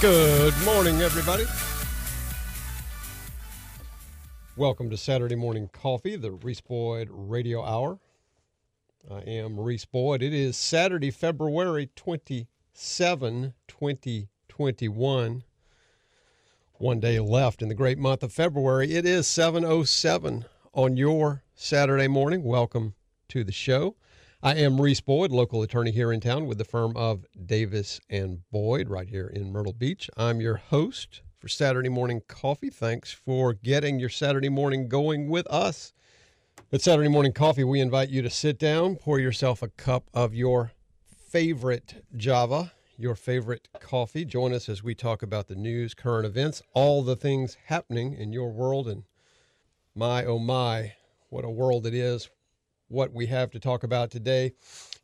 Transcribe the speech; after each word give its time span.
Good 0.00 0.54
morning, 0.64 1.02
everybody. 1.02 1.44
Welcome 4.56 4.88
to 4.88 4.96
Saturday 4.96 5.34
Morning 5.34 5.68
Coffee, 5.74 6.16
the 6.16 6.30
Reese 6.30 6.62
Boyd 6.62 7.10
Radio 7.12 7.62
Hour. 7.62 7.98
I 9.10 9.18
am 9.18 9.60
Reese 9.60 9.84
Boyd. 9.84 10.22
It 10.22 10.32
is 10.32 10.56
Saturday, 10.56 11.10
February 11.10 11.90
27, 11.96 13.52
2021. 13.68 15.44
One 16.72 17.00
day 17.00 17.20
left 17.20 17.60
in 17.60 17.68
the 17.68 17.74
great 17.74 17.98
month 17.98 18.22
of 18.22 18.32
February. 18.32 18.94
It 18.94 19.04
is 19.04 19.26
7.07 19.26 20.46
on 20.72 20.96
your 20.96 21.42
Saturday 21.54 22.08
morning. 22.08 22.42
Welcome 22.42 22.94
to 23.28 23.44
the 23.44 23.52
show. 23.52 23.96
I 24.42 24.54
am 24.54 24.80
Reese 24.80 25.02
Boyd, 25.02 25.32
local 25.32 25.60
attorney 25.60 25.90
here 25.90 26.10
in 26.10 26.20
town 26.20 26.46
with 26.46 26.56
the 26.56 26.64
firm 26.64 26.96
of 26.96 27.26
Davis 27.44 28.00
and 28.08 28.38
Boyd 28.50 28.88
right 28.88 29.06
here 29.06 29.26
in 29.26 29.52
Myrtle 29.52 29.74
Beach. 29.74 30.08
I'm 30.16 30.40
your 30.40 30.56
host 30.56 31.20
for 31.38 31.46
Saturday 31.46 31.90
Morning 31.90 32.22
Coffee. 32.26 32.70
Thanks 32.70 33.12
for 33.12 33.52
getting 33.52 34.00
your 34.00 34.08
Saturday 34.08 34.48
morning 34.48 34.88
going 34.88 35.28
with 35.28 35.46
us. 35.48 35.92
At 36.72 36.80
Saturday 36.80 37.10
Morning 37.10 37.34
Coffee, 37.34 37.64
we 37.64 37.80
invite 37.80 38.08
you 38.08 38.22
to 38.22 38.30
sit 38.30 38.58
down, 38.58 38.96
pour 38.96 39.20
yourself 39.20 39.60
a 39.60 39.68
cup 39.68 40.08
of 40.14 40.34
your 40.34 40.72
favorite 41.28 42.02
Java, 42.16 42.72
your 42.96 43.16
favorite 43.16 43.68
coffee. 43.78 44.24
Join 44.24 44.54
us 44.54 44.70
as 44.70 44.82
we 44.82 44.94
talk 44.94 45.22
about 45.22 45.48
the 45.48 45.54
news, 45.54 45.92
current 45.92 46.24
events, 46.24 46.62
all 46.72 47.02
the 47.02 47.14
things 47.14 47.58
happening 47.66 48.14
in 48.14 48.32
your 48.32 48.50
world. 48.50 48.88
And 48.88 49.02
my, 49.94 50.24
oh 50.24 50.38
my, 50.38 50.94
what 51.28 51.44
a 51.44 51.50
world 51.50 51.86
it 51.86 51.92
is 51.92 52.30
what 52.90 53.12
we 53.12 53.26
have 53.26 53.52
to 53.52 53.60
talk 53.60 53.84
about 53.84 54.10
today 54.10 54.52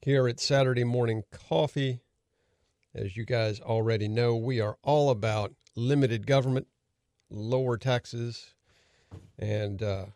here 0.03 0.27
at 0.27 0.41
Saturday 0.41 0.83
Morning 0.83 1.23
Coffee. 1.31 2.01
As 2.93 3.17
you 3.17 3.25
guys 3.25 3.61
already 3.61 4.09
know, 4.09 4.35
we 4.35 4.61
are 4.61 4.77
all 4.83 5.09
about 5.09 5.55
limited 5.77 6.27
government, 6.27 6.67
lower 7.31 7.79
taxes, 7.79 8.55
and 9.39 9.85
uh, 9.85 10.07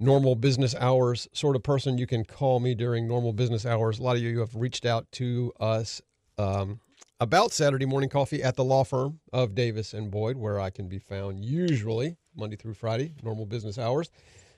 normal 0.00 0.36
business 0.36 0.74
hours 0.76 1.28
sort 1.34 1.56
of 1.56 1.62
person, 1.62 1.98
you 1.98 2.06
can 2.06 2.24
call 2.24 2.58
me 2.58 2.74
during 2.74 3.06
normal 3.06 3.34
business 3.34 3.66
hours. 3.66 3.98
A 3.98 4.02
lot 4.02 4.16
of 4.16 4.22
you 4.22 4.40
have 4.40 4.54
reached 4.54 4.86
out 4.86 5.12
to 5.12 5.52
us 5.60 6.00
um, 6.38 6.80
about 7.20 7.52
Saturday 7.52 7.84
morning 7.84 8.08
coffee 8.08 8.42
at 8.42 8.56
the 8.56 8.64
law 8.64 8.82
firm 8.82 9.20
of 9.32 9.54
Davis 9.54 9.92
and 9.92 10.10
Boyd, 10.10 10.38
where 10.38 10.58
I 10.58 10.70
can 10.70 10.88
be 10.88 10.98
found 10.98 11.44
usually 11.44 12.16
Monday 12.34 12.56
through 12.56 12.74
Friday, 12.74 13.12
normal 13.22 13.44
business 13.44 13.78
hours. 13.78 14.10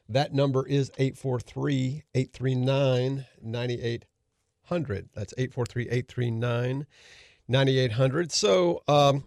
That 0.08 0.32
number 0.32 0.66
is 0.66 0.90
843 0.96 2.04
839 2.14 3.26
9800. 3.42 5.08
That's 5.14 5.34
843 5.36 5.82
839 5.84 6.86
9800. 7.48 8.32
So 8.32 8.82
um, 8.86 9.24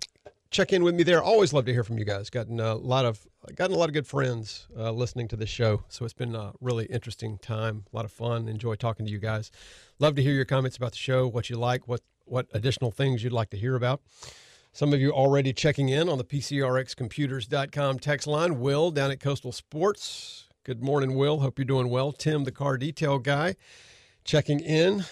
check 0.50 0.72
in 0.72 0.84
with 0.84 0.96
me 0.96 1.04
there. 1.04 1.22
Always 1.22 1.52
love 1.52 1.66
to 1.66 1.74
hear 1.74 1.84
from 1.84 1.98
you 1.98 2.06
guys. 2.06 2.30
Gotten 2.30 2.60
a 2.62 2.76
lot 2.76 3.04
of 3.04 3.26
gotten 3.56 3.76
a 3.76 3.80
lot 3.80 3.90
of 3.90 3.94
good 3.94 4.08
friends 4.08 4.68
uh, 4.78 4.92
listening 4.92 5.28
to 5.30 5.36
this 5.36 5.50
show. 5.50 5.84
So 5.90 6.06
it's 6.06 6.14
been 6.14 6.36
a 6.36 6.54
really 6.62 6.86
interesting 6.86 7.38
time, 7.40 7.84
a 7.92 7.96
lot 7.96 8.06
of 8.06 8.12
fun. 8.12 8.48
Enjoy 8.48 8.76
talking 8.76 9.06
to 9.06 9.12
you 9.12 9.20
guys. 9.20 9.52
Love 10.00 10.16
to 10.16 10.24
hear 10.24 10.34
your 10.34 10.46
comments 10.46 10.78
about 10.78 10.94
the 10.94 10.98
show, 10.98 11.28
what 11.28 11.50
you 11.50 11.58
like, 11.58 11.88
what 11.88 12.02
what 12.26 12.48
additional 12.54 12.92
things 12.92 13.24
you'd 13.24 13.34
like 13.34 13.50
to 13.52 13.58
hear 13.58 13.76
about. 13.76 14.02
Some 14.72 14.94
of 14.94 15.00
you 15.00 15.12
already 15.12 15.54
checking 15.54 15.90
in 15.90 16.10
on 16.10 16.18
the 16.18 16.24
PCRXcomputers.com 16.26 18.00
text 18.00 18.28
line. 18.28 18.60
Will 18.60 18.92
down 18.92 19.12
at 19.12 19.20
Coastal 19.20 19.54
Sports. 19.54 20.50
Good 20.66 20.84
morning, 20.84 21.16
Will. 21.16 21.40
Hope 21.40 21.58
you're 21.58 21.66
doing 21.66 21.90
well. 21.90 22.12
Tim, 22.12 22.44
the 22.44 22.52
car 22.52 22.78
detail 22.78 23.20
guy, 23.20 23.56
checking 24.26 24.60
in. 24.60 25.06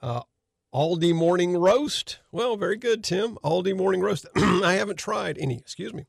Uh, 0.00 0.20
Aldi 0.74 1.14
morning 1.14 1.56
roast. 1.56 2.18
Well, 2.32 2.56
very 2.56 2.76
good, 2.76 3.04
Tim. 3.04 3.38
Aldi 3.44 3.76
morning 3.76 4.00
roast. 4.00 4.26
I 4.36 4.74
haven't 4.74 4.98
tried 4.98 5.38
any, 5.38 5.56
excuse 5.56 5.94
me. 5.94 6.04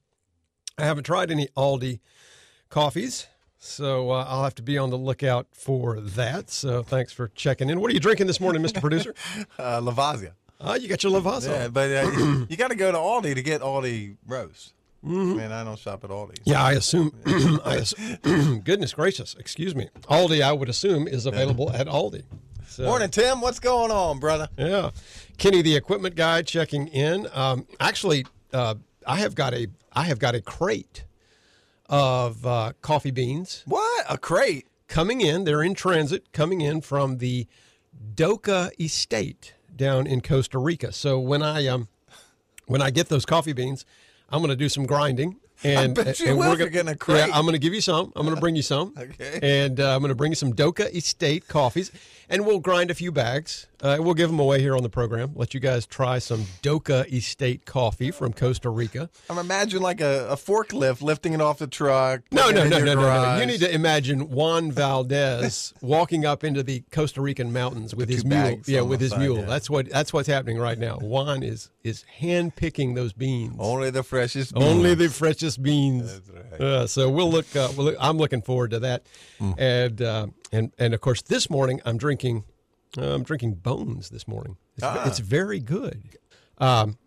I 0.78 0.86
haven't 0.86 1.04
tried 1.04 1.32
any 1.32 1.48
Aldi 1.56 2.00
coffees. 2.70 3.28
So 3.66 4.12
uh, 4.12 4.26
I'll 4.28 4.44
have 4.44 4.56
to 4.56 4.62
be 4.62 4.78
on 4.78 4.92
the 4.92 4.98
lookout 4.98 5.48
for 5.52 6.00
that. 6.00 6.50
So 6.50 6.84
thanks 6.84 7.12
for 7.12 7.30
checking 7.30 7.70
in. 7.70 7.82
What 7.82 7.90
are 7.92 7.94
you 7.94 8.00
drinking 8.00 8.28
this 8.28 8.40
morning, 8.40 8.62
Mr. 8.62 8.80
Producer? 8.80 9.14
uh, 9.60 9.82
Lavazza. 9.82 10.32
Oh, 10.62 10.76
you 10.76 10.88
got 10.88 11.04
your 11.04 11.20
Lavazza. 11.20 11.50
Yeah, 11.50 11.68
but 11.68 11.92
uh, 11.92 12.46
you 12.48 12.58
got 12.58 12.70
to 12.70 12.76
go 12.76 12.92
to 12.92 12.98
Aldi 12.98 13.36
to 13.36 13.42
get 13.42 13.62
Aldi 13.62 14.18
roast. 14.28 14.74
Mm-hmm. 15.04 15.38
Man, 15.38 15.52
I 15.52 15.64
don't 15.64 15.78
shop 15.78 16.04
at 16.04 16.10
Aldi. 16.10 16.40
Yeah, 16.46 16.64
I 16.64 16.74
assume. 16.74 17.12
I 17.66 17.76
assume 18.24 18.62
goodness 18.62 18.94
gracious, 18.94 19.36
excuse 19.36 19.76
me. 19.76 19.90
Aldi, 20.04 20.42
I 20.42 20.54
would 20.54 20.70
assume, 20.70 21.08
is 21.08 21.26
available 21.26 21.72
at 21.74 21.88
Aldi. 21.88 22.24
So, 22.68 22.86
Morning, 22.86 23.10
Tim. 23.10 23.42
What's 23.42 23.60
going 23.60 23.92
on, 23.92 24.20
brother? 24.20 24.50
Yeah, 24.58 24.92
Kenny, 25.38 25.62
the 25.62 25.76
equipment 25.76 26.16
guy, 26.16 26.42
checking 26.42 26.88
in. 26.88 27.28
Um, 27.34 27.68
actually, 27.80 28.26
uh, 28.54 28.76
I 29.06 29.18
have 29.18 29.34
got 29.36 29.54
a 29.54 29.68
I 29.94 30.04
have 30.04 30.20
got 30.20 30.36
a 30.36 30.42
crate 30.42 31.04
of 31.90 32.46
uh, 32.46 32.74
coffee 32.82 33.12
beans. 33.12 33.64
What? 33.66 34.06
A 34.10 34.18
crate? 34.18 34.68
Coming 34.88 35.22
in. 35.22 35.44
They're 35.46 35.64
in 35.64 35.74
transit, 35.74 36.32
coming 36.32 36.62
in 36.62 36.82
from 36.82 37.18
the 37.18 37.48
Doka 38.14 38.72
Estate 38.80 39.54
down 39.76 40.08
in 40.08 40.22
Costa 40.22 40.58
Rica. 40.60 40.92
So 40.92 41.20
when 41.20 41.42
I 41.42 41.68
um 41.68 41.88
when 42.68 42.82
I 42.82 42.90
get 42.92 43.10
those 43.10 43.26
coffee 43.26 43.54
beans, 43.54 43.86
I'm 44.30 44.40
going 44.40 44.50
to 44.50 44.56
do 44.56 44.70
some 44.70 44.86
grinding 44.86 45.38
And, 45.64 45.96
bet 45.96 46.20
you 46.20 46.28
and 46.30 46.38
will 46.38 46.52
we're 46.52 46.58
you're 46.60 46.70
gonna- 46.70 46.96
crate. 46.96 47.28
Yeah, 47.28 47.36
I'm 47.36 47.44
going 47.46 47.54
to 47.54 47.60
give 47.60 47.74
you 47.74 47.82
some. 47.82 48.12
I'm 48.16 48.24
going 48.24 48.36
to 48.36 48.42
bring 48.42 48.56
you 48.56 48.62
some. 48.62 48.94
Okay. 48.98 49.40
And 49.42 49.80
uh, 49.80 49.94
I'm 49.96 50.00
going 50.02 50.10
to 50.10 50.16
bring 50.16 50.32
you 50.32 50.36
some 50.36 50.54
Doka 50.54 50.96
Estate 50.96 51.48
coffees, 51.48 51.92
and 52.30 52.46
we'll 52.46 52.60
grind 52.60 52.92
a 52.92 52.96
few 52.96 53.12
bags. 53.12 53.68
Uh, 53.82 53.98
we'll 54.00 54.14
give 54.16 54.30
them 54.30 54.40
away 54.40 54.60
here 54.62 54.76
on 54.76 54.82
the 54.84 54.90
program. 54.90 55.32
Let 55.36 55.54
you 55.54 55.60
guys 55.60 55.86
try 55.86 56.18
some 56.18 56.46
Doka 56.64 57.06
Estate 57.14 57.66
coffee 57.66 58.10
from 58.10 58.34
Costa 58.34 58.70
Rica. 58.70 59.10
I'm 59.30 59.38
imagining 59.38 59.84
like 59.84 60.02
a, 60.02 60.28
a 60.30 60.36
forklift 60.36 61.02
lifting 61.04 61.34
it 61.34 61.42
off 61.42 61.60
the 61.60 61.68
truck. 61.68 62.22
No, 62.32 62.50
no, 62.50 62.68
no, 62.68 62.80
no, 62.80 62.94
no, 62.96 63.02
no. 63.02 63.38
You 63.40 63.46
need 63.46 63.60
to 63.60 63.72
imagine 63.72 64.30
Juan 64.32 64.72
Valdez 64.72 65.74
walking 65.82 66.26
up 66.26 66.44
into 66.44 66.64
the 66.64 66.84
Costa 66.92 67.22
Rican 67.22 67.54
mountains 67.54 67.94
with 67.94 68.10
his 68.10 68.26
mule. 68.26 68.60
Yeah, 68.66 68.82
with 68.82 69.02
his 69.02 69.16
mule. 69.16 69.44
That's 69.44 69.70
what 69.70 69.90
that's 69.90 70.12
what's 70.14 70.28
happening 70.28 70.58
right 70.58 70.80
now. 70.80 70.98
Juan 70.98 71.44
is 71.44 71.70
is 71.84 72.04
hand 72.04 72.56
picking 72.56 72.96
those 72.96 73.14
beans. 73.14 73.56
Only 73.60 73.92
the 73.92 74.04
freshest. 74.04 74.54
Only 74.56 74.96
the 74.96 75.10
freshest 75.10 75.62
beans. 75.62 76.12
That's 76.22 76.30
right. 76.52 76.62
Uh, 76.62 76.88
so 76.88 77.10
we'll 77.10 77.30
look. 77.30 77.54
Uh, 77.56 77.70
we'll 77.76 77.88
look- 77.88 77.98
I'm 78.00 78.18
looking 78.18 78.42
forward 78.42 78.72
to 78.72 78.80
that, 78.80 79.04
Mm. 79.40 79.56
and 79.60 80.02
uh, 80.02 80.28
and 80.56 80.72
and 80.78 80.94
of 80.94 81.02
course 81.02 81.22
this 81.22 81.50
morning 81.50 81.82
I'm 81.86 81.98
drinking. 81.98 82.44
Uh, 82.98 83.14
I'm 83.14 83.24
drinking 83.24 83.56
Bones 83.56 84.10
this 84.10 84.26
morning. 84.28 84.56
It's, 84.78 84.84
Ah. 84.86 85.04
it's 85.08 85.20
very 85.20 85.60
good. 85.60 86.18
Um, 86.60 86.98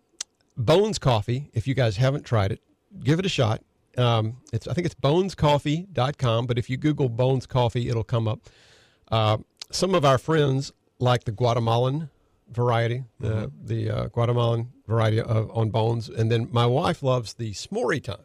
Bones 0.55 0.99
coffee. 0.99 1.49
If 1.53 1.67
you 1.67 1.73
guys 1.73 1.97
haven't 1.97 2.23
tried 2.25 2.51
it, 2.51 2.61
give 3.03 3.17
it 3.19 3.25
a 3.25 3.29
shot. 3.29 3.63
Um, 3.97 4.37
it's 4.53 4.67
I 4.67 4.73
think 4.73 4.85
it's 4.85 4.95
bonescoffee.com, 4.95 6.45
but 6.47 6.57
if 6.57 6.69
you 6.69 6.77
Google 6.77 7.09
Bones 7.09 7.45
Coffee, 7.45 7.89
it'll 7.89 8.03
come 8.03 8.27
up. 8.27 8.39
Uh, 9.11 9.37
some 9.71 9.95
of 9.95 10.05
our 10.05 10.17
friends 10.17 10.71
like 10.99 11.23
the 11.23 11.31
Guatemalan 11.31 12.09
variety, 12.51 13.03
the 13.19 13.51
the 13.63 13.89
uh, 13.89 14.05
Guatemalan 14.07 14.69
variety 14.87 15.19
of, 15.21 15.49
on 15.57 15.69
Bones, 15.69 16.07
and 16.09 16.31
then 16.31 16.49
my 16.51 16.65
wife 16.65 17.01
loves 17.03 17.33
the 17.33 17.51
S'morey 17.53 18.01
time. 18.03 18.17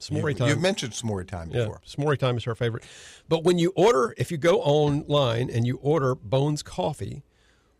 S'more 0.00 0.30
You've, 0.30 0.38
time. 0.38 0.48
you've 0.48 0.60
mentioned 0.62 0.92
s'more 0.94 1.26
time 1.26 1.50
Yeah, 1.52 1.60
before. 1.64 1.80
S'more 1.86 2.18
time 2.18 2.36
is 2.38 2.44
her 2.44 2.54
favorite. 2.54 2.84
But 3.28 3.44
when 3.44 3.58
you 3.58 3.72
order, 3.76 4.14
if 4.16 4.30
you 4.30 4.38
go 4.38 4.60
online 4.62 5.50
and 5.50 5.66
you 5.66 5.78
order 5.82 6.14
Bones 6.14 6.62
Coffee, 6.62 7.22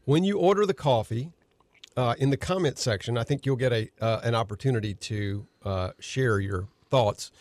when 0.04 0.22
you 0.22 0.38
order 0.38 0.66
the 0.66 0.74
coffee, 0.74 1.32
uh, 1.96 2.14
in 2.18 2.30
the 2.30 2.36
comment 2.36 2.78
section, 2.78 3.18
I 3.18 3.24
think 3.24 3.44
you'll 3.44 3.56
get 3.56 3.72
a 3.72 3.90
uh, 4.00 4.20
an 4.22 4.34
opportunity 4.34 4.94
to 4.94 5.46
uh, 5.64 5.90
share 5.98 6.38
your 6.40 6.68
thoughts. 6.88 7.32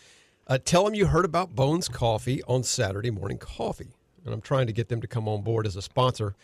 Uh, 0.48 0.58
tell 0.58 0.86
them 0.86 0.96
you 0.96 1.06
heard 1.08 1.26
about 1.26 1.56
Bones 1.56 1.88
Coffee 1.88 2.42
on 2.44 2.64
Saturday 2.64 3.12
Morning 3.12 3.38
Coffee, 3.38 3.94
and 4.26 4.34
I'm 4.34 4.42
trying 4.42 4.66
to 4.68 4.74
get 4.74 4.90
them 4.90 5.02
to 5.02 5.08
come 5.08 5.28
on 5.28 5.44
board 5.44 5.68
as 5.68 5.76
a 5.76 5.82
sponsor. 5.82 6.36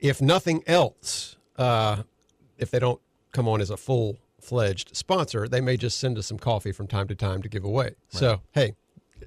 If 0.00 0.20
nothing 0.20 0.64
else, 0.66 1.36
uh, 1.56 2.02
if 2.58 2.70
they 2.70 2.80
don't 2.80 3.00
come 3.32 3.46
on 3.46 3.60
as 3.60 3.70
a 3.70 3.76
full 3.76 4.18
fledged 4.44 4.96
sponsor, 4.96 5.48
they 5.48 5.60
may 5.60 5.76
just 5.76 5.98
send 5.98 6.18
us 6.18 6.26
some 6.26 6.38
coffee 6.38 6.72
from 6.72 6.86
time 6.86 7.08
to 7.08 7.14
time 7.14 7.42
to 7.42 7.48
give 7.48 7.64
away. 7.64 7.94
So 8.10 8.40
hey, 8.52 8.74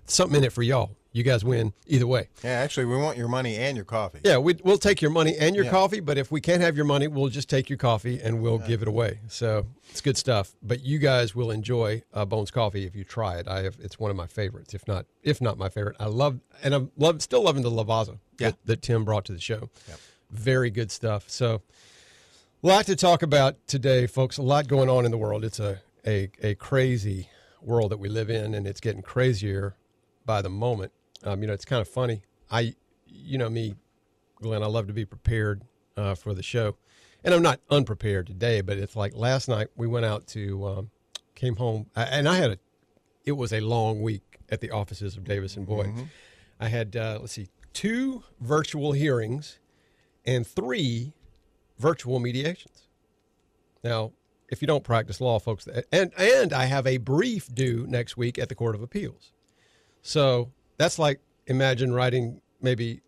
something 0.06 0.38
in 0.38 0.44
it 0.44 0.54
for 0.54 0.64
y'all. 0.64 0.92
You 1.14 1.24
guys 1.24 1.44
win 1.44 1.74
either 1.88 2.06
way. 2.06 2.28
Yeah, 2.44 2.52
actually, 2.52 2.86
we 2.86 2.96
want 2.98 3.18
your 3.18 3.28
money 3.28 3.56
and 3.56 3.76
your 3.76 3.86
coffee. 3.86 4.20
Yeah, 4.24 4.38
we, 4.38 4.56
we'll 4.64 4.78
take 4.78 5.02
your 5.02 5.10
money 5.10 5.36
and 5.36 5.56
your 5.56 5.66
Yeah. 5.66 5.72
coffee, 5.72 6.00
but 6.00 6.16
if 6.20 6.32
we 6.32 6.40
can't 6.42 6.62
have 6.62 6.76
your 6.76 6.86
money, 6.86 7.08
we'll 7.08 7.30
just 7.30 7.50
take 7.50 7.72
your 7.72 7.78
coffee 7.78 8.20
and 8.22 8.40
we'll 8.40 8.60
give 8.60 8.84
it 8.84 8.88
away. 8.88 9.22
So 9.28 9.66
it's 9.90 10.00
good 10.02 10.16
stuff. 10.16 10.54
But 10.62 10.84
you 10.84 11.00
guys 11.00 11.34
will 11.34 11.50
enjoy 11.50 12.04
uh, 12.14 12.26
Bones 12.26 12.52
Coffee 12.52 12.86
if 12.86 12.96
you 12.96 13.04
try 13.04 13.38
it. 13.38 13.48
I 13.48 13.64
have 13.64 13.78
it's 13.80 13.98
one 13.98 14.12
of 14.12 14.18
my 14.18 14.28
favorites, 14.28 14.76
if 14.76 14.88
not 14.88 15.08
if 15.24 15.42
not 15.42 15.58
my 15.58 15.70
favorite. 15.70 15.96
I 16.00 16.06
love 16.06 16.40
and 16.64 16.76
I'm 16.76 16.92
love 16.98 17.20
still 17.24 17.42
loving 17.42 17.64
the 17.64 17.72
Lavazza 17.72 18.20
Yeah. 18.38 18.50
that, 18.52 18.58
that 18.66 18.82
Tim 18.84 19.04
brought 19.04 19.26
to 19.26 19.34
the 19.34 19.40
show. 19.42 19.70
Very 20.30 20.70
good 20.70 20.92
stuff. 20.92 21.24
So 21.30 21.64
a 22.64 22.68
lot 22.68 22.86
to 22.88 22.96
talk 22.96 23.22
about 23.22 23.56
today, 23.68 24.08
folks. 24.08 24.38
A 24.38 24.42
lot 24.42 24.68
going 24.68 24.90
on 24.90 25.06
in 25.06 25.12
the 25.12 25.18
world. 25.18 25.46
It's 25.46 25.60
a, 25.60 25.82
a, 26.06 26.30
a 26.42 26.56
crazy 26.56 27.30
world 27.62 27.92
that 27.92 27.98
we 27.98 28.10
live 28.10 28.30
in, 28.30 28.56
and 28.56 28.66
it's 28.66 28.80
getting 28.80 29.02
crazier 29.02 29.76
by 30.26 30.42
the 30.42 30.50
moment. 30.50 30.92
Um, 31.24 31.42
you 31.42 31.48
know, 31.48 31.54
it's 31.54 31.66
kind 31.66 31.82
of 31.82 31.88
funny. 31.88 32.24
I, 32.50 32.74
you 33.06 33.38
know 33.38 33.50
me, 33.50 33.76
Glenn, 34.42 34.64
I 34.64 34.68
love 34.68 34.88
to 34.88 34.94
be 34.94 35.06
prepared 35.06 35.64
uh, 35.96 36.16
for 36.16 36.34
the 36.34 36.44
show. 36.44 36.78
And 37.24 37.34
I'm 37.34 37.42
not 37.42 37.60
unprepared 37.70 38.28
today, 38.28 38.62
but 38.62 38.78
it's 38.78 38.96
like 38.96 39.16
last 39.16 39.48
night 39.48 39.68
we 39.76 39.88
went 39.88 40.06
out 40.06 40.28
to, 40.28 40.66
um, 40.66 40.90
came 41.36 41.58
home, 41.58 41.88
and 41.96 42.28
I 42.28 42.38
had 42.38 42.52
a, 42.52 42.58
it 43.26 43.34
was 43.34 43.54
a 43.54 43.60
long 43.60 44.02
week 44.02 44.40
at 44.50 44.62
the 44.62 44.72
offices 44.72 45.18
of 45.18 45.26
Davis 45.26 45.58
and 45.58 45.66
Boyd. 45.66 45.88
I 46.60 46.70
had, 46.70 46.96
uh, 46.96 47.18
let's 47.22 47.34
see, 47.34 47.50
two 47.74 48.24
virtual 48.40 48.94
hearings 48.94 49.60
and 50.26 50.46
three 50.48 51.14
virtual 51.78 52.20
mediations. 52.20 52.88
Now, 53.84 54.12
if 54.50 54.62
you 54.62 54.68
don't 54.68 54.84
practice 54.84 55.20
law, 55.20 55.40
folks, 55.40 55.68
and 55.92 56.12
and 56.18 56.54
I 56.54 56.66
have 56.66 56.88
a 56.88 56.98
brief 56.98 57.54
due 57.54 57.86
next 57.88 58.18
week 58.18 58.40
at 58.40 58.50
the 58.50 58.56
Court 58.56 58.76
of 58.76 58.82
Appeals. 58.82 59.32
So 60.02 60.52
that's 60.78 60.98
like 60.98 61.20
imagine 61.48 61.94
writing 61.94 62.42
maybe 62.62 63.02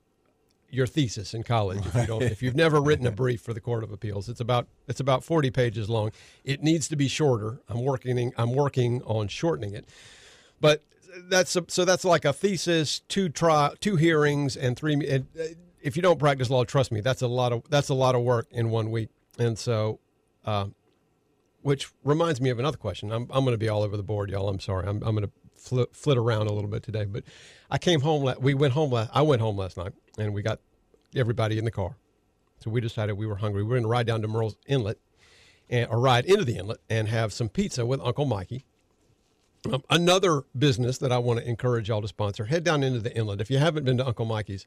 your 0.71 0.85
thesis 0.85 1.33
in 1.33 1.43
college 1.43 1.85
if 1.85 1.95
you 1.95 2.05
don't 2.05 2.21
if 2.21 2.43
you've 2.43 2.55
never 2.55 2.81
written 2.81 3.07
a 3.07 3.11
brief 3.23 3.41
for 3.41 3.53
the 3.53 3.61
Court 3.61 3.83
of 3.83 3.91
Appeals. 3.91 4.29
It's 4.29 4.41
about 4.41 4.67
it's 4.87 4.99
about 4.99 5.23
40 5.23 5.49
pages 5.51 5.89
long. 5.89 6.11
It 6.43 6.61
needs 6.61 6.87
to 6.89 6.95
be 6.95 7.07
shorter. 7.07 7.61
I'm 7.69 7.83
working 7.83 8.33
I'm 8.37 8.53
working 8.53 9.01
on 9.03 9.27
shortening 9.27 9.73
it. 9.73 9.87
But 10.59 10.83
that's 11.29 11.55
a, 11.55 11.65
so 11.67 11.85
that's 11.85 12.05
like 12.05 12.25
a 12.25 12.33
thesis, 12.33 12.99
two 12.99 13.29
trial, 13.29 13.73
two 13.79 13.95
hearings, 13.95 14.55
and 14.55 14.75
three. 14.77 14.93
And 15.07 15.27
uh, 15.39 15.43
if 15.81 15.95
you 15.95 16.01
don't 16.01 16.19
practice 16.19 16.49
law, 16.49 16.63
trust 16.63 16.91
me, 16.91 17.01
that's 17.01 17.21
a 17.21 17.27
lot 17.27 17.53
of 17.53 17.63
that's 17.69 17.89
a 17.89 17.93
lot 17.93 18.15
of 18.15 18.21
work 18.23 18.47
in 18.51 18.69
one 18.69 18.91
week. 18.91 19.09
And 19.37 19.57
so, 19.57 19.99
um, 20.45 20.75
which 21.61 21.89
reminds 22.03 22.41
me 22.41 22.49
of 22.49 22.59
another 22.59 22.77
question. 22.77 23.11
I'm 23.11 23.23
I'm 23.31 23.43
going 23.43 23.53
to 23.53 23.57
be 23.57 23.69
all 23.69 23.83
over 23.83 23.97
the 23.97 24.03
board, 24.03 24.29
y'all. 24.29 24.49
I'm 24.49 24.59
sorry. 24.59 24.87
I'm 24.87 25.01
I'm 25.03 25.15
going 25.15 25.27
to 25.27 25.31
flit, 25.55 25.95
flit 25.95 26.17
around 26.17 26.47
a 26.47 26.53
little 26.53 26.69
bit 26.69 26.83
today. 26.83 27.05
But 27.05 27.23
I 27.69 27.77
came 27.77 28.01
home. 28.01 28.23
la- 28.23 28.35
We 28.39 28.53
went 28.53 28.73
home. 28.73 28.91
la- 28.91 29.07
I 29.13 29.21
went 29.21 29.41
home 29.41 29.57
last 29.57 29.77
night, 29.77 29.93
and 30.17 30.33
we 30.33 30.41
got 30.41 30.59
everybody 31.15 31.57
in 31.57 31.65
the 31.65 31.71
car. 31.71 31.97
So 32.59 32.69
we 32.69 32.81
decided 32.81 33.13
we 33.13 33.25
were 33.25 33.37
hungry. 33.37 33.63
We 33.63 33.69
were 33.69 33.75
going 33.75 33.83
to 33.83 33.89
ride 33.89 34.07
down 34.07 34.21
to 34.21 34.27
Murrells 34.27 34.55
Inlet, 34.67 34.97
and 35.69 35.89
or 35.89 35.99
ride 35.99 36.25
into 36.25 36.43
the 36.45 36.57
inlet 36.57 36.79
and 36.89 37.07
have 37.07 37.31
some 37.33 37.49
pizza 37.49 37.85
with 37.85 38.01
Uncle 38.01 38.25
Mikey. 38.25 38.65
Um, 39.71 39.83
another 39.89 40.43
business 40.57 40.97
that 40.99 41.11
I 41.11 41.17
want 41.17 41.39
to 41.41 41.47
encourage 41.47 41.89
y'all 41.89 42.01
to 42.01 42.07
sponsor, 42.07 42.45
head 42.45 42.63
down 42.63 42.81
into 42.83 42.99
the 42.99 43.15
inlet. 43.15 43.41
If 43.41 43.49
you 43.51 43.57
haven't 43.57 43.83
been 43.83 43.97
to 43.97 44.07
Uncle 44.07 44.25
Mikey's, 44.25 44.65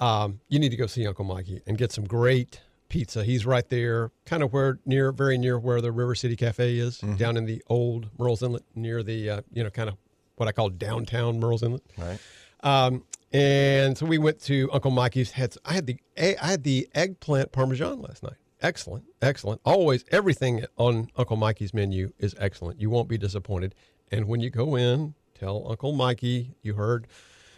um, 0.00 0.40
you 0.48 0.58
need 0.58 0.70
to 0.70 0.76
go 0.76 0.86
see 0.86 1.06
Uncle 1.06 1.24
Mikey 1.24 1.62
and 1.66 1.78
get 1.78 1.92
some 1.92 2.04
great 2.04 2.60
pizza. 2.88 3.24
He's 3.24 3.44
right 3.44 3.68
there, 3.68 4.10
kind 4.24 4.42
of 4.42 4.52
where 4.52 4.78
near, 4.86 5.12
very 5.12 5.38
near 5.38 5.58
where 5.58 5.80
the 5.80 5.92
River 5.92 6.14
City 6.14 6.36
Cafe 6.36 6.78
is, 6.78 6.98
down 6.98 7.36
in 7.36 7.44
the 7.46 7.62
old 7.68 8.16
Murrells 8.18 8.42
Inlet, 8.42 8.62
near 8.74 9.02
the, 9.02 9.30
uh, 9.30 9.40
you 9.52 9.64
know, 9.64 9.70
kind 9.70 9.88
of 9.88 9.96
what 10.36 10.48
I 10.48 10.52
call 10.52 10.68
downtown 10.68 11.40
Murrells 11.40 11.62
Inlet. 11.62 11.82
Right. 11.98 12.18
Um, 12.62 13.04
and 13.32 13.98
so 13.98 14.06
we 14.06 14.18
went 14.18 14.40
to 14.42 14.70
Uncle 14.72 14.90
Mikey's. 14.90 15.32
Had 15.32 15.56
I 15.64 15.74
had 15.74 15.86
the 15.86 15.98
I 16.16 16.36
had 16.40 16.62
the 16.62 16.88
eggplant 16.94 17.52
parmesan 17.52 18.00
last 18.00 18.22
night. 18.22 18.36
Excellent, 18.62 19.04
excellent. 19.20 19.60
Always 19.64 20.04
everything 20.10 20.64
on 20.76 21.10
Uncle 21.16 21.36
Mikey's 21.36 21.74
menu 21.74 22.12
is 22.18 22.34
excellent. 22.38 22.80
You 22.80 22.88
won't 22.88 23.08
be 23.08 23.18
disappointed. 23.18 23.74
And 24.10 24.26
when 24.26 24.40
you 24.40 24.50
go 24.50 24.76
in, 24.76 25.14
tell 25.38 25.66
Uncle 25.68 25.92
Mikey 25.92 26.54
you 26.62 26.74
heard 26.74 27.08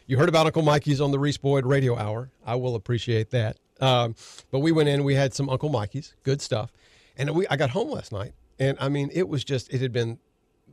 you 0.09 0.17
heard 0.17 0.29
about 0.29 0.47
Uncle 0.47 0.63
Mikey's 0.63 1.01
on 1.01 1.13
the 1.13 1.19
Reese 1.19 1.37
Boyd 1.37 1.65
Radio 1.67 1.97
Hour. 1.97 2.31
I 2.45 2.57
will 2.57 2.75
appreciate 2.75 3.31
that. 3.31 3.59
Um, 3.81 4.17
but 4.51 4.59
we 4.59 4.73
went 4.73 4.89
in, 4.89 5.05
we 5.05 5.15
had 5.15 5.35
some 5.35 5.49
Uncle 5.49 5.69
Mikey's, 5.69 6.17
good 6.25 6.41
stuff. 6.43 6.73
And 7.17 7.31
we 7.31 7.47
I 7.49 7.57
got 7.57 7.71
home 7.71 7.91
last 7.91 8.11
night, 8.11 8.33
and 8.59 8.77
I 8.81 8.89
mean 8.89 9.11
it 9.13 9.29
was 9.29 9.45
just 9.45 9.73
it 9.73 9.81
had 9.81 9.93
been 9.93 10.19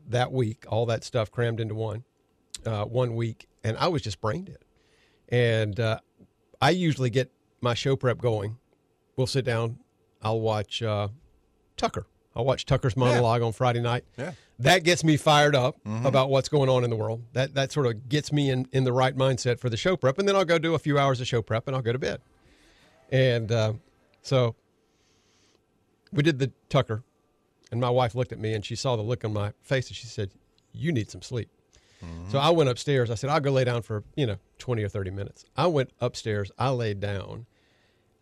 that 0.07 0.31
week, 0.31 0.65
all 0.69 0.85
that 0.87 1.03
stuff 1.03 1.31
crammed 1.31 1.59
into 1.59 1.75
one 1.75 2.03
uh, 2.65 2.85
one 2.85 3.15
week, 3.15 3.47
and 3.63 3.77
I 3.77 3.87
was 3.89 4.01
just 4.01 4.21
brain 4.21 4.45
dead. 4.45 4.59
And 5.29 5.79
uh, 5.79 5.99
I 6.61 6.69
usually 6.69 7.09
get 7.09 7.31
my 7.61 7.73
show 7.73 7.95
prep 7.95 8.19
going. 8.19 8.57
We'll 9.17 9.27
sit 9.27 9.43
down. 9.43 9.79
I'll 10.21 10.39
watch 10.39 10.81
uh, 10.81 11.09
Tucker. 11.77 12.05
I'll 12.35 12.45
watch 12.45 12.65
Tucker's 12.65 12.95
monologue 12.95 13.41
on 13.41 13.53
Friday 13.53 13.81
night. 13.81 14.05
Yeah. 14.17 14.31
That 14.59 14.83
gets 14.83 15.03
me 15.03 15.17
fired 15.17 15.55
up 15.55 15.77
about 15.85 16.29
what's 16.29 16.47
going 16.49 16.69
on 16.69 16.83
in 16.83 16.89
the 16.89 16.95
world. 16.95 17.23
That 17.33 17.53
that 17.55 17.71
sort 17.71 17.87
of 17.87 18.07
gets 18.07 18.31
me 18.31 18.49
in, 18.49 18.67
in 18.71 18.83
the 18.85 18.93
right 18.93 19.15
mindset 19.15 19.59
for 19.59 19.69
the 19.69 19.77
show 19.77 19.97
prep, 19.97 20.17
and 20.17 20.27
then 20.27 20.35
I'll 20.35 20.45
go 20.45 20.57
do 20.57 20.75
a 20.75 20.79
few 20.79 20.97
hours 20.97 21.19
of 21.19 21.27
show 21.27 21.41
prep, 21.41 21.67
and 21.67 21.75
I'll 21.75 21.81
go 21.81 21.91
to 21.91 21.99
bed. 21.99 22.21
And 23.11 23.51
uh, 23.51 23.73
so 24.21 24.55
we 26.13 26.23
did 26.23 26.39
the 26.39 26.51
Tucker, 26.69 27.03
and 27.71 27.81
my 27.81 27.89
wife 27.89 28.15
looked 28.15 28.31
at 28.31 28.39
me 28.39 28.53
and 28.53 28.65
she 28.65 28.75
saw 28.75 28.95
the 28.95 29.01
look 29.01 29.25
on 29.25 29.33
my 29.33 29.51
face, 29.61 29.87
and 29.89 29.95
she 29.95 30.07
said, 30.07 30.31
"You 30.71 30.91
need 30.93 31.09
some 31.11 31.21
sleep." 31.21 31.49
So 32.29 32.37
I 32.37 32.49
went 32.51 32.69
upstairs. 32.69 33.09
I 33.09 33.15
said, 33.15 33.31
I'll 33.31 33.39
go 33.39 33.51
lay 33.51 33.63
down 33.63 33.81
for, 33.81 34.03
you 34.15 34.27
know, 34.27 34.35
20 34.59 34.83
or 34.83 34.89
30 34.89 35.09
minutes. 35.09 35.43
I 35.57 35.65
went 35.65 35.89
upstairs. 35.99 36.51
I 36.59 36.69
laid 36.69 36.99
down, 36.99 37.47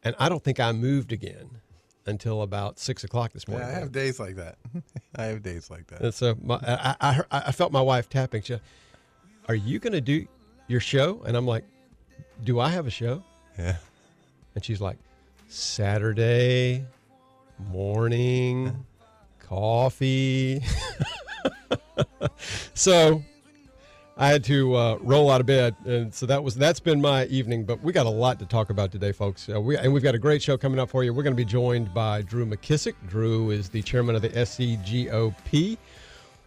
and 0.03 0.15
I 0.17 0.29
don't 0.29 0.41
think 0.41 0.57
I 0.59 0.71
moved 0.71 1.11
again 1.11 1.59
until 2.05 2.41
about 2.41 2.79
six 2.79 3.03
o'clock 3.03 3.33
this 3.33 3.45
Yeah, 3.48 3.55
morning. 3.57 3.69
I 3.75 3.79
have 3.79 3.91
days 3.91 4.19
like 4.19 4.36
that. 4.36 4.57
I 5.15 5.25
have 5.25 5.41
days 5.43 5.69
like 5.69 5.88
that. 5.88 6.01
And 6.01 6.13
so 6.13 6.36
my, 6.41 6.55
I, 6.62 6.95
I, 7.01 7.22
I 7.48 7.51
felt 7.51 7.72
my 7.72 7.81
wife 7.81 8.10
tapping. 8.10 8.41
She, 8.41 8.60
Are 9.48 9.55
you 9.55 9.79
going 9.79 9.93
to 9.93 10.01
do 10.01 10.27
your 10.67 10.79
show? 10.79 11.22
And 11.25 11.36
I'm 11.38 11.45
like, 11.48 11.63
Do 12.43 12.60
I 12.60 12.69
have 12.69 12.88
a 12.88 12.91
show? 12.91 13.24
Yeah. 13.57 13.77
And 14.55 14.63
she's 14.63 14.81
like, 14.81 14.98
Saturday 15.48 16.86
morning 17.72 18.86
coffee. 19.39 20.62
so 22.74 23.24
I 24.15 24.27
had 24.27 24.43
to 24.46 24.75
uh, 24.75 24.98
roll 25.01 25.32
out 25.32 25.41
of 25.41 25.48
bed, 25.48 25.75
and 25.86 26.13
so 26.13 26.27
that 26.27 26.43
was 26.43 26.53
that's 26.53 26.79
been 26.79 27.01
my 27.01 27.25
evening. 27.25 27.65
But 27.65 27.82
we 27.82 27.91
got 27.91 28.05
a 28.05 28.12
lot 28.12 28.38
to 28.39 28.46
talk 28.46 28.70
about 28.70 28.91
today, 28.91 29.12
folks. 29.12 29.50
Uh, 29.50 29.60
we, 29.60 29.75
and 29.75 29.91
we've 29.91 30.03
got 30.03 30.13
a 30.13 30.20
great 30.20 30.43
show 30.43 30.55
coming 30.55 30.79
up 30.79 30.91
for 30.91 31.03
you. 31.03 31.12
We're 31.12 31.24
going 31.24 31.36
to 31.36 31.41
be 31.41 31.46
joined 31.46 31.93
by 31.96 32.22
Drew 32.22 32.46
McKissick. 32.46 32.93
Drew 33.08 33.50
is 33.50 33.70
the 33.70 33.82
chairman 33.82 34.15
of 34.15 34.22
the 34.22 34.29
SCGOP. 34.29 35.77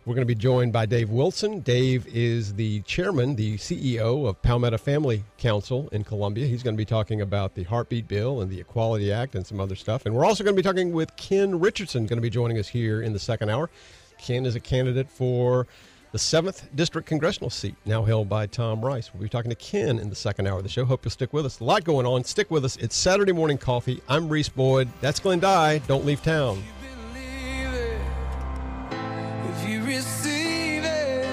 We're 0.04 0.14
going 0.14 0.22
to 0.22 0.32
be 0.32 0.36
joined 0.36 0.72
by 0.72 0.86
Dave 0.86 1.10
Wilson. 1.10 1.58
Dave 1.58 2.06
is 2.06 2.54
the 2.54 2.82
chairman, 2.82 3.34
the 3.34 3.56
CEO 3.56 4.28
of 4.28 4.40
Palmetto 4.40 4.78
Family 4.78 5.24
Council 5.36 5.88
in 5.90 6.04
Columbia. 6.04 6.46
He's 6.46 6.62
going 6.62 6.76
to 6.76 6.78
be 6.78 6.84
talking 6.84 7.22
about 7.22 7.56
the 7.56 7.64
Heartbeat 7.64 8.06
Bill 8.06 8.42
and 8.42 8.48
the 8.48 8.60
Equality 8.60 9.12
Act 9.12 9.34
and 9.34 9.44
some 9.44 9.58
other 9.58 9.74
stuff. 9.74 10.06
And 10.06 10.14
we're 10.14 10.24
also 10.24 10.44
going 10.44 10.54
to 10.54 10.62
be 10.62 10.64
talking 10.64 10.92
with 10.92 11.16
Ken 11.16 11.58
Richardson, 11.58 12.06
going 12.06 12.18
to 12.18 12.22
be 12.22 12.30
joining 12.30 12.58
us 12.58 12.68
here 12.68 13.02
in 13.02 13.12
the 13.12 13.18
second 13.18 13.50
hour. 13.50 13.68
Ken 14.18 14.46
is 14.46 14.54
a 14.54 14.60
candidate 14.60 15.10
for 15.10 15.66
the 16.12 16.18
7th 16.18 16.64
District 16.74 17.06
Congressional 17.06 17.50
seat, 17.50 17.74
now 17.84 18.02
held 18.04 18.28
by 18.28 18.46
Tom 18.46 18.84
Rice. 18.84 19.12
We'll 19.12 19.22
be 19.22 19.28
talking 19.28 19.50
to 19.50 19.56
Ken 19.56 19.98
in 19.98 20.08
the 20.08 20.14
second 20.16 20.46
hour 20.46 20.58
of 20.58 20.62
the 20.62 20.68
show. 20.68 20.84
Hope 20.84 21.04
you'll 21.04 21.10
stick 21.10 21.32
with 21.32 21.46
us. 21.46 21.60
A 21.60 21.64
lot 21.64 21.84
going 21.84 22.06
on. 22.06 22.24
Stick 22.24 22.50
with 22.50 22.64
us. 22.64 22.76
It's 22.76 22.96
Saturday 22.96 23.32
Morning 23.32 23.58
Coffee. 23.58 24.00
I'm 24.08 24.28
Reese 24.28 24.48
Boyd. 24.48 24.88
That's 25.00 25.20
Glenn 25.20 25.40
Dye. 25.40 25.78
Don't 25.86 26.04
leave 26.04 26.22
town. 26.22 26.62
believe 27.12 27.74
it 27.74 28.00
if 29.50 29.68
you 29.68 29.84
receive 29.84 30.84
it. 30.84 31.26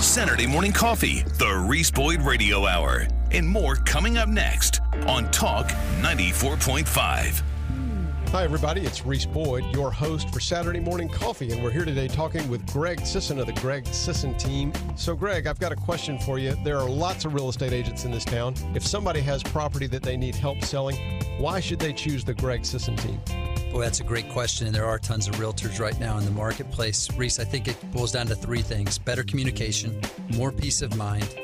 Saturday 0.00 0.46
morning 0.46 0.72
coffee, 0.72 1.22
the 1.38 1.64
Reese 1.68 1.90
Boyd 1.90 2.22
Radio 2.22 2.66
Hour, 2.66 3.06
and 3.30 3.46
more 3.48 3.76
coming 3.76 4.16
up 4.18 4.28
next 4.28 4.80
on 5.06 5.30
Talk 5.30 5.68
94.5. 6.00 7.42
Hi, 8.32 8.44
everybody. 8.44 8.82
It's 8.82 9.06
Reese 9.06 9.24
Boyd, 9.24 9.64
your 9.74 9.90
host 9.90 10.28
for 10.28 10.38
Saturday 10.38 10.80
Morning 10.80 11.08
Coffee, 11.08 11.50
and 11.50 11.64
we're 11.64 11.70
here 11.70 11.86
today 11.86 12.08
talking 12.08 12.46
with 12.50 12.64
Greg 12.70 13.06
Sisson 13.06 13.38
of 13.38 13.46
the 13.46 13.54
Greg 13.54 13.86
Sisson 13.86 14.36
team. 14.36 14.70
So, 14.96 15.16
Greg, 15.16 15.46
I've 15.46 15.58
got 15.58 15.72
a 15.72 15.76
question 15.76 16.18
for 16.18 16.38
you. 16.38 16.54
There 16.62 16.76
are 16.76 16.90
lots 16.90 17.24
of 17.24 17.32
real 17.32 17.48
estate 17.48 17.72
agents 17.72 18.04
in 18.04 18.10
this 18.10 18.26
town. 18.26 18.54
If 18.74 18.86
somebody 18.86 19.20
has 19.22 19.42
property 19.42 19.86
that 19.86 20.02
they 20.02 20.18
need 20.18 20.34
help 20.34 20.62
selling, 20.62 20.96
why 21.38 21.58
should 21.58 21.78
they 21.78 21.94
choose 21.94 22.22
the 22.22 22.34
Greg 22.34 22.66
Sisson 22.66 22.96
team? 22.96 23.18
Boy, 23.72 23.80
that's 23.80 24.00
a 24.00 24.04
great 24.04 24.28
question. 24.28 24.66
And 24.66 24.76
there 24.76 24.84
are 24.84 24.98
tons 24.98 25.26
of 25.26 25.36
realtors 25.36 25.80
right 25.80 25.98
now 25.98 26.18
in 26.18 26.26
the 26.26 26.30
marketplace. 26.30 27.10
Reese, 27.12 27.38
I 27.38 27.44
think 27.44 27.66
it 27.66 27.76
boils 27.92 28.12
down 28.12 28.26
to 28.26 28.34
three 28.34 28.60
things 28.60 28.98
better 28.98 29.22
communication, 29.22 29.98
more 30.34 30.52
peace 30.52 30.82
of 30.82 30.94
mind, 30.96 31.34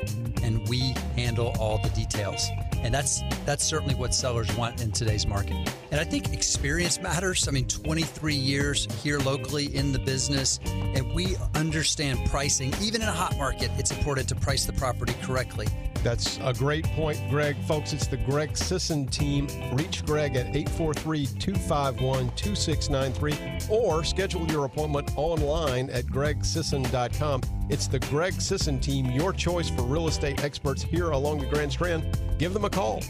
and 0.43 0.67
we 0.69 0.93
handle 1.15 1.55
all 1.59 1.79
the 1.79 1.89
details. 1.89 2.47
And 2.83 2.93
that's 2.93 3.21
that's 3.45 3.63
certainly 3.63 3.95
what 3.95 4.13
sellers 4.13 4.53
want 4.55 4.81
in 4.81 4.91
today's 4.91 5.25
market. 5.27 5.55
And 5.91 5.99
I 5.99 6.03
think 6.03 6.33
experience 6.33 6.99
matters. 6.99 7.47
I 7.47 7.51
mean, 7.51 7.67
23 7.67 8.35
years 8.35 8.87
here 9.01 9.19
locally 9.19 9.75
in 9.75 9.91
the 9.91 9.99
business, 9.99 10.59
and 10.65 11.13
we 11.13 11.35
understand 11.55 12.19
pricing. 12.29 12.73
Even 12.81 13.01
in 13.01 13.07
a 13.07 13.13
hot 13.13 13.37
market, 13.37 13.71
it's 13.77 13.91
important 13.91 14.27
to 14.29 14.35
price 14.35 14.65
the 14.65 14.73
property 14.73 15.15
correctly. 15.21 15.67
That's 16.05 16.37
a 16.43 16.53
great 16.53 16.85
point, 16.89 17.19
Greg. 17.31 17.57
Folks, 17.63 17.91
it's 17.91 18.05
the 18.05 18.17
Greg 18.17 18.55
Sisson 18.55 19.07
team. 19.07 19.47
Reach 19.73 20.05
Greg 20.05 20.35
at 20.35 20.55
843 20.55 21.25
251 21.39 22.29
2693 22.35 23.75
or 23.75 24.03
schedule 24.03 24.45
your 24.51 24.65
appointment 24.65 25.09
online 25.17 25.89
at 25.89 26.05
gregsisson.com. 26.05 27.41
It's 27.69 27.87
the 27.87 27.97
Greg 27.97 28.39
Sisson 28.39 28.79
team, 28.79 29.09
your 29.09 29.33
choice 29.33 29.71
for 29.71 29.81
real 29.81 30.07
estate 30.07 30.43
experts 30.43 30.83
here 30.83 31.09
along 31.09 31.39
the 31.39 31.47
Grand 31.47 31.71
Strand. 31.71 32.05
Give 32.37 32.53
them 32.53 32.65
a 32.65 32.69
call. 32.69 33.01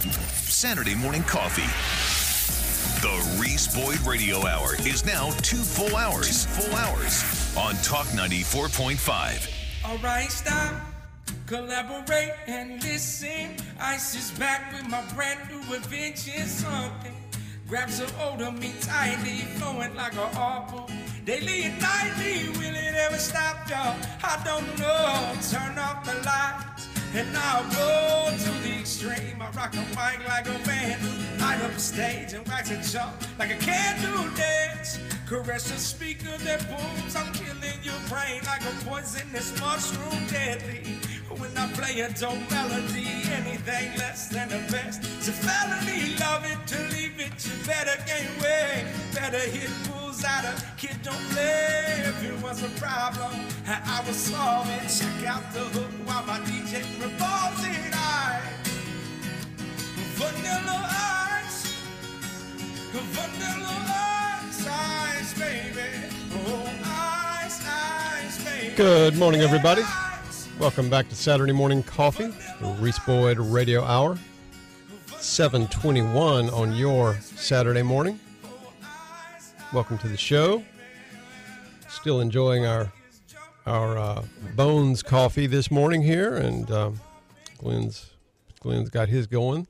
Saturday 0.00 0.96
morning 0.96 1.22
coffee. 1.22 1.62
The 3.02 3.40
Reese 3.40 3.72
Boyd 3.72 4.00
Radio 4.00 4.44
Hour 4.44 4.74
is 4.80 5.06
now 5.06 5.30
two 5.42 5.58
full 5.58 5.94
hours. 5.94 6.44
Two 6.44 6.62
full 6.62 6.74
hours 6.74 7.56
on 7.56 7.76
Talk 7.84 8.08
94.5. 8.08 9.57
Alright, 9.88 10.30
stop, 10.30 10.74
collaborate 11.46 12.34
and 12.46 12.82
listen. 12.82 13.56
Ice 13.80 14.14
is 14.14 14.38
back 14.38 14.70
with 14.70 14.86
my 14.90 15.00
brand 15.14 15.40
new 15.48 15.74
invention. 15.74 16.46
Something 16.46 17.14
grabs 17.66 17.98
a 17.98 18.06
hold 18.12 18.42
of 18.42 18.60
me 18.60 18.74
tightly, 18.82 19.46
flowing 19.56 19.94
like 19.94 20.12
a 20.12 20.28
harbor. 20.36 20.92
Daily 21.24 21.62
and 21.62 21.80
nightly, 21.80 22.50
will 22.50 22.74
it 22.74 22.94
ever 22.96 23.16
stop, 23.16 23.66
y'all? 23.70 23.96
I 24.22 24.38
don't 24.44 24.78
know. 24.78 25.32
Turn 25.50 25.78
off 25.78 26.04
the 26.04 26.20
lights. 26.22 26.87
And 27.14 27.36
I'll 27.36 27.64
go 27.70 28.36
to 28.36 28.50
the 28.62 28.78
extreme. 28.80 29.40
I 29.40 29.50
rock 29.50 29.74
a 29.74 29.84
mic 29.96 30.26
like 30.28 30.46
a 30.46 30.58
man. 30.66 30.98
Light 31.40 31.60
up 31.62 31.72
the 31.72 31.80
stage 31.80 32.32
and 32.34 32.46
wax 32.46 32.70
a 32.70 32.80
jump 32.92 33.14
like 33.38 33.50
a 33.50 33.56
candle 33.56 34.28
dance. 34.36 34.98
Caress 35.26 35.70
the 35.70 35.78
speaker 35.78 36.36
that 36.44 36.68
booms. 36.68 37.16
I'm 37.16 37.32
killing 37.32 37.80
your 37.82 38.00
brain 38.08 38.40
like 38.46 38.62
a 38.62 38.74
poisonous 38.84 39.58
mushroom 39.60 40.26
deadly. 40.28 40.98
When 41.38 41.56
I 41.56 41.70
play 41.72 42.00
a 42.00 42.08
dope 42.12 42.50
melody, 42.50 43.06
anything 43.32 43.96
less 43.98 44.28
than 44.28 44.48
the 44.48 44.60
best. 44.72 45.02
It's 45.18 45.28
a 45.28 45.32
felony, 45.32 46.16
love 46.18 46.44
it 46.44 46.66
to 46.68 46.78
leave 46.94 47.20
it. 47.20 47.32
You 47.46 47.52
better 47.66 47.98
weight. 48.42 48.84
Better 49.14 49.38
hit 49.38 49.70
bulls 49.86 50.07
out 50.24 50.44
of 50.44 50.76
kid 50.76 50.96
don't. 51.02 51.16
If 51.30 52.24
it 52.24 52.42
was 52.42 52.62
a 52.62 52.68
problem, 52.80 53.32
and 53.66 53.82
I 53.84 54.02
was 54.06 54.16
solve 54.16 54.68
it. 54.68 54.88
Check 54.88 55.26
out 55.28 55.52
the 55.52 55.60
hook 55.60 55.90
while 56.04 56.24
my 56.26 56.38
DJ 56.40 56.82
revolves 57.00 57.64
it. 57.64 57.94
I 57.94 58.40
vanilla 60.16 60.88
ice, 60.90 61.84
vanilla 62.92 63.76
ice, 63.88 64.66
ice, 64.66 65.38
baby. 65.38 65.88
Oh, 66.46 66.70
ice, 66.84 67.62
ice, 67.66 68.44
baby. 68.44 68.74
Good 68.74 69.16
morning, 69.16 69.42
everybody. 69.42 69.82
Welcome 70.58 70.90
back 70.90 71.08
to 71.10 71.14
Saturday 71.14 71.52
Morning 71.52 71.82
Coffee, 71.84 72.32
the 72.60 72.66
Reese 72.80 72.98
Boyd 73.00 73.38
Radio 73.38 73.84
Hour. 73.84 74.18
721 75.20 76.50
on 76.50 76.74
your 76.74 77.18
Saturday 77.20 77.82
morning. 77.82 78.18
Welcome 79.72 79.98
to 79.98 80.08
the 80.08 80.16
show. 80.16 80.64
Still 81.88 82.20
enjoying 82.20 82.64
our 82.64 82.90
our 83.66 83.98
uh, 83.98 84.22
Bones 84.56 85.02
coffee 85.02 85.46
this 85.46 85.70
morning 85.70 86.00
here, 86.00 86.36
and 86.36 86.70
um, 86.70 87.00
Glenn's 87.58 88.14
Glenn's 88.60 88.88
got 88.88 89.08
his 89.08 89.26
going. 89.26 89.66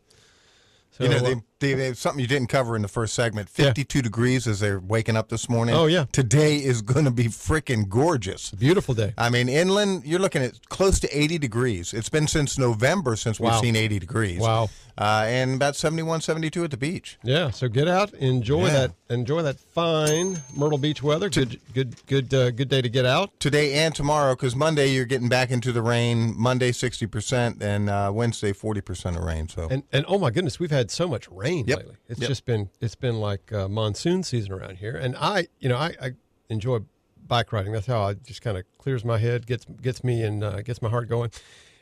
So, 0.93 1.05
You 1.05 1.11
know, 1.11 1.17
uh, 1.17 1.23
they, 1.23 1.35
they, 1.61 1.93
something 1.95 2.21
you 2.21 2.27
didn't 2.27 2.49
cover 2.49 2.77
in 2.77 2.83
the 2.83 2.89
first 2.89 3.15
segment. 3.15 3.49
Yeah. 3.57 3.67
52 3.67 4.03
degrees 4.03 4.47
as 4.47 4.61
they're 4.61 4.79
waking 4.81 5.17
up 5.17 5.29
this 5.29 5.49
morning. 5.49 5.75
Oh, 5.75 5.87
yeah. 5.87 6.05
Today 6.13 6.57
is 6.57 6.83
going 6.83 7.05
to 7.05 7.11
be 7.11 7.25
freaking 7.25 7.89
gorgeous. 7.89 8.51
beautiful 8.53 8.95
day. 8.95 9.13
I 9.19 9.29
mean, 9.31 9.49
inland, 9.49 10.05
you're 10.05 10.21
looking 10.21 10.43
at 10.43 10.69
close 10.69 11.01
to 11.01 11.09
80 11.19 11.39
degrees. 11.39 11.93
It's 11.93 12.09
been 12.09 12.27
since 12.29 12.59
November 12.59 13.17
since 13.17 13.41
we've 13.41 13.51
Wow. 13.51 13.61
seen 13.61 13.77
80 13.77 13.99
degrees. 13.99 14.41
Wow. 14.41 14.69
Uh, 14.97 15.25
and 15.29 15.55
about 15.55 15.77
71, 15.77 16.21
72 16.21 16.65
at 16.65 16.73
the 16.73 16.77
beach. 16.77 17.19
Yeah, 17.23 17.51
so 17.51 17.69
get 17.69 17.87
out, 17.87 18.13
enjoy 18.15 18.67
Yeah. 18.67 18.73
that, 18.73 18.93
enjoy 19.11 19.43
that 19.43 19.61
fine 19.61 20.41
Myrtle 20.57 20.77
Beach 20.77 21.05
weather. 21.05 21.31
Good, 21.31 21.61
good, 21.73 21.95
good, 22.07 22.35
uh, 22.35 22.51
good 22.51 22.69
day 22.69 22.83
to 22.83 22.89
get 22.89 23.07
out. 23.07 23.31
Today 23.39 23.75
and 23.75 23.95
tomorrow, 23.95 24.35
because 24.35 24.57
Monday 24.57 24.89
you're 24.89 25.05
getting 25.05 25.29
back 25.29 25.53
into 25.53 25.71
the 25.71 25.83
rain. 25.83 26.35
Monday 26.37 26.73
60%, 26.73 27.63
and 27.63 27.89
uh, 27.89 28.11
Wednesday 28.13 28.53
40% 28.53 29.17
of 29.17 29.23
rain. 29.23 29.49
So 29.49 29.69
And 29.71 29.85
and 29.93 30.05
oh 30.09 30.19
my 30.19 30.31
goodness, 30.31 30.59
we've 30.59 30.73
had 30.73 30.91
so 30.91 31.07
much 31.07 31.29
rain 31.31 31.48
Yep. 31.57 31.79
lately. 31.79 31.97
It's 32.09 32.21
Yep. 32.21 32.29
just 32.29 32.45
been 32.45 32.71
it's 32.81 32.95
been 32.95 33.21
like 33.21 33.53
uh, 33.53 33.69
monsoon 33.69 34.23
season 34.23 34.53
around 34.53 34.79
here. 34.79 34.97
And 34.97 35.17
I, 35.17 35.49
you 35.61 35.69
know, 35.69 35.77
I, 35.77 35.95
I 36.01 36.11
enjoy 36.49 36.81
bike 37.27 37.53
riding. 37.53 37.73
That's 37.73 37.87
how 37.87 38.01
I 38.03 38.15
just 38.15 38.43
kind 38.43 38.57
of 38.59 38.65
clears 38.79 39.05
my 39.05 39.19
head, 39.19 39.47
gets 39.47 39.67
gets 39.83 40.03
me 40.05 40.23
and 40.23 40.43
uh, 40.43 40.63
gets 40.63 40.81
my 40.83 40.89
heart 40.89 41.09
going. 41.09 41.31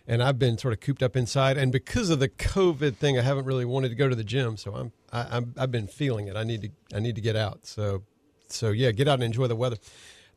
And 0.09 0.23
I've 0.23 0.39
been 0.39 0.57
sort 0.57 0.73
of 0.73 0.79
cooped 0.79 1.03
up 1.03 1.17
inside, 1.17 1.57
and 1.57 1.73
because 1.73 2.11
of 2.11 2.21
the 2.21 2.29
COVID 2.29 2.95
thing, 2.97 3.19
I 3.19 3.23
haven't 3.23 3.45
really 3.45 3.65
wanted 3.65 3.89
to 3.89 3.97
go 3.97 4.09
to 4.09 4.15
the 4.15 4.23
gym. 4.23 4.57
So 4.57 4.73
I'm, 4.75 4.93
I, 5.13 5.37
I'm 5.37 5.55
I've 5.59 5.73
been 5.73 5.89
feeling 5.89 6.29
it. 6.29 6.37
I 6.37 6.45
need 6.45 6.63
to 6.63 6.71
I 6.97 7.01
need 7.01 7.17
to 7.17 7.21
get 7.21 7.35
out. 7.35 7.67
So 7.67 8.03
so 8.49 8.71
yeah, 8.71 8.93
get 8.93 9.09
out 9.09 9.15
and 9.15 9.25
enjoy 9.25 9.49
the 9.49 9.57
weather. 9.57 9.77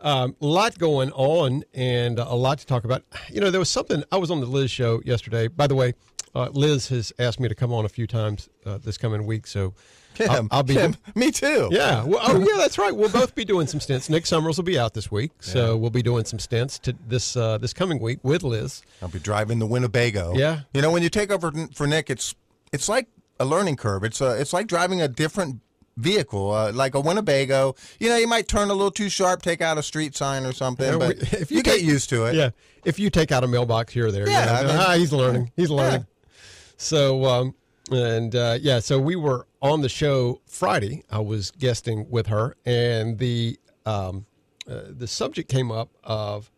Um, 0.02 0.36
a 0.42 0.46
lot 0.46 0.80
going 0.80 1.12
on 1.12 1.66
and 1.74 2.20
a 2.20 2.34
lot 2.34 2.58
to 2.60 2.66
talk 2.66 2.84
about. 2.86 3.04
You 3.30 3.42
know, 3.42 3.52
there 3.52 3.60
was 3.60 3.70
something 3.70 4.04
I 4.12 4.18
was 4.18 4.32
on 4.32 4.40
the 4.40 4.46
Liz 4.48 4.72
show 4.72 5.02
yesterday. 5.06 5.48
By 5.50 5.68
the 5.68 5.76
way, 5.76 5.94
uh, 6.36 6.50
Liz 6.52 6.88
has 6.90 7.12
asked 7.20 7.40
me 7.40 7.48
to 7.50 7.56
come 7.56 7.74
on 7.74 7.86
a 7.86 7.90
few 7.90 8.08
times 8.08 8.50
uh, 8.66 8.78
this 8.78 8.98
coming 8.98 9.26
week, 9.26 9.48
so 9.48 9.74
I'll, 10.20 10.48
I'll 10.52 10.64
be. 10.64 10.74
Tim, 10.76 10.96
me 11.16 11.32
too. 11.32 11.70
Yeah. 11.72 12.04
Well, 12.04 12.20
oh, 12.22 12.40
yeah. 12.40 12.58
That's 12.58 12.78
right. 12.78 12.96
We'll 12.96 13.10
both 13.10 13.36
be 13.36 13.46
doing 13.46 13.68
some 13.68 13.80
stints. 13.80 14.10
Nick 14.10 14.26
Summers 14.26 14.58
will 14.58 14.64
be 14.66 14.78
out 14.78 14.94
this 14.94 15.12
week, 15.12 15.32
so 15.40 15.78
we'll 15.78 15.90
be 15.90 16.02
doing 16.04 16.26
some 16.26 16.40
stints 16.40 16.78
to 16.80 16.96
this 17.08 17.36
uh, 17.38 17.58
this 17.58 17.74
coming 17.74 18.00
week 18.00 18.20
with 18.24 18.44
Liz. 18.44 18.82
I'll 19.02 19.08
be 19.10 19.20
driving 19.20 19.60
the 19.60 19.66
Winnebago. 19.68 20.34
Yeah. 20.36 20.62
You 20.74 20.82
know, 20.82 20.92
when 20.92 21.04
you 21.04 21.10
take 21.10 21.32
over 21.32 21.52
for 21.74 21.88
Nick, 21.88 22.10
it's 22.10 22.36
it's 22.72 22.90
like 22.90 23.08
a 23.40 23.46
learning 23.46 23.78
curve. 23.78 24.04
It's 24.04 24.20
a, 24.22 24.40
it's 24.40 24.52
like 24.54 24.68
driving 24.68 25.02
a 25.02 25.08
different 25.08 25.62
vehicle, 25.96 26.52
uh, 26.52 26.72
like 26.74 26.96
a 26.96 27.00
Winnebago. 27.00 27.76
You 28.00 28.10
know, 28.10 28.18
you 28.18 28.28
might 28.28 28.48
turn 28.48 28.70
a 28.70 28.74
little 28.74 28.92
too 28.92 29.10
sharp, 29.10 29.42
take 29.42 29.62
out 29.62 29.78
a 29.78 29.84
street 29.84 30.16
sign 30.16 30.46
or 30.46 30.54
something, 30.54 30.92
Yeah, 30.94 30.98
but 30.98 31.18
if 31.34 31.52
you, 31.52 31.58
you 31.58 31.64
get 31.64 31.82
used 31.82 32.10
to 32.10 32.26
it. 32.26 32.36
Yeah. 32.36 32.50
If 32.86 33.00
you 33.00 33.10
take 33.10 33.32
out 33.32 33.44
a 33.44 33.48
mailbox 33.48 33.94
here 33.94 34.08
or 34.08 34.12
there, 34.12 34.28
Yeah, 34.30 34.62
you 34.62 34.68
know, 34.68 34.74
I 34.74 34.74
mean- 34.78 34.86
ah, 34.88 34.94
he's 34.96 35.12
learning. 35.14 35.52
He's 35.56 35.70
learning. 35.70 36.06
So, 36.82 37.26
um, 37.26 37.56
and 37.92 38.34
uh, 38.34 38.58
yeah, 38.62 38.80
so 38.80 39.00
we 39.00 39.18
were 39.18 39.48
on 39.62 39.82
the 39.82 39.90
show 39.90 40.40
Friday. 40.48 41.04
I 41.12 41.20
was 41.20 41.52
guesting 41.52 42.10
with 42.10 42.28
her, 42.28 42.56
and 42.66 43.20
the 43.20 43.60
um, 43.86 44.26
uh, 44.66 44.84
the 44.88 45.06
subject 45.06 45.50
came 45.52 45.74
up 45.74 45.90
of 46.06 46.50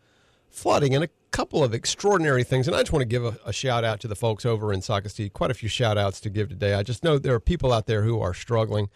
flooding 0.48 0.94
and 0.94 1.04
a 1.04 1.10
couple 1.32 1.64
of 1.64 1.74
extraordinary 1.74 2.44
things. 2.44 2.68
And 2.68 2.76
I 2.76 2.82
just 2.82 2.94
want 2.94 3.02
to 3.02 3.08
give 3.08 3.26
a, 3.26 3.36
a 3.48 3.52
shout 3.52 3.84
out 3.84 4.00
to 4.02 4.08
the 4.08 4.16
folks 4.16 4.46
over 4.46 4.72
in 4.72 4.82
Socastee. 4.82 5.34
Quite 5.34 5.50
a 5.50 5.56
few 5.56 5.68
shout 5.68 5.98
outs 5.98 6.22
to 6.22 6.30
give 6.30 6.50
today. 6.50 6.76
I 6.76 6.84
just 6.84 7.04
know 7.04 7.18
there 7.18 7.34
are 7.34 7.40
people 7.40 7.74
out 7.74 7.88
there 7.88 8.04
who 8.04 8.22
are 8.22 8.36
struggling. 8.36 8.90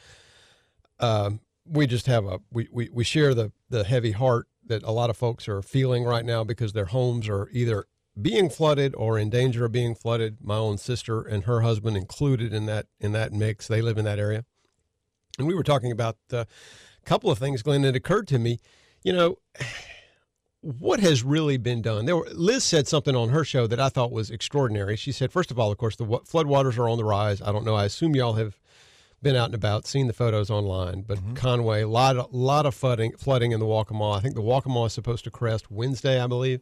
Um, 0.99 1.39
we 1.65 1.87
just 1.87 2.05
have 2.05 2.25
a 2.25 2.39
we, 2.51 2.67
we, 2.71 2.89
we 2.93 3.03
share 3.03 3.33
the 3.33 3.51
the 3.71 3.83
heavy 3.83 4.11
heart 4.11 4.47
that 4.67 4.83
a 4.83 4.91
lot 4.91 5.09
of 5.09 5.17
folks 5.17 5.49
are 5.49 5.63
feeling 5.63 6.03
right 6.03 6.23
now 6.23 6.43
because 6.43 6.73
their 6.73 6.85
homes 6.85 7.27
are 7.27 7.49
either 7.51 7.85
being 8.19 8.49
flooded 8.49 8.93
or 8.95 9.17
in 9.17 9.29
danger 9.29 9.65
of 9.65 9.71
being 9.71 9.95
flooded. 9.95 10.37
My 10.41 10.55
own 10.55 10.77
sister 10.77 11.21
and 11.21 11.43
her 11.43 11.61
husband 11.61 11.97
included 11.97 12.53
in 12.53 12.65
that 12.67 12.87
in 12.99 13.11
that 13.11 13.33
mix. 13.33 13.67
They 13.67 13.81
live 13.81 13.97
in 13.97 14.05
that 14.05 14.19
area, 14.19 14.45
and 15.37 15.47
we 15.47 15.53
were 15.53 15.63
talking 15.63 15.91
about 15.91 16.17
uh, 16.31 16.37
a 16.37 17.05
couple 17.05 17.29
of 17.29 17.37
things, 17.37 17.61
Glenn. 17.61 17.83
It 17.83 17.95
occurred 17.95 18.27
to 18.29 18.39
me, 18.39 18.59
you 19.03 19.13
know, 19.13 19.37
what 20.61 20.99
has 20.99 21.23
really 21.23 21.57
been 21.57 21.81
done? 21.81 22.05
There 22.05 22.17
were, 22.17 22.27
Liz 22.33 22.63
said 22.63 22.87
something 22.87 23.15
on 23.15 23.29
her 23.29 23.43
show 23.43 23.67
that 23.67 23.79
I 23.79 23.89
thought 23.89 24.11
was 24.11 24.31
extraordinary. 24.31 24.95
She 24.95 25.11
said, 25.11 25.31
first 25.31 25.51
of 25.51 25.59
all, 25.59 25.71
of 25.71 25.77
course, 25.77 25.95
the 25.95 26.03
wa- 26.03 26.21
floodwaters 26.21 26.79
are 26.79 26.89
on 26.89 26.97
the 26.97 27.03
rise. 27.03 27.41
I 27.41 27.51
don't 27.51 27.65
know. 27.65 27.75
I 27.75 27.85
assume 27.85 28.15
y'all 28.15 28.33
have 28.33 28.57
been 29.21 29.35
out 29.35 29.45
and 29.45 29.55
about, 29.55 29.85
seen 29.85 30.07
the 30.07 30.13
photos 30.13 30.49
online. 30.49 31.01
But 31.01 31.19
Conway, 31.35 31.83
a 31.83 31.87
lot, 31.87 32.17
of, 32.17 32.33
lot 32.33 32.65
of 32.65 32.73
flooding, 32.73 33.15
flooding 33.15 33.51
in 33.51 33.59
the 33.59 33.65
Waccamaw. 33.65 34.17
I 34.17 34.21
think 34.21 34.33
the 34.33 34.41
Waccamaw 34.41 34.87
is 34.87 34.93
supposed 34.93 35.23
to 35.25 35.31
crest 35.31 35.69
Wednesday, 35.69 36.19
I 36.19 36.25
believe. 36.25 36.61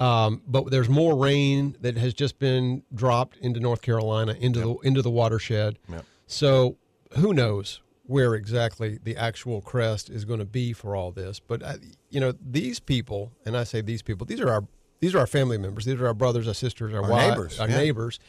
Um, 0.00 0.42
but 0.46 0.70
there's 0.70 0.88
more 0.88 1.16
rain 1.16 1.76
that 1.80 1.96
has 1.96 2.14
just 2.14 2.38
been 2.38 2.82
dropped 2.94 3.36
into 3.38 3.58
North 3.58 3.82
Carolina, 3.82 4.36
into 4.38 4.60
the 4.60 4.74
into 4.82 5.02
the 5.02 5.10
watershed. 5.10 5.78
Yep. 5.88 6.04
So 6.26 6.76
who 7.16 7.32
knows 7.32 7.80
where 8.04 8.34
exactly 8.34 8.98
the 9.02 9.16
actual 9.16 9.60
crest 9.60 10.08
is 10.08 10.24
going 10.24 10.38
to 10.38 10.44
be 10.44 10.72
for 10.72 10.94
all 10.94 11.10
this? 11.10 11.40
But 11.40 11.62
uh, 11.62 11.74
you 12.10 12.20
know, 12.20 12.32
these 12.40 12.78
people, 12.80 13.32
and 13.44 13.56
I 13.56 13.64
say 13.64 13.80
these 13.80 14.02
people, 14.02 14.24
these 14.24 14.40
are 14.40 14.50
our 14.50 14.64
these 15.00 15.14
are 15.14 15.18
our 15.18 15.26
family 15.26 15.58
members. 15.58 15.84
These 15.84 16.00
are 16.00 16.06
our 16.06 16.14
brothers, 16.14 16.46
our 16.46 16.54
sisters, 16.54 16.92
our, 16.94 17.02
Our 17.02 17.10
wives, 17.10 17.30
neighbors, 17.30 17.60
our 17.60 17.68
yeah. 17.68 17.76
neighbors, 17.76 18.20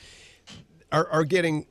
are 0.91 1.07
are 1.09 1.23
getting 1.23 1.65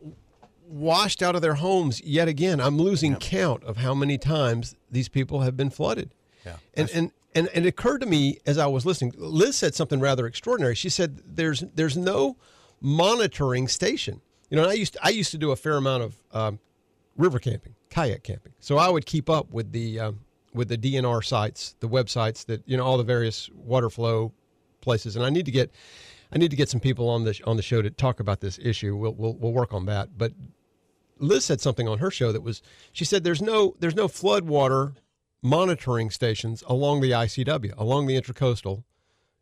washed 0.68 1.22
out 1.22 1.34
of 1.34 1.42
their 1.42 1.54
homes 1.54 2.00
yet 2.02 2.28
again. 2.28 2.60
I'm 2.60 2.76
losing 2.76 3.16
count 3.16 3.64
of 3.64 3.78
how 3.78 3.94
many 3.94 4.18
times 4.18 4.76
these 4.90 5.08
people 5.08 5.40
have 5.40 5.56
been 5.56 5.70
flooded. 5.70 6.14
Yeah. 6.44 6.56
And 6.74 6.90
and 6.90 7.10
and 7.38 7.48
and 7.54 7.64
it 7.64 7.68
occurred 7.68 8.00
to 8.00 8.06
me 8.06 8.38
as 8.46 8.58
I 8.58 8.66
was 8.66 8.84
listening. 8.84 9.12
Liz 9.16 9.56
said 9.56 9.74
something 9.74 10.00
rather 10.00 10.26
extraordinary. 10.26 10.74
She 10.74 10.88
said 10.88 11.20
there's 11.24 11.60
there's 11.74 11.96
no 11.96 12.36
monitoring 12.80 13.68
station. 13.68 14.20
You 14.50 14.56
know, 14.56 14.68
I 14.68 14.72
used 14.72 14.94
to, 14.94 15.00
I 15.02 15.10
used 15.10 15.30
to 15.32 15.38
do 15.38 15.52
a 15.52 15.56
fair 15.56 15.76
amount 15.76 16.02
of 16.02 16.16
um, 16.32 16.58
river 17.16 17.38
camping, 17.38 17.74
kayak 17.90 18.24
camping. 18.24 18.54
So 18.60 18.78
I 18.78 18.88
would 18.88 19.06
keep 19.06 19.30
up 19.30 19.52
with 19.52 19.72
the 19.72 20.00
um, 20.00 20.20
with 20.52 20.68
the 20.68 20.78
DNR 20.78 21.24
sites, 21.24 21.76
the 21.80 21.88
websites 21.88 22.44
that 22.46 22.62
you 22.66 22.76
know 22.76 22.84
all 22.84 22.98
the 22.98 23.04
various 23.04 23.48
water 23.54 23.88
flow 23.88 24.32
places. 24.80 25.14
And 25.14 25.24
I 25.24 25.30
need 25.30 25.46
to 25.46 25.52
get 25.52 25.70
I 26.32 26.38
need 26.38 26.50
to 26.50 26.56
get 26.56 26.68
some 26.68 26.80
people 26.80 27.08
on 27.08 27.24
the 27.24 27.40
on 27.44 27.56
the 27.56 27.62
show 27.62 27.82
to 27.82 27.90
talk 27.90 28.18
about 28.18 28.40
this 28.40 28.58
issue. 28.60 28.96
We'll 28.96 29.14
we'll, 29.14 29.34
we'll 29.34 29.52
work 29.52 29.72
on 29.72 29.86
that. 29.86 30.18
But 30.18 30.32
Liz 31.18 31.44
said 31.44 31.60
something 31.60 31.86
on 31.86 31.98
her 31.98 32.10
show 32.10 32.32
that 32.32 32.42
was 32.42 32.62
she 32.92 33.04
said 33.04 33.22
there's 33.22 33.42
no 33.42 33.76
there's 33.78 33.94
no 33.94 34.08
floodwater 34.08 34.94
monitoring 35.42 36.10
stations 36.10 36.62
along 36.66 37.00
the 37.00 37.10
ICW, 37.12 37.72
along 37.76 38.06
the 38.06 38.20
intercoastal 38.20 38.84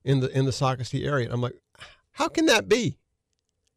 in 0.04 0.20
the 0.20 0.28
in 0.36 0.44
the 0.44 0.50
Socastee 0.50 1.06
area. 1.06 1.26
And 1.26 1.34
I'm 1.34 1.40
like, 1.40 1.56
how 2.12 2.28
can 2.28 2.46
that 2.46 2.68
be? 2.68 2.98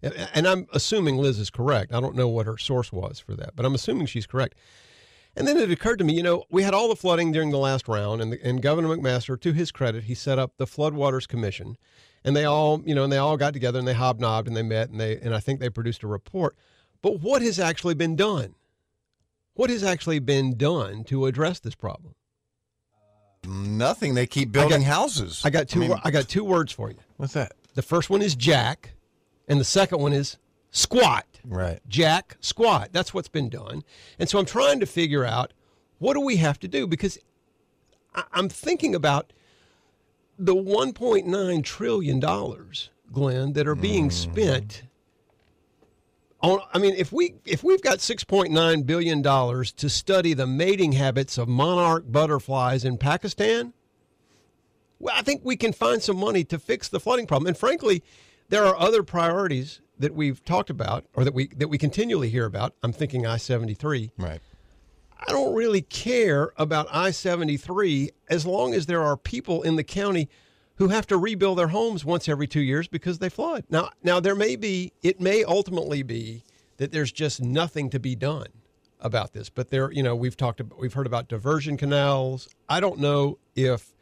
And- 0.02 0.14
And 0.34 0.48
I'm 0.48 0.68
assuming 0.74 1.18
Liz 1.18 1.40
is 1.40 1.50
correct. 1.50 1.94
I 1.94 2.00
don't 2.00 2.16
know 2.16 2.28
what 2.28 2.46
her 2.46 2.58
source 2.58 2.92
was 2.92 3.20
for 3.20 3.36
that, 3.36 3.56
but 3.56 3.66
I'm 3.66 3.76
assuming 3.76 4.06
she's 4.08 4.28
correct. 4.28 4.56
And 5.36 5.48
then 5.48 5.58
it 5.58 5.72
occurred 5.72 6.00
to 6.00 6.06
me, 6.06 6.14
you 6.16 6.24
know, 6.24 6.44
we 6.50 6.64
had 6.64 6.74
all 6.74 6.90
the 6.90 6.96
flooding 6.96 7.32
during 7.32 7.52
the 7.52 7.58
last 7.60 7.88
round, 7.88 8.20
and, 8.22 8.34
the, 8.34 8.40
and 8.44 8.62
Governor 8.62 8.88
McMaster, 8.90 9.40
to 9.42 9.54
his 9.54 9.72
credit, 9.72 10.06
he 10.06 10.16
set 10.16 10.40
up 10.40 10.54
the 10.58 10.66
Floodwaters 10.66 11.28
Commission, 11.28 11.78
and 12.24 12.36
they 12.36 12.46
all, 12.46 12.82
you 12.84 12.96
know, 12.96 13.04
and 13.04 13.14
they 13.14 13.18
all 13.18 13.38
got 13.38 13.54
together 13.54 13.78
and 13.80 13.88
they 13.88 13.94
hobnobbed 13.94 14.48
and 14.48 14.58
they 14.58 14.64
met 14.64 14.90
and 14.90 15.00
they, 15.00 15.18
and 15.18 15.36
I 15.36 15.40
think 15.40 15.60
they 15.60 15.70
produced 15.70 16.04
a 16.04 16.08
report. 16.08 16.58
But 17.02 17.22
what 17.22 17.42
has 17.42 17.60
actually 17.60 17.94
been 17.94 18.16
done? 18.16 18.56
What 19.60 19.70
has 19.72 19.84
actually 19.84 20.20
been 20.20 20.56
done 20.56 21.04
to 21.04 21.26
address 21.26 21.60
this 21.60 21.76
problem? 21.76 22.16
Nothing. 23.46 24.14
They 24.14 24.26
keep 24.26 24.54
building 24.54 24.84
houses. 24.84 25.42
I 25.44 25.50
got 25.50 25.68
two. 25.68 25.80
mean, 25.80 25.94
I 26.02 26.12
got 26.12 26.30
two 26.30 26.46
words 26.46 26.72
for 26.72 26.90
you. 26.90 26.96
what's 27.18 27.34
that? 27.34 27.52
The 27.74 27.82
first 27.82 28.10
one 28.10 28.22
is 28.22 28.36
Jack, 28.36 28.94
and 29.50 29.60
the 29.60 29.66
second 29.66 30.00
one 30.00 30.14
is 30.14 30.38
squat. 30.72 31.26
Right. 31.44 31.82
Jack 31.90 32.38
squat. 32.40 32.92
That's 32.94 33.14
what's 33.14 33.28
been 33.28 33.50
done. 33.50 33.84
And 34.18 34.30
so 34.30 34.40
I'm 34.40 34.46
trying 34.46 34.80
to 34.80 34.86
figure 34.86 35.26
out 35.26 35.52
what 35.98 36.14
do 36.14 36.22
we 36.22 36.38
have 36.38 36.58
to 36.62 36.70
do 36.70 36.88
because 36.88 37.20
I- 38.16 38.24
I'm 38.32 38.48
thinking 38.48 38.96
about 38.96 39.34
the 40.38 40.56
1.9 40.56 41.64
trillion 41.64 42.22
dollars, 42.22 42.92
Glenn, 43.12 43.52
that 43.54 43.68
are 43.68 43.76
being 43.76 44.08
mm. 44.08 44.14
spent. 44.14 44.84
On, 46.42 46.60
I 46.74 46.80
mean, 46.80 46.96
if 46.98 47.12
we 47.12 47.36
if 47.46 47.64
we've 47.64 47.82
got 47.82 47.98
6.9 47.98 48.86
billion 48.86 49.22
dollars 49.22 49.72
to 49.74 49.90
study 49.90 50.34
the 50.34 50.48
mating 50.48 50.94
habits 50.94 51.38
of 51.38 51.50
monarch 51.50 52.10
butterflies 52.10 52.86
in 52.86 52.98
Pakistan, 52.98 53.74
well, 55.00 55.14
I 55.18 55.22
think 55.22 55.42
we 55.44 55.58
can 55.58 55.74
find 55.74 56.02
some 56.02 56.18
money 56.18 56.44
to 56.46 56.58
fix 56.58 56.88
the 56.88 57.00
flooding 57.00 57.28
problem. 57.28 57.48
And 57.48 57.58
frankly, 57.58 58.04
there 58.48 58.66
are 58.66 58.78
other 58.78 59.04
priorities 59.04 59.82
that 59.98 60.14
we've 60.14 60.44
talked 60.46 60.70
about 60.70 61.06
or 61.14 61.26
that 61.26 61.34
we 61.34 61.48
that 61.58 61.68
we 61.68 61.78
continually 61.78 62.30
hear 62.30 62.46
about. 62.46 62.74
I'm 62.84 62.94
thinking 62.94 63.26
I-73. 63.26 64.12
Right. 64.18 64.40
I 65.28 65.32
don't 65.34 65.54
really 65.54 65.82
care 65.82 66.54
about 66.56 66.88
I-73 66.92 68.10
as 68.30 68.46
long 68.46 68.74
as 68.74 68.86
there 68.86 69.04
are 69.04 69.18
people 69.18 69.62
in 69.64 69.76
the 69.76 69.84
county 69.84 70.30
who 70.80 70.88
have 70.88 71.06
to 71.08 71.18
rebuild 71.18 71.58
their 71.58 71.68
homes 71.68 72.04
once 72.04 72.28
every 72.28 72.48
2 72.48 72.62
years 72.62 72.88
because 72.88 73.20
they 73.20 73.30
flood. 73.30 73.66
Now 73.70 73.92
now 74.02 74.20
there 74.20 74.36
may 74.36 74.56
be 74.56 74.94
it 75.04 75.22
may 75.22 75.44
ultimately 75.44 76.02
be 76.02 76.44
that 76.78 76.92
there's 76.92 77.12
just 77.12 77.42
nothing 77.42 77.90
to 77.92 78.00
be 78.00 78.16
done 78.16 78.48
about 79.02 79.34
this. 79.34 79.50
But 79.50 79.70
there, 79.70 79.92
you 79.92 80.02
know, 80.02 80.16
we've 80.16 80.38
talked 80.38 80.60
about 80.60 80.80
we've 80.80 80.94
heard 80.94 81.08
about 81.08 81.28
diversion 81.28 81.78
canals. 81.78 82.48
I 82.68 82.80
don't 82.80 83.00
know 83.00 83.38
if 83.56 83.94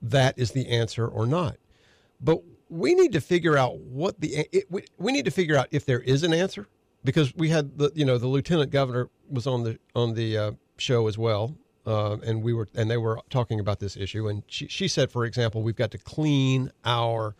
that 0.00 0.38
is 0.38 0.52
the 0.52 0.68
answer 0.68 1.06
or 1.06 1.26
not. 1.26 1.56
But 2.20 2.42
we 2.68 2.94
need 2.94 3.12
to 3.12 3.20
figure 3.20 3.56
out 3.56 3.78
what 3.78 4.20
the 4.20 4.46
it, 4.52 4.70
we, 4.70 4.84
we 4.98 5.12
need 5.12 5.24
to 5.24 5.30
figure 5.30 5.56
out 5.56 5.68
if 5.70 5.84
there 5.84 6.00
is 6.00 6.22
an 6.22 6.32
answer 6.32 6.68
because 7.04 7.34
we 7.34 7.48
had 7.48 7.78
the 7.78 7.90
you 7.94 8.04
know 8.04 8.18
the 8.18 8.28
lieutenant 8.28 8.70
governor 8.70 9.10
was 9.28 9.46
on 9.46 9.64
the 9.64 9.78
on 9.94 10.14
the 10.14 10.38
uh, 10.38 10.52
show 10.76 11.08
as 11.08 11.18
well 11.18 11.56
uh, 11.88 12.16
and 12.26 12.42
we 12.42 12.52
were 12.52 12.68
and 12.74 12.90
they 12.90 12.96
were 12.96 13.18
talking 13.30 13.58
about 13.60 13.78
this 13.80 13.96
issue 13.96 14.28
and 14.28 14.42
she, 14.46 14.68
she 14.68 14.86
said 14.88 15.10
for 15.10 15.24
example 15.24 15.62
we've 15.62 15.76
got 15.84 15.90
to 15.90 15.98
clean 15.98 16.70
our 16.84 17.34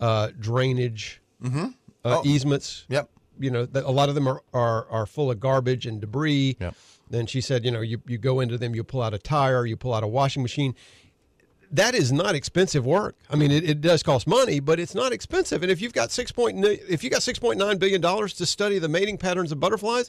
uh, 0.00 0.28
drainage 0.38 1.20
uh, 1.44 1.68
Oh. 2.04 2.22
easements 2.24 2.84
Yep. 2.88 3.08
you 3.38 3.50
know 3.50 3.64
that 3.66 3.84
a 3.84 3.90
lot 3.90 4.08
of 4.08 4.14
them 4.14 4.26
are, 4.28 4.42
are 4.52 4.86
are 4.90 5.06
full 5.06 5.30
of 5.30 5.38
garbage 5.40 5.86
and 5.86 6.00
debris 6.00 6.56
Yep. 6.60 6.74
then 7.10 7.26
she 7.26 7.40
said 7.40 7.64
you 7.64 7.70
know 7.70 7.80
you, 7.80 8.00
you 8.06 8.18
go 8.18 8.40
into 8.40 8.56
them 8.58 8.74
you 8.74 8.82
pull 8.84 9.02
out 9.02 9.14
a 9.14 9.18
tire 9.18 9.64
you 9.66 9.76
pull 9.76 9.94
out 9.94 10.02
a 10.02 10.08
washing 10.08 10.42
machine 10.42 10.74
that 11.72 11.96
is 11.96 12.12
not 12.12 12.36
expensive 12.36 12.86
work. 12.86 13.16
I 13.28 13.34
mean, 13.34 13.50
it, 13.50 13.68
it 13.68 13.80
does 13.80 14.04
cost 14.04 14.28
money, 14.28 14.60
but 14.60 14.78
it's 14.78 14.94
not 14.94 15.10
expensive. 15.12 15.64
And 15.64 15.72
if 15.72 15.80
you've 15.82 15.92
got 15.92 16.12
six 16.12 16.30
point 16.30 16.64
if 16.64 17.02
you 17.02 17.10
got 17.10 17.24
six 17.24 17.40
point 17.40 17.58
nine 17.58 17.78
billion 17.78 18.00
dollars 18.00 18.34
to 18.34 18.46
study 18.46 18.78
the 18.78 18.88
mating 18.88 19.18
patterns 19.18 19.50
of 19.50 19.58
butterflies, 19.58 20.08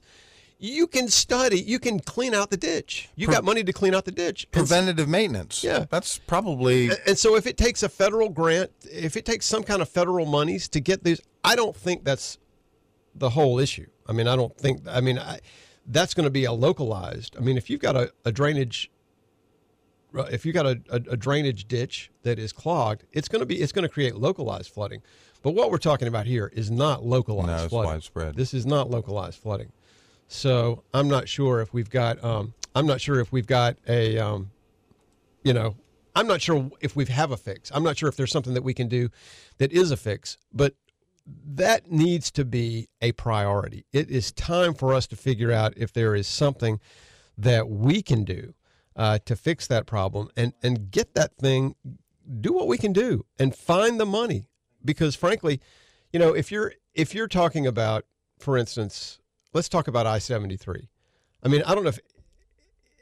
you 0.60 0.88
can 0.88 1.08
study. 1.08 1.60
You 1.62 1.80
can 1.80 2.00
clean 2.00 2.34
out 2.34 2.50
the 2.50 2.58
ditch. 2.58 3.10
You 3.15 3.28
got 3.28 3.43
money 3.43 3.63
to 3.63 3.74
clean 3.74 3.93
out 3.93 4.06
the 4.06 4.12
ditch. 4.12 4.48
Preventative 4.52 5.08
maintenance. 5.08 5.63
Yeah. 5.63 5.86
That's 5.89 6.17
probably. 6.20 6.89
and 7.06 7.17
so, 7.17 7.36
if 7.36 7.46
it 7.46 7.58
takes 7.58 7.84
a 7.84 7.89
federal 7.89 8.30
grant, 8.30 8.72
if 8.84 9.15
it 9.15 9.26
takes 9.26 9.46
some 9.46 9.63
kind 9.63 9.82
of 9.82 9.89
federal 9.89 10.26
monies 10.26 10.67
to 10.70 10.80
get 10.80 11.04
these, 11.04 11.22
I 11.43 11.56
don't 11.56 11.76
think 11.76 12.04
that's 12.04 12.38
the 13.13 13.30
whole 13.32 13.60
issue. 13.60 13.88
I 14.08 14.13
mean, 14.13 14.28
I 14.28 14.36
don't 14.36 14.56
think. 14.58 14.82
I 14.89 15.02
mean, 15.02 15.20
I, 15.20 15.39
that's 15.86 16.13
going 16.13 16.26
to 16.26 16.32
be 16.32 16.46
a 16.46 16.52
localized. 16.54 17.36
I 17.38 17.41
mean, 17.41 17.58
if 17.58 17.70
you've 17.70 17.82
got 17.82 17.96
a, 17.96 18.12
a 18.26 18.32
drainage, 18.32 18.89
if 20.32 20.46
you 20.46 20.54
got 20.54 20.65
a, 20.65 20.82
a, 20.89 20.96
a 21.12 21.17
drainage 21.17 21.67
ditch 21.67 22.10
that 22.24 22.39
is 22.39 22.52
clogged, 22.52 23.04
it's 23.12 23.28
going 23.28 23.41
to 23.41 23.46
be 23.46 23.62
it's 23.62 23.72
going 23.72 23.84
to 23.84 23.89
create 23.89 24.15
localized 24.15 24.72
flooding. 24.72 25.02
But 25.43 25.52
what 25.52 25.70
we're 25.70 25.78
talking 25.78 26.08
about 26.08 26.26
here 26.26 26.52
is 26.56 26.72
not 26.72 27.06
localized 27.06 27.48
No, 27.48 27.56
it's 27.58 27.70
flooding. 27.70 27.91
widespread. 27.91 28.36
This 28.36 28.54
is 28.56 28.65
not 28.65 28.89
localized 28.89 29.39
flooding. 29.39 29.72
So 30.28 30.84
I'm 30.94 31.08
not 31.08 31.30
sure 31.30 31.62
if 31.62 31.74
we've 31.74 31.90
got. 31.90 32.24
Um, 32.24 32.54
I'm 32.76 32.86
not 32.86 33.02
sure 33.02 33.20
if 33.20 33.32
we've 33.32 33.48
got 33.48 33.78
a. 33.88 34.18
Um, 34.18 34.52
you 35.44 35.54
know, 35.54 35.76
I'm 36.16 36.28
not 36.28 36.42
sure 36.42 36.70
if 36.82 36.96
we 36.96 37.06
have 37.06 37.32
a 37.32 37.38
fix. 37.38 37.72
I'm 37.74 37.84
not 37.84 37.98
sure 37.98 38.10
if 38.10 38.16
there's 38.16 38.32
something 38.32 38.54
that 38.54 38.63
we 38.63 38.74
can 38.74 38.88
do 38.88 39.10
that 39.60 39.72
is 39.72 39.92
a 39.92 39.98
fix, 39.98 40.38
but 40.52 40.76
that 41.46 41.92
needs 41.92 42.32
to 42.32 42.46
be 42.46 42.88
a 43.02 43.12
priority. 43.13 43.86
It 43.94 44.10
is 44.10 44.32
time 44.32 44.74
for 44.74 44.94
us 44.94 45.08
to 45.08 45.16
figure 45.16 45.52
out 45.52 45.74
if 45.78 45.94
there 45.94 46.16
is 46.16 46.28
something 46.28 46.80
that 47.38 47.70
we 47.70 48.02
can 48.02 48.24
do 48.24 48.54
uh, 48.96 49.20
to 49.26 49.36
fix 49.36 49.68
that 49.68 49.86
problem 49.86 50.30
and 50.36 50.54
and 50.63 50.92
get 50.92 51.13
that 51.13 51.38
thing, 51.38 51.76
do 52.42 52.52
what 52.52 52.68
we 52.68 52.78
can 52.78 52.94
do 52.94 53.26
and 53.40 53.56
find 53.56 54.00
the 54.00 54.06
money. 54.06 54.50
Because 54.84 55.16
frankly, 55.16 55.62
you 56.12 56.20
know, 56.20 56.34
if 56.34 56.52
you're 56.52 56.74
if 56.94 57.13
you're 57.13 57.28
talking 57.28 57.68
about, 57.68 58.06
for 58.40 58.58
instance, 58.58 59.20
let's 59.58 59.67
talk 59.67 59.88
about 59.88 60.06
I-73. 60.06 60.88
I 61.43 61.48
mean, 61.48 61.63
I 61.65 61.74
don't 61.74 61.84
know 61.84 61.89
if 61.89 62.00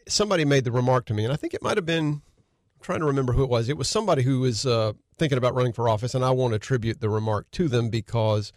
somebody 0.08 0.46
made 0.46 0.63
the 0.63 0.72
remark 0.72 1.06
to 1.08 1.13
me, 1.13 1.26
and 1.26 1.34
I 1.34 1.36
think 1.36 1.54
it 1.54 1.62
might 1.62 1.78
have 1.78 1.86
been. 1.86 2.22
I'm 2.78 2.82
trying 2.82 3.00
to 3.02 3.06
remember 3.06 3.34
who 3.34 3.44
it 3.44 3.50
was. 3.50 3.68
It 3.68 3.78
was 3.78 3.89
somebody 3.89 4.24
who 4.24 4.39
was 4.39 4.65
uh, 4.65 4.94
thinking 5.18 5.38
about 5.38 5.54
running 5.54 5.74
for 5.74 5.89
office, 5.89 6.15
and 6.15 6.24
I 6.24 6.32
want 6.32 6.52
to 6.54 6.56
attribute 6.56 7.02
the 7.02 7.10
remark 7.10 7.52
to 7.52 7.68
them 7.68 7.89
because, 7.89 8.54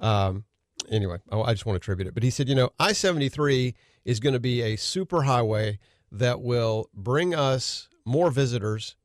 um, 0.00 0.44
anyway, 0.90 1.18
I, 1.30 1.40
I 1.40 1.52
just 1.52 1.66
want 1.66 1.74
to 1.74 1.84
attribute 1.84 2.08
it. 2.08 2.14
But 2.14 2.22
he 2.22 2.30
said, 2.30 2.48
you 2.48 2.54
know, 2.54 2.70
I 2.78 2.92
73 2.92 3.74
is 4.06 4.20
going 4.20 4.32
to 4.32 4.40
be 4.40 4.62
a 4.62 4.76
super 4.76 5.22
highway 5.22 5.78
that 6.10 6.40
will 6.40 6.88
bring 6.94 7.34
us 7.34 7.90
more 8.06 8.30
visitors 8.30 8.96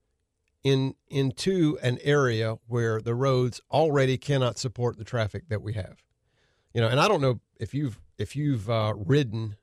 in 0.63 0.95
into 1.09 1.77
an 1.83 1.99
area 2.03 2.55
where 2.67 3.01
the 3.01 3.15
roads 3.15 3.59
already 3.69 4.17
cannot 4.17 4.57
support 4.57 4.97
the 4.97 5.03
traffic 5.03 5.49
that 5.49 5.61
we 5.61 5.73
have. 5.73 6.01
You 6.73 6.79
know, 6.79 6.87
and 6.87 7.01
I 7.01 7.09
don't 7.09 7.19
know 7.19 7.41
if 7.59 7.73
you've 7.73 7.99
if 8.17 8.35
you've 8.35 8.69
uh, 8.69 8.93
ridden. 8.95 9.55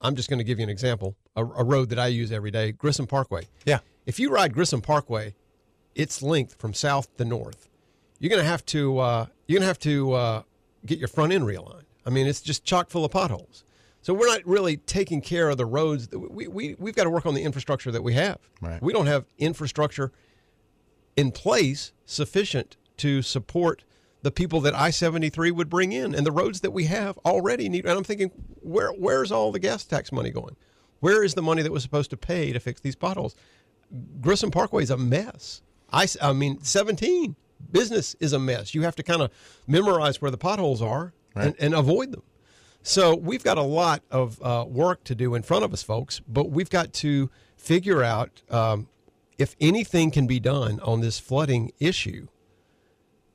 I'm 0.00 0.14
just 0.14 0.28
going 0.30 0.38
to 0.38 0.44
give 0.44 0.58
you 0.58 0.62
an 0.62 0.70
example. 0.70 1.16
A, 1.34 1.44
a 1.44 1.64
road 1.64 1.88
that 1.90 1.98
I 1.98 2.06
use 2.06 2.30
every 2.30 2.50
day, 2.50 2.72
Grissom 2.72 3.06
Parkway. 3.06 3.48
Yeah. 3.66 3.80
If 4.06 4.20
you 4.20 4.30
ride 4.30 4.54
Grissom 4.54 4.80
Parkway, 4.80 5.34
its 5.94 6.22
length 6.22 6.54
from 6.58 6.72
south 6.72 7.16
to 7.16 7.24
north, 7.24 7.68
you're 8.20 8.30
going 8.30 8.42
to 8.42 8.48
have 8.48 8.64
to 8.66 8.98
uh, 8.98 9.26
you're 9.46 9.56
going 9.58 9.62
to 9.62 9.68
have 9.68 9.78
to 9.80 10.12
uh, 10.12 10.42
get 10.86 10.98
your 10.98 11.08
front 11.08 11.32
end 11.32 11.44
realigned. 11.44 11.84
I 12.06 12.10
mean, 12.10 12.26
it's 12.26 12.40
just 12.40 12.64
chock 12.64 12.90
full 12.90 13.04
of 13.04 13.10
potholes. 13.10 13.64
So 14.00 14.14
we're 14.14 14.28
not 14.28 14.46
really 14.46 14.76
taking 14.76 15.20
care 15.20 15.50
of 15.50 15.58
the 15.58 15.66
roads. 15.66 16.08
that 16.08 16.18
We, 16.18 16.46
we, 16.46 16.76
we've 16.78 16.94
got 16.94 17.04
to 17.04 17.10
work 17.10 17.26
on 17.26 17.34
the 17.34 17.42
infrastructure 17.42 17.90
that 17.90 18.02
we 18.02 18.14
have. 18.14 18.38
Right. 18.62 18.80
We 18.80 18.92
don't 18.92 19.06
have 19.06 19.26
infrastructure 19.38 20.12
in 21.16 21.32
place 21.32 21.92
sufficient 22.06 22.76
to 22.98 23.22
support 23.22 23.84
the 24.22 24.30
people 24.30 24.60
that 24.62 24.74
I-73 24.74 25.52
would 25.52 25.70
bring 25.70 25.92
in 25.92 26.14
and 26.14 26.26
the 26.26 26.32
roads 26.32 26.60
that 26.60 26.72
we 26.72 26.84
have 26.84 27.18
already 27.18 27.68
need. 27.68 27.86
And 27.86 27.96
I'm 27.96 28.04
thinking, 28.04 28.30
where 28.62 28.90
where's 28.90 29.30
all 29.30 29.52
the 29.52 29.58
gas 29.58 29.84
tax 29.84 30.10
money 30.12 30.30
going? 30.30 30.56
Where 31.00 31.22
is 31.22 31.34
the 31.34 31.42
money 31.42 31.62
that 31.62 31.72
was 31.72 31.82
supposed 31.82 32.10
to 32.10 32.16
pay 32.16 32.52
to 32.52 32.60
fix 32.60 32.80
these 32.80 32.96
potholes? 32.96 33.36
Grissom 34.20 34.50
Parkway 34.50 34.82
is 34.82 34.90
a 34.90 34.96
mess. 34.96 35.62
I, 35.92 36.06
I 36.20 36.32
mean, 36.32 36.62
17 36.62 37.36
business 37.70 38.16
is 38.20 38.32
a 38.32 38.38
mess. 38.38 38.74
You 38.74 38.82
have 38.82 38.96
to 38.96 39.02
kind 39.02 39.22
of 39.22 39.30
memorize 39.66 40.20
where 40.20 40.30
the 40.30 40.38
potholes 40.38 40.82
are 40.82 41.12
and, 41.34 41.54
and 41.58 41.74
avoid 41.74 42.12
them. 42.12 42.22
So 42.82 43.14
we've 43.14 43.44
got 43.44 43.58
a 43.58 43.62
lot 43.62 44.02
of 44.10 44.40
uh, 44.42 44.64
work 44.68 45.04
to 45.04 45.14
do 45.14 45.34
in 45.34 45.42
front 45.42 45.64
of 45.64 45.72
us, 45.72 45.82
folks. 45.82 46.20
But 46.28 46.50
we've 46.50 46.70
got 46.70 46.92
to 46.94 47.30
figure 47.56 48.02
out 48.02 48.42
um, 48.50 48.88
if 49.36 49.56
anything 49.60 50.10
can 50.10 50.26
be 50.26 50.40
done 50.40 50.80
on 50.80 51.00
this 51.00 51.18
flooding 51.18 51.72
issue, 51.78 52.28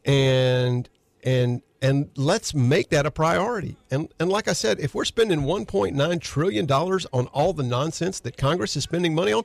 and 0.05 0.89
and 1.23 1.61
and 1.81 2.09
let's 2.15 2.53
make 2.53 2.89
that 2.89 3.05
a 3.05 3.11
priority. 3.11 3.75
And 3.91 4.09
and 4.19 4.29
like 4.29 4.47
I 4.47 4.53
said, 4.53 4.79
if 4.79 4.95
we're 4.95 5.05
spending 5.05 5.41
1.9 5.41 6.21
trillion 6.21 6.65
dollars 6.65 7.05
on 7.13 7.27
all 7.27 7.53
the 7.53 7.63
nonsense 7.63 8.19
that 8.21 8.37
Congress 8.37 8.75
is 8.75 8.83
spending 8.83 9.13
money 9.15 9.33
on, 9.33 9.43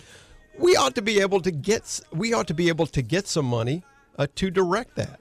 we 0.58 0.76
ought 0.76 0.94
to 0.94 1.02
be 1.02 1.20
able 1.20 1.40
to 1.40 1.50
get 1.50 2.00
we 2.12 2.32
ought 2.32 2.46
to 2.48 2.54
be 2.54 2.68
able 2.68 2.86
to 2.86 3.02
get 3.02 3.26
some 3.26 3.44
money 3.46 3.82
uh, 4.18 4.26
to 4.36 4.50
direct 4.50 4.94
that. 4.96 5.20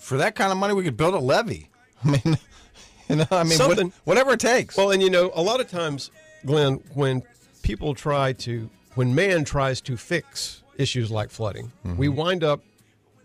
For 0.00 0.16
that 0.16 0.34
kind 0.34 0.50
of 0.50 0.58
money, 0.58 0.74
we 0.74 0.82
could 0.82 0.96
build 0.96 1.14
a 1.14 1.18
levee. 1.18 1.68
I 2.04 2.08
mean, 2.10 2.38
you 3.08 3.16
know, 3.16 3.26
I 3.30 3.44
mean, 3.44 3.58
what- 3.68 3.76
whatever 4.04 4.32
it 4.32 4.40
takes. 4.40 4.76
Well, 4.76 4.90
and 4.90 5.02
you 5.02 5.10
know, 5.10 5.30
a 5.34 5.42
lot 5.42 5.60
of 5.60 5.68
times, 5.70 6.10
Glenn, 6.46 6.80
when 6.94 7.22
people 7.62 7.94
try 7.94 8.32
to, 8.34 8.68
when 8.94 9.14
man 9.14 9.44
tries 9.44 9.80
to 9.82 9.96
fix 9.96 10.62
issues 10.76 11.10
like 11.10 11.30
flooding, 11.30 11.70
we 11.96 12.08
wind 12.08 12.42
up 12.44 12.60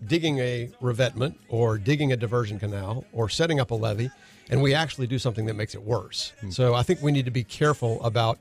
digging 0.08 0.40
a 0.40 0.70
revetment 0.82 1.40
or 1.50 1.78
digging 1.78 2.12
a 2.12 2.18
diversion 2.18 2.60
canal 2.60 3.06
or 3.14 3.30
setting 3.30 3.60
up 3.60 3.72
a 3.72 3.76
levee, 3.76 4.10
and 4.50 4.62
we 4.62 4.74
actually 4.74 5.08
do 5.08 5.20
something 5.20 5.46
that 5.46 5.56
makes 5.56 5.76
it 5.76 5.82
worse. 5.84 6.34
So 6.50 6.74
I 6.74 6.84
think 6.84 7.02
we 7.02 7.12
need 7.12 7.26
to 7.26 7.32
be 7.32 7.44
careful 7.44 8.04
about 8.04 8.40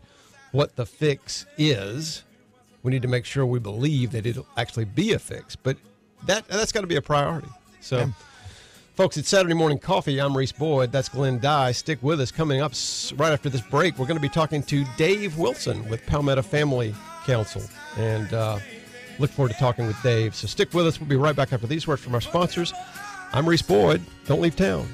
what 0.52 0.76
the 0.76 0.86
fix 0.86 1.46
is. 1.56 2.24
We 2.82 2.90
need 2.90 3.02
to 3.02 3.08
make 3.08 3.24
sure 3.24 3.46
we 3.46 3.58
believe 3.58 4.10
that 4.12 4.26
it'll 4.26 4.46
actually 4.56 4.86
be 4.86 5.12
a 5.12 5.18
fix, 5.18 5.56
but 5.56 5.76
that 6.26 6.46
that's 6.48 6.72
got 6.72 6.82
to 6.82 6.86
be 6.86 6.96
a 6.96 7.02
priority. 7.02 7.48
So. 7.80 8.12
Folks, 8.94 9.16
it's 9.16 9.30
Saturday 9.30 9.54
Morning 9.54 9.78
Coffee. 9.78 10.20
I'm 10.20 10.36
Reese 10.36 10.52
Boyd. 10.52 10.92
That's 10.92 11.08
Glenn 11.08 11.38
Dye. 11.38 11.72
Stick 11.72 12.02
with 12.02 12.20
us. 12.20 12.30
Coming 12.30 12.60
up 12.60 12.72
right 13.16 13.32
after 13.32 13.48
this 13.48 13.62
break, 13.62 13.98
we're 13.98 14.04
going 14.04 14.18
to 14.18 14.22
be 14.22 14.28
talking 14.28 14.62
to 14.64 14.84
Dave 14.98 15.38
Wilson 15.38 15.88
with 15.88 16.04
Palmetto 16.04 16.42
Family 16.42 16.94
Council. 17.24 17.62
And 17.96 18.34
uh, 18.34 18.58
look 19.18 19.30
forward 19.30 19.52
to 19.52 19.58
talking 19.58 19.86
with 19.86 20.00
Dave. 20.02 20.34
So 20.34 20.46
stick 20.46 20.72
with 20.74 20.86
us. 20.86 21.00
We'll 21.00 21.08
be 21.08 21.16
right 21.16 21.36
back 21.36 21.52
after 21.52 21.66
these 21.66 21.86
words 21.86 22.02
from 22.02 22.14
our 22.14 22.20
sponsors. 22.20 22.72
I'm 23.32 23.48
Reese 23.48 23.62
Boyd. 23.62 24.02
Don't 24.26 24.40
leave 24.40 24.56
town. 24.56 24.86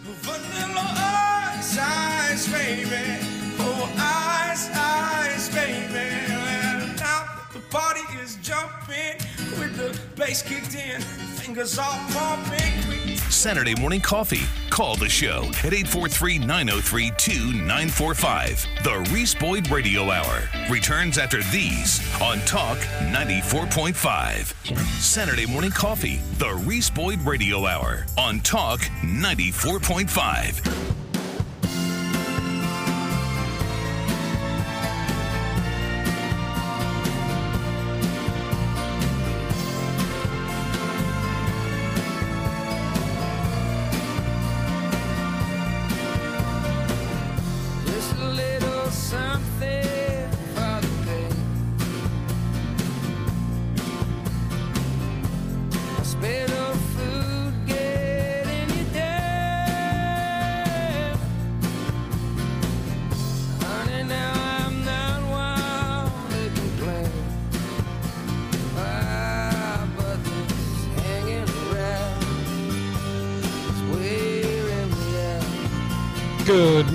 Bass 10.18 10.42
kicked 10.42 10.74
in, 10.74 11.00
fingers 11.00 11.78
all 11.78 11.98
pumping. 12.10 13.16
Saturday 13.30 13.74
morning 13.80 14.00
coffee. 14.00 14.42
Call 14.68 14.96
the 14.96 15.08
show 15.08 15.44
at 15.64 15.72
843 15.72 16.38
903 16.38 17.12
2945. 17.16 18.66
The 18.82 19.08
Reese 19.12 19.34
Boyd 19.34 19.70
Radio 19.70 20.10
Hour 20.10 20.48
returns 20.68 21.18
after 21.18 21.40
these 21.44 22.00
on 22.20 22.40
Talk 22.40 22.78
94.5. 23.12 24.76
Saturday 25.00 25.46
morning 25.46 25.70
coffee. 25.70 26.20
The 26.38 26.54
Reese 26.66 26.90
Boyd 26.90 27.22
Radio 27.22 27.66
Hour 27.66 28.04
on 28.16 28.40
Talk 28.40 28.80
94.5. 28.80 30.97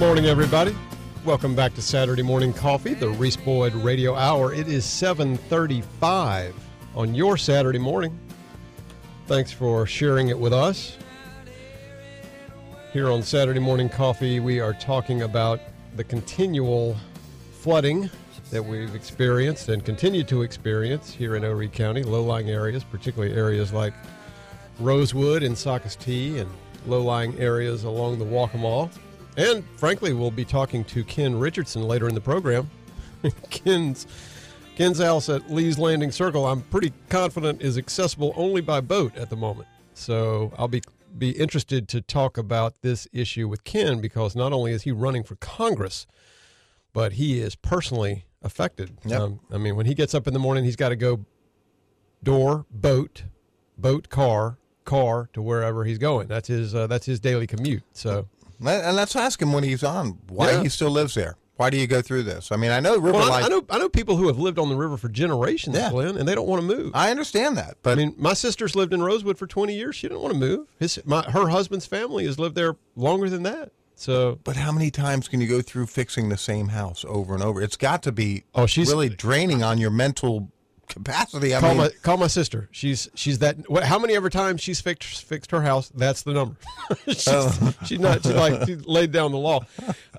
morning, 0.04 0.26
everybody. 0.26 0.76
Welcome 1.24 1.56
back 1.56 1.74
to 1.76 1.82
Saturday 1.82 2.24
Morning 2.24 2.52
Coffee, 2.52 2.94
the 2.94 3.08
Reese 3.08 3.38
Boyd 3.38 3.74
Radio 3.74 4.16
Hour. 4.16 4.54
It 4.54 4.68
is 4.68 4.84
7:35 4.84 6.54
on 6.94 7.16
your 7.16 7.38
Saturday 7.38 7.80
morning. 7.80 8.20
Thanks 9.28 9.54
for 9.54 9.88
sharing 9.88 10.28
it 10.28 10.38
with 10.38 10.52
us. 10.52 10.98
Here 12.92 13.10
on 13.10 13.24
Saturday 13.24 13.62
Morning 13.62 13.88
Coffee, 13.88 14.42
we 14.42 14.60
are 14.60 14.74
talking 14.74 15.22
about 15.22 15.62
the 15.96 16.04
continual 16.04 16.98
flooding 17.62 18.10
that 18.52 18.62
we've 18.62 18.96
experienced 18.96 19.70
and 19.70 19.86
continue 19.86 20.26
to 20.26 20.42
experience 20.42 21.14
here 21.14 21.38
in 21.38 21.44
Horry 21.44 21.70
County, 21.70 22.04
low-lying 22.04 22.50
areas, 22.50 22.84
particularly 22.84 23.34
areas 23.34 23.72
like 23.72 23.94
Rosewood 24.82 25.44
and 25.44 25.56
Socastee 25.56 26.42
and 26.42 26.50
low-lying 26.88 27.40
areas 27.40 27.86
along 27.86 28.20
the 28.20 28.26
Waccamaw. 28.26 28.90
And 29.38 29.64
frankly, 29.78 30.14
we'll 30.14 30.32
be 30.32 30.46
talking 30.46 30.84
to 30.86 31.04
Ken 31.04 31.38
Richardson 31.38 31.84
later 31.84 32.08
in 32.08 32.16
the 32.16 32.22
program. 32.22 32.70
Ken's 33.50 34.08
Ken's 34.76 35.00
house 35.00 35.30
at 35.30 35.52
Lee's 35.52 35.78
Landing 35.78 36.12
Circle, 36.12 36.46
I'm 36.46 36.62
pretty 36.62 36.92
confident 37.10 37.62
is 37.62 37.78
accessible 37.78 38.34
only 38.36 38.62
by 38.62 38.82
boat 38.82 39.16
at 39.16 39.30
the 39.30 39.36
moment. 39.36 39.68
So 39.94 40.52
I'll 40.58 40.68
be 40.68 40.82
be 41.16 41.30
interested 41.32 41.88
to 41.90 42.02
talk 42.02 42.38
about 42.40 42.82
this 42.82 43.08
issue 43.14 43.48
with 43.48 43.64
Ken 43.64 44.02
because 44.02 44.36
not 44.36 44.52
only 44.52 44.72
is 44.72 44.82
he 44.82 44.92
running 44.92 45.24
for 45.24 45.36
Congress, 45.36 46.08
but 46.92 47.14
he 47.14 47.40
is 47.40 47.56
personally 47.56 48.26
affected. 48.42 48.98
Yep. 49.06 49.22
Um, 49.22 49.40
I 49.52 49.58
mean, 49.58 49.76
when 49.76 49.86
he 49.86 49.94
gets 49.94 50.16
up 50.16 50.28
in 50.28 50.34
the 50.34 50.40
morning, 50.40 50.64
he's 50.64 50.76
got 50.76 50.90
to 50.90 50.96
go 50.96 51.24
door, 52.24 52.66
boat, 52.72 53.26
boat, 53.78 54.10
car, 54.10 54.58
car 54.86 55.30
to 55.34 55.42
wherever 55.42 55.86
he's 55.86 56.00
going. 56.00 56.28
That's 56.28 56.48
his 56.48 56.74
uh, 56.74 56.88
that's 56.88 57.06
his 57.06 57.20
daily 57.20 57.46
commute. 57.46 57.84
So 57.94 58.28
and 58.68 58.96
let's 58.96 59.16
ask 59.16 59.42
him 59.42 59.54
when 59.54 59.64
he's 59.64 59.84
on 59.84 60.20
why 60.30 60.52
Yeah. 60.52 60.64
he 60.64 60.70
still 60.70 60.90
lives 60.92 61.16
there. 61.16 61.36
Why 61.56 61.70
do 61.70 61.78
you 61.78 61.86
go 61.86 62.02
through 62.02 62.24
this? 62.24 62.52
I 62.52 62.56
mean, 62.56 62.72
I 62.72 62.80
know 62.80 62.94
River 62.98 63.20
well, 63.20 63.26
I, 63.32 63.42
Life. 63.42 63.46
I 63.46 63.48
know 63.48 63.66
I 63.70 63.78
know 63.78 63.88
people 63.90 64.16
who 64.18 64.26
have 64.28 64.40
lived 64.40 64.58
on 64.58 64.70
the 64.70 64.76
river 64.76 64.98
for 64.98 65.08
generations, 65.08 65.76
Yeah. 65.76 65.92
Glenn, 65.92 66.18
and 66.18 66.28
they 66.28 66.34
don't 66.34 66.48
want 66.48 66.62
to 66.62 66.68
move. 66.68 66.92
I 66.96 67.12
understand 67.12 67.58
that, 67.58 67.78
but 67.84 67.92
I 67.92 67.96
mean, 67.96 68.16
my 68.18 68.34
sister's 68.34 68.76
lived 68.76 68.92
in 68.94 69.04
Rosewood 69.04 69.38
for 69.38 69.46
20 69.46 69.74
years. 69.76 69.96
She 69.96 70.08
didn't 70.08 70.22
want 70.22 70.34
to 70.34 70.40
move. 70.40 70.68
His, 70.80 71.00
my, 71.06 71.22
her 71.30 71.50
husband's 71.50 71.86
family 71.86 72.26
has 72.26 72.40
lived 72.40 72.56
there 72.56 72.76
longer 72.96 73.30
than 73.30 73.44
that. 73.44 73.72
So 73.96 74.40
But 74.44 74.56
how 74.56 74.72
many 74.72 74.90
times 74.90 75.28
can 75.28 75.40
you 75.40 75.48
go 75.48 75.62
through 75.62 75.86
fixing 75.86 76.30
the 76.30 76.38
same 76.38 76.70
house 76.70 77.06
over 77.08 77.36
and 77.36 77.44
over? 77.44 77.62
It's 77.62 77.78
got 77.78 78.02
to 78.04 78.12
be 78.12 78.44
Oh, 78.56 78.66
she's- 78.66 78.90
really 78.90 79.08
draining 79.10 79.62
on 79.62 79.78
your 79.78 79.92
mental 79.92 80.50
capacity. 80.88 81.56
I 81.56 81.60
call 81.60 81.70
mean, 81.70 81.78
my 81.78 81.90
call 82.02 82.18
my 82.18 82.28
sister. 82.28 82.70
She's 82.72 83.10
she's 83.16 83.40
that. 83.40 83.70
What, 83.70 83.84
how 83.84 83.98
many 84.00 84.16
ever 84.16 84.30
times 84.30 84.62
she's 84.62 84.82
fixed 84.82 85.24
fixed 85.24 85.52
her 85.52 85.62
house? 85.62 85.90
That's 85.96 86.24
the 86.24 86.34
number. 86.34 86.56
she's, 87.08 87.28
Oh. 87.28 87.74
she's 87.86 88.00
not. 88.00 88.24
She's 88.24 88.34
like 88.34 88.66
she 88.68 88.76
laid 88.76 89.12
down 89.12 89.32
the 89.32 89.38
law. 89.38 89.62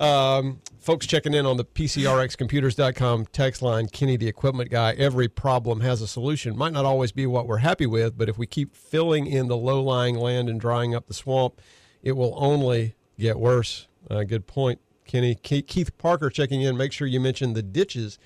Um, 0.01 0.61
folks 0.81 1.07
checking 1.07 1.35
in 1.35 1.47
on 1.47 1.57
the 1.57 1.65
PCRXComputers.com 1.65 3.27
text 3.27 3.63
line. 3.63 3.89
Kenny, 3.89 4.17
the 4.17 4.29
equipment 4.29 4.71
guy. 4.71 4.93
Every 4.93 5.29
problem 5.29 5.81
has 5.81 6.01
a 6.03 6.07
solution. 6.09 6.57
Might 6.57 6.73
not 6.73 6.85
always 6.85 7.13
be 7.13 7.27
what 7.27 7.47
we're 7.47 7.59
happy 7.59 7.87
with, 7.87 8.17
but 8.19 8.29
if 8.29 8.39
we 8.39 8.47
keep 8.47 8.75
filling 8.75 9.27
in 9.27 9.49
the 9.49 9.57
low 9.57 9.83
lying 9.83 10.17
land 10.17 10.49
and 10.49 10.61
drying 10.61 10.95
up 10.95 11.07
the 11.07 11.15
swamp, 11.15 11.61
it 12.03 12.13
will 12.13 12.35
only 12.37 12.95
get 13.19 13.39
worse. 13.39 13.87
Uh, 14.11 14.23
good 14.25 14.47
point, 14.47 14.81
Kenny. 15.07 15.35
Keith 15.35 15.97
Parker 15.99 16.29
checking 16.31 16.61
in. 16.63 16.77
Make 16.77 16.93
sure 16.93 17.07
you 17.07 17.21
mention 17.21 17.55
the 17.55 17.63
ditches 17.63 18.19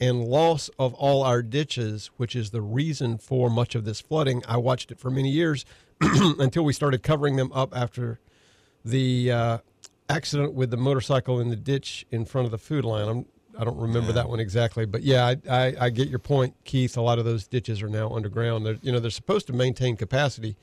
and 0.00 0.24
loss 0.24 0.70
of 0.78 0.94
all 0.94 1.22
our 1.22 1.42
ditches, 1.42 2.10
which 2.16 2.36
is 2.36 2.50
the 2.50 2.60
reason 2.60 3.18
for 3.18 3.50
much 3.50 3.74
of 3.74 3.84
this 3.84 4.00
flooding. 4.00 4.42
I 4.46 4.56
watched 4.56 4.90
it 4.90 4.98
for 4.98 5.10
many 5.10 5.30
years 5.30 5.64
until 6.00 6.64
we 6.64 6.72
started 6.72 7.02
covering 7.02 7.36
them 7.36 7.52
up 7.52 7.76
after 7.76 8.20
the 8.84 9.32
uh, 9.32 9.58
accident 10.08 10.54
with 10.54 10.70
the 10.70 10.76
motorcycle 10.76 11.40
in 11.40 11.48
the 11.48 11.56
ditch 11.56 12.06
in 12.10 12.24
front 12.24 12.44
of 12.44 12.50
the 12.50 12.58
food 12.58 12.84
line. 12.84 13.08
I'm, 13.08 13.26
I 13.58 13.64
don't 13.64 13.78
remember 13.78 14.12
that 14.12 14.28
one 14.28 14.38
exactly, 14.38 14.86
but 14.86 15.02
yeah, 15.02 15.26
I, 15.26 15.36
I, 15.50 15.74
I 15.80 15.90
get 15.90 16.08
your 16.08 16.20
point, 16.20 16.54
Keith. 16.64 16.96
A 16.96 17.00
lot 17.02 17.18
of 17.18 17.24
those 17.24 17.48
ditches 17.48 17.82
are 17.82 17.88
now 17.88 18.10
underground. 18.10 18.64
They're, 18.64 18.78
you 18.82 18.92
know, 18.92 19.00
they're 19.00 19.10
supposed 19.10 19.48
to 19.48 19.52
maintain 19.52 19.96
capacity, 19.96 20.56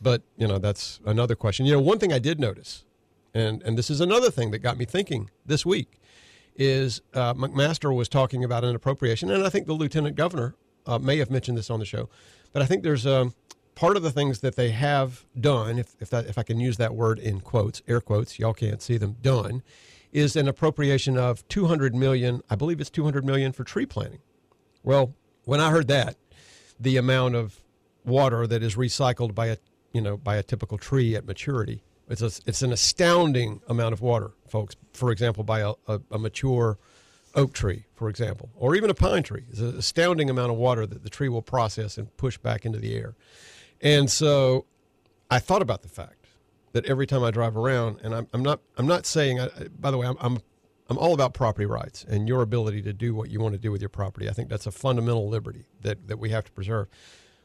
but 0.00 0.22
you 0.36 0.48
know 0.48 0.58
that's 0.58 0.98
another 1.06 1.36
question. 1.36 1.66
You 1.66 1.74
know, 1.74 1.80
one 1.80 2.00
thing 2.00 2.12
I 2.12 2.18
did 2.18 2.40
notice, 2.40 2.84
and 3.32 3.62
and 3.62 3.78
this 3.78 3.90
is 3.90 4.00
another 4.00 4.28
thing 4.28 4.50
that 4.50 4.58
got 4.58 4.76
me 4.76 4.84
thinking 4.84 5.30
this 5.46 5.64
week 5.64 6.00
is 6.56 7.00
uh, 7.14 7.34
McMaster 7.34 7.94
was 7.94 8.08
talking 8.08 8.44
about 8.44 8.64
an 8.64 8.74
appropriation, 8.74 9.30
and 9.30 9.44
I 9.44 9.48
think 9.48 9.66
the 9.66 9.72
lieutenant 9.72 10.16
governor 10.16 10.54
uh, 10.86 10.98
may 10.98 11.18
have 11.18 11.30
mentioned 11.30 11.56
this 11.56 11.70
on 11.70 11.78
the 11.78 11.86
show, 11.86 12.08
but 12.52 12.62
I 12.62 12.66
think 12.66 12.82
there's 12.82 13.06
um, 13.06 13.34
part 13.74 13.96
of 13.96 14.02
the 14.02 14.10
things 14.10 14.40
that 14.40 14.56
they 14.56 14.70
have 14.70 15.24
done, 15.38 15.78
if 15.78 15.94
if, 16.00 16.10
that, 16.10 16.26
if 16.26 16.38
I 16.38 16.42
can 16.42 16.60
use 16.60 16.76
that 16.76 16.94
word 16.94 17.18
in 17.18 17.40
quotes, 17.40 17.82
air 17.88 18.00
quotes, 18.00 18.38
y'all 18.38 18.54
can't 18.54 18.82
see 18.82 18.96
them, 18.96 19.16
done, 19.22 19.62
is 20.12 20.36
an 20.36 20.48
appropriation 20.48 21.16
of 21.16 21.46
200 21.48 21.94
million. 21.94 22.42
I 22.50 22.54
believe 22.54 22.80
it's 22.80 22.90
200 22.90 23.24
million 23.24 23.52
for 23.52 23.64
tree 23.64 23.86
planting. 23.86 24.20
Well, 24.82 25.14
when 25.44 25.60
I 25.60 25.70
heard 25.70 25.88
that, 25.88 26.16
the 26.78 26.96
amount 26.96 27.34
of 27.34 27.60
water 28.04 28.46
that 28.46 28.62
is 28.62 28.74
recycled 28.76 29.34
by 29.34 29.46
a 29.46 29.56
you 29.92 30.00
know 30.00 30.16
by 30.16 30.36
a 30.36 30.42
typical 30.42 30.78
tree 30.78 31.14
at 31.14 31.24
maturity, 31.24 31.82
it's 32.08 32.22
a, 32.22 32.30
it's 32.46 32.62
an 32.62 32.72
astounding 32.72 33.60
amount 33.68 33.92
of 33.92 34.00
water, 34.00 34.32
folks. 34.46 34.76
For 34.92 35.10
example, 35.10 35.44
by 35.44 35.60
a, 35.60 35.72
a, 35.88 36.00
a 36.10 36.18
mature 36.18 36.78
oak 37.34 37.52
tree, 37.54 37.86
for 37.94 38.08
example, 38.08 38.50
or 38.56 38.74
even 38.74 38.90
a 38.90 38.94
pine 38.94 39.22
tree, 39.22 39.44
It's 39.50 39.60
an 39.60 39.76
astounding 39.78 40.28
amount 40.28 40.52
of 40.52 40.58
water 40.58 40.86
that 40.86 41.02
the 41.02 41.10
tree 41.10 41.28
will 41.28 41.42
process 41.42 41.96
and 41.96 42.14
push 42.16 42.36
back 42.36 42.66
into 42.66 42.78
the 42.78 42.94
air. 42.94 43.14
And 43.80 44.10
so, 44.10 44.66
I 45.30 45.38
thought 45.38 45.62
about 45.62 45.82
the 45.82 45.88
fact 45.88 46.26
that 46.72 46.84
every 46.86 47.06
time 47.06 47.22
I 47.24 47.30
drive 47.30 47.56
around, 47.56 48.00
and 48.02 48.14
I'm, 48.14 48.28
I'm 48.32 48.42
not 48.42 48.60
I'm 48.76 48.86
not 48.86 49.06
saying. 49.06 49.40
I, 49.40 49.48
by 49.78 49.90
the 49.90 49.98
way, 49.98 50.06
I'm, 50.06 50.16
I'm 50.20 50.38
I'm 50.92 50.98
all 50.98 51.14
about 51.14 51.32
property 51.32 51.64
rights 51.64 52.04
and 52.06 52.28
your 52.28 52.42
ability 52.42 52.82
to 52.82 52.92
do 52.92 53.14
what 53.14 53.30
you 53.30 53.40
want 53.40 53.54
to 53.54 53.58
do 53.58 53.72
with 53.72 53.80
your 53.80 53.88
property. 53.88 54.28
I 54.28 54.32
think 54.32 54.50
that's 54.50 54.66
a 54.66 54.70
fundamental 54.70 55.26
liberty 55.26 55.64
that, 55.80 56.06
that 56.08 56.18
we 56.18 56.28
have 56.28 56.44
to 56.44 56.52
preserve. 56.52 56.88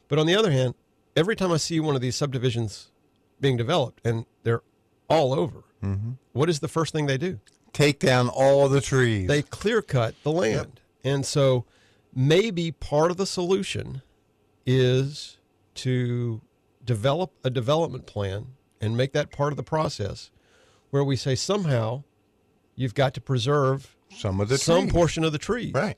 But 0.10 0.20
on 0.20 0.26
the 0.26 0.36
other 0.36 0.52
hand, 0.52 0.76
every 1.15 1.36
time 1.36 1.54
I 1.54 1.58
see 1.58 1.80
one 1.80 1.96
of 1.96 2.02
these 2.02 2.17
subdivisions 2.17 2.91
being 3.39 3.58
developed 3.58 4.02
and 4.06 4.26
they're 4.43 4.63
all 5.10 5.34
over, 5.34 5.63
mm-hmm. 5.84 6.12
what 6.34 6.50
is 6.50 6.60
the 6.60 6.67
first 6.67 6.93
thing 6.93 7.06
they 7.06 7.17
do? 7.17 7.39
take 7.78 8.00
down 8.00 8.28
all 8.28 8.67
the 8.67 8.82
trees. 8.82 9.28
They 9.28 9.43
clear 9.43 9.82
cut 9.82 10.15
the 10.23 10.32
land. 10.32 10.82
And 11.04 11.26
so 11.26 11.65
maybe 12.13 12.71
part 12.71 13.12
of 13.12 13.17
the 13.17 13.28
solution 13.28 14.02
is 14.65 15.38
to 15.76 16.41
develop 16.84 17.34
a 17.43 17.50
development 17.50 18.08
plan 18.08 18.47
and 18.82 18.97
make 18.97 19.13
that 19.13 19.32
part 19.32 19.54
of 19.54 19.58
the 19.58 19.63
process 19.63 20.32
where 20.89 21.04
we 21.04 21.15
say 21.15 21.36
somehow 21.36 22.04
you've 22.76 22.95
got 22.95 23.13
to 23.13 23.21
preserve 23.21 23.95
Some 24.10 24.41
of 24.41 24.50
the 24.50 24.58
some 24.58 24.84
trees. 24.84 24.93
portion 24.93 25.23
of 25.23 25.32
the 25.32 25.38
trees. 25.38 25.73
Right. 25.73 25.97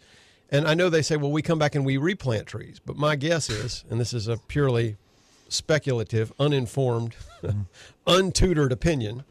And 0.52 0.68
I 0.68 0.74
know 0.74 0.90
they 0.90 1.04
say, 1.04 1.16
well, 1.16 1.32
we 1.32 1.42
come 1.42 1.60
back 1.60 1.76
and 1.76 1.86
we 1.86 1.98
replant 1.98 2.48
trees. 2.48 2.82
But 2.84 2.98
my 2.98 3.16
guess 3.16 3.50
is, 3.50 3.86
and 3.90 4.02
this 4.02 4.14
is 4.14 4.28
a 4.28 4.36
purely 4.36 4.98
speculative, 5.50 6.32
uninformed, 6.40 7.16
untutored 8.08 8.72
opinion, 8.72 9.24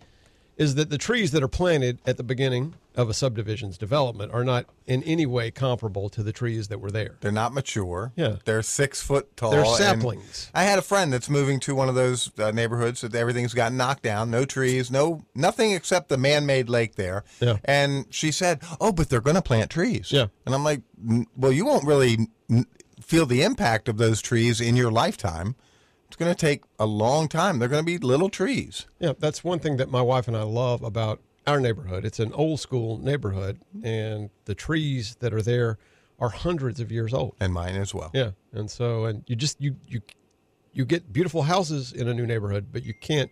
is 0.57 0.75
that 0.75 0.91
the 0.91 0.99
trees 0.99 1.31
that 1.31 1.43
are 1.43 1.49
planted 1.49 2.01
at 2.05 2.17
the 2.17 2.25
beginning 2.25 2.75
of 2.97 3.09
a 3.09 3.15
subdivision's 3.15 3.79
development 3.79 4.33
are 4.35 4.43
not 4.43 4.67
in 4.89 5.05
any 5.05 5.25
way 5.25 5.53
comparable 5.53 6.09
to 6.09 6.21
the 6.21 6.33
trees 6.33 6.67
that 6.67 6.81
were 6.81 6.91
there. 6.91 7.15
They're 7.21 7.31
not 7.31 7.55
mature. 7.55 8.13
Yeah. 8.17 8.37
They're 8.45 8.63
six 8.63 9.01
foot 9.01 9.37
tall. 9.37 9.53
They're 9.53 9.65
saplings. 9.65 10.51
I 10.53 10.65
had 10.65 10.81
a 10.81 10.83
friend 10.83 11.13
that's 11.13 11.31
moving 11.31 11.61
to 11.61 11.77
one 11.77 11.89
of 11.89 11.95
those 11.95 12.33
uh, 12.41 12.51
neighborhoods 12.51 13.03
that 13.03 13.15
everything's 13.15 13.55
got 13.55 13.73
knocked 13.73 14.03
down, 14.03 14.33
no 14.33 14.45
trees, 14.45 14.91
no 14.91 15.25
nothing 15.33 15.73
except 15.73 16.09
the 16.09 16.19
man-made 16.19 16.69
lake 16.69 16.97
there. 16.97 17.23
Yeah. 17.39 17.59
And 17.65 18.07
she 18.11 18.33
said, 18.33 18.61
"Oh, 18.81 18.91
but 18.91 19.11
they're 19.11 19.21
going 19.21 19.37
to 19.37 19.43
plant 19.43 19.71
trees." 19.71 20.11
Yeah. 20.11 20.27
And 20.45 20.57
I'm 20.57 20.65
like, 20.65 20.83
"Well, 21.37 21.53
you 21.53 21.65
won't 21.65 21.87
really 21.87 22.27
feel 23.01 23.27
the 23.27 23.43
impact 23.43 23.89
of 23.89 23.97
those 23.97 24.21
trees 24.21 24.61
in 24.61 24.77
your 24.77 24.91
lifetime. 24.91 25.55
It's 26.09 26.17
going 26.17 26.33
to 26.33 26.39
take 26.39 26.65
a 26.79 26.87
long 26.87 27.29
time. 27.29 27.59
They're 27.59 27.69
going 27.69 27.85
to 27.85 27.87
be 27.87 27.99
little 27.99 28.29
trees." 28.29 28.87
Yeah, 28.99 29.13
that's 29.19 29.45
one 29.45 29.61
thing 29.61 29.77
that 29.77 29.91
my 29.91 30.03
wife 30.03 30.27
and 30.27 30.37
I 30.37 30.43
love 30.43 30.83
about 30.83 31.21
our 31.47 31.61
neighborhood. 31.61 32.05
It's 32.05 32.19
an 32.19 32.33
old 32.33 32.61
school 32.61 32.99
neighborhood, 32.99 33.61
and 33.83 34.31
the 34.45 34.55
trees 34.55 35.17
that 35.21 35.33
are 35.33 35.43
there 35.43 35.79
are 36.19 36.31
hundreds 36.31 36.81
of 36.81 36.91
years 36.91 37.15
old. 37.15 37.35
And 37.41 37.53
mine 37.53 37.77
as 37.77 37.95
well. 37.95 38.11
Yeah, 38.13 38.33
and 38.53 38.71
so 38.71 39.05
and 39.05 39.25
you 39.27 39.37
just 39.37 39.61
you 39.61 39.77
you 39.87 40.01
you 40.73 40.85
get 40.85 41.13
beautiful 41.13 41.43
houses 41.43 41.93
in 41.93 42.09
a 42.09 42.15
new 42.15 42.27
neighborhood, 42.27 42.69
but 42.73 42.85
you 42.85 42.95
can't. 42.95 43.31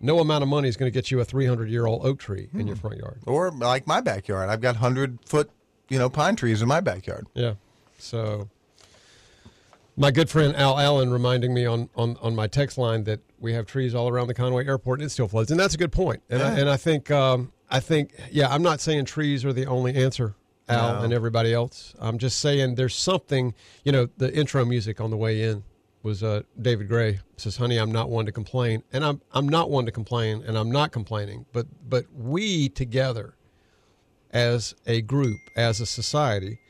No 0.00 0.18
amount 0.18 0.42
of 0.42 0.48
money 0.48 0.68
is 0.68 0.76
going 0.76 0.90
to 0.90 0.94
get 0.94 1.12
you 1.12 1.20
a 1.20 1.24
300 1.24 1.70
year 1.70 1.86
old 1.86 2.04
oak 2.04 2.18
tree 2.18 2.48
in 2.52 2.66
your 2.66 2.74
hmm. 2.74 2.80
front 2.80 2.98
yard. 2.98 3.20
Or 3.24 3.52
like 3.52 3.86
my 3.86 4.00
backyard, 4.00 4.48
I've 4.48 4.60
got 4.60 4.76
hundred 4.76 5.18
foot, 5.24 5.48
you 5.88 5.98
know, 5.98 6.10
pine 6.10 6.34
trees 6.34 6.60
in 6.60 6.66
my 6.66 6.80
backyard. 6.80 7.26
Yeah, 7.34 7.54
so 7.98 8.48
my 9.96 10.10
good 10.10 10.30
friend 10.30 10.56
Al 10.56 10.78
Allen 10.78 11.10
reminding 11.10 11.52
me 11.54 11.66
on 11.66 11.88
on 11.96 12.16
on 12.20 12.34
my 12.34 12.46
text 12.46 12.78
line 12.78 13.04
that 13.04 13.20
we 13.38 13.52
have 13.52 13.66
trees 13.66 13.94
all 13.94 14.08
around 14.08 14.28
the 14.28 14.34
Conway 14.34 14.66
Airport 14.66 15.00
and 15.00 15.06
it 15.06 15.10
still 15.10 15.28
floods, 15.28 15.50
and 15.50 15.58
that's 15.58 15.74
a 15.74 15.78
good 15.78 15.92
point. 15.92 16.22
And 16.30 16.42
I, 16.42 16.58
and 16.58 16.68
I 16.70 16.76
think 16.76 17.10
um, 17.10 17.52
I 17.70 17.80
think 17.80 18.14
yeah, 18.30 18.48
I'm 18.48 18.62
not 18.62 18.80
saying 18.80 19.04
trees 19.04 19.44
are 19.44 19.52
the 19.52 19.66
only 19.66 19.94
answer. 19.94 20.34
Al 20.68 20.94
No. 20.94 21.02
and 21.02 21.12
everybody 21.12 21.52
else. 21.52 21.92
I'm 21.98 22.18
just 22.18 22.38
saying 22.38 22.76
there's 22.76 22.94
something. 22.94 23.52
You 23.84 23.90
know, 23.90 24.08
the 24.16 24.32
intro 24.32 24.64
music 24.64 25.00
on 25.00 25.10
the 25.10 25.16
way 25.16 25.42
in 25.42 25.64
was 26.04 26.22
uh, 26.22 26.42
David 26.60 26.88
Gray 26.88 27.18
says, 27.36 27.56
"Honey, 27.56 27.78
I'm 27.78 27.90
not 27.90 28.08
one 28.08 28.26
to 28.26 28.32
complain," 28.32 28.84
and 28.92 29.04
I'm 29.04 29.20
I'm 29.32 29.48
not 29.48 29.70
one 29.70 29.86
to 29.86 29.92
complain, 29.92 30.44
and 30.46 30.56
I'm 30.56 30.70
not 30.70 30.92
complaining. 30.92 31.46
But 31.52 31.66
but 31.88 32.04
we 32.14 32.68
together, 32.68 33.34
as 34.30 34.74
a 34.86 35.02
group, 35.02 35.38
as 35.56 35.80
a 35.80 35.86
society, 35.86 36.60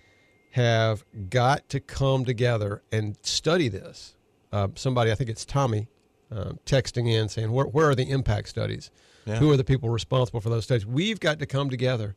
have 0.52 1.04
got 1.30 1.68
to 1.70 1.80
come 1.80 2.24
together 2.24 2.82
and 2.92 3.16
study 3.22 3.68
this. 3.68 4.14
Uh, 4.52 4.68
somebody, 4.74 5.10
I 5.10 5.14
think 5.14 5.30
it's 5.30 5.44
Tommy, 5.46 5.88
um, 6.30 6.58
texting 6.66 7.10
in 7.10 7.28
saying, 7.28 7.50
where, 7.50 7.66
where 7.66 7.88
are 7.88 7.94
the 7.94 8.10
impact 8.10 8.48
studies? 8.48 8.90
Yeah. 9.24 9.36
Who 9.36 9.50
are 9.50 9.56
the 9.56 9.64
people 9.64 9.88
responsible 9.88 10.40
for 10.40 10.50
those 10.50 10.64
studies? 10.64 10.84
We've 10.84 11.20
got 11.20 11.38
to 11.38 11.46
come 11.46 11.70
together 11.70 12.16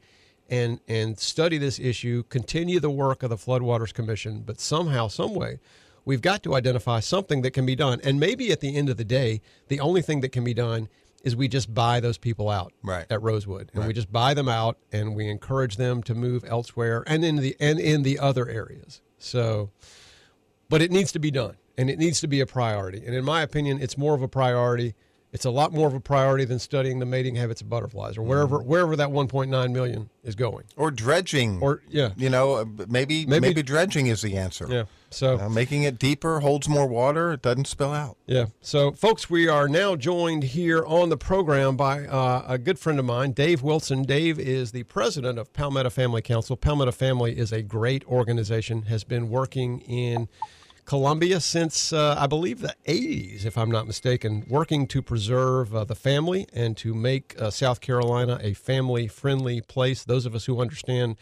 and, 0.49 0.81
and 0.87 1.17
study 1.17 1.57
this 1.57 1.79
issue, 1.79 2.23
continue 2.23 2.79
the 2.79 2.89
work 2.89 3.23
of 3.23 3.29
the 3.29 3.37
Floodwaters 3.37 3.93
Commission, 3.93 4.43
but 4.45 4.59
somehow, 4.59 5.07
some 5.07 5.33
way, 5.33 5.59
we've 6.03 6.21
got 6.21 6.43
to 6.43 6.55
identify 6.55 6.99
something 6.99 7.41
that 7.41 7.51
can 7.51 7.65
be 7.65 7.75
done. 7.75 8.01
And 8.03 8.19
maybe 8.19 8.51
at 8.51 8.59
the 8.59 8.75
end 8.75 8.89
of 8.89 8.97
the 8.97 9.05
day, 9.05 9.41
the 9.69 9.79
only 9.79 10.01
thing 10.01 10.19
that 10.21 10.33
can 10.33 10.43
be 10.43 10.53
done 10.53 10.89
is 11.25 11.35
we 11.35 11.49
just 11.49 11.73
buy 11.73 11.99
those 11.99 12.17
people 12.17 12.49
out 12.49 12.71
Right. 12.83 13.05
at 13.09 13.21
Rosewood, 13.21 13.71
and 13.73 13.85
we 13.85 13.91
just 13.93 14.11
buy 14.13 14.33
them 14.33 14.47
out, 14.47 14.77
and 14.93 15.15
we 15.15 15.27
encourage 15.27 15.75
them 15.75 16.01
to 16.03 16.15
move 16.15 16.45
elsewhere 16.47 17.03
and 17.07 17.25
in 17.25 17.35
the 17.37 17.57
and 17.59 17.79
in 17.79 18.03
the 18.03 18.17
other 18.19 18.47
areas. 18.47 19.01
So, 19.17 19.71
but 20.69 20.81
it 20.81 20.91
needs 20.91 21.11
to 21.13 21.19
be 21.19 21.31
done, 21.31 21.57
and 21.77 21.89
it 21.89 21.97
needs 21.99 22.21
to 22.21 22.27
be 22.27 22.39
a 22.39 22.45
priority. 22.45 23.03
And 23.05 23.13
in 23.15 23.25
my 23.25 23.41
opinion, 23.41 23.81
it's 23.81 23.97
more 23.97 24.13
of 24.13 24.21
a 24.21 24.27
priority. 24.27 24.93
It's 25.35 25.43
a 25.45 25.49
lot 25.51 25.73
more 25.73 25.87
of 25.89 25.93
a 25.93 25.99
priority 25.99 26.45
than 26.45 26.59
studying 26.59 26.99
the 26.99 27.05
mating 27.05 27.35
habits 27.35 27.59
of 27.59 27.69
butterflies, 27.69 28.17
or 28.17 28.21
wherever 28.23 28.59
wherever 28.59 28.95
that 28.95 29.09
1.9 29.09 29.71
million 29.73 30.09
is 30.23 30.33
going. 30.33 30.63
Or 30.77 30.91
dredging. 30.91 31.61
Or 31.61 31.81
yeah, 31.89 32.11
you 32.15 32.29
know, 32.29 32.53
uh, 32.53 32.65
maybe, 32.87 33.25
Maybe- 33.25 33.41
maybe 33.49 33.61
dredging 33.61 34.07
is 34.07 34.21
the 34.21 34.37
answer. 34.37 34.65
yeah. 34.69 34.83
So 35.09 35.47
making 35.49 35.83
it 35.83 35.99
deeper 35.99 36.39
holds 36.39 36.67
more 36.69 36.87
water. 36.87 37.33
It 37.33 37.41
doesn't 37.41 37.67
spill 37.67 37.91
out. 37.91 38.15
Yeah. 38.25 38.45
So, 38.61 38.91
folks, 38.93 39.29
we 39.29 39.47
are 39.47 39.67
now 39.69 39.95
joined 39.97 40.43
here 40.43 40.85
on 40.85 41.09
the 41.09 41.17
program 41.17 41.75
by 41.77 42.05
uh, 42.07 42.43
a 42.47 42.57
good 42.57 42.79
friend 42.79 42.97
of 42.99 43.05
mine, 43.05 43.31
Dave 43.31 43.61
Wilson. 43.61 44.03
Dave 44.03 44.39
is 44.39 44.71
the 44.71 44.83
president 44.83 45.37
of 45.37 45.51
Palmetto 45.53 45.89
Family 45.89 46.21
Council. 46.21 46.55
Palmetto 46.57 46.91
Family 46.91 47.37
is 47.37 47.51
a 47.53 47.61
great 47.61 48.03
organization, 48.07 48.83
has 48.83 49.03
been 49.03 49.29
working 49.29 49.79
in 49.81 50.27
Columbia 50.85 51.39
since 51.39 51.91
uh, 51.91 52.15
I 52.17 52.27
believe 52.27 52.61
the 52.61 52.75
80s, 52.87 53.45
if 53.45 53.57
I'm 53.57 53.71
not 53.71 53.87
mistaken, 53.87 54.45
working 54.47 54.87
to 54.87 55.01
preserve 55.01 55.75
uh, 55.75 55.83
the 55.83 55.95
family 55.95 56.47
and 56.53 56.77
to 56.77 56.93
make 56.93 57.39
uh, 57.41 57.49
South 57.49 57.81
Carolina 57.81 58.39
a 58.41 58.53
family 58.53 59.07
friendly 59.07 59.61
place. 59.61 60.03
Those 60.03 60.25
of 60.25 60.35
us 60.35 60.45
who 60.45 60.61
understand 60.61 61.17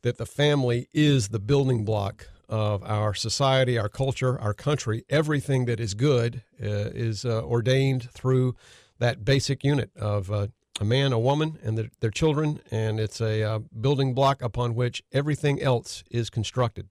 that 0.00 0.16
the 0.16 0.26
family 0.26 0.88
is 0.92 1.28
the 1.28 1.38
building 1.38 1.84
block 1.84 2.28
of 2.48 2.82
our 2.84 3.14
society, 3.14 3.78
our 3.78 3.88
culture, 3.88 4.40
our 4.40 4.54
country, 4.54 5.04
everything 5.08 5.66
that 5.66 5.78
is 5.78 5.94
good 5.94 6.42
uh, 6.62 6.90
is 6.94 7.24
uh, 7.24 7.42
ordained 7.44 8.10
through 8.10 8.54
that 8.98 9.24
basic 9.24 9.62
unit 9.62 9.90
of 9.96 10.30
uh, 10.30 10.46
a 10.80 10.84
man, 10.84 11.12
a 11.12 11.18
woman, 11.18 11.58
and 11.62 11.90
their, 12.00 12.10
children, 12.10 12.60
and 12.70 12.98
it's 12.98 13.20
a 13.20 13.42
uh, 13.42 13.58
building 13.58 14.14
block 14.14 14.40
upon 14.42 14.74
which 14.74 15.02
everything 15.12 15.60
else 15.60 16.02
is 16.10 16.30
constructed. 16.30 16.88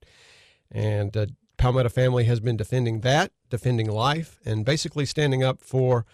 And 0.71 1.15
uh, 1.17 1.25
Palmetto 1.61 1.89
family 1.89 2.23
has 2.23 2.39
been 2.39 2.57
defending 2.57 3.01
that, 3.01 3.31
defending 3.51 3.87
life, 3.87 4.39
and 4.43 4.65
basically 4.65 5.05
standing 5.05 5.43
up 5.43 5.61
for 5.61 6.07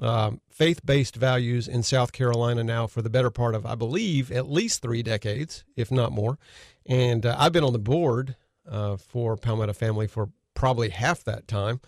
um, 0.00 0.40
faith 0.48 0.86
based 0.86 1.16
values 1.16 1.66
in 1.66 1.82
South 1.82 2.12
Carolina 2.12 2.62
now 2.62 2.86
for 2.86 3.02
the 3.02 3.10
better 3.10 3.28
part 3.28 3.56
of, 3.56 3.66
I 3.66 3.74
believe, 3.74 4.30
at 4.30 4.48
least 4.48 4.80
three 4.80 5.02
decades, 5.02 5.64
if 5.74 5.90
not 5.90 6.12
more. 6.12 6.38
And 6.86 7.26
uh, 7.26 7.34
I've 7.36 7.50
been 7.50 7.64
on 7.64 7.72
the 7.72 7.80
board 7.80 8.36
uh, 8.64 8.96
for 8.96 9.36
Palmetto 9.36 9.72
family 9.72 10.06
for 10.06 10.30
probably 10.54 10.90
half 10.90 11.24
that 11.24 11.48
time 11.48 11.80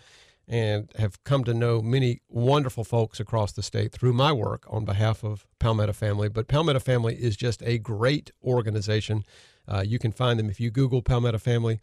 and 0.45 0.91
have 0.97 1.23
come 1.23 1.45
to 1.45 1.53
know 1.53 1.81
many 1.81 2.19
wonderful 2.27 2.83
folks 2.83 3.21
across 3.21 3.53
the 3.53 3.63
state 3.63 3.93
through 3.93 4.11
my 4.11 4.33
work 4.33 4.65
on 4.69 4.83
behalf 4.83 5.23
of 5.23 5.47
Palmetto 5.59 5.93
Family. 5.93 6.27
But 6.27 6.49
Palmetto 6.49 6.79
Family 6.79 7.15
is 7.15 7.37
just 7.37 7.63
a 7.63 7.77
great 7.77 8.31
organization. 8.43 9.23
Uh, 9.69 9.83
you 9.87 9.99
can 9.99 10.11
find 10.11 10.37
them 10.37 10.49
if 10.49 10.59
you 10.59 10.69
Google 10.69 11.01
Palmetto 11.01 11.37
Family 11.37 11.79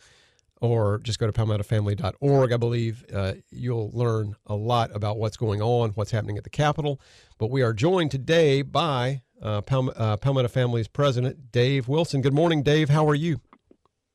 or 0.62 1.00
just 1.00 1.18
go 1.18 1.26
to 1.26 1.32
palmettofamily.org. 1.32 2.52
I 2.52 2.56
believe 2.56 3.04
uh, 3.12 3.34
you'll 3.50 3.90
learn 3.92 4.36
a 4.46 4.54
lot 4.54 4.94
about 4.94 5.18
what's 5.18 5.36
going 5.36 5.60
on, 5.60 5.90
what's 5.90 6.12
happening 6.12 6.38
at 6.38 6.44
the 6.44 6.50
Capitol. 6.50 7.00
But 7.36 7.50
we 7.50 7.62
are 7.62 7.72
joined 7.72 8.12
today 8.12 8.62
by 8.62 9.22
uh, 9.42 9.62
Palm- 9.62 9.92
uh, 9.96 10.16
Palmetto 10.18 10.48
Family's 10.48 10.86
president, 10.86 11.50
Dave 11.50 11.88
Wilson. 11.88 12.22
Good 12.22 12.32
morning, 12.32 12.62
Dave. 12.62 12.90
How 12.90 13.08
are 13.08 13.14
you? 13.14 13.40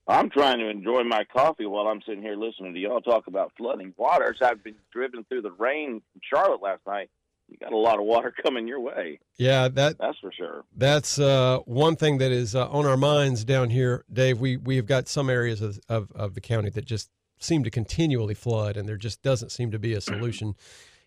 I'm 0.07 0.29
trying 0.29 0.59
to 0.59 0.69
enjoy 0.69 1.03
my 1.03 1.25
coffee 1.25 1.65
while 1.65 1.87
I'm 1.87 2.01
sitting 2.07 2.21
here 2.21 2.37
listening 2.37 2.73
to 2.73 2.79
y'all 2.79 3.01
talk 3.01 3.27
about 3.27 3.51
flooding 3.57 3.93
waters. 3.97 4.37
I've 4.41 4.63
been 4.63 4.75
driven 4.93 5.25
through 5.25 5.41
the 5.41 5.51
rain 5.51 6.01
from 6.13 6.21
Charlotte 6.33 6.61
last 6.61 6.79
night. 6.87 7.09
You 7.47 7.57
got 7.57 7.73
a 7.73 7.77
lot 7.77 7.99
of 7.99 8.05
water 8.05 8.33
coming 8.43 8.67
your 8.67 8.79
way. 8.79 9.19
Yeah, 9.37 9.67
that 9.69 9.97
That's 9.97 10.17
for 10.19 10.31
sure. 10.31 10.65
That's 10.75 11.19
uh, 11.19 11.59
one 11.65 11.95
thing 11.95 12.17
that 12.17 12.31
is 12.31 12.55
uh, 12.55 12.67
on 12.69 12.85
our 12.85 12.97
minds 12.97 13.45
down 13.45 13.69
here, 13.69 14.03
Dave. 14.11 14.39
We 14.39 14.57
we've 14.57 14.85
got 14.85 15.07
some 15.07 15.29
areas 15.29 15.61
of, 15.61 15.79
of, 15.89 16.11
of 16.13 16.33
the 16.33 16.41
county 16.41 16.69
that 16.71 16.85
just 16.85 17.09
seem 17.39 17.63
to 17.63 17.69
continually 17.69 18.33
flood, 18.33 18.77
and 18.77 18.87
there 18.87 18.97
just 18.97 19.21
doesn't 19.21 19.51
seem 19.51 19.71
to 19.71 19.79
be 19.79 19.93
a 19.93 20.01
solution 20.01 20.55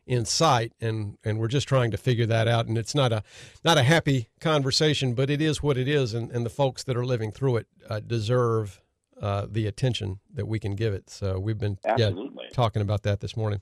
in 0.06 0.24
sight. 0.24 0.72
And 0.80 1.18
and 1.24 1.38
we're 1.38 1.48
just 1.48 1.68
trying 1.68 1.90
to 1.90 1.96
figure 1.96 2.26
that 2.26 2.48
out. 2.48 2.66
And 2.66 2.78
it's 2.78 2.94
not 2.94 3.12
a 3.12 3.22
not 3.64 3.78
a 3.78 3.82
happy 3.82 4.28
conversation, 4.40 5.14
but 5.14 5.30
it 5.30 5.40
is 5.40 5.62
what 5.62 5.76
it 5.76 5.88
is. 5.88 6.14
And, 6.14 6.30
and 6.30 6.44
the 6.44 6.50
folks 6.50 6.84
that 6.84 6.96
are 6.96 7.04
living 7.04 7.32
through 7.32 7.58
it 7.58 7.66
uh, 7.88 8.00
deserve 8.00 8.80
uh, 9.20 9.46
the 9.50 9.66
attention 9.66 10.20
that 10.32 10.46
we 10.46 10.58
can 10.58 10.74
give 10.74 10.94
it. 10.94 11.10
So 11.10 11.38
we've 11.38 11.58
been 11.58 11.78
yeah, 11.84 12.06
Absolutely. 12.06 12.46
talking 12.52 12.80
about 12.82 13.02
that 13.02 13.20
this 13.20 13.36
morning. 13.36 13.60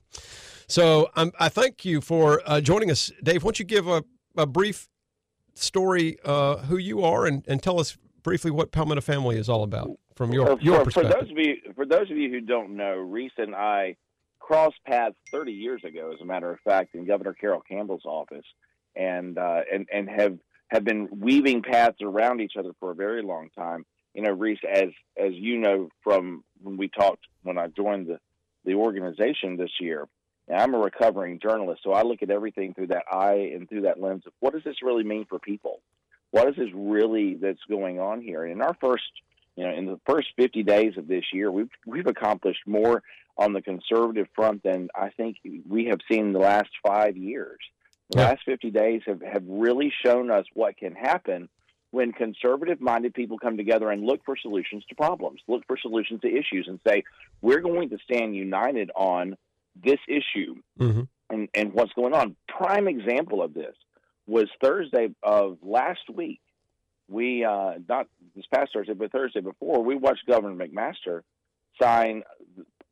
So 0.69 1.09
um, 1.15 1.31
I 1.39 1.49
thank 1.49 1.83
you 1.83 1.99
for 1.99 2.43
uh, 2.45 2.61
joining 2.61 2.91
us, 2.91 3.11
Dave. 3.23 3.43
Why 3.43 3.47
don't 3.47 3.59
you 3.59 3.65
give 3.65 3.87
a, 3.87 4.03
a 4.37 4.45
brief 4.45 4.87
story 5.55 6.17
uh, 6.23 6.57
who 6.57 6.77
you 6.77 7.03
are 7.03 7.25
and, 7.25 7.43
and 7.47 7.61
tell 7.61 7.79
us 7.79 7.97
briefly 8.21 8.51
what 8.51 8.71
Palmetto 8.71 9.01
Family 9.01 9.37
is 9.37 9.49
all 9.49 9.63
about 9.63 9.89
from 10.15 10.31
your, 10.31 10.51
Uh, 10.51 10.55
your 10.61 10.85
for, 10.85 10.91
for 10.91 11.03
those 11.03 11.23
of 11.23 11.37
you 11.37 11.55
for 11.75 11.87
those 11.87 12.11
of 12.11 12.17
you 12.17 12.29
who 12.29 12.39
don't 12.39 12.77
know, 12.77 12.97
Reese 12.97 13.31
and 13.37 13.55
I 13.55 13.95
crossed 14.39 14.77
paths 14.85 15.15
30 15.31 15.51
years 15.53 15.83
ago, 15.83 16.11
as 16.13 16.21
a 16.21 16.25
matter 16.25 16.51
of 16.51 16.59
fact, 16.59 16.93
in 16.93 17.05
Governor 17.05 17.33
Carroll 17.33 17.61
Campbell's 17.61 18.05
office, 18.05 18.45
and 18.95 19.39
uh, 19.39 19.61
and 19.73 19.87
and 19.91 20.07
have 20.07 20.37
have 20.67 20.83
been 20.83 21.09
weaving 21.11 21.63
paths 21.63 21.97
around 22.03 22.41
each 22.41 22.53
other 22.59 22.73
for 22.79 22.91
a 22.91 22.95
very 22.95 23.23
long 23.23 23.49
time. 23.57 23.87
You 24.13 24.21
know, 24.21 24.31
Reese, 24.33 24.59
as 24.71 24.89
as 25.17 25.31
you 25.33 25.57
know 25.57 25.89
from 26.03 26.43
when 26.61 26.77
we 26.77 26.89
talked 26.89 27.25
when 27.41 27.57
I 27.57 27.67
joined 27.67 28.05
the 28.05 28.19
the 28.65 28.75
organization 28.75 29.57
this 29.57 29.71
year. 29.81 30.07
Now, 30.49 30.63
I'm 30.63 30.73
a 30.73 30.79
recovering 30.79 31.39
journalist, 31.39 31.81
so 31.83 31.93
I 31.93 32.01
look 32.01 32.23
at 32.23 32.31
everything 32.31 32.73
through 32.73 32.87
that 32.87 33.03
eye 33.11 33.51
and 33.53 33.69
through 33.69 33.81
that 33.81 34.01
lens 34.01 34.23
of 34.25 34.33
what 34.39 34.53
does 34.53 34.63
this 34.63 34.81
really 34.81 35.03
mean 35.03 35.25
for 35.29 35.37
people? 35.37 35.81
What 36.31 36.49
is 36.49 36.55
this 36.55 36.69
really 36.73 37.35
that's 37.35 37.63
going 37.69 37.99
on 37.99 38.21
here? 38.21 38.43
And 38.43 38.53
in 38.53 38.61
our 38.61 38.75
first, 38.81 39.03
you 39.55 39.63
know, 39.63 39.73
in 39.73 39.85
the 39.85 39.99
first 40.07 40.29
50 40.37 40.63
days 40.63 40.93
of 40.97 41.07
this 41.07 41.25
year, 41.31 41.51
we've 41.51 41.69
we've 41.85 42.07
accomplished 42.07 42.61
more 42.65 43.03
on 43.37 43.53
the 43.53 43.61
conservative 43.61 44.27
front 44.35 44.63
than 44.63 44.89
I 44.95 45.09
think 45.09 45.37
we 45.67 45.85
have 45.85 45.99
seen 46.11 46.27
in 46.27 46.33
the 46.33 46.39
last 46.39 46.69
five 46.85 47.15
years. 47.15 47.59
The 48.09 48.19
Yeah. 48.19 48.29
last 48.29 48.43
50 48.43 48.71
days 48.71 49.01
have, 49.05 49.21
have 49.21 49.43
really 49.47 49.93
shown 50.03 50.31
us 50.31 50.45
what 50.55 50.77
can 50.77 50.95
happen 50.95 51.47
when 51.91 52.11
conservative 52.11 52.81
minded 52.81 53.13
people 53.13 53.37
come 53.37 53.55
together 53.57 53.89
and 53.91 54.03
look 54.03 54.23
for 54.25 54.35
solutions 54.35 54.83
to 54.89 54.95
problems, 54.95 55.41
look 55.47 55.65
for 55.67 55.77
solutions 55.77 56.21
to 56.21 56.27
issues, 56.27 56.67
and 56.67 56.79
say, 56.87 57.03
we're 57.41 57.61
going 57.61 57.89
to 57.89 57.97
stand 58.03 58.35
united 58.35 58.91
on 58.95 59.37
this 59.75 59.99
issue 60.07 60.55
Mhm. 60.79 61.07
and, 61.29 61.49
and 61.53 61.73
what's 61.73 61.93
going 61.93 62.13
on. 62.13 62.35
Prime 62.47 62.87
example 62.87 63.41
of 63.41 63.53
this 63.53 63.75
was 64.27 64.47
Thursday 64.61 65.09
of 65.23 65.57
last 65.63 66.09
week. 66.13 66.41
We, 67.07 67.43
uh, 67.43 67.75
not 67.87 68.07
this 68.35 68.45
past 68.53 68.71
Thursday, 68.73 68.93
but 68.93 69.11
Thursday 69.11 69.39
before, 69.41 69.83
we 69.83 69.95
watched 69.95 70.25
Governor 70.27 70.55
McMaster 70.67 71.21
sign 71.81 72.23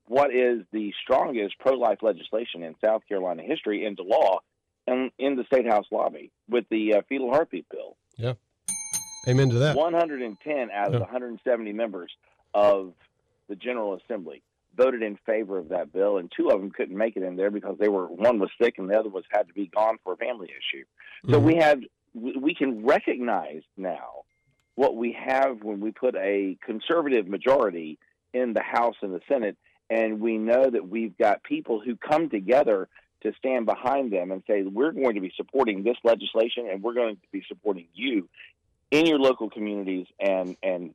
what 0.08 0.34
is 0.34 0.62
the 0.72 0.94
strongest 1.04 1.60
pro 1.60 1.74
life 1.74 2.00
legislation 2.02 2.64
in 2.64 2.76
South 2.84 3.04
Carolina 3.08 3.44
history 3.44 3.86
into 3.86 4.04
law 4.04 4.40
and 4.88 5.12
in 5.20 5.36
the 5.36 5.44
State 5.44 5.68
House 5.68 5.86
lobby 5.92 6.32
with 6.50 6.66
the 6.70 6.96
uh, 6.96 7.02
fetal 7.10 7.30
heartbeat 7.30 7.68
bill. 7.70 7.98
Yeah. 8.16 8.34
Amen 9.28 9.50
to 9.50 9.60
that. 9.60 9.76
110 9.76 10.72
out 10.72 10.88
of 10.88 10.94
Yeah. 10.94 11.00
170 11.02 11.74
members 11.74 12.12
of 12.54 12.94
the 13.50 13.56
General 13.58 13.96
Assembly 13.96 14.42
voted 14.78 15.02
in 15.02 15.18
favor 15.26 15.58
of 15.58 15.70
that 15.70 15.92
bill, 15.92 16.18
and 16.18 16.32
two 16.32 16.50
of 16.50 16.62
them 16.62 16.72
couldn't 16.72 16.96
make 16.96 17.18
it 17.18 17.24
in 17.24 17.36
there 17.36 17.52
because 17.52 17.78
they 17.80 17.90
were 17.90 18.06
one 18.06 18.40
was 18.40 18.50
sick 18.62 18.76
and 18.78 18.90
the 18.90 18.98
other 18.98 19.10
was 19.10 19.24
had 19.30 19.48
to 19.48 19.54
be 19.54 19.68
gone 19.68 19.98
for 20.04 20.14
a 20.14 20.18
family 20.18 20.50
issue. 20.50 20.86
So 21.30 21.42
Mhm. 21.42 21.44
we 21.44 21.56
have 21.56 21.82
we 22.14 22.56
can 22.56 22.84
recognize 22.84 23.62
now 23.76 24.24
what 24.76 24.96
we 24.96 25.12
have 25.12 25.64
when 25.64 25.80
we 25.80 25.92
put 25.92 26.16
a 26.16 26.58
conservative 26.64 27.28
majority 27.28 28.00
in 28.34 28.54
the 28.54 28.64
House 28.64 28.96
and 29.02 29.14
the 29.14 29.22
Senate, 29.28 29.56
and 29.90 30.20
we 30.20 30.38
know 30.38 30.70
that 30.70 30.88
we've 30.88 31.18
got 31.18 31.44
people 31.44 31.80
who 31.80 31.96
come 31.96 32.30
together 32.30 32.88
to 33.22 33.34
stand 33.34 33.66
behind 33.66 34.12
them 34.12 34.32
and 34.32 34.44
say 34.48 34.64
we're 34.64 34.92
going 34.92 35.16
to 35.16 35.22
be 35.22 35.32
supporting 35.36 35.84
this 35.84 35.98
legislation 36.04 36.68
and 36.70 36.84
we're 36.84 36.94
going 36.94 37.16
to 37.16 37.28
be 37.32 37.44
supporting 37.48 37.88
you 37.94 38.30
in 38.92 39.06
your 39.06 39.20
local 39.20 39.50
communities 39.50 40.08
and 40.20 40.56
and 40.64 40.94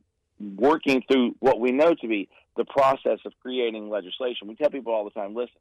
working 0.55 1.03
through 1.09 1.35
what 1.39 1.59
we 1.59 1.71
know 1.71 1.93
to 1.93 2.07
be 2.07 2.27
the 2.55 2.65
process 2.65 3.19
of 3.25 3.33
creating 3.41 3.89
legislation. 3.89 4.47
We 4.47 4.55
tell 4.55 4.69
people 4.69 4.93
all 4.93 5.03
the 5.03 5.11
time, 5.11 5.35
listen, 5.35 5.55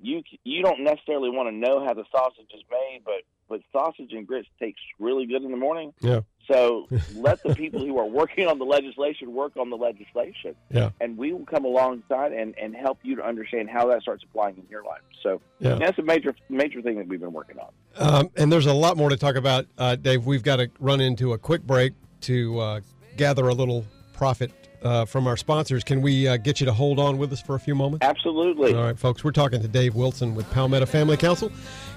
you 0.00 0.22
you 0.42 0.62
don't 0.62 0.80
necessarily 0.80 1.30
want 1.30 1.48
to 1.48 1.54
know 1.54 1.84
how 1.84 1.94
the 1.94 2.04
sausage 2.10 2.48
is 2.54 2.62
made, 2.70 3.00
but 3.04 3.22
but 3.48 3.60
sausage 3.72 4.12
and 4.12 4.26
grits 4.26 4.48
tastes 4.58 4.80
really 4.98 5.26
good 5.26 5.42
in 5.42 5.50
the 5.50 5.56
morning. 5.56 5.92
Yeah. 6.00 6.20
So 6.50 6.88
let 7.14 7.42
the 7.42 7.54
people 7.54 7.80
who 7.80 7.98
are 7.98 8.06
working 8.06 8.46
on 8.46 8.58
the 8.58 8.64
legislation 8.64 9.34
work 9.34 9.56
on 9.56 9.70
the 9.70 9.76
legislation. 9.76 10.54
Yeah. 10.70 10.90
And 11.00 11.16
we 11.16 11.32
will 11.32 11.44
come 11.46 11.64
alongside 11.64 12.32
and, 12.32 12.54
and 12.58 12.74
help 12.74 12.98
you 13.02 13.16
to 13.16 13.24
understand 13.24 13.68
how 13.70 13.86
that 13.88 14.02
starts 14.02 14.24
applying 14.24 14.56
in 14.56 14.64
your 14.70 14.82
life. 14.82 15.02
So 15.22 15.40
Yeah. 15.60 15.74
that's 15.76 15.98
a 15.98 16.02
major 16.02 16.34
major 16.48 16.80
thing 16.82 16.96
that 16.96 17.06
we've 17.06 17.20
been 17.20 17.32
working 17.32 17.58
on. 17.58 17.70
Um, 17.96 18.30
and 18.36 18.50
there's 18.50 18.66
a 18.66 18.74
lot 18.74 18.96
more 18.96 19.10
to 19.10 19.16
talk 19.16 19.36
about, 19.36 19.66
uh, 19.78 19.96
Dave. 19.96 20.26
We've 20.26 20.42
got 20.42 20.56
to 20.56 20.70
run 20.80 21.00
into 21.00 21.32
a 21.34 21.38
quick 21.38 21.62
break 21.62 21.92
to 22.22 22.58
uh, 22.58 22.80
gather 23.16 23.48
a 23.48 23.54
little 23.54 23.84
profit 24.14 24.50
uh, 24.84 25.04
from 25.04 25.26
our 25.26 25.36
sponsors. 25.36 25.82
Can 25.82 26.02
we 26.02 26.28
uh, 26.28 26.36
get 26.36 26.60
you 26.60 26.66
to 26.66 26.72
hold 26.72 26.98
on 26.98 27.18
with 27.18 27.32
us 27.32 27.40
for 27.40 27.54
a 27.54 27.60
few 27.60 27.74
moments? 27.74 28.04
Absolutely. 28.04 28.74
All 28.74 28.82
right, 28.82 28.98
folks, 28.98 29.24
we're 29.24 29.32
talking 29.32 29.60
to 29.62 29.68
Dave 29.68 29.94
Wilson 29.94 30.34
with 30.34 30.48
Palmetto 30.50 30.86
Family 30.86 31.16
Council. 31.16 31.50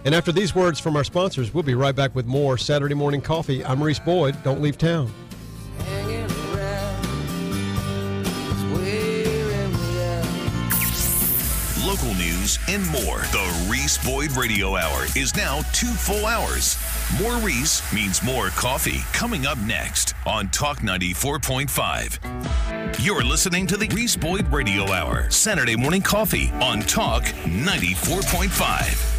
And 0.05 0.15
after 0.15 0.31
these 0.31 0.55
words 0.55 0.79
from 0.79 0.95
our 0.95 1.03
sponsors, 1.03 1.53
we'll 1.53 1.63
be 1.63 1.75
right 1.75 1.95
back 1.95 2.15
with 2.15 2.25
more 2.25 2.57
Saturday 2.57 2.95
Morning 2.95 3.21
Coffee. 3.21 3.63
I'm 3.65 3.83
Reese 3.83 3.99
Boyd. 3.99 4.41
Don't 4.43 4.61
leave 4.61 4.77
town. 4.77 5.11
News 12.47 12.59
and 12.67 12.85
more. 12.87 13.19
The 13.31 13.67
Reese 13.69 14.03
Boyd 14.03 14.31
Radio 14.31 14.75
Hour 14.75 15.05
is 15.15 15.33
now 15.35 15.61
two 15.73 15.85
full 15.87 16.25
hours. 16.25 16.75
More 17.21 17.37
Reese 17.37 17.93
means 17.93 18.23
more 18.23 18.47
coffee. 18.49 18.99
Coming 19.13 19.45
up 19.45 19.59
next 19.59 20.15
on 20.25 20.49
Talk 20.49 20.79
94.5. 20.79 23.03
You're 23.03 23.23
listening 23.23 23.67
to 23.67 23.77
the 23.77 23.87
Reese 23.89 24.15
Boyd 24.15 24.51
Radio 24.51 24.91
Hour, 24.91 25.29
Saturday 25.29 25.75
morning 25.75 26.01
coffee 26.01 26.49
on 26.61 26.79
Talk 26.81 27.23
94.5. 27.23 29.16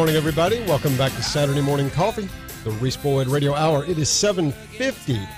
morning, 0.00 0.16
everybody. 0.16 0.58
Welcome 0.60 0.96
back 0.96 1.12
to 1.12 1.22
Saturday 1.22 1.60
Morning 1.60 1.90
Coffee, 1.90 2.26
the 2.64 2.70
Reese 2.70 2.96
Boyd 2.96 3.26
Radio 3.26 3.54
Hour. 3.54 3.84
It 3.84 3.98
is 3.98 4.08
7.50 4.08 5.28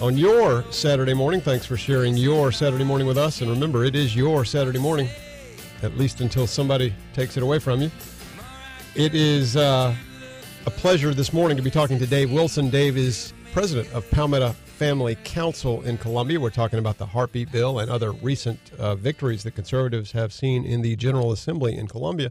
on 0.00 0.16
your 0.16 0.62
Saturday 0.70 1.12
morning. 1.12 1.40
Thanks 1.40 1.66
for 1.66 1.76
sharing 1.76 2.16
your 2.16 2.52
Saturday 2.52 2.84
morning 2.84 3.08
with 3.08 3.18
us. 3.18 3.40
And 3.40 3.50
remember, 3.50 3.84
it 3.84 3.96
is 3.96 4.14
your 4.14 4.44
Saturday 4.44 4.78
morning, 4.78 5.08
at 5.82 5.98
least 5.98 6.20
until 6.20 6.46
somebody 6.46 6.94
takes 7.14 7.36
it 7.36 7.42
away 7.42 7.58
from 7.58 7.82
you. 7.82 7.90
It 8.94 9.12
is 9.12 9.56
uh, 9.56 9.92
a 10.66 10.70
pleasure 10.70 11.12
this 11.12 11.32
morning 11.32 11.56
to 11.56 11.62
be 11.64 11.70
talking 11.72 11.98
to 11.98 12.06
Dave 12.06 12.30
Wilson. 12.30 12.70
Dave 12.70 12.96
is 12.96 13.32
president 13.50 13.92
of 13.92 14.08
Palmetto 14.12 14.50
Family 14.52 15.16
Council 15.24 15.82
in 15.82 15.98
Columbia. 15.98 16.38
We're 16.38 16.50
talking 16.50 16.78
about 16.78 16.96
the 16.96 17.06
heartbeat 17.06 17.50
bill 17.50 17.80
and 17.80 17.90
other 17.90 18.12
recent 18.12 18.60
uh, 18.78 18.94
victories 18.94 19.42
that 19.42 19.56
conservatives 19.56 20.12
have 20.12 20.32
seen 20.32 20.64
in 20.64 20.80
the 20.80 20.94
General 20.94 21.32
Assembly 21.32 21.76
in 21.76 21.88
Columbia. 21.88 22.30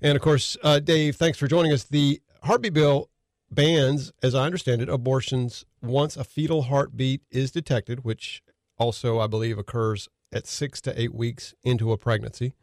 And 0.00 0.16
of 0.16 0.22
course, 0.22 0.56
uh, 0.62 0.78
Dave, 0.78 1.16
thanks 1.16 1.38
for 1.38 1.48
joining 1.48 1.72
us. 1.72 1.84
The 1.84 2.20
heartbeat 2.42 2.72
bill 2.72 3.10
bans, 3.50 4.12
as 4.22 4.34
I 4.34 4.44
understand 4.44 4.82
it, 4.82 4.88
abortions 4.88 5.64
once 5.82 6.16
a 6.16 6.24
fetal 6.24 6.62
heartbeat 6.62 7.22
is 7.30 7.50
detected, 7.50 8.04
which 8.04 8.42
also, 8.78 9.18
I 9.18 9.26
believe, 9.26 9.58
occurs 9.58 10.08
at 10.32 10.46
six 10.46 10.80
to 10.82 11.00
eight 11.00 11.14
weeks 11.14 11.54
into 11.62 11.90
a 11.92 11.96
pregnancy. 11.96 12.54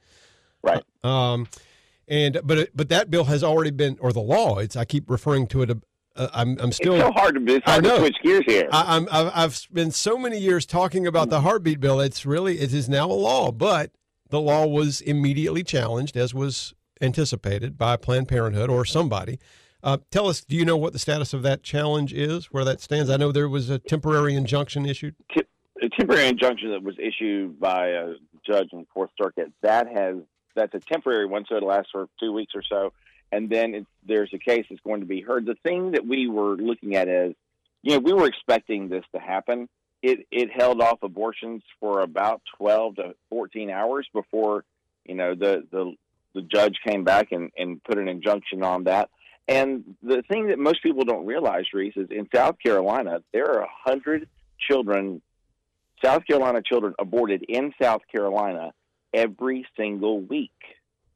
Right. 0.62 0.84
Um, 1.04 1.48
and 2.08 2.40
but 2.44 2.70
but 2.76 2.90
that 2.90 3.10
bill 3.10 3.26
has 3.26 3.44
already 3.44 3.72
been, 3.72 3.98
or 4.00 4.14
the 4.14 4.22
law. 4.22 4.60
It's 4.60 4.76
I 4.76 4.86
keep 4.86 5.10
referring 5.10 5.48
to 5.48 5.64
it. 5.64 5.72
Uh, 6.16 6.28
I'm 6.34 6.58
I'm 6.60 6.72
still 6.72 6.94
it's 6.96 7.04
so 7.04 7.12
hard 7.12 7.36
to 7.36 7.54
it's 7.54 7.66
hard 7.66 7.86
I 7.86 7.88
know. 7.88 7.96
to 7.96 8.02
switch 8.02 8.18
gears 8.24 8.44
here. 8.46 8.70
I, 8.72 8.96
I'm 8.96 9.08
I've, 9.12 9.32
I've 9.34 9.56
spent 9.56 9.94
so 9.96 10.18
many 10.18 10.38
years 10.40 10.66
talking 10.66 11.08
about 11.08 11.30
the 11.30 11.42
heartbeat 11.42 11.80
bill. 11.80 12.00
It's 12.00 12.26
really 12.26 12.60
it 12.60 12.74
is 12.74 12.88
now 12.88 13.08
a 13.08 13.14
law, 13.14 13.52
but 13.52 13.92
the 14.30 14.40
law 14.40 14.66
was 14.68 15.02
immediately 15.02 15.64
challenged, 15.64 16.16
as 16.16 16.34
was 16.34 16.75
anticipated 17.02 17.78
by 17.78 17.98
Planned 17.98 18.28
Parenthood 18.28 18.70
or 18.70 18.86
somebody. 18.86 19.40
Uh, 19.84 19.98
tell 20.10 20.28
us, 20.28 20.44
do 20.44 20.56
you 20.56 20.66
know 20.66 20.78
what 20.78 20.94
the 20.94 21.00
status 21.00 21.34
of 21.34 21.44
that 21.44 21.62
challenge 21.62 22.12
is? 22.12 22.46
Where 22.48 22.66
that 22.66 22.82
stands? 22.82 23.10
I 23.10 23.18
know 23.18 23.32
there 23.32 23.50
was 23.50 23.70
a 23.70 23.78
temporary 23.78 24.34
injunction 24.36 24.86
issued. 24.86 25.16
a 25.36 25.90
temporary 25.90 26.28
injunction 26.28 26.72
that 26.72 26.84
was 26.84 26.96
issued 26.98 27.60
by 27.60 27.90
a 27.90 28.14
judge 28.46 28.70
in 28.72 28.80
the 28.80 28.88
Fourth 28.94 29.12
Circuit 29.22 29.52
that 29.62 29.88
has 29.88 30.16
that's 30.56 30.74
a 30.74 30.80
temporary 30.80 31.26
one, 31.26 31.46
so 31.50 31.58
it 31.58 31.64
lasts 31.64 31.92
for 31.92 32.08
two 32.18 32.32
weeks 32.32 32.54
or 32.56 32.64
so, 32.64 32.94
and 33.32 33.50
then 33.50 33.76
it's, 33.76 33.88
there's 34.08 34.34
a 34.34 34.38
case 34.38 34.66
that's 34.70 34.82
going 34.82 35.02
to 35.02 35.06
be 35.06 35.20
heard. 35.20 35.46
The 35.46 35.58
thing 35.64 35.92
that 35.92 36.08
we 36.08 36.30
were 36.30 36.56
looking 36.56 36.96
at 36.96 37.10
is, 37.10 37.36
you 37.84 37.92
know, 37.92 38.00
we 38.00 38.14
were 38.14 38.26
expecting 38.26 38.88
this 38.88 39.04
to 39.14 39.20
happen. 39.20 39.68
It 40.02 40.26
it 40.32 40.52
held 40.52 40.82
off 40.82 41.04
abortions 41.04 41.62
for 41.80 42.00
about 42.00 42.42
twelve 42.58 42.96
to 42.96 43.16
fourteen 43.30 43.70
hours 43.70 44.08
before, 44.14 44.64
you 45.06 45.16
know, 45.16 45.36
the 45.36 45.68
the 45.72 45.94
the 46.36 46.42
judge 46.42 46.76
came 46.86 47.04
back 47.04 47.32
and, 47.32 47.50
and 47.58 47.84
put 47.84 47.98
an 47.98 48.08
injunction 48.08 48.62
on 48.62 48.84
that. 48.84 49.10
And 49.48 49.96
the 50.04 50.22
thing 50.28 50.48
that 50.48 50.60
most 50.60 50.84
people 50.84 51.04
don't 51.04 51.26
realize, 51.26 51.66
Reese, 51.74 51.96
is 51.96 52.10
in 52.12 52.28
South 52.34 52.58
Carolina, 52.64 53.22
there 53.32 53.46
are 53.46 53.62
a 53.62 53.70
hundred 53.84 54.28
children, 54.60 55.22
South 56.04 56.26
Carolina 56.28 56.62
children 56.64 56.94
aborted 57.00 57.44
in 57.48 57.74
South 57.82 58.02
Carolina 58.12 58.74
every 59.14 59.66
single 59.78 60.20
week. 60.20 60.52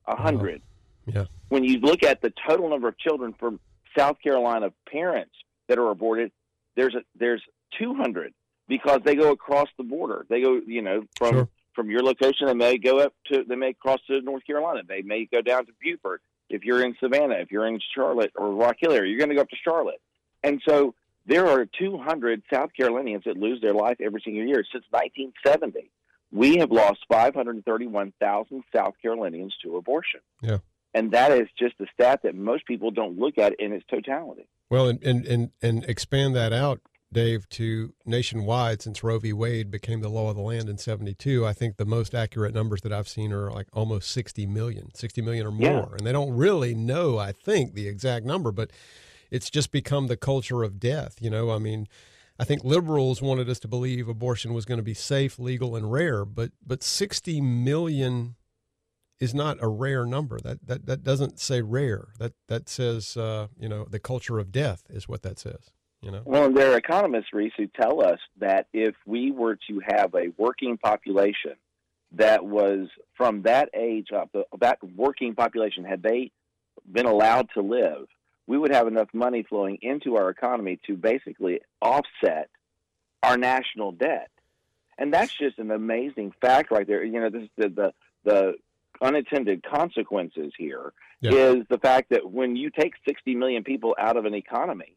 A 0.07 0.15
hundred. 0.15 0.61
Yeah. 1.05 1.25
When 1.49 1.63
you 1.63 1.79
look 1.79 2.03
at 2.03 2.21
the 2.21 2.31
total 2.47 2.69
number 2.69 2.87
of 2.87 2.97
children 2.97 3.33
from 3.39 3.59
South 3.97 4.17
Carolina 4.21 4.71
parents 4.91 5.33
that 5.67 5.77
are 5.77 5.89
aborted, 5.89 6.31
there's 6.75 6.95
a, 6.95 7.01
there's 7.15 7.43
200 7.79 8.33
because 8.67 9.01
they 9.03 9.15
go 9.15 9.31
across 9.31 9.67
the 9.77 9.83
border. 9.83 10.25
They 10.29 10.41
go, 10.41 10.61
you 10.65 10.81
know, 10.81 11.03
from 11.17 11.33
Sure. 11.33 11.49
From 11.73 11.89
your 11.89 12.03
location, 12.03 12.47
they 12.47 12.53
may 12.53 12.77
go 12.77 12.99
up 12.99 13.13
to, 13.31 13.43
they 13.47 13.55
may 13.55 13.73
cross 13.73 13.99
to 14.07 14.21
North 14.21 14.45
Carolina. 14.45 14.81
They 14.87 15.01
may 15.01 15.25
go 15.31 15.41
down 15.41 15.65
to 15.65 15.71
Beaufort. 15.81 16.21
If 16.49 16.63
you're 16.63 16.83
in 16.83 16.95
Savannah, 16.99 17.35
if 17.35 17.51
you're 17.51 17.67
in 17.67 17.79
Charlotte 17.95 18.31
or 18.35 18.51
Rock 18.51 18.77
Hill 18.79 18.91
area, 18.91 19.09
you're 19.09 19.19
going 19.19 19.29
to 19.29 19.35
go 19.35 19.41
up 19.41 19.49
to 19.49 19.55
Charlotte. 19.63 20.01
And 20.43 20.61
so 20.67 20.95
there 21.25 21.47
are 21.47 21.65
200 21.65 22.41
South 22.51 22.71
Carolinians 22.75 23.23
that 23.25 23.37
lose 23.37 23.61
their 23.61 23.73
life 23.73 23.97
every 24.01 24.21
single 24.23 24.45
year 24.45 24.63
since 24.71 24.83
1970. 24.89 25.91
We 26.31 26.57
have 26.57 26.71
lost 26.71 26.99
531,000 27.11 28.63
South 28.75 28.93
Carolinians 29.01 29.55
to 29.63 29.77
abortion. 29.77 30.21
Yeah. 30.41 30.57
And 30.93 31.11
that 31.11 31.31
is 31.31 31.47
just 31.57 31.75
a 31.79 31.85
stat 31.93 32.21
that 32.23 32.35
most 32.35 32.65
people 32.65 32.91
don't 32.91 33.19
look 33.19 33.37
at 33.37 33.53
in 33.59 33.73
its 33.73 33.85
totality. 33.89 34.47
Well, 34.69 34.87
and, 34.87 35.03
and, 35.03 35.25
and, 35.25 35.51
and 35.61 35.83
expand 35.85 36.35
that 36.35 36.53
out, 36.53 36.81
Dave, 37.11 37.49
to 37.49 37.93
nationwide 38.05 38.81
since 38.81 39.03
Roe 39.03 39.17
v. 39.17 39.33
Wade 39.33 39.71
became 39.71 40.01
the 40.01 40.09
law 40.09 40.29
of 40.29 40.35
the 40.35 40.41
land 40.41 40.69
in 40.69 40.77
72. 40.77 41.45
I 41.45 41.53
think 41.53 41.77
the 41.77 41.85
most 41.85 42.13
accurate 42.13 42.53
numbers 42.53 42.81
that 42.81 42.93
I've 42.93 43.07
seen 43.07 43.33
are 43.33 43.51
like 43.51 43.67
almost 43.73 44.11
60 44.11 44.45
million, 44.45 44.93
60 44.93 45.21
million 45.21 45.47
or 45.47 45.51
more. 45.51 45.89
Yeah. 45.89 45.95
And 45.97 46.05
they 46.05 46.11
don't 46.11 46.35
really 46.35 46.75
know, 46.75 47.17
I 47.17 47.31
think, 47.31 47.73
the 47.73 47.87
exact 47.87 48.25
number, 48.25 48.51
but 48.51 48.71
it's 49.31 49.49
just 49.49 49.71
become 49.71 50.07
the 50.07 50.17
culture 50.17 50.61
of 50.61 50.79
death. 50.79 51.15
You 51.19 51.31
know, 51.31 51.49
I 51.49 51.57
mean, 51.57 51.87
I 52.39 52.45
think 52.45 52.63
liberals 52.63 53.21
wanted 53.21 53.49
us 53.49 53.59
to 53.61 53.67
believe 53.67 54.07
abortion 54.07 54.53
was 54.53 54.65
going 54.65 54.79
to 54.79 54.83
be 54.83 54.93
safe, 54.93 55.39
legal, 55.39 55.75
and 55.75 55.91
rare, 55.91 56.25
but 56.25 56.51
but 56.65 56.83
60 56.83 57.41
million 57.41 58.35
is 59.19 59.33
not 59.33 59.57
a 59.61 59.67
rare 59.67 60.05
number. 60.05 60.39
That 60.39 60.65
that 60.67 60.85
that 60.85 61.03
doesn't 61.03 61.39
say 61.39 61.61
rare. 61.61 62.09
That 62.17 62.33
that 62.47 62.69
says 62.69 63.17
uh, 63.17 63.47
you 63.59 63.67
know 63.67 63.85
the 63.89 63.99
culture 63.99 64.39
of 64.39 64.51
death 64.51 64.83
is 64.89 65.09
what 65.09 65.21
that 65.23 65.37
says. 65.37 65.71
You 66.01 66.11
know. 66.11 66.21
Well, 66.23 66.45
and 66.45 66.55
there 66.55 66.71
are 66.73 66.77
economists, 66.77 67.33
Reese, 67.33 67.53
who 67.57 67.67
tell 67.67 68.03
us 68.03 68.19
that 68.39 68.67
if 68.73 68.95
we 69.05 69.31
were 69.31 69.57
to 69.69 69.81
have 69.85 70.15
a 70.15 70.31
working 70.37 70.77
population 70.77 71.55
that 72.13 72.45
was 72.45 72.87
from 73.17 73.43
that 73.43 73.69
age 73.73 74.07
up, 74.15 74.33
that 74.59 74.79
working 74.95 75.35
population, 75.35 75.83
had 75.83 76.01
they 76.01 76.31
been 76.89 77.05
allowed 77.05 77.49
to 77.53 77.61
live, 77.61 78.07
we 78.47 78.57
would 78.57 78.71
have 78.73 78.87
enough 78.87 79.09
money 79.13 79.43
flowing 79.43 79.77
into 79.81 80.15
our 80.15 80.29
economy 80.29 80.79
to 80.87 80.95
basically 80.95 81.59
offset 81.81 82.49
our 83.21 83.37
national 83.37 83.91
debt. 83.91 84.31
And 84.97 85.13
that's 85.13 85.33
just 85.33 85.59
an 85.59 85.69
amazing 85.71 86.33
fact 86.41 86.71
right 86.71 86.87
there. 86.87 87.03
You 87.03 87.19
know, 87.19 87.29
this 87.29 87.43
is 87.43 87.49
the, 87.57 87.69
the, 87.69 87.93
the 88.23 88.53
unintended 89.01 89.63
consequences 89.63 90.53
here 90.57 90.93
is 91.21 91.31
Yeah. 91.31 91.63
the 91.69 91.77
fact 91.77 92.09
that 92.09 92.31
when 92.31 92.55
you 92.55 92.69
take 92.69 92.93
60 93.07 93.35
million 93.35 93.63
people 93.63 93.95
out 93.99 94.17
of 94.17 94.25
an 94.25 94.33
economy, 94.33 94.95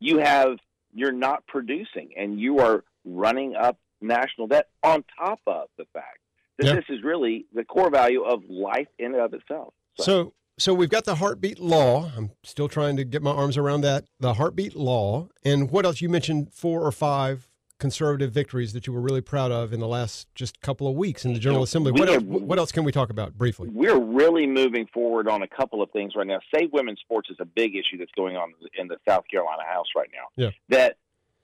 you 0.00 0.18
have 0.18 0.58
you're 0.94 1.12
not 1.12 1.46
producing 1.46 2.10
and 2.16 2.40
you 2.40 2.58
are 2.60 2.84
running 3.04 3.54
up 3.54 3.78
national 4.00 4.46
debt 4.46 4.68
on 4.82 5.04
top 5.18 5.40
of 5.46 5.68
the 5.78 5.84
fact 5.92 6.18
that 6.58 6.66
Yeah. 6.66 6.74
this 6.76 6.84
is 6.88 7.02
really 7.02 7.46
the 7.54 7.64
core 7.64 7.90
value 7.90 8.22
of 8.22 8.42
life 8.48 8.88
in 8.98 9.12
and 9.14 9.20
of 9.22 9.34
itself. 9.34 9.74
So 9.98 10.32
so 10.58 10.72
we've 10.72 10.88
got 10.88 11.04
the 11.04 11.16
heartbeat 11.16 11.58
law. 11.58 12.10
I'm 12.16 12.30
still 12.42 12.68
trying 12.68 12.96
to 12.96 13.04
get 13.04 13.22
my 13.22 13.30
arms 13.30 13.58
around 13.58 13.82
that. 13.82 14.04
The 14.20 14.34
heartbeat 14.34 14.74
law, 14.74 15.28
and 15.44 15.70
what 15.70 15.84
else? 15.84 16.00
You 16.00 16.08
mentioned 16.08 16.50
four 16.54 16.80
or 16.82 16.92
five 16.92 17.46
conservative 17.78 18.32
victories 18.32 18.72
that 18.72 18.86
you 18.86 18.92
were 18.92 19.00
really 19.00 19.20
proud 19.20 19.52
of 19.52 19.72
in 19.72 19.80
the 19.80 19.86
last 19.86 20.26
just 20.34 20.60
couple 20.60 20.88
of 20.88 20.94
weeks 20.94 21.24
in 21.24 21.34
the 21.34 21.38
General 21.38 21.62
Assembly. 21.62 21.92
We 21.92 22.00
What 22.00 22.08
else, 22.08 22.22
what 22.22 22.58
else 22.58 22.72
can 22.72 22.84
we 22.84 22.92
talk 22.92 23.10
about 23.10 23.36
briefly? 23.36 23.68
we're 23.70 23.98
really 23.98 24.46
moving 24.46 24.86
forward 24.92 25.28
on 25.28 25.42
a 25.42 25.48
couple 25.48 25.82
of 25.82 25.90
things 25.90 26.14
right 26.16 26.26
now. 26.26 26.40
Save 26.54 26.72
women's 26.72 27.00
sports 27.00 27.28
is 27.30 27.36
a 27.38 27.44
big 27.44 27.74
issue 27.76 27.98
that's 27.98 28.12
going 28.16 28.36
on 28.36 28.52
in 28.78 28.88
the 28.88 28.96
South 29.06 29.24
Carolina 29.30 29.62
House 29.68 29.86
right 29.94 30.08
now. 30.12 30.42
Yeah. 30.42 30.50
That 30.70 30.96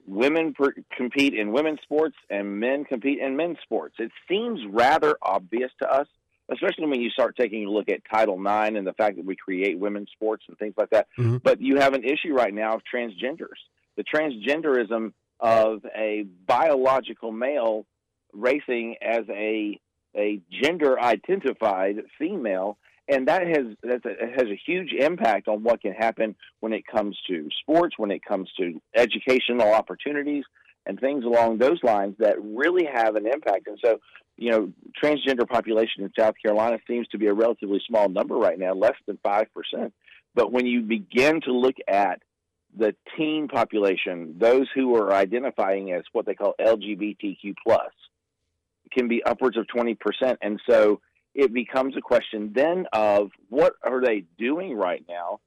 women 0.07 0.53
per- 0.53 0.73
compete 0.97 1.33
in 1.33 1.51
women's 1.51 1.81
sports 1.81 2.15
and 2.29 2.59
men 2.59 2.83
compete 2.85 3.19
in 3.19 3.37
men's 3.37 3.57
sports. 3.63 3.95
It 3.99 4.11
seems 4.27 4.59
rather 4.69 5.15
obvious 5.21 5.71
to 5.81 5.89
us, 5.91 6.07
especially 6.51 6.87
when 6.87 6.99
you 6.99 7.09
start 7.11 7.37
taking 7.37 7.65
a 7.65 7.69
look 7.69 7.89
at 7.89 8.01
Title 8.11 8.35
IX 8.35 8.75
and 8.75 8.87
the 8.87 8.93
fact 8.93 9.17
that 9.17 9.25
we 9.25 9.35
create 9.35 9.77
women's 9.77 10.09
sports 10.11 10.43
and 10.47 10.57
things 10.57 10.73
like 10.77 10.89
that. 10.89 11.07
Mhm. 11.17 11.41
But 11.43 11.61
you 11.61 11.77
have 11.77 11.93
an 11.93 12.03
issue 12.03 12.33
right 12.33 12.53
now 12.53 12.73
of 12.73 12.81
transgenders. 12.91 13.59
The 13.95 14.03
transgenderism 14.03 15.13
of 15.43 15.81
a 15.95 16.25
biological 16.47 17.31
male 17.31 17.85
racing 18.33 18.95
as 19.01 19.21
a 19.29 19.79
a 20.15 20.39
gender 20.63 20.99
identified 20.99 21.97
female 22.17 22.77
and 23.07 23.27
that 23.27 23.45
has 23.45 23.65
that's 23.83 24.05
a, 24.05 24.15
has 24.35 24.47
a 24.47 24.59
huge 24.65 24.93
impact 24.93 25.47
on 25.47 25.63
what 25.63 25.81
can 25.81 25.93
happen 25.93 26.35
when 26.61 26.71
it 26.71 26.83
comes 26.87 27.17
to 27.27 27.49
sports 27.59 27.95
when 27.97 28.09
it 28.09 28.23
comes 28.23 28.49
to 28.57 28.81
educational 28.95 29.73
opportunities 29.73 30.45
and 30.85 30.99
things 30.99 31.25
along 31.25 31.57
those 31.57 31.81
lines 31.83 32.15
that 32.19 32.35
really 32.41 32.85
have 32.91 33.15
an 33.15 33.25
impact. 33.25 33.67
And 33.67 33.77
so 33.83 33.99
you 34.37 34.51
know 34.51 34.71
transgender 35.01 35.47
population 35.47 36.03
in 36.03 36.11
South 36.17 36.35
Carolina 36.43 36.77
seems 36.87 37.07
to 37.09 37.17
be 37.17 37.27
a 37.27 37.33
relatively 37.33 37.81
small 37.87 38.09
number 38.09 38.35
right 38.35 38.57
now 38.57 38.73
less 38.73 38.95
than 39.05 39.19
5% 39.25 39.45
but 40.35 40.51
when 40.51 40.65
you 40.65 40.81
begin 40.81 41.41
to 41.41 41.51
look 41.51 41.75
at 41.87 42.21
the 42.77 42.95
teen 43.17 43.47
population 43.47 44.35
those 44.37 44.67
who 44.73 44.95
are 44.95 45.13
identifying 45.13 45.91
as 45.91 46.03
what 46.11 46.25
they 46.25 46.33
call 46.33 46.53
LGBTQ 46.59 47.53
plus 47.65 47.91
can 48.91 49.07
be 49.07 49.23
upwards 49.23 49.57
of 49.57 49.65
20%. 49.67 49.97
And 50.41 50.59
so 50.69 51.01
it 51.33 51.53
becomes 51.53 51.95
a 51.97 52.01
question 52.01 52.51
then 52.53 52.85
of 52.93 53.31
what 53.49 53.73
are 53.83 54.01
they 54.01 54.25
doing 54.37 54.75
right 54.75 55.03
now 55.09 55.39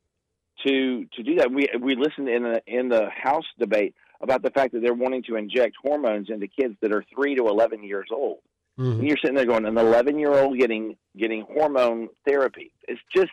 to 0.67 1.05
to 1.15 1.23
do 1.23 1.37
that? 1.37 1.53
We 1.53 1.69
we 1.81 1.95
listened 1.97 2.29
in 2.29 2.43
the 2.43 2.63
in 2.67 2.89
the 2.89 3.09
House 3.11 3.45
debate 3.59 3.95
about 4.21 4.43
the 4.43 4.51
fact 4.51 4.73
that 4.73 4.81
they're 4.83 4.95
wanting 4.95 5.23
to 5.25 5.37
inject 5.37 5.77
hormones 5.83 6.29
into 6.31 6.49
kids 6.49 6.75
that 6.81 6.91
are 6.93 7.05
3 7.15 7.35
to 7.37 7.47
11 7.49 7.85
years 7.85 8.09
old. 8.11 8.39
Mhm. 8.79 8.99
And 8.99 9.07
you're 9.07 9.19
sitting 9.19 9.37
there 9.37 9.45
going 9.45 9.67
an 9.67 9.77
11 9.77 10.19
year 10.19 10.33
old 10.33 10.59
getting 10.59 10.97
getting 11.17 11.43
hormone 11.43 12.09
therapy. 12.27 12.73
It's 12.89 13.01
just 13.15 13.31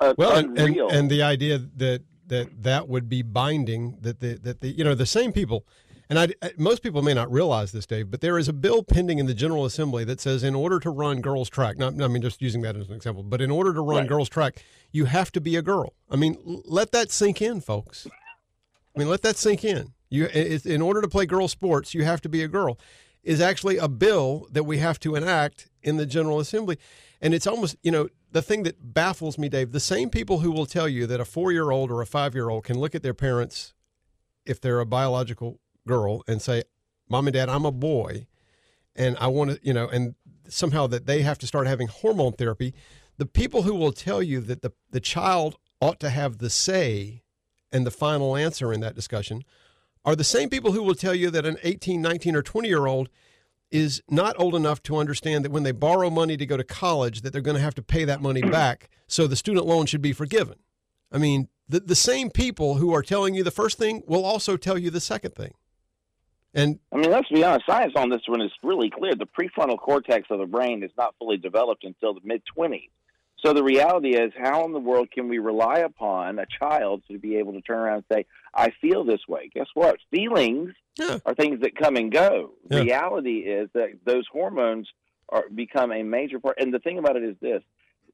uh, 0.00 0.14
Well, 0.18 0.36
and, 0.36 0.48
and, 0.58 0.68
unreal. 0.68 0.88
and 0.90 1.10
the 1.10 1.22
idea 1.22 1.58
that 1.76 2.02
that 2.28 2.62
that 2.62 2.88
would 2.88 3.08
be 3.08 3.22
binding 3.22 3.98
that 4.00 4.20
the 4.20 4.34
that 4.34 4.60
the 4.60 4.68
you 4.68 4.84
know 4.84 4.94
the 4.94 5.06
same 5.06 5.32
people 5.32 5.66
and 6.10 6.18
I, 6.18 6.28
most 6.58 6.82
people 6.82 7.00
may 7.00 7.14
not 7.14 7.30
realize 7.32 7.72
this 7.72 7.86
dave 7.86 8.10
but 8.10 8.20
there 8.20 8.38
is 8.38 8.48
a 8.48 8.52
bill 8.52 8.82
pending 8.82 9.18
in 9.18 9.26
the 9.26 9.34
general 9.34 9.64
assembly 9.64 10.04
that 10.04 10.20
says 10.20 10.42
in 10.44 10.54
order 10.54 10.78
to 10.80 10.90
run 10.90 11.20
girls 11.20 11.48
track 11.48 11.78
not 11.78 12.00
i 12.00 12.08
mean 12.08 12.22
just 12.22 12.40
using 12.42 12.62
that 12.62 12.76
as 12.76 12.88
an 12.88 12.94
example 12.94 13.22
but 13.22 13.40
in 13.40 13.50
order 13.50 13.72
to 13.74 13.80
run 13.80 14.00
Right. 14.00 14.08
girls 14.08 14.28
track 14.28 14.62
you 14.92 15.06
have 15.06 15.32
to 15.32 15.40
be 15.40 15.56
a 15.56 15.62
girl. 15.62 15.92
I 16.10 16.16
mean 16.16 16.36
let 16.44 16.92
that 16.92 17.10
sink 17.10 17.42
in 17.42 17.60
folks. 17.60 18.06
I 18.94 18.98
mean 18.98 19.08
let 19.08 19.22
that 19.22 19.36
sink 19.36 19.64
in. 19.64 19.92
You 20.08 20.28
it's, 20.32 20.64
in 20.66 20.80
order 20.80 21.00
to 21.00 21.08
play 21.08 21.26
girls 21.26 21.50
sports 21.52 21.94
you 21.94 22.04
have 22.04 22.20
to 22.22 22.28
be 22.28 22.42
a 22.42 22.48
girl. 22.48 22.78
Is 23.24 23.40
actually 23.40 23.78
a 23.78 23.88
bill 23.88 24.46
that 24.52 24.64
we 24.64 24.78
have 24.78 25.00
to 25.00 25.14
enact 25.14 25.68
in 25.82 25.96
the 25.96 26.04
general 26.06 26.38
assembly 26.40 26.78
and 27.24 27.34
it's 27.34 27.46
almost 27.46 27.76
you 27.82 27.90
know 27.90 28.08
the 28.30 28.42
thing 28.42 28.62
that 28.62 28.94
baffles 28.94 29.36
me 29.36 29.48
dave 29.48 29.72
the 29.72 29.80
same 29.80 30.10
people 30.10 30.38
who 30.38 30.52
will 30.52 30.66
tell 30.66 30.88
you 30.88 31.06
that 31.06 31.20
a 31.20 31.24
four-year-old 31.24 31.90
or 31.90 32.00
a 32.00 32.06
five-year-old 32.06 32.62
can 32.62 32.78
look 32.78 32.94
at 32.94 33.02
their 33.02 33.14
parents 33.14 33.74
if 34.46 34.60
they're 34.60 34.80
a 34.80 34.86
biological 34.86 35.58
girl 35.88 36.22
and 36.28 36.40
say 36.40 36.62
mom 37.08 37.26
and 37.26 37.34
dad 37.34 37.48
i'm 37.48 37.64
a 37.64 37.72
boy 37.72 38.26
and 38.94 39.16
i 39.18 39.26
want 39.26 39.50
to 39.50 39.58
you 39.62 39.72
know 39.72 39.88
and 39.88 40.14
somehow 40.48 40.86
that 40.86 41.06
they 41.06 41.22
have 41.22 41.38
to 41.38 41.46
start 41.46 41.66
having 41.66 41.88
hormone 41.88 42.32
therapy. 42.32 42.74
The 43.16 43.26
people 43.26 43.62
who 43.62 43.74
will 43.74 43.92
tell 43.92 44.22
you 44.22 44.40
that 44.40 44.62
the, 44.62 44.72
the 44.90 45.00
child 45.00 45.56
ought 45.80 46.00
to 46.00 46.10
have 46.10 46.38
the 46.38 46.50
say 46.50 47.22
and 47.72 47.86
the 47.86 47.90
final 47.90 48.36
answer 48.36 48.72
in 48.72 48.80
that 48.80 48.94
discussion 48.94 49.42
are 50.04 50.16
the 50.16 50.24
same 50.24 50.48
people 50.48 50.72
who 50.72 50.82
will 50.82 50.94
tell 50.94 51.14
you 51.14 51.30
that 51.30 51.46
an 51.46 51.56
18 51.62 52.00
19 52.00 52.36
or 52.36 52.42
20 52.42 52.68
year 52.68 52.86
old 52.86 53.08
is 53.74 54.00
not 54.08 54.36
old 54.38 54.54
enough 54.54 54.80
to 54.84 54.96
understand 54.96 55.44
that 55.44 55.50
when 55.50 55.64
they 55.64 55.72
borrow 55.72 56.08
money 56.08 56.36
to 56.36 56.46
go 56.46 56.56
to 56.56 56.62
college 56.62 57.22
that 57.22 57.32
they're 57.32 57.42
going 57.42 57.56
to 57.56 57.62
have 57.62 57.74
to 57.74 57.82
pay 57.82 58.04
that 58.04 58.22
money 58.22 58.40
hmm. 58.40 58.50
back 58.50 58.88
so 59.08 59.26
the 59.26 59.34
student 59.34 59.66
loan 59.66 59.84
should 59.84 60.00
be 60.00 60.12
forgiven 60.12 60.56
i 61.10 61.18
mean 61.18 61.48
the, 61.68 61.80
the 61.80 61.96
same 61.96 62.30
people 62.30 62.76
who 62.76 62.94
are 62.94 63.02
telling 63.02 63.34
you 63.34 63.42
the 63.42 63.50
first 63.50 63.76
thing 63.76 64.00
will 64.06 64.24
also 64.24 64.56
tell 64.56 64.78
you 64.78 64.90
the 64.90 65.00
second 65.00 65.34
thing 65.34 65.52
and 66.56 66.78
I 66.92 66.98
mean, 66.98 67.10
let's 67.10 67.28
be 67.28 67.42
honest. 67.42 67.66
Science 67.66 67.94
on 67.96 68.10
this 68.10 68.20
one 68.28 68.40
is 68.40 68.52
really 68.62 68.88
clear. 68.88 69.16
The 69.16 69.26
prefrontal 69.26 69.76
cortex 69.76 70.28
of 70.30 70.38
the 70.38 70.46
brain 70.46 70.84
is 70.84 70.92
not 70.96 71.16
fully 71.18 71.36
developed 71.36 71.82
until 71.82 72.14
the 72.14 72.20
mid 72.22 72.42
twenties. 72.46 72.90
So 73.44 73.52
the 73.52 73.62
reality 73.62 74.16
is, 74.16 74.32
how 74.38 74.64
in 74.64 74.72
the 74.72 74.80
world 74.80 75.10
can 75.10 75.28
we 75.28 75.38
rely 75.38 75.80
upon 75.80 76.38
a 76.38 76.46
child 76.46 77.02
to 77.10 77.18
be 77.18 77.36
able 77.36 77.52
to 77.52 77.60
turn 77.60 77.78
around 77.78 77.96
and 77.96 78.04
say, 78.10 78.26
"I 78.54 78.70
feel 78.80 79.04
this 79.04 79.28
way"? 79.28 79.50
Guess 79.54 79.66
what? 79.74 80.00
Feelings 80.10 80.74
Yeah. 80.98 81.18
are 81.26 81.34
things 81.34 81.60
that 81.60 81.76
come 81.76 81.96
and 81.96 82.10
go. 82.10 82.54
Yeah. 82.70 82.80
Reality 82.80 83.40
is 83.40 83.68
that 83.74 84.04
those 84.04 84.26
hormones 84.28 84.88
are 85.28 85.48
become 85.54 85.92
a 85.92 86.02
major 86.02 86.38
part. 86.40 86.58
And 86.58 86.72
the 86.72 86.78
thing 86.78 86.98
about 86.98 87.16
it 87.16 87.24
is 87.24 87.36
this: 87.40 87.62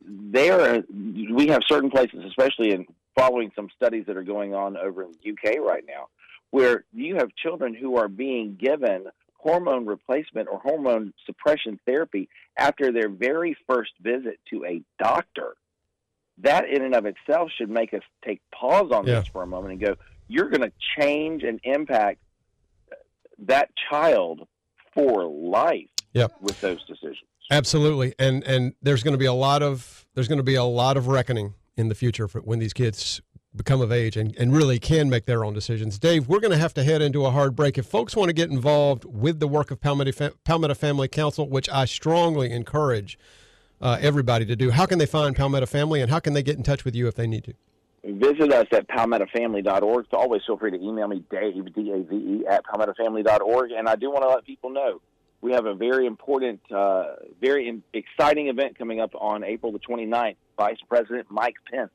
there, 0.02 0.82
we 0.90 1.46
have 1.48 1.62
certain 1.68 1.90
places, 1.90 2.24
especially 2.24 2.72
in 2.72 2.86
following 3.14 3.52
some 3.54 3.68
studies 3.76 4.06
that 4.06 4.16
are 4.16 4.24
going 4.24 4.54
on 4.54 4.76
over 4.76 5.04
in 5.04 5.12
the 5.12 5.30
UK 5.30 5.58
right 5.60 5.84
now, 5.86 6.08
where 6.50 6.84
you 6.92 7.16
have 7.16 7.34
children 7.36 7.74
who 7.74 7.96
are 7.96 8.08
being 8.08 8.56
given 8.56 9.06
hormone 9.42 9.86
replacement 9.86 10.48
or 10.48 10.58
hormone 10.60 11.12
suppression 11.26 11.78
therapy 11.86 12.28
after 12.58 12.92
their 12.92 13.08
very 13.08 13.56
first 13.68 13.92
visit 14.00 14.38
to 14.50 14.64
a 14.66 14.82
doctor. 15.02 15.54
That 16.38 16.68
in 16.68 16.82
and 16.82 16.94
of 16.94 17.06
itself 17.06 17.50
should 17.56 17.70
make 17.70 17.92
us 17.94 18.02
take 18.24 18.40
pause 18.52 18.90
on 18.92 19.06
Yeah. 19.06 19.20
this 19.20 19.28
for 19.28 19.42
a 19.42 19.46
moment 19.46 19.72
and 19.72 19.80
go, 19.80 19.96
you're 20.28 20.48
going 20.48 20.62
to 20.62 20.72
change 20.98 21.42
and 21.42 21.60
impact 21.64 22.20
that 23.46 23.70
child 23.90 24.46
for 24.94 25.24
life 25.24 25.88
Yep. 26.12 26.32
with 26.40 26.60
those 26.60 26.84
decisions. 26.86 27.18
Absolutely, 27.50 28.14
and 28.18 28.44
and 28.44 28.74
there's 28.82 29.02
going 29.02 29.12
to 29.12 29.18
be 29.18 29.26
a 29.26 29.32
lot 29.32 29.62
of 29.62 30.06
there's 30.14 30.28
going 30.28 30.38
to 30.38 30.44
be 30.44 30.54
a 30.56 30.64
lot 30.64 30.96
of 30.96 31.06
reckoning 31.08 31.54
in 31.76 31.88
the 31.88 31.94
future 31.94 32.28
for 32.28 32.40
when 32.40 32.58
these 32.58 32.72
kids 32.72 33.20
become 33.54 33.80
of 33.80 33.90
age 33.90 34.16
and, 34.16 34.36
and 34.36 34.54
really 34.54 34.78
can 34.78 35.10
make 35.10 35.26
their 35.26 35.44
own 35.44 35.52
decisions. 35.52 35.98
Dave, 35.98 36.28
we're 36.28 36.40
going 36.40 36.52
to 36.52 36.58
have 36.58 36.74
to 36.74 36.84
head 36.84 37.02
into 37.02 37.26
a 37.26 37.30
hard 37.30 37.56
break. 37.56 37.78
If 37.78 37.86
folks 37.86 38.14
want 38.14 38.28
to 38.28 38.32
get 38.32 38.50
involved 38.50 39.04
with 39.04 39.40
the 39.40 39.48
work 39.48 39.70
of 39.70 39.80
Palmetto, 39.80 40.30
Palmetto 40.44 40.74
Family 40.74 41.08
Council, 41.08 41.48
which 41.48 41.68
I 41.68 41.84
strongly 41.84 42.52
encourage 42.52 43.18
uh, 43.80 43.98
everybody 44.00 44.44
to 44.46 44.54
do, 44.54 44.70
how 44.70 44.86
can 44.86 44.98
they 44.98 45.06
find 45.06 45.34
Palmetto 45.34 45.66
Family 45.66 46.00
and 46.00 46.10
how 46.10 46.20
can 46.20 46.32
they 46.32 46.42
get 46.42 46.56
in 46.56 46.62
touch 46.62 46.84
with 46.84 46.94
you 46.94 47.08
if 47.08 47.16
they 47.16 47.26
need 47.26 47.44
to? 47.44 47.54
Visit 48.04 48.52
us 48.52 48.66
at 48.72 48.88
palmettofamily.org. 48.88 50.06
So 50.10 50.16
always 50.16 50.42
feel 50.46 50.56
free 50.56 50.70
to 50.70 50.78
email 50.78 51.08
me, 51.08 51.22
Dave, 51.30 51.74
D-A-V-E, 51.74 52.46
at 52.48 52.64
palmettofamily.org. 52.64 53.72
And 53.72 53.88
I 53.88 53.96
do 53.96 54.10
want 54.10 54.22
to 54.22 54.28
let 54.28 54.44
people 54.44 54.70
know 54.70 55.00
we 55.42 55.52
have 55.52 55.66
a 55.66 55.74
very 55.74 56.06
important, 56.06 56.60
uh, 56.70 57.16
very 57.40 57.68
in- 57.68 57.82
exciting 57.92 58.48
event 58.48 58.78
coming 58.78 59.00
up 59.00 59.14
on 59.14 59.42
April 59.42 59.72
the 59.72 59.78
29th. 59.78 60.36
Vice 60.56 60.76
President 60.88 61.26
Mike 61.30 61.54
Pence 61.70 61.90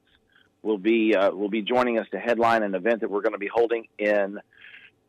will 0.65 0.77
be 0.79 1.15
uh, 1.15 1.31
will 1.31 1.49
be 1.49 1.61
joining 1.61 1.97
us 1.99 2.07
to 2.11 2.19
headline 2.19 2.63
an 2.63 2.75
event 2.75 3.01
that 3.01 3.09
we're 3.09 3.21
going 3.21 3.33
to 3.33 3.39
be 3.39 3.47
holding 3.53 3.87
in 3.99 4.39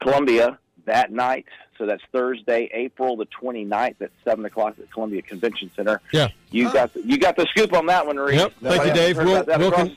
Columbia 0.00 0.58
that 0.84 1.10
night. 1.10 1.46
So 1.78 1.84
that's 1.84 2.02
Thursday, 2.12 2.70
April 2.72 3.16
the 3.16 3.26
29th 3.26 3.96
at 4.00 4.10
7 4.24 4.44
o'clock 4.46 4.76
at 4.78 4.90
Columbia 4.90 5.20
Convention 5.20 5.70
Center. 5.76 6.00
Yeah. 6.12 6.28
You 6.50 6.72
got 6.72 6.94
the, 6.94 7.02
you 7.02 7.18
got 7.18 7.36
the 7.36 7.46
scoop 7.50 7.72
on 7.74 7.84
that 7.86 8.06
one, 8.06 8.16
Reese. 8.16 8.36
Yep. 8.36 8.52
Thank 8.62 8.86
you, 8.86 8.92
Dave. 8.94 9.18
We'll- 9.18 9.44
we'll 9.44 9.72
con-. 9.72 9.96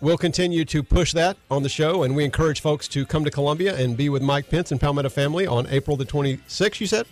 We'll 0.00 0.18
continue 0.18 0.64
to 0.64 0.82
push 0.82 1.12
that 1.12 1.36
on 1.48 1.62
the 1.62 1.68
show, 1.68 2.02
and 2.02 2.16
we 2.16 2.24
encourage 2.24 2.60
folks 2.60 2.88
to 2.88 3.06
come 3.06 3.24
to 3.24 3.30
Columbia 3.30 3.76
and 3.76 3.96
be 3.96 4.08
with 4.08 4.20
Mike 4.22 4.50
Pence 4.50 4.72
and 4.72 4.80
Palmetto 4.80 5.10
Family 5.10 5.46
on 5.46 5.66
April 5.68 5.96
the 5.96 6.04
26th, 6.06 6.80
you 6.80 6.86
said? 6.88 7.06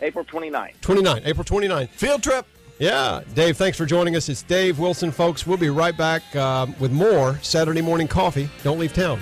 April 0.00 0.24
29th. 0.24 0.80
29, 0.80 1.22
April 1.24 1.44
29. 1.44 1.86
Field 1.88 2.22
trip. 2.22 2.46
Yeah, 2.80 3.20
Dave, 3.34 3.58
thanks 3.58 3.76
for 3.76 3.84
joining 3.84 4.16
us. 4.16 4.30
It's 4.30 4.40
Dave 4.40 4.78
Wilson, 4.78 5.10
folks. 5.10 5.46
We'll 5.46 5.58
be 5.58 5.68
right 5.68 5.94
back 5.94 6.34
um, 6.34 6.74
with 6.80 6.90
more 6.90 7.38
Saturday 7.42 7.82
morning 7.82 8.08
coffee. 8.08 8.48
Don't 8.62 8.78
leave 8.78 8.94
town. 8.94 9.20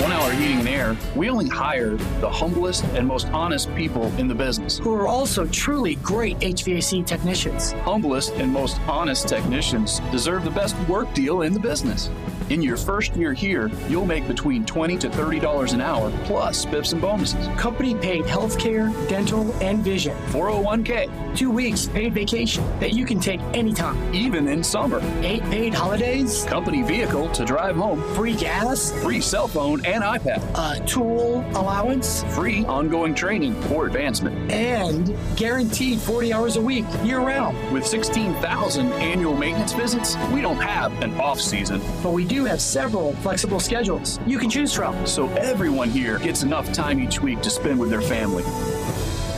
One 0.00 0.12
Hour 0.12 0.30
Heating 0.32 0.60
and 0.60 0.68
Air, 0.68 0.96
we 1.16 1.28
only 1.28 1.48
hire 1.48 1.96
the 2.20 2.30
humblest 2.30 2.84
and 2.94 3.06
most 3.06 3.26
honest 3.28 3.74
people 3.74 4.06
in 4.18 4.28
the 4.28 4.34
business. 4.34 4.78
who 4.78 4.94
are 4.94 5.08
also 5.08 5.46
truly 5.46 5.96
great 5.96 6.38
HVAC 6.38 7.04
technicians. 7.04 7.72
Humblest 7.82 8.34
and 8.34 8.52
most 8.52 8.80
honest 8.82 9.26
technicians 9.26 9.98
deserve 10.12 10.44
the 10.44 10.50
best 10.50 10.76
work 10.88 11.12
deal 11.14 11.42
in 11.42 11.52
the 11.52 11.60
business. 11.60 12.10
In 12.50 12.62
your 12.62 12.78
first 12.78 13.14
year 13.14 13.34
here, 13.34 13.70
you'll 13.90 14.06
make 14.06 14.26
between 14.26 14.64
20 14.64 14.96
to 14.98 15.10
$30 15.10 15.74
an 15.74 15.82
hour 15.82 16.10
plus 16.24 16.64
spiffs 16.64 16.92
and 16.92 17.02
bonuses. 17.02 17.46
Company 17.58 17.94
paid 17.94 18.24
health 18.24 18.58
care, 18.58 18.90
dental, 19.06 19.52
and 19.62 19.80
vision. 19.84 20.16
401k, 20.28 21.10
Two 21.36 21.50
weeks 21.50 21.86
paid 21.86 22.14
vacation 22.14 22.64
that 22.80 22.94
you 22.94 23.04
can 23.04 23.20
take 23.20 23.38
anytime. 23.52 23.96
even 24.14 24.48
in 24.48 24.64
summer. 24.64 25.00
Eight 25.22 25.42
paid 25.44 25.74
holidays, 25.74 26.44
Company 26.44 26.82
vehicle 26.82 27.28
to 27.30 27.44
drive 27.44 27.76
home, 27.76 28.02
free 28.14 28.34
gas, 28.34 28.92
free 29.02 29.20
cell 29.20 29.46
phone 29.46 29.84
and 29.94 30.04
iPad, 30.04 30.42
a 30.54 30.84
tool 30.86 31.44
allowance, 31.54 32.22
free 32.34 32.64
ongoing 32.66 33.14
training 33.14 33.54
for 33.62 33.86
advancement. 33.86 34.50
and 34.52 35.16
guaranteed 35.36 35.98
40 35.98 36.32
hours 36.32 36.56
a 36.56 36.60
week 36.60 36.84
year 37.02 37.20
round. 37.20 37.56
With 37.72 37.86
16,000 37.86 38.92
annual 38.94 39.34
maintenance 39.36 39.72
visits, 39.72 40.16
we 40.32 40.40
don't 40.42 40.60
have 40.60 40.92
an 41.02 41.18
off 41.20 41.40
season. 41.40 41.80
But 42.02 42.12
we 42.12 42.24
do 42.26 42.44
have 42.44 42.60
several 42.60 43.14
flexible 43.14 43.60
schedules 43.60 44.18
you 44.26 44.38
can 44.38 44.50
choose 44.50 44.74
from. 44.74 45.06
So 45.06 45.28
everyone 45.30 45.88
here 45.88 46.18
gets 46.18 46.42
enough 46.42 46.70
time 46.72 47.00
each 47.00 47.20
week 47.22 47.40
to 47.42 47.50
spend 47.50 47.78
with 47.78 47.88
their 47.90 48.02
family, 48.02 48.44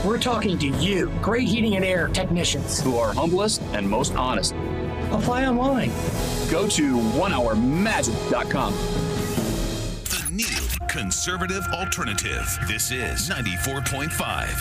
We're 0.05 0.19
talking 0.19 0.59
to 0.59 0.67
you, 0.67 1.13
great 1.23 1.47
heating 1.47 1.77
and 1.77 1.85
air 1.85 2.09
technicians. 2.09 2.81
who 2.81 2.97
are 2.97 3.13
humblest 3.13 3.61
and 3.75 3.89
most 3.89 4.15
honest. 4.17 4.55
Apply 5.13 5.45
online. 5.47 5.91
Go 6.51 6.67
to 6.69 6.97
onehourmagic.com. 7.19 8.73
The 10.41 10.47
new 10.81 10.87
conservative 10.87 11.67
alternative. 11.75 12.59
This 12.67 12.91
is 12.91 13.29
94.5 13.29 14.11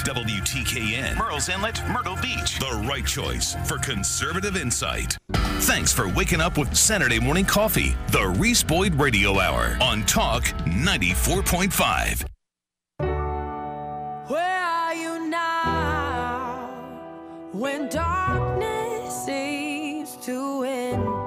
WTKN. 0.03 1.13
Murrells 1.15 1.47
Inlet, 1.53 1.81
Myrtle 1.89 2.17
Beach. 2.17 2.59
The 2.59 2.85
right 2.85 3.05
choice 3.05 3.55
for 3.65 3.77
conservative 3.77 4.57
insight. 4.57 5.17
Thanks 5.31 5.93
for 5.93 6.09
waking 6.09 6.41
up 6.41 6.57
with 6.57 6.75
Saturday 6.75 7.17
morning 7.19 7.45
coffee. 7.45 7.95
The 8.09 8.27
Reese 8.27 8.61
Boyd 8.61 8.95
Radio 8.95 9.39
Hour 9.39 9.77
on 9.79 10.03
Talk 10.03 10.43
94.5. 10.65 12.25
Where 14.27 14.63
are 14.63 14.93
you 14.93 15.29
now 15.29 16.67
when 17.53 17.87
darkness 17.87 19.25
seems 19.25 20.17
to 20.25 20.59
win? 20.59 21.18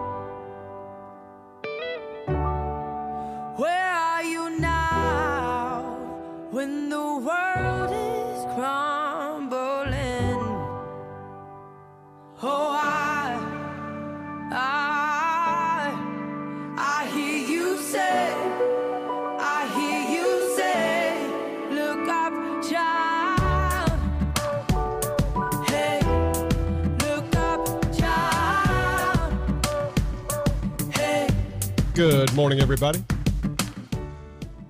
Good 32.33 32.39
morning, 32.39 32.61
everybody. 32.61 33.05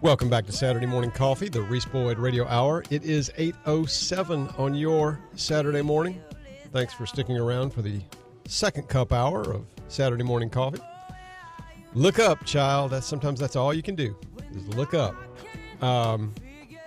Welcome 0.00 0.28
back 0.28 0.46
to 0.46 0.52
Saturday 0.52 0.86
Morning 0.86 1.12
Coffee, 1.12 1.48
the 1.48 1.62
Reese 1.62 1.84
Boyd 1.84 2.18
Radio 2.18 2.44
Hour. 2.48 2.82
It 2.90 3.04
is 3.04 3.30
8.07 3.38 4.58
on 4.58 4.74
your 4.74 5.20
Saturday 5.36 5.80
morning. 5.80 6.20
Thanks 6.72 6.92
for 6.92 7.06
sticking 7.06 7.38
around 7.38 7.72
for 7.72 7.80
the 7.80 8.00
second 8.48 8.88
cup 8.88 9.12
hour 9.12 9.42
of 9.42 9.64
Saturday 9.86 10.24
Morning 10.24 10.50
Coffee. 10.50 10.80
Look 11.94 12.18
up, 12.18 12.44
child. 12.44 12.90
That's 12.90 13.06
Sometimes 13.06 13.38
that's 13.38 13.54
all 13.54 13.72
you 13.72 13.80
can 13.80 13.94
do, 13.94 14.16
is 14.52 14.66
look 14.74 14.92
up. 14.92 15.14
Um, 15.80 16.34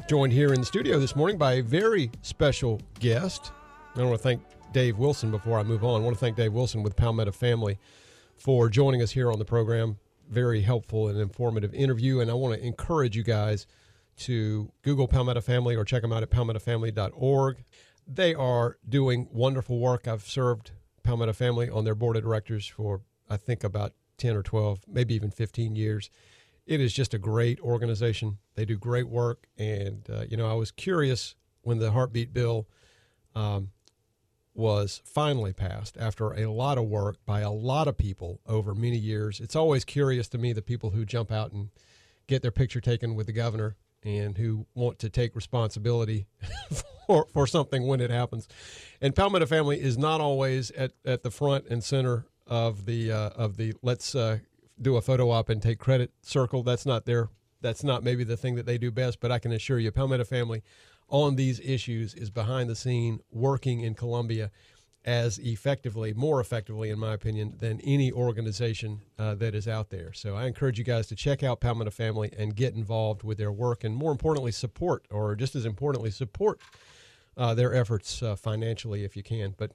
joined 0.09 0.34
here 0.34 0.51
in 0.51 0.59
the 0.59 0.65
studio 0.65 0.99
this 0.99 1.15
morning 1.15 1.38
by 1.38 1.53
a 1.53 1.63
very 1.63 2.11
special 2.21 2.82
guest. 2.99 3.53
I 3.95 4.03
want 4.03 4.11
to 4.11 4.21
thank 4.21 4.41
Dave 4.73 4.97
Wilson 4.97 5.32
before 5.32 5.57
I 5.57 5.63
move 5.63 5.86
on. 5.86 6.01
I 6.01 6.03
want 6.03 6.17
to 6.17 6.19
thank 6.19 6.36
Dave 6.36 6.51
Wilson 6.51 6.84
with 6.84 6.97
Palmetto 6.97 7.32
Family 7.32 7.78
for 8.36 8.67
joining 8.67 9.01
us 9.01 9.11
here 9.11 9.32
on 9.32 9.39
the 9.39 9.45
program. 9.45 9.99
Very 10.30 10.61
helpful 10.61 11.07
and 11.07 11.19
informative 11.19 11.73
interview. 11.73 12.19
And 12.19 12.32
I 12.32 12.34
want 12.34 12.59
to 12.59 12.65
encourage 12.65 13.15
you 13.15 13.23
guys 13.23 13.67
to 14.17 14.71
Google 14.82 15.07
Palmetto 15.07 15.41
Family 15.41 15.76
or 15.76 15.84
check 15.84 16.01
them 16.01 16.13
out 16.13 16.23
at 16.23 16.30
palmettofamily.org. 16.30 17.63
They 18.07 18.34
are 18.34 18.78
doing 18.88 19.28
wonderful 19.32 19.80
work. 19.80 20.07
I've 20.07 20.23
served 20.23 20.71
Palmetto 21.03 21.34
Family 21.34 21.69
on 21.69 21.84
their 21.86 21.95
board 21.95 22.17
of 22.17 22.23
directors 22.23 22.67
for, 22.67 23.01
I 23.30 23.38
think, 23.38 23.63
about 23.63 23.93
10 24.17 24.36
or 24.36 24.43
12, 24.43 24.86
maybe 24.88 25.15
even 25.15 25.32
15 25.32 25.76
years. 25.76 26.09
It 26.65 26.82
is 26.82 26.93
just 26.93 27.13
a 27.13 27.19
great 27.19 27.59
organization. 27.59 28.38
They 28.55 28.65
do 28.65 28.78
great 28.78 29.07
work. 29.07 29.47
And, 29.57 30.07
uh, 30.09 30.26
you 30.30 30.38
know, 30.38 30.49
I 30.49 30.53
was 30.53 30.71
curious 30.71 31.36
when 31.61 31.80
the 31.80 31.91
heartbeat 31.91 32.34
bill 32.34 32.67
um, 33.36 33.69
was 34.56 35.01
finally 35.03 35.53
passed 35.53 35.97
after 35.99 36.32
a 36.32 36.49
lot 36.49 36.78
of 36.78 36.86
work 36.86 37.18
by 37.26 37.41
a 37.41 37.51
lot 37.51 37.88
of 37.88 37.97
people 37.97 38.39
over 38.47 38.74
many 38.74 38.97
years. 38.97 39.39
It's 39.39 39.56
always 39.56 39.84
curious 39.84 40.28
to 40.30 40.38
me 40.38 40.53
the 40.53 40.62
people 40.62 40.91
who 40.91 41.06
jump 41.06 41.32
out 41.32 41.51
and 41.51 41.70
get 42.28 42.41
their 42.41 42.51
picture 42.51 42.82
taken 42.82 43.16
with 43.16 43.28
the 43.28 43.34
governor 43.34 43.76
and 44.03 44.38
who 44.38 44.66
want 44.74 44.99
to 44.99 45.10
take 45.10 45.36
responsibility 45.36 46.28
for, 47.08 47.28
for 47.34 47.45
something 47.45 47.86
when 47.86 47.99
it 47.99 48.10
happens. 48.10 48.47
And 49.01 49.16
Palmetto 49.16 49.45
Family 49.45 49.82
is 49.82 49.97
not 49.97 50.22
always 50.22 50.72
at, 50.72 50.93
at 51.06 51.24
the 51.24 51.32
front 51.32 51.66
and 51.70 51.84
center 51.84 52.26
of 52.47 52.86
the 52.86 53.12
uh, 53.12 53.30
of 53.30 53.58
the 53.58 53.74
let's 53.82 54.14
uh, 54.14 54.38
do 54.80 54.95
a 54.97 55.01
photo 55.01 55.32
op 55.32 55.49
and 55.49 55.62
take 55.62 55.80
credit 55.80 56.12
circle. 56.22 56.64
That's 56.64 56.86
not 56.86 57.06
their 57.06 57.30
that's 57.62 57.84
not 57.84 58.03
maybe 58.03 58.24
the 58.24 58.38
thing 58.38 58.56
that 58.56 58.68
they 58.68 58.78
do 58.78 58.91
best, 58.91 59.20
but 59.20 59.32
I 59.32 59.39
can 59.39 59.51
assure 59.51 59.80
you, 59.80 59.91
Palmetto 59.91 60.24
Family 60.24 60.62
on 61.10 61.36
these 61.36 61.60
issues 61.60 62.14
is 62.14 62.30
behind 62.30 62.70
the 62.70 62.76
scene 62.76 63.20
working 63.32 63.82
in 63.82 63.93
Columbia 63.93 64.51
as 65.06 65.38
effectively, 65.38 66.14
more 66.14 66.41
effectively, 66.41 66.89
in 66.89 66.97
my 66.97 67.14
opinion, 67.14 67.56
than 67.60 67.80
any 67.82 68.12
organization 68.12 69.01
uh, 69.20 69.36
that 69.36 69.53
is 69.53 69.68
out 69.68 69.91
there. 69.91 70.12
So 70.14 70.36
I 70.36 70.47
encourage 70.47 70.80
you 70.80 70.84
guys 70.84 71.06
to 71.08 71.16
check 71.16 71.43
out 71.43 71.60
Palmetto 71.60 71.91
Family 71.91 72.34
and 72.36 72.56
get 72.56 72.74
involved 72.74 73.22
with 73.22 73.38
their 73.38 73.51
work, 73.51 73.84
and 73.84 73.95
more 73.95 74.12
importantly, 74.12 74.51
support, 74.51 75.06
or 75.12 75.36
just 75.36 75.56
as 75.56 75.66
importantly, 75.66 76.10
support 76.10 76.60
uh, 77.38 77.53
their 77.53 77.73
efforts 77.73 78.21
uh, 78.23 78.36
financially 78.36 79.03
if 79.03 79.15
you 79.15 79.23
can. 79.23 79.55
But 79.57 79.71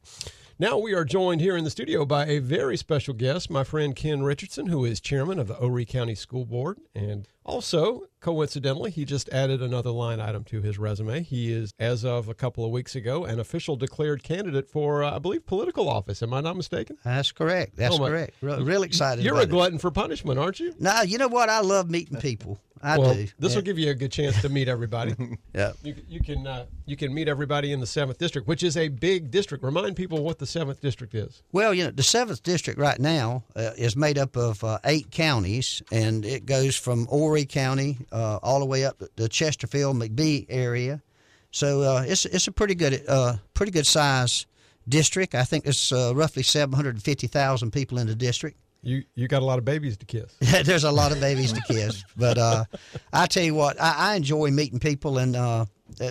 now 0.59 0.79
we 0.79 0.93
are 0.95 1.05
joined 1.05 1.41
here 1.41 1.57
in 1.57 1.65
the 1.65 1.71
studio 1.71 2.05
by 2.05 2.27
a 2.27 2.39
very 2.39 2.77
special 2.77 3.15
guest, 3.15 3.51
my 3.51 3.65
friend 3.65 3.95
Ken 3.97 4.23
Richardson, 4.23 4.67
who 4.67 4.85
is 4.85 5.01
chairman 5.01 5.39
of 5.39 5.49
the 5.49 5.55
Horry 5.55 5.85
County 5.85 6.15
School 6.15 6.45
Board. 6.45 6.79
And 6.95 7.27
also, 7.45 8.03
coincidentally, 8.21 8.91
he 8.91 9.05
just 9.05 9.29
added 9.31 9.63
another 9.63 9.91
line 9.91 10.21
item 10.21 10.45
to 10.45 10.61
his 10.61 10.79
resume. 10.79 11.23
He 11.23 11.53
is, 11.53 11.73
as 11.79 12.05
of 12.05 12.29
a 12.29 12.35
couple 12.35 12.65
of 12.65 12.71
weeks 12.71 12.95
ago, 12.95 13.25
an 13.25 13.41
official 13.41 13.77
declared 13.77 14.23
candidate 14.23 14.69
for, 14.69 15.03
uh, 15.03 15.17
I 15.17 15.19
believe, 15.19 15.47
political 15.47 15.89
office. 15.89 16.23
Am 16.23 16.33
I 16.35 16.41
not 16.43 16.57
mistaken? 16.57 16.99
That's 17.05 17.33
correct. 17.33 17.77
That's 17.77 17.99
Oh, 17.99 18.07
correct. 18.07 18.35
Real, 18.41 18.63
real 18.65 18.83
excited. 18.83 19.25
You're 19.25 19.41
a 19.41 19.47
glutton 19.47 19.79
for 19.79 19.91
punishment, 19.91 20.39
aren't 20.39 20.61
you? 20.61 20.75
No, 20.79 21.03
you 21.03 21.19
know 21.19 21.29
what? 21.29 21.49
I 21.49 21.61
love 21.61 21.91
meeting 21.91 22.19
people. 22.19 22.61
I 22.83 22.99
well, 22.99 23.15
do. 23.15 23.29
this 23.39 23.55
will 23.55 23.63
give 23.63 23.79
you 23.79 23.91
a 23.91 23.95
good 23.95 24.11
chance 24.11 24.41
to 24.43 24.49
meet 24.49 24.69
everybody. 24.69 25.15
Yeah. 25.53 25.73
You, 25.83 25.97
you 26.09 26.21
can 26.21 26.47
uh, 26.47 26.67
you 26.87 26.97
can 26.97 27.13
meet 27.13 27.29
everybody 27.29 27.73
in 27.73 27.81
the 27.81 27.87
seventh 27.87 28.19
district, 28.19 28.47
which 28.47 28.63
is 28.63 28.77
a 28.77 28.89
big 28.89 29.31
district. 29.31 29.65
Remind 29.65 29.97
people 29.97 30.23
what 30.23 30.39
the 30.39 30.47
seventh 30.47 30.81
district 30.81 31.15
is. 31.15 31.43
Well, 31.51 31.75
you 31.75 31.85
know, 31.85 31.91
the 31.91 32.05
seventh 32.05 32.43
district 32.43 32.79
right 32.79 32.99
now 32.99 33.43
uh, 33.57 33.73
is 33.77 33.97
made 33.97 34.17
up 34.17 34.37
of 34.37 34.63
uh, 34.63 34.79
eight 34.85 35.11
counties, 35.11 35.83
and 35.91 36.25
it 36.25 36.47
goes 36.47 36.77
from 36.77 37.07
Horry 37.07 37.47
County 37.47 37.99
uh, 38.13 38.39
all 38.43 38.61
the 38.61 38.67
way 38.67 38.85
up 38.85 38.99
to 39.01 39.09
the 39.17 39.29
Chesterfield, 39.29 39.97
McBee 39.97 40.47
area. 40.49 41.03
So 41.51 41.83
uh, 41.83 42.05
it's 42.07 42.27
it's 42.27 42.47
a 42.47 42.53
pretty 42.53 42.77
good 42.77 43.03
uh, 43.09 43.37
pretty 43.55 43.73
good 43.73 43.87
size 43.87 44.47
district. 44.89 45.35
I 45.35 45.45
think 45.45 45.65
there's 45.65 45.93
uh, 45.93 46.13
roughly 46.15 46.43
seven 46.43 46.75
hundred 46.75 46.95
and 46.95 47.03
fifty 47.03 47.27
thousand 47.27 47.73
people 47.73 47.99
in 47.99 48.07
the 48.07 48.15
district. 48.15 48.57
You 48.83 49.05
you 49.15 49.29
got 49.29 49.43
a 49.43 49.45
lot 49.45 49.59
of 49.59 49.65
babies 49.65 49.97
to 49.99 50.07
kiss. 50.07 50.35
There's 50.65 50.85
a 50.85 50.91
lot 50.91 51.13
of 51.13 51.21
babies 51.21 51.53
to 51.53 51.61
kiss, 51.63 52.03
but 52.17 52.39
uh, 52.39 52.65
I 53.13 53.27
tell 53.27 53.43
you 53.43 53.55
what, 53.55 53.81
I, 53.81 54.13
I 54.13 54.15
enjoy 54.15 54.51
meeting 54.51 54.79
people, 54.79 55.19
and 55.19 55.37
uh, 55.37 55.67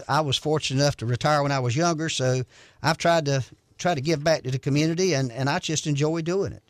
I 0.08 0.22
was 0.22 0.38
fortunate 0.38 0.82
enough 0.82 0.98
to 0.98 1.06
retire 1.06 1.42
when 1.42 1.52
I 1.52 1.60
was 1.60 1.76
younger, 1.76 2.10
so 2.10 2.44
I've 2.84 2.98
tried 2.98 3.26
to 3.26 3.44
try 3.78 3.96
to 3.96 4.02
give 4.02 4.24
back 4.24 4.44
to 4.44 4.52
the 4.52 4.60
community, 4.60 5.14
and, 5.14 5.32
and 5.32 5.50
I 5.50 5.60
just 5.60 5.88
enjoy 5.88 6.22
doing 6.22 6.52
it. 6.52 6.62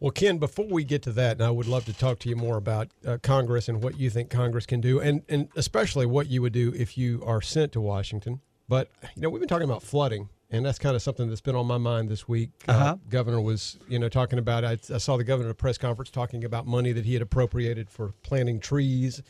Well, 0.00 0.10
Ken, 0.10 0.38
before 0.38 0.66
we 0.66 0.82
get 0.82 1.02
to 1.02 1.12
that, 1.12 1.32
and 1.32 1.42
I 1.42 1.50
would 1.50 1.68
love 1.68 1.84
to 1.84 1.92
talk 1.92 2.18
to 2.20 2.28
you 2.28 2.34
more 2.34 2.56
about 2.56 2.88
uh, 3.06 3.18
Congress 3.22 3.68
and 3.68 3.80
what 3.80 4.00
you 4.00 4.10
think 4.10 4.30
Congress 4.30 4.66
can 4.66 4.80
do, 4.80 4.98
and, 4.98 5.22
and 5.28 5.48
especially 5.54 6.06
what 6.06 6.26
you 6.26 6.42
would 6.42 6.52
do 6.52 6.72
if 6.76 6.98
you 6.98 7.22
are 7.24 7.40
sent 7.40 7.70
to 7.72 7.80
Washington. 7.80 8.40
But, 8.68 8.88
you 9.14 9.22
know, 9.22 9.30
we've 9.30 9.38
been 9.38 9.48
talking 9.48 9.68
about 9.68 9.82
flooding, 9.82 10.28
and 10.52 10.64
that's 10.64 10.78
kind 10.78 10.94
of 10.94 11.02
something 11.02 11.28
that's 11.28 11.40
been 11.40 11.56
on 11.56 11.66
my 11.66 11.78
mind 11.78 12.08
this 12.08 12.28
week. 12.28 12.50
Uh, 12.68 12.72
Uh-huh. 12.72 12.96
governor 13.08 13.40
was, 13.40 13.78
you 13.88 13.98
know, 13.98 14.08
talking 14.08 14.38
about, 14.38 14.64
I, 14.64 14.72
I 14.94 14.98
saw 14.98 15.16
the 15.16 15.24
governor 15.24 15.48
at 15.48 15.52
a 15.52 15.54
press 15.56 15.78
conference 15.78 16.10
talking 16.10 16.44
about 16.44 16.66
money 16.66 16.92
that 16.92 17.04
he 17.04 17.14
had 17.14 17.22
appropriated 17.22 17.88
for 17.90 18.12
planting 18.22 18.60
trees. 18.60 19.22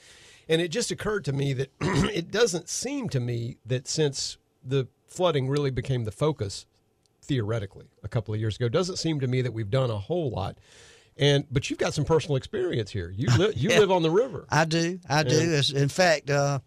And 0.48 0.60
it 0.60 0.68
just 0.68 0.90
occurred 0.90 1.24
to 1.26 1.32
me 1.32 1.52
that 1.54 1.70
it 1.80 2.30
doesn't 2.30 2.68
seem 2.68 3.08
to 3.10 3.20
me 3.20 3.56
that 3.64 3.86
since 3.88 4.36
the 4.64 4.88
flooding 5.06 5.48
really 5.48 5.70
became 5.70 6.04
the 6.04 6.10
focus 6.12 6.66
theoretically 7.22 7.86
a 8.02 8.08
couple 8.08 8.34
of 8.34 8.40
years 8.40 8.56
ago. 8.56 8.68
Doesn't 8.68 8.96
seem 8.96 9.20
to 9.20 9.26
me 9.28 9.42
that 9.42 9.52
we've 9.52 9.70
done 9.70 9.90
a 9.90 9.98
whole 9.98 10.30
lot. 10.30 10.58
And 11.16 11.44
but 11.52 11.68
you've 11.70 11.78
got 11.78 11.94
some 11.94 12.04
personal 12.04 12.36
experience 12.36 12.90
here. 12.90 13.12
You 13.14 13.28
li- 13.36 13.52
you 13.56 13.70
Yeah. 13.70 13.78
live 13.80 13.90
on 13.92 14.02
the 14.02 14.10
river. 14.10 14.46
I 14.50 14.64
do, 14.64 14.98
I 15.08 15.22
do. 15.22 15.60
In 15.74 15.88
fact, 15.88 16.30
uh, 16.30 16.58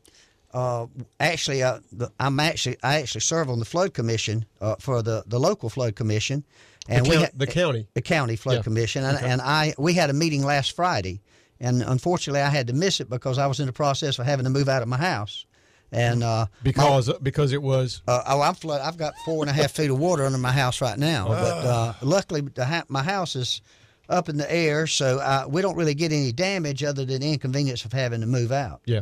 uh, 0.55 0.87
actually, 1.19 1.61
uh, 1.61 1.79
the, 1.91 2.09
I'm 2.19 2.39
actually 2.39 2.77
I 2.81 3.01
actually 3.01 3.21
serve 3.21 3.49
on 3.49 3.59
the 3.59 3.65
flood 3.65 3.93
commission 3.93 4.45
uh, 4.61 4.75
for 4.79 5.01
the, 5.01 5.23
the 5.27 5.39
local 5.39 5.69
flood 5.69 5.95
commission, 5.95 6.43
and 6.87 7.05
the, 7.05 7.09
we 7.09 7.15
count- 7.17 7.25
ha- 7.27 7.31
the 7.37 7.47
county. 7.47 7.87
the 7.93 8.01
county 8.01 8.35
flood 8.35 8.55
Yeah. 8.57 8.61
commission, 8.63 9.03
and, 9.03 9.17
and 9.23 9.41
I 9.41 9.73
we 9.77 9.93
had 9.93 10.09
a 10.09 10.13
meeting 10.13 10.43
last 10.43 10.75
Friday, 10.75 11.21
and 11.59 11.81
unfortunately 11.83 12.41
I 12.41 12.49
had 12.49 12.67
to 12.67 12.73
miss 12.73 12.99
it 13.01 13.09
because 13.09 13.37
I 13.37 13.47
was 13.47 13.59
in 13.59 13.65
the 13.67 13.73
process 13.73 14.17
of 14.19 14.25
having 14.25 14.45
to 14.45 14.49
move 14.49 14.69
out 14.69 14.81
of 14.81 14.87
my 14.87 14.97
house, 14.97 15.45
and 15.91 16.23
uh, 16.23 16.45
Because 16.63 17.11
because 17.21 17.51
it 17.53 17.61
was 17.61 18.01
uh, 18.07 18.21
oh 18.27 18.41
I'm 18.41 18.55
flood 18.55 18.81
I've 18.81 18.97
got 18.97 19.13
four 19.25 19.43
and 19.43 19.49
a 19.49 19.53
half 19.53 19.71
feet 19.71 19.89
of 19.91 19.99
water 19.99 20.25
under 20.25 20.37
my 20.39 20.51
house 20.53 20.79
right 20.81 20.97
now, 20.97 21.27
but 21.27 21.65
uh, 21.65 21.93
luckily 22.01 22.41
the 22.41 22.65
ha- 22.65 22.85
my 22.87 23.03
house 23.03 23.35
is 23.35 23.61
up 24.07 24.29
in 24.29 24.37
the 24.37 24.45
air, 24.53 24.85
so 24.85 25.17
uh, 25.17 25.45
we 25.49 25.63
don't 25.63 25.75
really 25.75 25.95
get 25.95 26.11
any 26.11 26.31
damage 26.31 26.83
other 26.83 27.05
than 27.05 27.21
the 27.21 27.33
inconvenience 27.33 27.85
of 27.85 27.91
having 27.91 28.21
to 28.21 28.27
move 28.27 28.51
out. 28.51 28.79
yeah. 28.85 29.01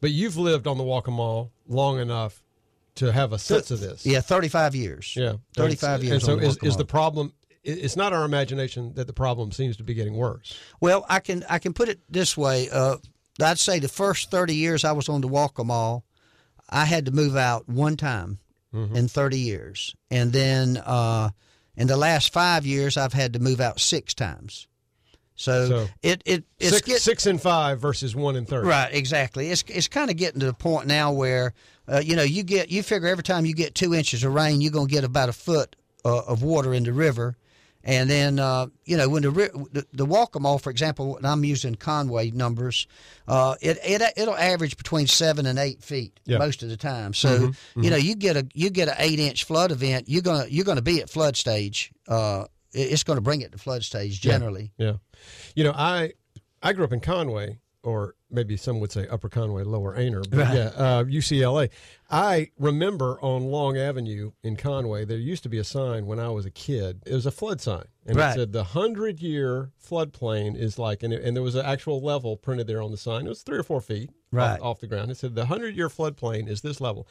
But 0.00 0.10
you've 0.12 0.36
lived 0.36 0.66
on 0.66 0.78
the 0.78 0.84
Waccamaw 0.84 1.50
long 1.68 1.98
enough 2.00 2.42
to 2.96 3.12
have 3.12 3.32
a 3.32 3.38
sense 3.38 3.70
of 3.70 3.80
this. 3.80 4.04
Yeah, 4.06 4.20
35 4.20 4.74
years. 4.74 5.14
Yeah. 5.16 5.34
35 5.56 5.94
And- 6.00 6.02
years. 6.08 6.12
And 6.14 6.22
so 6.22 6.38
is, 6.38 6.56
is 6.62 6.76
the 6.76 6.84
problem 6.84 7.32
it's 7.62 7.94
not 7.94 8.14
our 8.14 8.24
imagination 8.24 8.94
that 8.94 9.06
the 9.06 9.12
problem 9.12 9.52
seems 9.52 9.76
to 9.76 9.82
be 9.84 9.92
getting 9.92 10.16
worse. 10.16 10.58
Well, 10.80 11.04
I 11.10 11.20
can 11.20 11.44
I 11.48 11.58
can 11.58 11.74
put 11.74 11.90
it 11.90 12.00
this 12.08 12.34
way. 12.34 12.70
Uh, 12.70 12.96
I'd 13.42 13.58
say 13.58 13.78
the 13.78 13.88
first 13.88 14.30
30 14.30 14.54
years 14.54 14.82
I 14.82 14.92
was 14.92 15.10
on 15.10 15.20
the 15.20 15.28
Waccamaw, 15.28 16.02
I 16.70 16.86
had 16.86 17.04
to 17.06 17.12
move 17.12 17.36
out 17.36 17.68
one 17.68 17.96
time 17.96 18.38
Mm-hmm. 18.74 18.94
in 18.94 19.08
30 19.08 19.36
years, 19.40 19.96
and 20.12 20.32
then 20.32 20.76
uh, 20.76 21.30
in 21.76 21.88
the 21.88 21.96
last 21.96 22.32
five 22.32 22.64
years 22.64 22.96
I've 22.96 23.12
had 23.12 23.32
to 23.32 23.40
move 23.40 23.60
out 23.60 23.80
six 23.80 24.14
times. 24.14 24.68
So, 25.40 25.68
So, 25.68 25.86
it 26.02 26.22
it 26.26 26.44
it's 26.58 26.76
Six, 26.76 26.86
get- 26.86 27.00
six 27.00 27.24
and 27.26 27.40
five 27.40 27.80
versus 27.80 28.14
one 28.14 28.36
and 28.36 28.46
thirty. 28.46 28.68
Right, 28.68 28.92
exactly. 28.92 29.48
It's 29.50 29.64
it's 29.68 29.88
kind 29.88 30.10
of 30.10 30.16
getting 30.18 30.40
to 30.40 30.46
the 30.46 30.52
point 30.52 30.86
now 30.86 31.12
where 31.12 31.54
uh, 31.90 32.02
you 32.04 32.14
know 32.14 32.22
you 32.22 32.42
get 32.42 32.70
you 32.70 32.82
figure 32.82 33.08
every 33.08 33.24
time 33.24 33.46
you 33.46 33.54
get 33.54 33.74
two 33.74 33.94
inches 33.94 34.22
of 34.22 34.34
rain, 34.34 34.60
you're 34.60 34.70
gonna 34.70 34.86
get 34.86 35.02
about 35.02 35.30
a 35.30 35.32
foot 35.32 35.76
uh, 36.04 36.18
of 36.26 36.42
water 36.42 36.74
in 36.74 36.84
the 36.84 36.92
river, 36.92 37.38
and 37.82 38.10
then 38.10 38.38
uh, 38.38 38.66
you 38.84 38.98
know 38.98 39.08
when 39.08 39.22
the 39.22 39.30
the, 39.72 39.86
the 39.94 40.06
Waccamaw, 40.06 40.60
for 40.60 40.68
example, 40.68 41.16
and 41.16 41.26
I'm 41.26 41.42
using 41.42 41.74
Conway 41.74 42.30
numbers, 42.32 42.86
uh, 43.26 43.54
it 43.62 43.78
it 43.82 44.02
it'll 44.18 44.36
average 44.36 44.76
between 44.76 45.06
seven 45.06 45.46
and 45.46 45.58
eight 45.58 45.82
feet 45.82 46.20
Yeah. 46.26 46.36
most 46.36 46.62
of 46.62 46.68
the 46.68 46.76
time. 46.76 47.14
So 47.14 47.52
you 47.76 47.88
know 47.88 47.96
you 47.96 48.14
get 48.14 48.36
a 48.36 48.46
you 48.52 48.68
get 48.68 48.88
an 48.88 48.96
eight 48.98 49.18
inch 49.18 49.44
flood 49.44 49.72
event, 49.72 50.06
you're 50.06 50.20
gonna 50.20 50.44
you're 50.50 50.66
gonna 50.66 50.82
be 50.82 51.00
at 51.00 51.08
flood 51.08 51.34
stage. 51.38 51.92
Uh, 52.06 52.44
it's 52.72 53.02
going 53.02 53.16
to 53.16 53.22
bring 53.22 53.40
it 53.40 53.52
to 53.52 53.58
flood 53.58 53.82
stage 53.84 54.20
generally. 54.20 54.72
Yeah. 54.78 54.94
You 55.54 55.64
know, 55.64 55.72
I 55.74 56.12
I 56.62 56.72
grew 56.72 56.84
up 56.84 56.92
in 56.92 57.00
Conway 57.00 57.58
or 57.82 58.14
maybe 58.30 58.58
some 58.58 58.78
would 58.78 58.92
say 58.92 59.08
Upper 59.08 59.30
Conway, 59.30 59.62
Lower 59.64 59.96
Aynor, 59.96 60.22
but 60.28 60.38
Right. 60.38 60.54
yeah, 60.54 60.66
uh, 60.76 61.04
UCLA. 61.04 61.70
I 62.10 62.50
remember 62.58 63.18
on 63.22 63.44
Long 63.44 63.78
Avenue 63.78 64.32
in 64.42 64.56
Conway, 64.56 65.06
there 65.06 65.16
used 65.16 65.42
to 65.44 65.48
be 65.48 65.56
a 65.56 65.64
sign 65.64 66.04
when 66.04 66.20
I 66.20 66.28
was 66.28 66.44
a 66.44 66.50
kid. 66.50 67.02
It 67.06 67.14
was 67.14 67.24
a 67.24 67.30
flood 67.30 67.62
sign, 67.62 67.86
and 68.04 68.18
Right. 68.18 68.32
it 68.32 68.34
said 68.34 68.52
the 68.52 68.64
hundred 68.64 69.20
year 69.20 69.70
floodplain 69.82 70.56
is 70.58 70.78
like, 70.78 71.02
and, 71.02 71.14
it, 71.14 71.24
and 71.24 71.34
there 71.34 71.42
was 71.42 71.54
an 71.54 71.64
actual 71.64 72.02
level 72.02 72.36
printed 72.36 72.66
there 72.66 72.82
on 72.82 72.90
the 72.90 72.98
sign. 72.98 73.24
It 73.24 73.30
was 73.30 73.42
three 73.42 73.56
or 73.58 73.62
four 73.62 73.80
feet 73.80 74.10
Right. 74.30 74.60
off, 74.60 74.76
off 74.76 74.80
the 74.80 74.86
ground. 74.86 75.10
It 75.10 75.16
said 75.16 75.34
the 75.34 75.46
hundred 75.46 75.74
year 75.74 75.88
floodplain 75.88 76.48
is 76.48 76.60
this 76.60 76.82
level, 76.82 77.08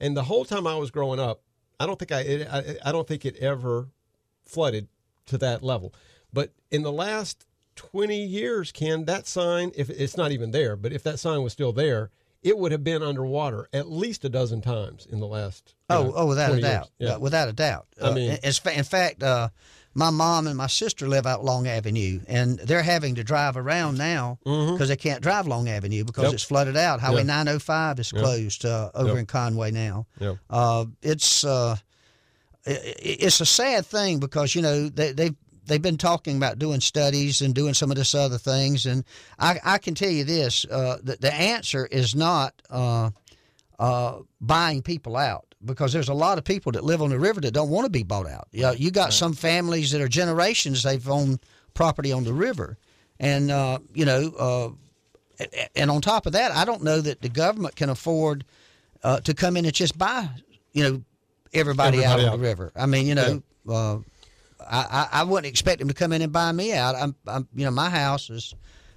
and 0.00 0.14
the 0.14 0.24
whole 0.24 0.44
time 0.44 0.66
I 0.66 0.76
was 0.76 0.90
growing 0.90 1.18
up, 1.18 1.40
I 1.80 1.86
don't 1.86 1.98
think 1.98 2.12
I, 2.12 2.20
it, 2.20 2.46
I, 2.46 2.76
I 2.90 2.92
don't 2.92 3.08
think 3.08 3.24
it 3.24 3.36
ever 3.38 3.88
flooded 4.44 4.88
to 5.30 5.38
that 5.38 5.62
level. 5.62 5.92
But 6.32 6.52
in 6.70 6.82
the 6.82 6.92
last 6.92 7.46
20 7.76 8.16
years, 8.22 8.70
Ken, 8.72 9.04
that 9.06 9.26
sign, 9.26 9.72
if 9.74 9.88
it's 9.90 10.16
not 10.16 10.32
even 10.32 10.50
there, 10.50 10.76
but 10.76 10.92
if 10.92 11.02
that 11.04 11.18
sign 11.18 11.42
was 11.42 11.52
still 11.52 11.72
there, 11.72 12.10
it 12.42 12.56
would 12.58 12.72
have 12.72 12.84
been 12.84 13.02
underwater 13.02 13.68
at 13.72 13.90
least 13.90 14.24
a 14.24 14.28
dozen 14.28 14.60
times 14.62 15.06
in 15.10 15.20
the 15.20 15.26
last. 15.26 15.74
Oh, 15.90 16.04
know, 16.04 16.12
oh, 16.16 16.26
without 16.26 16.52
a 16.54 16.60
doubt, 16.60 16.88
Yeah. 16.98 17.14
Uh, 17.14 17.18
without 17.18 17.48
a 17.48 17.52
doubt. 17.52 17.86
I 18.00 18.08
Uh, 18.08 18.14
mean- 18.14 18.38
in 18.42 18.84
fact, 18.84 19.22
uh, 19.22 19.48
my 19.92 20.08
mom 20.10 20.46
and 20.46 20.56
my 20.56 20.68
sister 20.68 21.08
live 21.08 21.26
out 21.26 21.44
Long 21.44 21.66
Avenue, 21.66 22.20
and 22.28 22.58
they're 22.60 22.82
having 22.82 23.16
to 23.16 23.24
drive 23.24 23.56
around 23.56 23.98
now 23.98 24.38
because 24.44 24.88
they 24.88 24.96
can't 24.96 25.20
drive 25.20 25.46
Long 25.48 25.68
Avenue 25.68 26.04
because 26.04 26.22
Mm-hmm. 26.22 26.26
Yep. 26.28 26.34
it's 26.34 26.44
flooded 26.44 26.76
out. 26.76 27.00
Highway 27.00 27.18
Yep. 27.18 27.26
905 27.26 27.98
is 27.98 28.12
Yep. 28.12 28.22
closed 28.22 28.64
uh, 28.64 28.90
over 28.94 29.18
in 29.18 29.26
Conway 29.26 29.70
now. 29.72 30.06
Yep. 30.20 30.36
Uh, 30.48 30.84
it's 31.02 31.44
uh, 31.44 31.76
it's 32.66 33.40
a 33.40 33.46
sad 33.46 33.86
thing 33.86 34.18
because 34.18 34.54
you 34.54 34.62
know 34.62 34.88
they 34.88 35.12
they've 35.12 35.34
they've 35.66 35.82
been 35.82 35.96
talking 35.96 36.36
about 36.36 36.58
doing 36.58 36.80
studies 36.80 37.40
and 37.40 37.54
doing 37.54 37.74
some 37.74 37.90
of 37.90 37.96
this 37.96 38.14
other 38.14 38.38
things, 38.38 38.86
and 38.86 39.04
I, 39.38 39.58
I 39.64 39.78
can 39.78 39.94
tell 39.94 40.10
you 40.10 40.24
this: 40.24 40.64
uh, 40.66 40.98
the, 41.02 41.16
the 41.16 41.32
answer 41.32 41.86
is 41.86 42.14
not 42.14 42.60
uh, 42.68 43.10
uh, 43.78 44.18
buying 44.40 44.82
people 44.82 45.16
out 45.16 45.46
because 45.64 45.92
there's 45.92 46.08
a 46.08 46.14
lot 46.14 46.38
of 46.38 46.44
people 46.44 46.72
that 46.72 46.84
live 46.84 47.02
on 47.02 47.10
the 47.10 47.18
river 47.18 47.40
that 47.40 47.52
don't 47.52 47.70
want 47.70 47.84
to 47.84 47.90
be 47.90 48.02
bought 48.02 48.26
out. 48.26 48.48
You, 48.52 48.62
know, 48.62 48.72
you 48.72 48.90
got 48.90 49.12
some 49.12 49.32
families 49.32 49.90
that 49.92 50.00
are 50.00 50.08
generations 50.08 50.82
they've 50.82 51.08
owned 51.08 51.40
property 51.74 52.12
on 52.12 52.24
the 52.24 52.32
river, 52.32 52.78
and 53.18 53.50
uh, 53.50 53.78
you 53.94 54.04
know. 54.04 54.32
Uh, 54.38 54.70
and 55.74 55.90
on 55.90 56.02
top 56.02 56.26
of 56.26 56.34
that, 56.34 56.52
I 56.52 56.66
don't 56.66 56.84
know 56.84 57.00
that 57.00 57.22
the 57.22 57.30
government 57.30 57.74
can 57.74 57.88
afford 57.88 58.44
uh, 59.02 59.20
to 59.20 59.32
come 59.32 59.56
in 59.56 59.64
and 59.64 59.72
just 59.72 59.96
buy, 59.96 60.28
you 60.74 60.82
know, 60.82 61.02
everybody, 61.52 62.04
out 62.04 62.12
Everybody 62.12 62.26
on 62.26 62.32
out. 62.34 62.36
the 62.38 62.42
river. 62.42 62.72
I 62.76 62.86
mean, 62.86 63.06
you 63.06 63.14
know, 63.14 63.42
uh, 63.68 63.96
I, 64.60 65.08
I 65.12 65.20
I 65.20 65.24
wouldn't 65.24 65.46
expect 65.50 65.78
them 65.78 65.88
to 65.88 65.94
come 65.94 66.12
in 66.12 66.22
and 66.22 66.32
buy 66.32 66.52
me 66.52 66.72
out. 66.72 66.94
I'm, 66.94 67.14
I'm, 67.26 67.48
you 67.54 67.64
know, 67.64 67.70
my 67.70 67.90
house 67.90 68.30
is, 68.30 68.54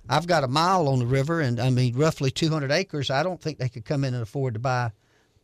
I've 0.09 0.27
got 0.27 0.43
a 0.43 0.47
mile 0.47 0.87
on 0.89 0.99
the 0.99 1.05
river, 1.05 1.39
and 1.41 1.59
I 1.59 1.69
mean, 1.69 1.95
roughly 1.95 2.31
200 2.31 2.71
acres. 2.71 3.09
I 3.09 3.23
don't 3.23 3.41
think 3.41 3.57
they 3.59 3.69
could 3.69 3.85
come 3.85 4.03
in 4.03 4.13
and 4.13 4.21
afford 4.23 4.53
to 4.55 4.59
buy 4.59 4.91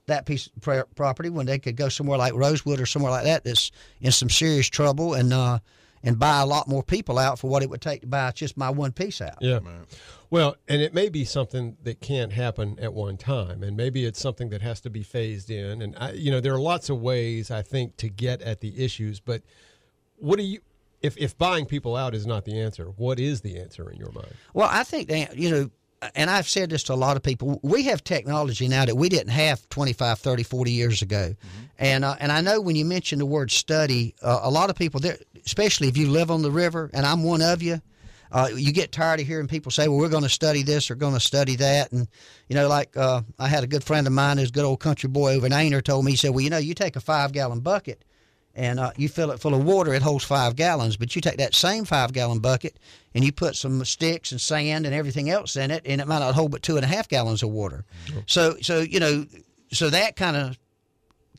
that 0.07 0.26
piece 0.26 0.47
of 0.47 0.62
pro- 0.62 0.84
property 0.95 1.30
when 1.30 1.45
they 1.45 1.60
could 1.60 1.76
go 1.76 1.88
somewhere 1.88 2.18
like 2.18 2.34
Rosewood 2.34 2.82
or 2.82 2.86
somewhere 2.86 3.12
like 3.12 3.26
that 3.26 3.43
that's 3.43 3.72
in 4.01 4.12
some 4.12 4.30
serious 4.30 4.68
trouble 4.68 5.14
and 5.14 5.32
uh, 5.32 5.60
and 6.03 6.18
buy 6.18 6.39
a 6.41 6.45
lot 6.45 6.68
more 6.68 6.82
people 6.84 7.18
out 7.20 7.38
for 7.39 7.47
what 7.49 7.62
it 7.64 7.70
would 7.70 7.82
take 7.82 8.01
to 8.01 8.07
buy 8.07 8.32
just 8.32 8.57
my 8.57 8.70
one 8.70 8.91
piece 8.91 9.22
out. 9.22 9.38
Yeah. 9.41 9.60
Well, 10.32 10.57
and 10.67 10.82
it 10.82 10.93
may 10.93 11.09
be 11.09 11.25
something 11.25 11.77
that 11.84 12.01
can't 12.01 12.32
happen 12.34 12.77
at 12.80 12.93
one 12.93 13.17
time, 13.17 13.63
and 13.63 13.75
maybe 13.75 14.05
it's 14.05 14.19
something 14.19 14.49
that 14.49 14.61
has 14.61 14.80
to 14.82 14.89
be 14.89 15.01
phased 15.01 15.49
in. 15.49 15.82
And 15.82 15.95
I, 15.97 16.11
you 16.11 16.30
know, 16.30 16.39
there 16.39 16.53
are 16.53 16.59
lots 16.59 16.89
of 16.89 17.01
ways 17.01 17.49
I 17.49 17.63
think 17.63 17.97
to 17.97 18.09
get 18.09 18.41
at 18.43 18.61
the 18.61 18.84
issues. 18.84 19.19
But 19.19 19.41
what 20.17 20.38
do 20.38 20.43
you, 20.43 20.59
if 21.01 21.17
if 21.17 21.38
buying 21.38 21.65
people 21.65 21.95
out 21.95 22.13
is 22.13 22.27
not 22.27 22.45
the 22.45 22.59
answer, 22.59 22.86
what 22.97 23.19
is 23.19 23.41
the 23.41 23.59
answer 23.59 23.89
in 23.89 23.97
your 23.97 24.11
mind? 24.11 24.34
Well, 24.53 24.69
I 24.71 24.84
think 24.84 25.09
that, 25.09 25.36
you 25.36 25.49
know, 25.49 25.71
and 26.15 26.30
I've 26.30 26.47
said 26.47 26.69
this 26.69 26.84
to 26.84 26.93
a 26.93 26.95
lot 26.95 27.17
of 27.17 27.23
people, 27.23 27.59
we 27.63 27.84
have 27.84 28.03
technology 28.03 28.67
now 28.67 28.86
that 28.86 28.95
we 28.95 29.09
didn't 29.09 29.32
have 29.32 29.67
25, 29.69 30.19
30, 30.19 30.43
40 30.43 30.71
years 30.71 31.01
ago. 31.01 31.36
And 31.77 32.05
uh, 32.05 32.15
and 32.19 32.32
I 32.32 32.41
know 32.41 32.61
when 32.61 32.75
you 32.75 32.86
mention 32.86 33.19
the 33.19 33.25
word 33.25 33.51
study, 33.51 34.15
uh, 34.21 34.41
a 34.43 34.51
lot 34.51 34.69
of 34.69 34.75
people, 34.75 34.99
there, 34.99 35.17
especially 35.45 35.88
if 35.88 35.97
you 35.97 36.09
live 36.09 36.30
on 36.30 36.41
the 36.41 36.51
river, 36.51 36.89
and 36.93 37.05
I'm 37.05 37.23
one 37.23 37.41
of 37.41 37.61
you, 37.63 37.82
uh, 38.32 38.49
you 38.53 38.71
get 38.71 38.91
tired 38.91 39.19
of 39.19 39.27
hearing 39.27 39.47
people 39.47 39.71
say, 39.71 39.88
well, 39.88 39.97
we're 39.97 40.09
going 40.09 40.23
to 40.23 40.30
study 40.30 40.63
this 40.63 40.91
or 40.91 40.95
going 40.95 41.13
to 41.13 41.19
study 41.19 41.55
that. 41.57 41.91
And, 41.91 42.07
you 42.47 42.55
know, 42.55 42.67
like 42.67 42.95
uh, 42.95 43.21
I 43.39 43.47
had 43.47 43.63
a 43.63 43.67
good 43.67 43.84
friend 43.84 44.05
of 44.07 44.13
mine 44.13 44.38
who's 44.38 44.49
a 44.49 44.53
good 44.53 44.65
old 44.65 44.80
country 44.80 45.09
boy 45.09 45.36
over 45.36 45.45
in 45.45 45.51
Aynor 45.51 45.84
told 45.84 46.05
me, 46.05 46.11
he 46.11 46.17
said, 46.17 46.32
well, 46.32 46.41
you 46.41 46.49
know, 46.49 46.57
you 46.57 46.73
take 46.73 46.95
a 46.95 47.01
five 47.01 47.32
gallon 47.32 47.59
bucket 47.61 48.03
and 48.55 48.80
uh, 48.80 48.91
you 48.97 49.09
fill 49.09 49.32
it 49.32 49.39
full 49.39 49.53
of 49.53 49.63
water, 49.63 49.93
it 49.93 50.01
holds 50.01 50.25
five 50.25 50.55
gallons. 50.55 50.97
But 50.97 51.15
you 51.15 51.21
take 51.21 51.38
that 51.38 51.55
same 51.55 51.86
five 51.86 52.13
gallon 52.13 52.39
bucket 52.39 52.77
and 53.15 53.23
you 53.23 53.32
put 53.32 53.55
some 53.55 53.84
sticks 53.86 54.32
and 54.32 54.41
sand 54.41 54.86
and 54.86 54.93
everything 54.93 55.30
else 55.30 55.55
in 55.55 55.71
it, 55.71 55.84
and 55.86 56.01
it 56.01 56.07
might 56.07 56.19
not 56.19 56.36
hold 56.36 56.51
but 56.51 56.61
two 56.61 56.75
and 56.75 56.84
a 56.84 56.88
half 56.88 57.07
gallons 57.07 57.41
of 57.41 57.49
water. 57.49 57.86
So, 58.25 58.57
so 58.61 58.82
you 58.82 58.99
know, 58.99 59.25
so 59.71 59.89
that 59.89 60.15
kind 60.15 60.36
of 60.36 60.57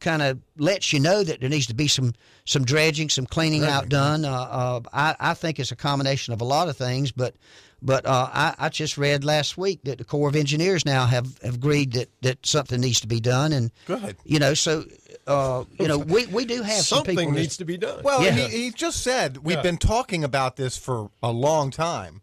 kind 0.00 0.22
of 0.22 0.38
lets 0.56 0.92
you 0.92 1.00
know 1.00 1.22
that 1.22 1.40
there 1.40 1.48
needs 1.48 1.66
to 1.66 1.74
be 1.74 1.88
some 1.88 2.12
some 2.44 2.64
dredging, 2.64 3.08
some 3.08 3.26
cleaning 3.26 3.64
out 3.64 3.88
done. 3.88 4.24
Uh, 4.24 4.32
uh, 4.32 4.80
I, 4.92 5.16
I 5.20 5.34
think 5.34 5.58
it's 5.58 5.70
a 5.72 5.76
combination 5.76 6.32
of 6.34 6.40
a 6.40 6.44
lot 6.44 6.68
of 6.68 6.76
things, 6.76 7.12
but 7.12 7.34
but 7.82 8.04
uh, 8.04 8.28
I, 8.32 8.54
I 8.58 8.68
just 8.68 8.98
read 8.98 9.24
last 9.24 9.56
week 9.56 9.80
that 9.84 9.98
the 9.98 10.04
Corps 10.04 10.28
of 10.28 10.36
Engineers 10.36 10.84
now 10.84 11.06
have, 11.06 11.38
have 11.42 11.54
agreed 11.54 11.92
that, 11.94 12.10
that 12.20 12.44
something 12.44 12.78
needs 12.78 13.00
to 13.00 13.06
be 13.06 13.20
done, 13.20 13.52
and 13.52 13.70
Good. 13.86 14.16
you 14.24 14.38
know, 14.38 14.52
so 14.54 14.84
uh, 15.26 15.64
you 15.78 15.88
know, 15.88 15.96
we, 15.98 16.26
we 16.26 16.44
do 16.44 16.62
have 16.62 16.82
some 16.84 16.98
Something 16.98 17.16
people 17.16 17.32
that- 17.34 17.40
needs 17.40 17.56
to 17.58 17.64
be 17.64 17.78
done. 17.78 18.02
Well, 18.02 18.22
Yeah. 18.22 18.32
he, 18.32 18.64
he 18.64 18.70
just 18.70 19.02
said 19.02 19.38
we've 19.38 19.56
Yeah. 19.56 19.62
been 19.62 19.78
talking 19.78 20.24
about 20.24 20.56
this 20.56 20.76
for 20.76 21.10
a 21.22 21.30
long 21.32 21.70
time. 21.70 22.20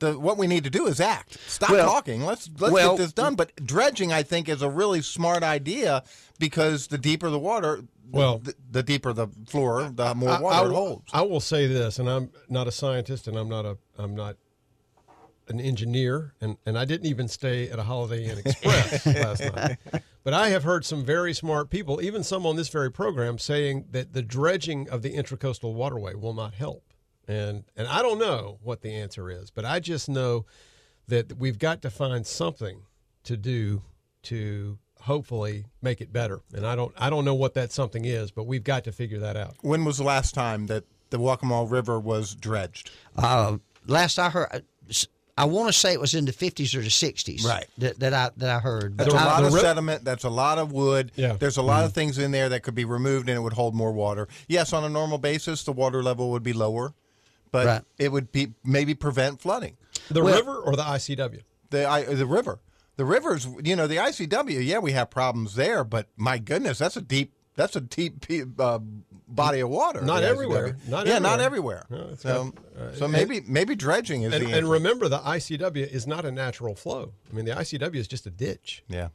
The, 0.00 0.18
what 0.18 0.36
we 0.38 0.46
need 0.46 0.64
to 0.64 0.70
do 0.70 0.86
is 0.86 1.00
act. 1.00 1.38
Stop 1.46 1.70
Well- 1.70 1.86
talking. 1.86 2.24
Let's 2.24 2.50
let's 2.58 2.72
well- 2.72 2.96
get 2.96 3.02
this 3.02 3.12
done. 3.12 3.34
But 3.36 3.54
dredging, 3.64 4.12
I 4.12 4.22
think, 4.22 4.48
is 4.48 4.62
a 4.62 4.68
really 4.68 5.02
smart 5.02 5.42
idea 5.42 6.02
because 6.38 6.88
the 6.88 6.98
deeper 6.98 7.30
the 7.30 7.38
water, 7.38 7.84
Well- 8.10 8.38
the, 8.38 8.54
the 8.70 8.82
deeper 8.82 9.12
the 9.12 9.28
floor, 9.46 9.90
the 9.94 10.14
more 10.14 10.30
I- 10.30 10.40
water 10.40 10.66
I, 10.66 10.70
it 10.70 10.74
holds. 10.74 11.10
I 11.12 11.22
will 11.22 11.40
say 11.40 11.66
this, 11.66 11.98
and 11.98 12.08
I'm 12.10 12.30
not 12.48 12.66
a 12.66 12.72
scientist, 12.72 13.28
and 13.28 13.36
I'm 13.36 13.48
not 13.48 13.64
a 13.64 13.78
I'm 13.98 14.14
not 14.16 14.36
an 15.48 15.60
engineer, 15.60 16.32
and, 16.40 16.56
and 16.64 16.78
I 16.78 16.84
didn't 16.84 17.06
even 17.08 17.26
stay 17.26 17.68
at 17.68 17.78
a 17.78 17.82
Holiday 17.82 18.24
Inn 18.30 18.38
Express 18.38 19.04
last 19.06 19.42
night. 19.54 19.78
But 20.22 20.32
I 20.32 20.50
have 20.50 20.62
heard 20.62 20.84
some 20.84 21.04
very 21.04 21.34
smart 21.34 21.70
people, 21.70 22.00
even 22.00 22.22
some 22.22 22.46
on 22.46 22.54
this 22.54 22.68
very 22.68 22.90
program, 22.90 23.36
saying 23.36 23.86
that 23.90 24.12
the 24.12 24.22
dredging 24.22 24.88
of 24.88 25.02
the 25.02 25.12
intracoastal 25.12 25.74
waterway 25.74 26.14
will 26.14 26.34
not 26.34 26.54
help. 26.54 26.84
And 27.30 27.64
and 27.76 27.86
I 27.86 28.02
don't 28.02 28.18
know 28.18 28.58
what 28.62 28.82
the 28.82 28.92
answer 28.94 29.30
is, 29.30 29.50
but 29.50 29.64
I 29.64 29.78
just 29.80 30.08
know 30.08 30.46
that 31.08 31.38
we've 31.38 31.58
got 31.58 31.82
to 31.82 31.90
find 31.90 32.26
something 32.26 32.82
to 33.24 33.36
do 33.36 33.82
to 34.24 34.78
hopefully 35.00 35.64
make 35.82 36.00
it 36.00 36.12
better. 36.12 36.40
And 36.54 36.66
I 36.66 36.74
don't 36.76 36.92
I 36.98 37.08
don't 37.10 37.24
know 37.24 37.34
what 37.34 37.54
that 37.54 37.72
something 37.72 38.04
is, 38.04 38.30
but 38.30 38.44
we've 38.44 38.64
got 38.64 38.84
to 38.84 38.92
figure 38.92 39.18
that 39.20 39.36
out. 39.36 39.54
when 39.62 39.84
was 39.84 39.98
the 39.98 40.04
last 40.04 40.34
time 40.34 40.66
that 40.66 40.84
the 41.10 41.18
Waccamaw 41.18 41.70
River 41.70 41.98
was 42.00 42.34
dredged? 42.34 42.90
Uh, 43.16 43.58
last 43.86 44.18
I 44.18 44.30
heard, 44.30 44.64
I 45.38 45.44
want 45.46 45.68
to 45.68 45.72
say 45.72 45.92
it 45.92 46.00
was 46.00 46.14
in 46.14 46.24
the 46.26 46.32
fifties 46.32 46.74
or 46.74 46.82
the 46.82 46.90
sixties. 46.90 47.44
Right. 47.44 47.66
That, 47.78 47.98
that 48.00 48.12
I 48.12 48.30
that 48.36 48.50
I 48.50 48.58
heard. 48.58 48.98
That's 48.98 49.12
a 49.14 49.16
I- 49.16 49.24
lot 49.24 49.44
of 49.44 49.54
ri- 49.54 49.60
sediment. 49.60 50.04
That's 50.04 50.24
a 50.24 50.30
lot 50.30 50.58
of 50.58 50.72
wood. 50.72 51.12
Yeah. 51.16 51.32
There's 51.34 51.56
a 51.56 51.62
lot 51.62 51.84
of 51.84 51.92
things 51.92 52.18
in 52.18 52.30
there 52.30 52.48
that 52.50 52.62
could 52.62 52.74
be 52.74 52.84
removed 52.84 53.28
and 53.28 53.36
it 53.38 53.40
would 53.40 53.54
hold 53.54 53.74
more 53.74 53.92
water. 53.92 54.28
Yes, 54.48 54.72
on 54.72 54.84
a 54.84 54.88
normal 54.88 55.18
basis, 55.18 55.62
the 55.64 55.72
water 55.72 56.02
level 56.02 56.30
would 56.32 56.42
be 56.42 56.52
lower, 56.52 56.92
but 57.52 57.66
Right. 57.66 57.82
it 57.98 58.12
would 58.12 58.32
be 58.32 58.54
maybe 58.64 58.94
prevent 58.94 59.40
flooding. 59.40 59.76
The 60.10 60.22
Well- 60.22 60.36
river 60.36 60.56
or 60.56 60.76
the 60.76 60.82
ICW? 60.84 61.40
The 61.70 61.86
I, 61.88 62.02
the 62.02 62.26
river, 62.26 62.58
the 62.96 63.04
rivers. 63.04 63.46
You 63.62 63.76
know, 63.76 63.86
the 63.86 63.98
ICW. 63.98 64.60
Yeah, 64.64 64.78
we 64.78 64.92
have 64.92 65.10
problems 65.10 65.54
there, 65.54 65.84
but 65.84 66.08
my 66.16 66.38
goodness, 66.38 66.78
that's 66.78 66.96
a 66.96 67.02
deep. 67.02 67.32
That's 67.56 67.76
a 67.76 67.80
deep 67.80 68.24
uh, 68.58 68.78
body 69.28 69.60
of 69.60 69.68
water. 69.68 70.00
Not 70.00 70.22
everywhere. 70.22 70.68
ICW. 70.74 70.88
Not 70.88 71.06
yeah, 71.06 71.18
not 71.18 71.40
everywhere. 71.40 71.84
everywhere. 71.90 72.08
No, 72.10 72.16
so, 72.16 72.52
got- 72.76 72.82
uh, 72.82 72.94
so 72.94 73.06
maybe 73.08 73.40
maybe 73.46 73.74
dredging 73.74 74.22
is 74.22 74.32
And, 74.32 74.46
the 74.46 74.52
and 74.56 74.68
remember, 74.70 75.08
the 75.08 75.18
ICW 75.18 75.86
is 75.92 76.06
not 76.06 76.24
a 76.24 76.30
natural 76.32 76.74
flow. 76.74 77.12
I 77.30 77.36
mean, 77.36 77.44
the 77.44 77.52
ICW 77.52 77.96
is 77.96 78.08
just 78.08 78.26
a 78.26 78.30
ditch. 78.30 78.82
yeah, 78.88 79.08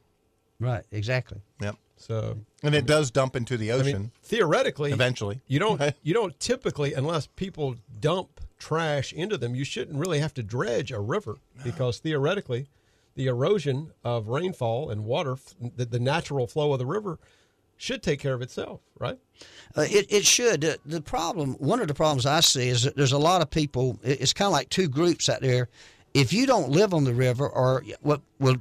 right. 0.60 0.84
Exactly. 0.92 1.40
yep. 1.60 1.76
So, 1.96 2.38
And 2.62 2.74
it 2.74 2.86
does 2.86 3.10
dump 3.10 3.36
into 3.36 3.56
the 3.56 3.72
I 3.72 3.76
ocean. 3.76 3.92
mean, 3.92 4.10
theoretically, 4.22 4.92
Eventually. 4.92 5.40
you 5.46 5.58
don't 5.58 5.80
you 6.02 6.12
don't 6.14 6.38
typically, 6.38 6.92
unless 6.94 7.26
people 7.26 7.76
dump 8.00 8.40
trash 8.58 9.12
into 9.12 9.36
them, 9.38 9.54
you 9.54 9.64
shouldn't 9.64 9.98
really 9.98 10.18
have 10.20 10.34
to 10.34 10.42
dredge 10.42 10.92
a 10.92 11.00
river 11.00 11.36
because 11.64 11.98
theoretically, 11.98 12.66
the 13.14 13.26
erosion 13.26 13.92
of 14.04 14.28
rainfall 14.28 14.90
and 14.90 15.04
water, 15.04 15.36
the, 15.76 15.86
the 15.86 15.98
natural 15.98 16.46
flow 16.46 16.72
of 16.74 16.78
the 16.78 16.86
river, 16.86 17.18
should 17.78 18.02
take 18.02 18.20
care 18.20 18.34
of 18.34 18.42
itself, 18.42 18.80
right? 18.98 19.18
Uh, 19.76 19.82
it, 19.88 20.06
it 20.10 20.24
should. 20.24 20.64
Uh, 20.64 20.76
the 20.84 21.00
problem, 21.00 21.54
one 21.54 21.80
of 21.80 21.88
the 21.88 21.94
problems 21.94 22.24
I 22.26 22.40
see 22.40 22.68
is 22.68 22.82
that 22.84 22.96
there's 22.96 23.12
a 23.12 23.18
lot 23.18 23.42
of 23.42 23.50
people. 23.50 23.98
It's 24.02 24.32
kind 24.32 24.46
of 24.46 24.52
like 24.52 24.68
two 24.68 24.88
groups 24.88 25.28
out 25.28 25.40
there. 25.42 25.68
If 26.14 26.32
you 26.32 26.46
don't 26.46 26.70
live 26.70 26.94
on 26.94 27.04
the 27.04 27.12
river, 27.12 27.46
or 27.48 27.84
well, 28.02 28.22
well, 28.38 28.56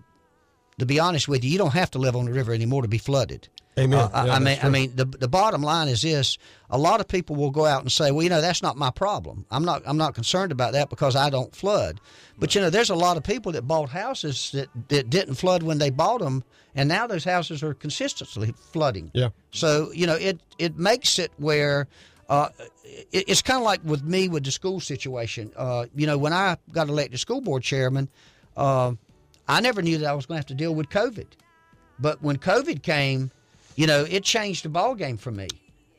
to 0.80 0.86
be 0.86 1.00
honest 1.00 1.28
with 1.28 1.44
you, 1.44 1.52
you 1.52 1.58
don't 1.58 1.74
have 1.74 1.92
to 1.92 2.00
live 2.00 2.16
on 2.16 2.26
the 2.26 2.34
river 2.34 2.54
anymore 2.54 2.82
to 2.82 2.88
be 2.88 2.98
flooded. 2.98 3.48
Amen. 3.78 4.00
Uh, 4.00 4.10
I, 4.14 4.26
Yeah, 4.26 4.34
I 4.34 4.40
mean, 4.40 4.46
that's 4.46 4.64
I 4.64 4.70
mean, 4.70 4.96
the 4.96 5.06
the 5.06 5.28
bottom 5.28 5.62
line 5.62 5.90
is 5.90 6.02
this: 6.02 6.38
a 6.70 6.78
lot 6.78 7.02
of 7.02 7.08
people 7.08 7.36
will 7.36 7.52
go 7.52 7.66
out 7.66 7.82
and 7.82 7.92
say, 7.92 8.12
"Well, 8.12 8.24
you 8.24 8.30
know, 8.30 8.40
that's 8.40 8.62
not 8.62 8.78
my 8.78 8.90
problem. 8.90 9.46
I'm 9.52 9.66
not 9.66 9.84
I'm 9.86 9.98
not 9.98 10.16
concerned 10.16 10.52
about 10.52 10.74
that 10.74 10.90
because 10.90 11.16
I 11.16 11.30
don't 11.30 11.54
flood." 11.54 12.00
But 12.40 12.56
you 12.56 12.62
know, 12.62 12.70
there's 12.70 12.90
a 12.90 12.96
lot 12.96 13.18
of 13.18 13.24
people 13.24 13.52
that 13.54 13.64
bought 13.64 13.90
houses 13.90 14.52
that, 14.54 14.70
that 14.90 15.10
didn't 15.10 15.36
flood 15.36 15.62
when 15.64 15.78
they 15.78 15.90
bought 15.90 16.22
them, 16.22 16.44
and 16.74 16.88
now 16.88 17.06
those 17.06 17.26
houses 17.26 17.64
are 17.64 17.74
consistently 17.74 18.54
flooding. 18.72 19.12
Yeah. 19.14 19.30
So 19.52 19.92
you 19.94 20.08
know, 20.08 20.16
it 20.16 20.40
it 20.58 20.78
makes 20.78 21.20
it 21.20 21.32
where. 21.38 21.88
Uh, 22.28 22.50
it, 22.84 23.26
it's 23.28 23.44
kind 23.44 23.58
of 23.58 23.64
like 23.64 23.82
with 23.84 24.04
me 24.04 24.28
with 24.28 24.44
the 24.44 24.52
school 24.52 24.80
situation. 24.80 25.52
Uh, 25.56 25.86
you 25.96 26.08
know, 26.08 26.18
when 26.18 26.34
I 26.34 26.58
got 26.72 26.90
elected 26.90 27.20
school 27.20 27.40
board 27.40 27.62
chairman, 27.62 28.10
uh, 28.58 28.94
I 29.48 29.62
never 29.62 29.82
knew 29.82 29.98
that 30.00 30.08
I 30.08 30.14
was 30.14 30.26
going 30.26 30.36
to 30.36 30.39
have 30.39 30.46
to 30.48 30.56
deal 30.56 30.74
with 30.76 30.89
COVID. 30.89 31.28
But 32.00 32.22
when 32.22 32.38
COVID 32.38 32.82
came, 32.84 33.32
you 33.76 33.88
know, 33.88 34.06
it 34.10 34.24
changed 34.24 34.64
the 34.66 34.70
ball 34.70 34.96
game 34.96 35.18
for 35.18 35.32
me. 35.32 35.48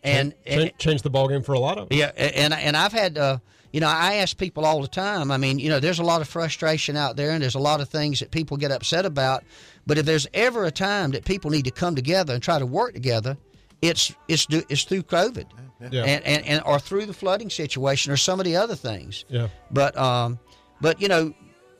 And, 0.03 0.35
Change, 0.47 0.73
change 0.79 1.03
the 1.03 1.11
ball 1.11 1.27
game 1.29 1.43
for 1.43 1.53
a 1.55 1.59
lot 1.59 1.79
of. 1.79 1.89
yeah, 1.91 2.13
and 2.17 2.55
and 2.55 2.77
I've 2.77 2.93
had, 2.93 3.19
uh, 3.19 3.39
you 3.73 3.81
know, 3.81 3.89
I 3.89 4.15
ask 4.17 4.37
people 4.39 4.65
all 4.65 4.81
the 4.81 4.87
time. 4.87 5.33
I 5.33 5.37
mean, 5.37 5.59
you 5.59 5.69
know, 5.69 5.81
there's 5.81 5.99
a 5.99 6.05
lot 6.05 6.21
of 6.21 6.29
frustration 6.29 6.97
out 6.97 7.17
there, 7.17 7.31
and 7.33 7.43
there's 7.43 7.57
a 7.57 7.61
lot 7.61 7.81
of 7.81 7.89
things 7.89 8.21
that 8.21 8.31
people 8.31 8.57
get 8.57 8.71
upset 8.71 9.05
about. 9.05 9.43
But 9.85 9.99
if 9.99 10.07
there's 10.07 10.29
ever 10.33 10.65
a 10.65 10.71
time 10.71 11.11
that 11.11 11.25
people 11.25 11.51
need 11.51 11.65
to 11.65 11.73
come 11.73 11.97
together 11.97 12.35
and 12.35 12.41
try 12.43 12.61
to 12.61 12.67
work 12.67 12.95
together, 12.95 13.37
it's 13.83 14.15
it's 14.29 14.47
it's 14.51 14.85
through 14.85 15.03
COVID, 15.03 15.47
Yeah. 15.91 16.05
and, 16.05 16.25
and 16.25 16.47
and 16.47 16.63
or 16.65 16.79
through 16.79 17.07
the 17.07 17.15
flooding 17.15 17.51
situation 17.51 18.13
or 18.13 18.17
some 18.17 18.39
of 18.39 18.45
the 18.45 18.55
other 18.55 18.77
things. 18.77 19.25
Yeah. 19.29 19.49
But 19.73 19.99
um, 19.99 20.39
but 20.81 21.01
you 21.03 21.09
know, 21.09 21.35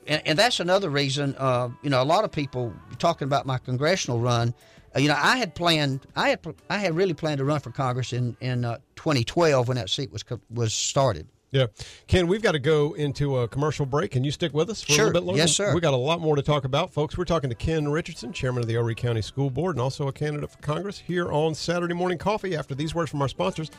and, 0.07 0.21
and 0.25 0.39
that's 0.39 0.59
another 0.59 0.89
reason. 0.89 1.35
Uh, 1.37 1.69
you 1.81 1.89
know, 1.89 2.01
a 2.01 2.05
lot 2.05 2.23
of 2.23 2.31
people 2.31 2.73
talking 2.99 3.25
about 3.25 3.45
my 3.45 3.57
congressional 3.57 4.19
run. 4.19 4.53
Uh, 4.95 4.99
you 4.99 5.07
know, 5.09 5.17
I 5.17 5.37
had 5.37 5.53
planned. 5.55 6.05
I 6.15 6.29
had 6.29 6.39
I 6.69 6.77
had 6.77 6.95
really 6.95 7.13
planned 7.13 7.39
to 7.39 7.45
run 7.45 7.59
for 7.59 7.71
Congress 7.71 8.13
in 8.13 8.35
in 8.41 8.65
uh, 8.65 8.77
2012 8.95 9.67
when 9.67 9.77
that 9.77 9.89
seat 9.89 10.11
was 10.11 10.23
was 10.49 10.73
started. 10.73 11.27
Yeah. 11.49 11.67
Ken, 12.07 12.27
we've 12.27 12.41
got 12.41 12.51
to 12.51 12.59
go 12.59 12.91
into 12.93 13.37
a 13.37 13.47
commercial 13.47 13.85
break. 13.85 14.11
Can 14.11 14.25
you 14.25 14.31
stick 14.31 14.53
with 14.53 14.69
us 14.69 14.81
for 14.83 14.91
a 14.91 14.95
Sure. 14.95 15.05
little 15.05 15.21
bit 15.21 15.25
longer? 15.27 15.41
Yes, 15.41 15.53
sir. 15.55 15.73
we 15.73 15.79
got 15.79 15.93
a 15.93 15.97
lot 15.97 16.19
more 16.19 16.35
to 16.35 16.41
talk 16.41 16.65
about. 16.65 16.91
Folks, 16.93 17.17
we're 17.17 17.23
talking 17.23 17.49
to 17.49 17.55
Ken 17.55 17.87
Richardson, 17.87 18.33
chairman 18.33 18.63
of 18.63 18.67
the 18.67 18.75
Horry 18.75 18.95
County 18.95 19.21
School 19.21 19.49
Board 19.49 19.75
and 19.77 19.81
also 19.81 20.09
a 20.09 20.11
candidate 20.11 20.51
for 20.51 20.57
Congress 20.57 20.99
here 20.99 21.31
on 21.31 21.55
Saturday 21.55 21.93
Morning 21.93 22.17
Coffee. 22.17 22.53
After 22.57 22.75
these 22.75 22.93
words 22.93 23.09
from 23.09 23.21
our 23.21 23.29
sponsors, 23.29 23.71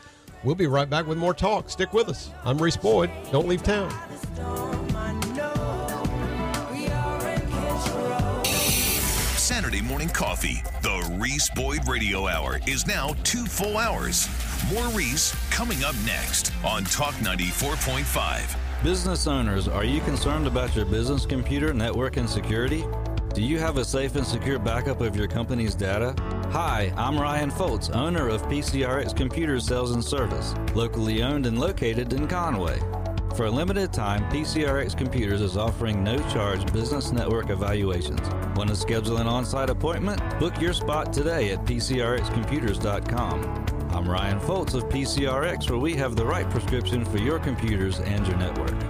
we'll 0.43 0.55
be 0.55 0.65
right 0.65 0.89
back 0.89 1.05
with 1.05 1.19
more 1.19 1.35
talk. 1.35 1.69
Stick 1.69 1.93
with 1.93 2.09
us. 2.09 2.31
I'm 2.43 2.57
Reese 2.57 2.75
Boyd. 2.77 3.11
Don't 3.31 3.47
leave 3.47 3.61
town. 3.61 4.78
Saturday 9.79 9.87
morning 9.87 10.09
coffee. 10.09 10.61
The 10.81 11.17
Reese 11.19 11.49
Boyd 11.49 11.87
Radio 11.87 12.27
Hour 12.27 12.59
is 12.67 12.85
now 12.85 13.15
two 13.23 13.45
full 13.45 13.77
hours. 13.77 14.27
More 14.73 14.87
Reese 14.89 15.33
coming 15.49 15.83
up 15.83 15.95
next 16.05 16.51
on 16.65 16.83
Talk 16.85 17.13
94.5. 17.15 18.83
Business 18.83 19.27
owners, 19.27 19.67
are 19.67 19.83
you 19.83 20.01
concerned 20.01 20.47
about 20.47 20.75
your 20.75 20.85
business 20.85 21.25
computer 21.25 21.73
network 21.73 22.17
and 22.17 22.29
security? 22.29 22.83
Do 23.33 23.41
you 23.41 23.59
have 23.59 23.77
a 23.77 23.85
safe 23.85 24.15
and 24.15 24.25
secure 24.25 24.59
backup 24.59 25.01
of 25.01 25.15
your 25.15 25.27
company's 25.27 25.75
data? 25.75 26.13
Hi, 26.51 26.91
I'm 26.97 27.17
Ryan 27.17 27.51
Foltz, 27.51 27.95
owner 27.95 28.27
of 28.27 28.41
PCRX 28.43 29.15
Computer 29.15 29.59
Sales 29.59 29.91
and 29.91 30.03
Service, 30.03 30.55
locally 30.73 31.23
owned 31.23 31.45
and 31.45 31.59
located 31.59 32.11
in 32.13 32.27
Conway. 32.27 32.79
For 33.39 33.45
a 33.45 33.51
limited 33.51 33.93
time, 33.93 34.29
PCRX 34.29 34.97
Computers 34.97 35.39
is 35.39 35.55
offering 35.55 36.03
no 36.03 36.17
charge 36.29 36.69
business 36.73 37.13
network 37.13 37.49
evaluations. 37.49 38.19
Want 38.57 38.69
to 38.69 38.75
schedule 38.75 39.15
an 39.15 39.27
on 39.27 39.45
site 39.45 39.69
appointment? 39.69 40.21
Book 40.41 40.59
your 40.59 40.73
spot 40.73 41.13
today 41.13 41.53
at 41.53 41.63
PCRXcomputers.com. 41.63 43.65
I'm 43.91 44.09
Ryan 44.09 44.41
Foltz 44.41 44.73
of 44.73 44.89
PCRX, 44.89 45.69
where 45.69 45.79
we 45.79 45.95
have 45.95 46.17
the 46.17 46.25
right 46.25 46.49
prescription 46.49 47.05
for 47.05 47.17
your 47.17 47.39
computers 47.39 48.01
and 48.01 48.27
your 48.27 48.35
network. 48.35 48.88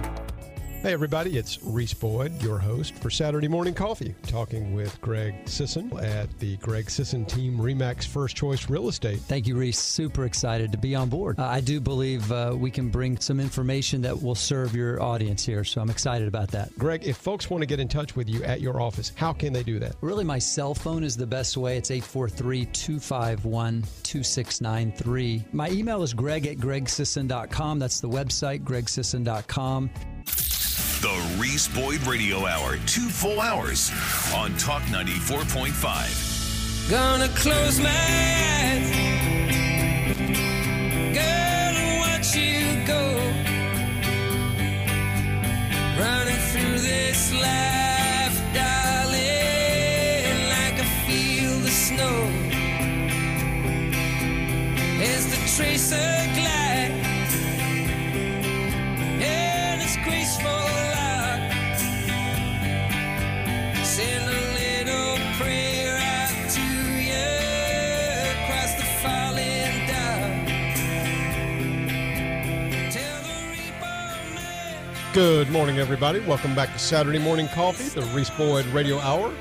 Hey, 0.82 0.94
everybody, 0.94 1.36
it's 1.36 1.62
Reese 1.62 1.92
Boyd, 1.92 2.42
your 2.42 2.58
host 2.58 2.94
for 2.94 3.10
Saturday 3.10 3.48
Morning 3.48 3.74
Coffee, 3.74 4.14
talking 4.22 4.72
with 4.72 4.98
Greg 5.02 5.34
Sisson 5.44 5.92
at 5.98 6.38
the 6.38 6.56
Greg 6.56 6.88
Sisson 6.88 7.26
Team 7.26 7.58
Remax 7.58 8.06
First 8.06 8.34
Choice 8.34 8.70
Real 8.70 8.88
Estate. 8.88 9.18
Thank 9.20 9.46
you, 9.46 9.56
Reese. 9.56 9.78
Super 9.78 10.24
excited 10.24 10.72
to 10.72 10.78
be 10.78 10.94
on 10.94 11.10
board. 11.10 11.38
Uh, 11.38 11.44
I 11.44 11.60
do 11.60 11.82
believe 11.82 12.32
uh, 12.32 12.56
we 12.56 12.70
can 12.70 12.88
bring 12.88 13.20
some 13.20 13.40
information 13.40 14.00
that 14.00 14.22
will 14.22 14.34
serve 14.34 14.74
your 14.74 15.02
audience 15.02 15.44
here, 15.44 15.64
so 15.64 15.82
I'm 15.82 15.90
excited 15.90 16.26
about 16.26 16.48
that. 16.52 16.74
Greg, 16.78 17.04
if 17.04 17.18
folks 17.18 17.50
want 17.50 17.60
to 17.60 17.66
get 17.66 17.78
in 17.78 17.86
touch 17.86 18.16
with 18.16 18.30
you 18.30 18.42
at 18.44 18.62
your 18.62 18.80
office, 18.80 19.12
how 19.16 19.34
can 19.34 19.52
they 19.52 19.62
do 19.62 19.78
that? 19.80 19.96
Really, 20.00 20.24
my 20.24 20.38
cell 20.38 20.74
phone 20.74 21.04
is 21.04 21.14
the 21.14 21.26
best 21.26 21.58
way. 21.58 21.76
It's 21.76 21.90
843 21.90 22.64
251 22.64 23.82
2693. 24.02 25.44
My 25.52 25.68
email 25.68 26.02
is 26.02 26.14
greg 26.14 26.46
at 26.46 26.56
gregsisson.com. 26.56 27.78
That's 27.78 28.00
the 28.00 28.08
website, 28.08 28.64
gregsisson.com. 28.64 29.90
The 31.00 31.36
Reese 31.38 31.68
Boyd 31.68 32.06
Radio 32.06 32.44
Hour, 32.44 32.76
two 32.86 33.08
full 33.08 33.40
hours 33.40 33.90
on 34.34 34.54
Talk 34.58 34.82
94.5. 34.82 36.90
Gonna 36.90 37.28
close 37.28 37.80
my 37.80 37.88
eyes. 37.88 39.10
Watch 42.20 42.36
you 42.36 42.84
go. 42.86 43.16
Running 45.98 46.36
through 46.50 46.80
this 46.80 47.32
life, 47.32 48.36
darling, 48.52 50.50
like 50.50 50.78
I 50.78 50.84
feel 51.06 51.58
the 51.60 51.70
snow. 51.70 52.28
As 55.00 55.26
the 55.30 55.38
tracer 55.56 56.20
Good 75.12 75.50
morning, 75.50 75.78
everybody. 75.78 76.20
Welcome 76.20 76.54
back 76.54 76.72
to 76.72 76.78
Saturday 76.78 77.18
Morning 77.18 77.48
Coffee, 77.48 77.88
the 77.88 78.06
Reese 78.14 78.30
Boyd 78.30 78.64
Radio 78.66 79.00
Hour. 79.00 79.34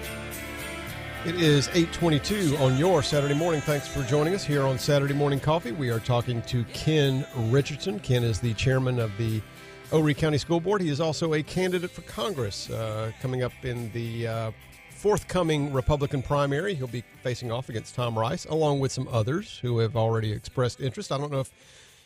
It 1.27 1.35
is 1.35 1.67
822 1.67 2.57
on 2.57 2.75
your 2.75 3.03
Saturday 3.03 3.35
morning. 3.35 3.61
Thanks 3.61 3.87
for 3.87 4.01
joining 4.01 4.33
us 4.33 4.43
here 4.43 4.63
on 4.63 4.79
Saturday 4.79 5.13
Morning 5.13 5.39
Coffee. 5.39 5.71
We 5.71 5.91
are 5.91 5.99
talking 5.99 6.41
to 6.41 6.63
Ken 6.73 7.23
Richardson. 7.35 7.99
Ken 7.99 8.23
is 8.23 8.39
the 8.39 8.55
chairman 8.55 8.99
of 8.99 9.15
the 9.19 9.43
Horry 9.91 10.15
County 10.15 10.39
School 10.39 10.59
Board. 10.59 10.81
He 10.81 10.89
is 10.89 10.99
also 10.99 11.35
a 11.35 11.43
candidate 11.43 11.91
for 11.91 12.01
Congress 12.01 12.71
uh, 12.71 13.11
coming 13.21 13.43
up 13.43 13.53
in 13.61 13.91
the 13.91 14.27
uh, 14.27 14.51
forthcoming 14.89 15.71
Republican 15.71 16.23
primary. 16.23 16.73
He'll 16.73 16.87
be 16.87 17.03
facing 17.21 17.51
off 17.51 17.69
against 17.69 17.93
Tom 17.93 18.17
Rice, 18.17 18.45
along 18.45 18.79
with 18.79 18.91
some 18.91 19.07
others 19.11 19.59
who 19.59 19.77
have 19.77 19.95
already 19.95 20.31
expressed 20.31 20.81
interest. 20.81 21.11
I 21.11 21.19
don't 21.19 21.31
know 21.31 21.41
if 21.41 21.51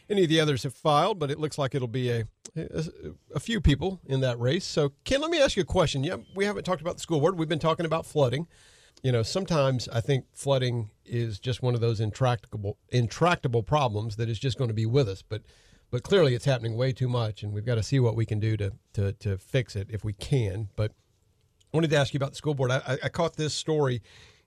any 0.10 0.24
of 0.24 0.30
the 0.30 0.39
others 0.39 0.64
have 0.64 0.74
filed, 0.74 1.20
but 1.20 1.32
it 1.32 1.39
looks 1.39 1.58
like 1.58 1.74
it'll 1.76 1.88
be 1.88 2.10
a, 2.10 2.28
a, 2.56 2.86
a 3.36 3.39
few 3.39 3.62
people 3.62 4.01
in 4.06 4.20
that 4.22 4.39
race. 4.39 4.66
So, 4.66 4.93
Ken, 5.04 5.22
let 5.22 5.32
me 5.32 5.39
ask 5.41 5.56
you 5.56 5.64
a 5.64 5.66
question. 5.66 6.04
Yeah, 6.04 6.18
we 6.36 6.45
haven't 6.45 6.64
talked 6.64 6.82
about 6.82 6.95
the 6.95 7.01
school 7.01 7.20
board. 7.20 7.38
We've 7.38 7.49
been 7.49 7.60
talking 7.60 7.86
about 7.86 8.06
flooding. 8.06 8.47
You 9.01 9.12
know, 9.12 9.24
sometimes 9.24 9.89
I 9.89 9.99
think 10.01 10.26
flooding 10.34 10.89
is 11.06 11.39
just 11.39 11.62
one 11.62 11.76
of 11.76 11.82
those 11.82 11.99
intractable 11.99 12.78
intractable 12.89 13.64
problems 13.64 14.16
that 14.16 14.30
is 14.30 14.39
just 14.39 14.58
going 14.58 14.70
to 14.70 14.74
be 14.74 14.86
with 14.86 15.10
us. 15.10 15.22
But 15.22 15.41
but 15.91 16.04
clearly 16.04 16.34
it's 16.36 16.45
happening 16.45 16.76
way 16.76 16.91
too 16.93 17.10
much, 17.10 17.43
and 17.43 17.54
we've 17.54 17.66
got 17.66 17.76
to 17.76 17.84
see 17.84 17.99
what 17.99 18.16
we 18.16 18.26
can 18.26 18.39
do 18.39 18.56
to 18.58 18.72
to, 18.93 19.12
to 19.14 19.38
fix 19.38 19.76
it 19.76 19.88
if 19.89 20.04
we 20.06 20.14
can. 20.14 20.70
But 20.76 20.91
I 20.91 21.78
wanted 21.78 21.89
to 21.89 21.97
ask 21.97 22.14
you 22.14 22.18
about 22.18 22.32
the 22.32 22.38
school 22.38 22.54
board. 22.54 22.72
I, 22.72 22.97
I- 23.04 23.10
caught 23.10 23.36
this 23.36 23.54
story 23.54 24.01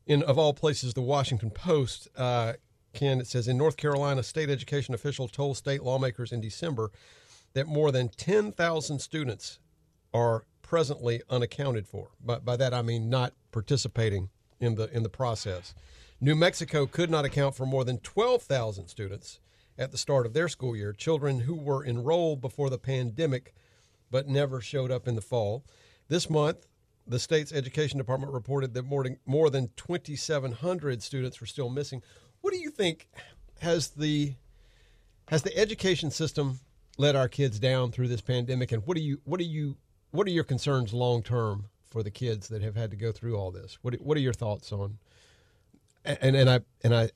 in, 0.06 0.22
of 0.22 0.38
all 0.38 0.54
places, 0.54 0.94
the 0.94 1.02
Washington 1.02 1.50
Post. 1.50 2.08
Uh, 2.16 2.54
Ken, 2.96 3.20
it 3.20 3.28
says 3.28 3.46
in 3.46 3.56
North 3.56 3.76
Carolina, 3.76 4.22
state 4.22 4.50
education 4.50 4.94
officials 4.94 5.30
told 5.30 5.56
state 5.56 5.82
lawmakers 5.82 6.32
in 6.32 6.40
December 6.40 6.90
that 7.52 7.68
more 7.68 7.92
than 7.92 8.08
10,000 8.08 8.98
students 8.98 9.60
are 10.12 10.44
presently 10.62 11.22
unaccounted 11.30 11.86
for. 11.86 12.08
But 12.24 12.44
by 12.44 12.56
that 12.56 12.74
I 12.74 12.82
mean 12.82 13.08
not 13.08 13.34
participating 13.52 14.30
in 14.58 14.74
the 14.74 14.90
in 14.92 15.02
the 15.02 15.08
process. 15.08 15.74
New 16.20 16.34
Mexico 16.34 16.86
could 16.86 17.10
not 17.10 17.24
account 17.24 17.54
for 17.54 17.66
more 17.66 17.84
than 17.84 17.98
12,000 17.98 18.88
students 18.88 19.38
at 19.78 19.92
the 19.92 19.98
start 19.98 20.24
of 20.24 20.32
their 20.32 20.48
school 20.48 20.74
year, 20.74 20.92
children 20.92 21.40
who 21.40 21.54
were 21.54 21.84
enrolled 21.84 22.40
before 22.40 22.70
the 22.70 22.78
pandemic 22.78 23.54
but 24.10 24.28
never 24.28 24.60
showed 24.60 24.90
up 24.90 25.06
in 25.06 25.14
the 25.14 25.20
fall. 25.20 25.64
This 26.08 26.30
month, 26.30 26.66
the 27.06 27.18
state's 27.18 27.52
education 27.52 27.98
department 27.98 28.32
reported 28.32 28.74
that 28.74 28.84
more 28.84 29.04
than, 29.04 29.18
more 29.26 29.50
than 29.50 29.70
2,700 29.76 31.02
students 31.02 31.40
were 31.40 31.46
still 31.46 31.68
missing. 31.68 32.02
What 32.46 32.52
do 32.52 32.60
you 32.60 32.70
think 32.70 33.08
has 33.58 33.88
the 33.88 34.34
has 35.26 35.42
the 35.42 35.58
education 35.58 36.12
system 36.12 36.60
let 36.96 37.16
our 37.16 37.26
kids 37.26 37.58
down 37.58 37.90
through 37.90 38.06
this 38.06 38.20
pandemic? 38.20 38.70
And 38.70 38.86
what 38.86 38.96
do 38.96 39.02
you 39.02 39.20
what 39.24 39.40
do 39.40 39.44
you 39.44 39.76
what 40.12 40.28
are 40.28 40.30
your 40.30 40.44
concerns 40.44 40.94
long 40.94 41.24
term 41.24 41.64
for 41.90 42.04
the 42.04 42.10
kids 42.12 42.46
that 42.50 42.62
have 42.62 42.76
had 42.76 42.92
to 42.92 42.96
go 42.96 43.10
through 43.10 43.36
all 43.36 43.50
this? 43.50 43.80
What 43.82 43.94
what 43.94 44.16
are 44.16 44.20
your 44.20 44.32
thoughts 44.32 44.70
on? 44.70 44.98
And 46.04 46.36
and 46.36 46.48
I 46.48 46.60
and 46.84 46.94
I 46.94 47.10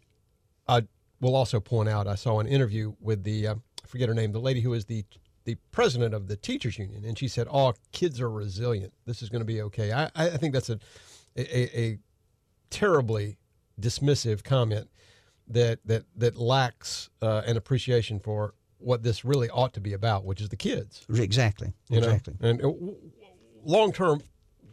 I 0.67 0.83
will 1.21 1.37
also 1.37 1.61
point 1.61 1.89
out 1.89 2.09
I 2.09 2.17
saw 2.17 2.41
an 2.41 2.49
interview 2.49 2.95
with 3.01 3.23
the 3.23 3.47
uh, 3.47 3.55
I 3.55 3.87
forget 3.87 4.09
her 4.09 4.17
name, 4.17 4.33
the 4.33 4.41
lady 4.41 4.63
who 4.63 4.73
is 4.73 4.87
the 4.87 5.05
the 5.45 5.55
president 5.71 6.13
of 6.13 6.27
the 6.27 6.35
teachers 6.35 6.77
union, 6.77 7.05
and 7.05 7.17
she 7.17 7.29
said, 7.29 7.47
"Oh, 7.49 7.75
kids 7.93 8.21
are 8.21 8.29
resilient. 8.29 8.93
This 9.07 9.23
is 9.23 9.29
going 9.29 9.43
to 9.43 9.47
be 9.47 9.63
okay." 9.63 9.93
I, 9.93 10.11
I 10.17 10.31
think 10.31 10.55
that's 10.55 10.71
a 10.71 10.81
a, 11.37 11.81
a 11.81 11.99
terribly 12.69 13.39
dismissive 13.81 14.43
comment 14.43 14.91
that 15.51 15.81
that 15.85 16.05
that 16.17 16.37
lacks 16.37 17.11
uh, 17.23 17.43
an 17.47 17.57
appreciation 17.57 18.21
for 18.21 18.55
what 18.79 19.03
this 19.03 19.25
really 19.25 19.51
ought 19.51 19.75
to 19.75 19.81
be 19.81 19.93
about, 19.93 20.25
which 20.25 20.41
is 20.41 20.49
the 20.49 20.57
kids. 20.57 21.05
Exactly. 21.15 21.73
You 21.89 22.01
know? 22.01 22.09
exactly. 22.09 22.35
And 22.41 22.65
uh, 22.65 22.73
long 23.65 23.93
term, 23.93 24.23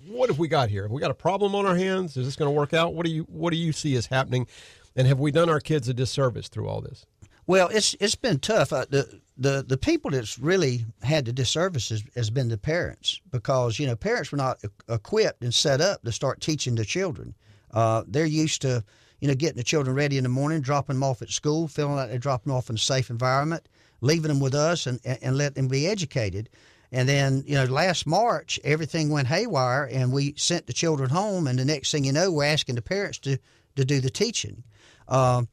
what 0.07 0.29
have 0.29 0.39
we 0.39 0.47
got 0.47 0.69
here? 0.69 0.83
Have 0.83 0.91
we 0.91 1.01
got 1.01 1.11
a 1.11 1.15
problem 1.15 1.55
on 1.55 1.65
our 1.65 1.75
hands? 1.75 2.15
Is 2.15 2.25
this 2.25 2.35
going 2.35 2.47
to 2.47 2.57
work 2.57 2.73
out? 2.73 2.93
What 2.93 3.05
do 3.05 3.11
you 3.11 3.23
What 3.23 3.51
do 3.51 3.57
you 3.57 3.73
see 3.73 3.95
as 3.95 4.07
happening? 4.07 4.47
And 4.95 5.07
have 5.07 5.19
we 5.19 5.31
done 5.31 5.49
our 5.49 5.59
kids 5.59 5.87
a 5.89 5.93
disservice 5.93 6.47
through 6.47 6.67
all 6.67 6.81
this? 6.81 7.05
Well, 7.45 7.69
it's 7.69 7.95
it's 7.99 8.15
been 8.15 8.39
tough. 8.39 8.73
Uh, 8.73 8.85
the 8.89 9.21
the 9.37 9.63
the 9.65 9.77
people 9.77 10.11
that's 10.11 10.37
really 10.37 10.85
had 11.01 11.25
the 11.25 11.33
disservice 11.33 11.89
has, 11.89 12.03
has 12.15 12.29
been 12.29 12.49
the 12.49 12.57
parents 12.57 13.21
because 13.31 13.79
you 13.79 13.87
know 13.87 13.95
parents 13.95 14.31
were 14.31 14.37
not 14.37 14.59
equipped 14.89 15.43
and 15.43 15.53
set 15.53 15.79
up 15.79 16.03
to 16.03 16.11
start 16.11 16.41
teaching 16.41 16.75
the 16.75 16.85
children. 16.85 17.35
Uh, 17.71 18.03
they're 18.07 18.25
used 18.25 18.61
to 18.63 18.83
you 19.19 19.27
know 19.27 19.35
getting 19.35 19.57
the 19.57 19.63
children 19.63 19.95
ready 19.95 20.17
in 20.17 20.23
the 20.23 20.29
morning, 20.29 20.61
dropping 20.61 20.95
them 20.95 21.03
off 21.03 21.21
at 21.21 21.29
school, 21.29 21.67
feeling 21.67 21.95
like 21.95 22.09
they're 22.09 22.19
dropping 22.19 22.53
off 22.53 22.69
in 22.69 22.75
a 22.75 22.79
safe 22.79 23.09
environment, 23.09 23.67
leaving 24.01 24.29
them 24.29 24.39
with 24.39 24.55
us, 24.55 24.87
and 24.87 24.99
and, 25.05 25.19
and 25.21 25.37
let 25.37 25.55
them 25.55 25.67
be 25.67 25.87
educated. 25.87 26.49
And 26.91 27.07
then 27.07 27.43
you 27.45 27.55
know 27.55 27.65
last 27.65 28.05
March 28.07 28.59
everything 28.63 29.09
went 29.09 29.27
haywire, 29.27 29.89
and 29.91 30.11
we 30.11 30.33
sent 30.37 30.67
the 30.67 30.73
children 30.73 31.09
home, 31.09 31.47
and 31.47 31.59
the 31.59 31.65
next 31.65 31.91
thing 31.91 32.03
you 32.03 32.13
know, 32.13 32.31
we're 32.31 32.45
asking 32.45 32.75
the 32.75 32.81
parents 32.81 33.19
to 33.19 33.37
to 33.75 33.85
do 33.85 34.01
the 34.01 34.09
teaching. 34.09 34.63
Um, 35.07 35.47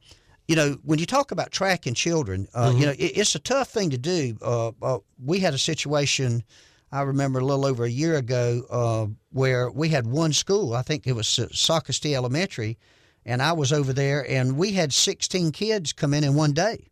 you 0.47 0.55
know, 0.55 0.77
when 0.83 0.99
you 0.99 1.05
talk 1.05 1.31
about 1.31 1.51
tracking 1.51 1.93
children, 1.93 2.47
uh, 2.53 2.73
you 2.75 2.85
know, 2.85 2.91
it, 2.91 3.17
it's 3.17 3.35
a 3.35 3.39
tough 3.39 3.69
thing 3.69 3.89
to 3.91 3.97
do. 3.97 4.37
Uh, 4.41 4.71
uh, 4.81 4.99
we 5.23 5.39
had 5.39 5.53
a 5.53 5.57
situation, 5.57 6.43
I 6.91 7.01
remember 7.01 7.39
a 7.39 7.45
little 7.45 7.65
over 7.65 7.83
a 7.83 7.89
year 7.89 8.17
ago, 8.17 8.63
uh, 8.69 9.07
where 9.31 9.71
we 9.71 9.89
had 9.89 10.05
one 10.05 10.33
school. 10.33 10.75
I 10.75 10.83
think 10.83 11.07
it 11.07 11.13
was 11.13 11.27
Socastee 11.27 12.13
Elementary, 12.13 12.77
and 13.25 13.41
I 13.41 13.53
was 13.53 13.73
over 13.73 13.93
there, 13.93 14.29
and 14.29 14.57
we 14.57 14.71
had 14.73 14.93
16 14.93 15.51
kids 15.51 15.93
come 15.93 16.13
in 16.13 16.23
in 16.23 16.35
one 16.35 16.53
day. 16.53 16.89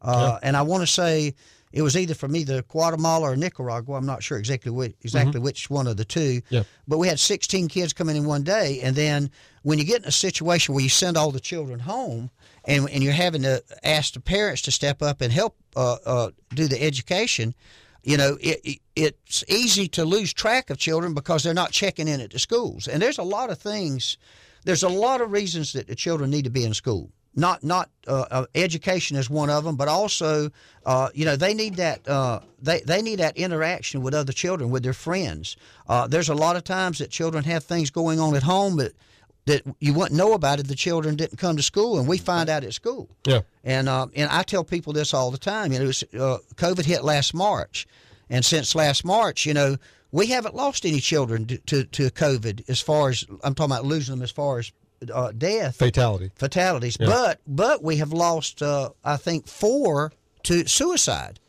Uh, 0.00 0.38
And 0.42 0.56
I 0.56 0.62
want 0.62 0.82
to 0.82 0.86
say 0.86 1.34
it 1.72 1.82
was 1.82 1.96
either 1.96 2.14
from 2.14 2.36
either 2.36 2.62
Guatemala 2.62 3.32
or 3.32 3.36
Nicaragua. 3.36 3.96
I'm 3.96 4.06
not 4.06 4.22
sure 4.22 4.38
exactly 4.38 4.70
which, 4.70 4.94
exactly 5.02 5.40
which 5.40 5.68
one 5.70 5.86
of 5.86 5.96
the 5.96 6.04
two. 6.04 6.40
Yeah. 6.48 6.62
But 6.86 6.98
we 6.98 7.08
had 7.08 7.18
16 7.18 7.68
kids 7.68 7.92
come 7.92 8.08
in 8.08 8.16
in 8.16 8.24
one 8.24 8.44
day, 8.44 8.80
and 8.82 8.94
then 8.94 9.30
when 9.62 9.78
you 9.78 9.84
get 9.84 10.02
in 10.02 10.08
a 10.08 10.12
situation 10.12 10.74
where 10.74 10.84
you 10.84 10.90
send 10.90 11.16
all 11.16 11.32
the 11.32 11.40
children 11.40 11.80
home, 11.80 12.30
and 12.64 12.88
and 12.90 13.02
you're 13.02 13.12
having 13.12 13.42
to 13.42 13.62
ask 13.82 14.14
the 14.14 14.20
parents 14.20 14.62
to 14.62 14.70
step 14.70 15.02
up 15.02 15.20
and 15.20 15.32
help 15.32 15.56
uh, 15.74 15.96
uh, 16.06 16.30
do 16.54 16.68
the 16.68 16.80
education, 16.82 17.54
you 18.04 18.16
know, 18.16 18.36
it, 18.40 18.60
it, 18.64 18.78
it's 18.94 19.42
easy 19.48 19.88
to 19.88 20.04
lose 20.04 20.32
track 20.32 20.70
of 20.70 20.78
children 20.78 21.14
because 21.14 21.42
they're 21.42 21.54
not 21.54 21.72
checking 21.72 22.08
in 22.08 22.20
at 22.20 22.30
the 22.30 22.38
schools. 22.38 22.86
And 22.88 23.02
there's 23.02 23.18
a 23.18 23.22
lot 23.22 23.50
of 23.50 23.58
things. 23.58 24.16
There's 24.64 24.82
a 24.82 24.88
lot 24.88 25.20
of 25.20 25.32
reasons 25.32 25.72
that 25.72 25.86
the 25.86 25.94
children 25.94 26.30
need 26.30 26.44
to 26.44 26.50
be 26.50 26.64
in 26.64 26.74
school. 26.74 27.10
Not 27.36 27.64
not 27.64 27.90
uh, 28.06 28.26
uh, 28.30 28.46
education 28.54 29.16
is 29.16 29.28
one 29.28 29.50
of 29.50 29.64
them, 29.64 29.76
but 29.76 29.88
also 29.88 30.50
uh, 30.86 31.08
you 31.14 31.24
know 31.24 31.36
they 31.36 31.52
need 31.52 31.74
that 31.76 32.08
uh, 32.08 32.40
they 32.62 32.80
they 32.80 33.02
need 33.02 33.18
that 33.18 33.36
interaction 33.36 34.02
with 34.02 34.14
other 34.14 34.32
children, 34.32 34.70
with 34.70 34.84
their 34.84 34.92
friends. 34.92 35.56
Uh, 35.88 36.06
there's 36.06 36.28
a 36.28 36.34
lot 36.34 36.54
of 36.54 36.62
times 36.62 36.98
that 36.98 37.10
children 37.10 37.42
have 37.44 37.64
things 37.64 37.90
going 37.90 38.20
on 38.20 38.36
at 38.36 38.44
home 38.44 38.76
that 38.76 38.94
that 39.46 39.62
you 39.80 39.92
wouldn't 39.92 40.16
know 40.16 40.32
about 40.32 40.60
if 40.60 40.68
the 40.68 40.74
children 40.74 41.16
didn't 41.16 41.38
come 41.38 41.56
to 41.56 41.62
school, 41.62 41.98
and 41.98 42.08
we 42.08 42.18
find 42.18 42.48
out 42.48 42.64
at 42.64 42.72
school. 42.72 43.08
Yeah. 43.26 43.40
And 43.62 43.88
um, 43.88 44.12
and 44.14 44.30
I 44.30 44.42
tell 44.42 44.64
people 44.64 44.92
this 44.92 45.12
all 45.12 45.30
the 45.30 45.38
time. 45.38 45.72
You 45.72 45.78
know, 45.78 45.84
it 45.84 45.88
was, 45.88 46.04
uh, 46.14 46.38
COVID 46.54 46.84
hit 46.84 47.04
last 47.04 47.34
March, 47.34 47.86
and 48.30 48.44
since 48.44 48.74
last 48.74 49.04
March, 49.04 49.44
you 49.44 49.54
know, 49.54 49.76
we 50.14 50.28
haven't 50.28 50.54
lost 50.54 50.86
any 50.86 51.00
children 51.00 51.44
to, 51.46 51.58
to, 51.58 51.82
to 51.82 52.08
COVID 52.08 52.70
as 52.70 52.80
far 52.80 53.08
as 53.08 53.24
I'm 53.42 53.52
talking 53.52 53.72
about 53.72 53.84
losing 53.84 54.14
them 54.14 54.22
as 54.22 54.30
far 54.30 54.60
as 54.60 54.70
uh, 55.12 55.32
death 55.32 55.76
Fatality. 55.76 56.30
fatalities. 56.36 56.96
Yeah. 57.00 57.08
But 57.08 57.40
but 57.48 57.82
we 57.82 57.96
have 57.96 58.12
lost 58.12 58.62
uh, 58.62 58.90
I 59.04 59.16
think 59.16 59.48
four 59.48 60.12
to 60.44 60.68
suicide, 60.68 61.40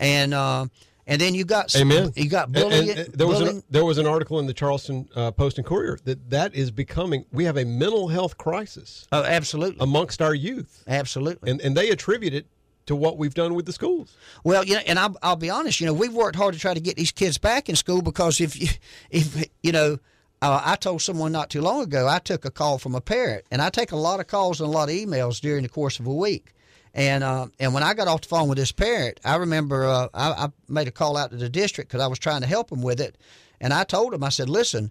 and 0.00 0.34
uh, 0.34 0.66
and 1.06 1.20
then 1.20 1.34
you 1.34 1.44
got 1.44 1.70
some, 1.70 1.92
Amen. 1.92 2.12
You 2.16 2.28
got 2.28 2.46
And- 2.46 2.54
bullying. 2.54 2.90
and, 2.90 2.98
uh, 2.98 3.04
there 3.14 3.28
was 3.28 3.40
an, 3.40 3.62
there 3.70 3.84
was 3.84 3.98
an 3.98 4.06
article 4.06 4.40
in 4.40 4.46
the 4.46 4.52
Charleston 4.52 5.08
uh, 5.14 5.30
Post 5.30 5.58
and 5.58 5.66
Courier 5.66 5.98
that 6.04 6.28
that 6.30 6.54
is 6.56 6.72
becoming. 6.72 7.24
We 7.32 7.44
have 7.44 7.56
a 7.56 7.64
mental 7.64 8.08
health 8.08 8.36
crisis 8.36 9.06
oh, 9.12 9.22
absolutely, 9.22 9.78
amongst 9.80 10.20
our 10.20 10.34
youth, 10.34 10.82
absolutely. 10.88 11.52
and 11.52 11.60
and 11.60 11.76
they 11.76 11.88
attribute 11.90 12.34
it 12.34 12.46
to 12.88 12.96
what 12.96 13.16
we've 13.16 13.34
done 13.34 13.54
with 13.54 13.66
the 13.66 13.72
schools. 13.72 14.16
Well, 14.44 14.64
you 14.64 14.74
know, 14.74 14.80
and 14.86 14.98
I'll, 14.98 15.16
I'll 15.22 15.36
be 15.36 15.50
honest. 15.50 15.80
You 15.80 15.86
know, 15.86 15.92
we've 15.92 16.12
worked 16.12 16.36
hard 16.36 16.54
to 16.54 16.60
try 16.60 16.74
to 16.74 16.80
get 16.80 16.96
these 16.96 17.12
kids 17.12 17.38
back 17.38 17.68
in 17.68 17.76
school 17.76 18.02
because 18.02 18.40
if 18.40 18.60
you, 18.60 18.68
if 19.10 19.46
you 19.62 19.72
know, 19.72 19.98
uh, 20.40 20.62
I 20.64 20.76
told 20.76 21.02
someone 21.02 21.32
not 21.32 21.50
too 21.50 21.60
long 21.60 21.82
ago. 21.82 22.06
I 22.06 22.18
took 22.18 22.44
a 22.44 22.50
call 22.50 22.78
from 22.78 22.94
a 22.94 23.00
parent, 23.00 23.44
and 23.50 23.60
I 23.60 23.70
take 23.70 23.92
a 23.92 23.96
lot 23.96 24.20
of 24.20 24.26
calls 24.26 24.60
and 24.60 24.68
a 24.68 24.72
lot 24.72 24.88
of 24.88 24.94
emails 24.94 25.40
during 25.40 25.62
the 25.62 25.68
course 25.68 25.98
of 25.98 26.06
a 26.06 26.14
week. 26.14 26.52
And 26.94 27.22
uh, 27.22 27.48
and 27.60 27.74
when 27.74 27.82
I 27.82 27.94
got 27.94 28.08
off 28.08 28.22
the 28.22 28.28
phone 28.28 28.48
with 28.48 28.58
this 28.58 28.72
parent, 28.72 29.20
I 29.24 29.36
remember 29.36 29.84
uh, 29.84 30.08
I, 30.14 30.30
I 30.30 30.48
made 30.68 30.88
a 30.88 30.92
call 30.92 31.16
out 31.16 31.30
to 31.30 31.36
the 31.36 31.48
district 31.48 31.90
because 31.90 32.02
I 32.02 32.06
was 32.06 32.18
trying 32.18 32.40
to 32.40 32.46
help 32.46 32.72
him 32.72 32.82
with 32.82 33.00
it, 33.00 33.16
and 33.60 33.72
I 33.72 33.84
told 33.84 34.14
him 34.14 34.24
I 34.24 34.30
said, 34.30 34.48
listen, 34.48 34.90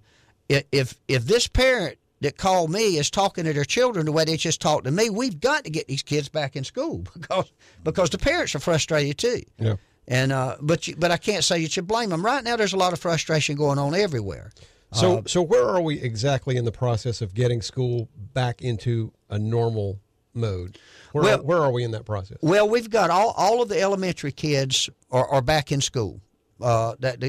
if 0.49 0.95
if 1.07 1.25
this 1.25 1.47
parent 1.47 1.97
that 2.21 2.37
call 2.37 2.67
me 2.67 2.97
is 2.97 3.09
talking 3.09 3.43
to 3.45 3.53
their 3.53 3.63
children 3.65 4.05
the 4.05 4.11
way 4.11 4.25
they 4.25 4.37
just 4.37 4.59
talked 4.61 4.85
to 4.85 4.91
me, 4.91 5.09
we've 5.09 5.39
got 5.39 5.63
to 5.65 5.69
get 5.69 5.87
these 5.87 6.01
kids 6.03 6.29
back 6.29 6.55
in 6.55 6.63
school 6.63 6.99
because 7.13 7.51
because 7.83 8.09
the 8.09 8.17
parents 8.17 8.55
are 8.55 8.59
frustrated 8.59 9.17
too. 9.17 9.41
Yeah. 9.59 9.75
And 10.07 10.31
uh, 10.31 10.55
but 10.61 10.87
you, 10.87 10.95
but 10.95 11.11
I 11.11 11.17
can't 11.17 11.43
say 11.43 11.59
you 11.59 11.67
should 11.67 11.85
blame 11.87 12.09
them. 12.09 12.25
Right 12.25 12.43
now, 12.43 12.55
there's 12.55 12.73
a 12.73 12.77
lot 12.77 12.93
of 12.93 12.99
frustration 12.99 13.55
going 13.55 13.77
on 13.77 13.93
everywhere. 13.93 14.51
So 14.93 15.21
so 15.27 15.41
where 15.41 15.67
are 15.67 15.81
we 15.81 15.99
exactly 16.01 16.55
in 16.55 16.63
the 16.63 16.71
process 16.71 17.21
of 17.21 17.33
getting 17.33 17.61
school 17.61 18.07
back 18.33 18.61
into 18.61 19.11
a 19.29 19.37
normal 19.37 19.99
mode? 20.33 20.79
Where, 21.11 21.23
Well- 21.23 21.39
are, 21.39 21.43
where 21.43 21.57
are 21.61 21.71
we 21.71 21.83
in 21.83 21.91
that 21.91 22.05
process? 22.05 22.37
Well, 22.41 22.69
we've 22.69 22.89
got 22.89 23.09
all, 23.09 23.31
all 23.35 23.61
of 23.61 23.67
the 23.67 23.81
elementary 23.81 24.31
kids 24.31 24.89
are, 25.11 25.27
are 25.27 25.41
back 25.41 25.71
in 25.73 25.81
school. 25.81 26.21
Uh, 26.61 26.95
that 26.99 27.21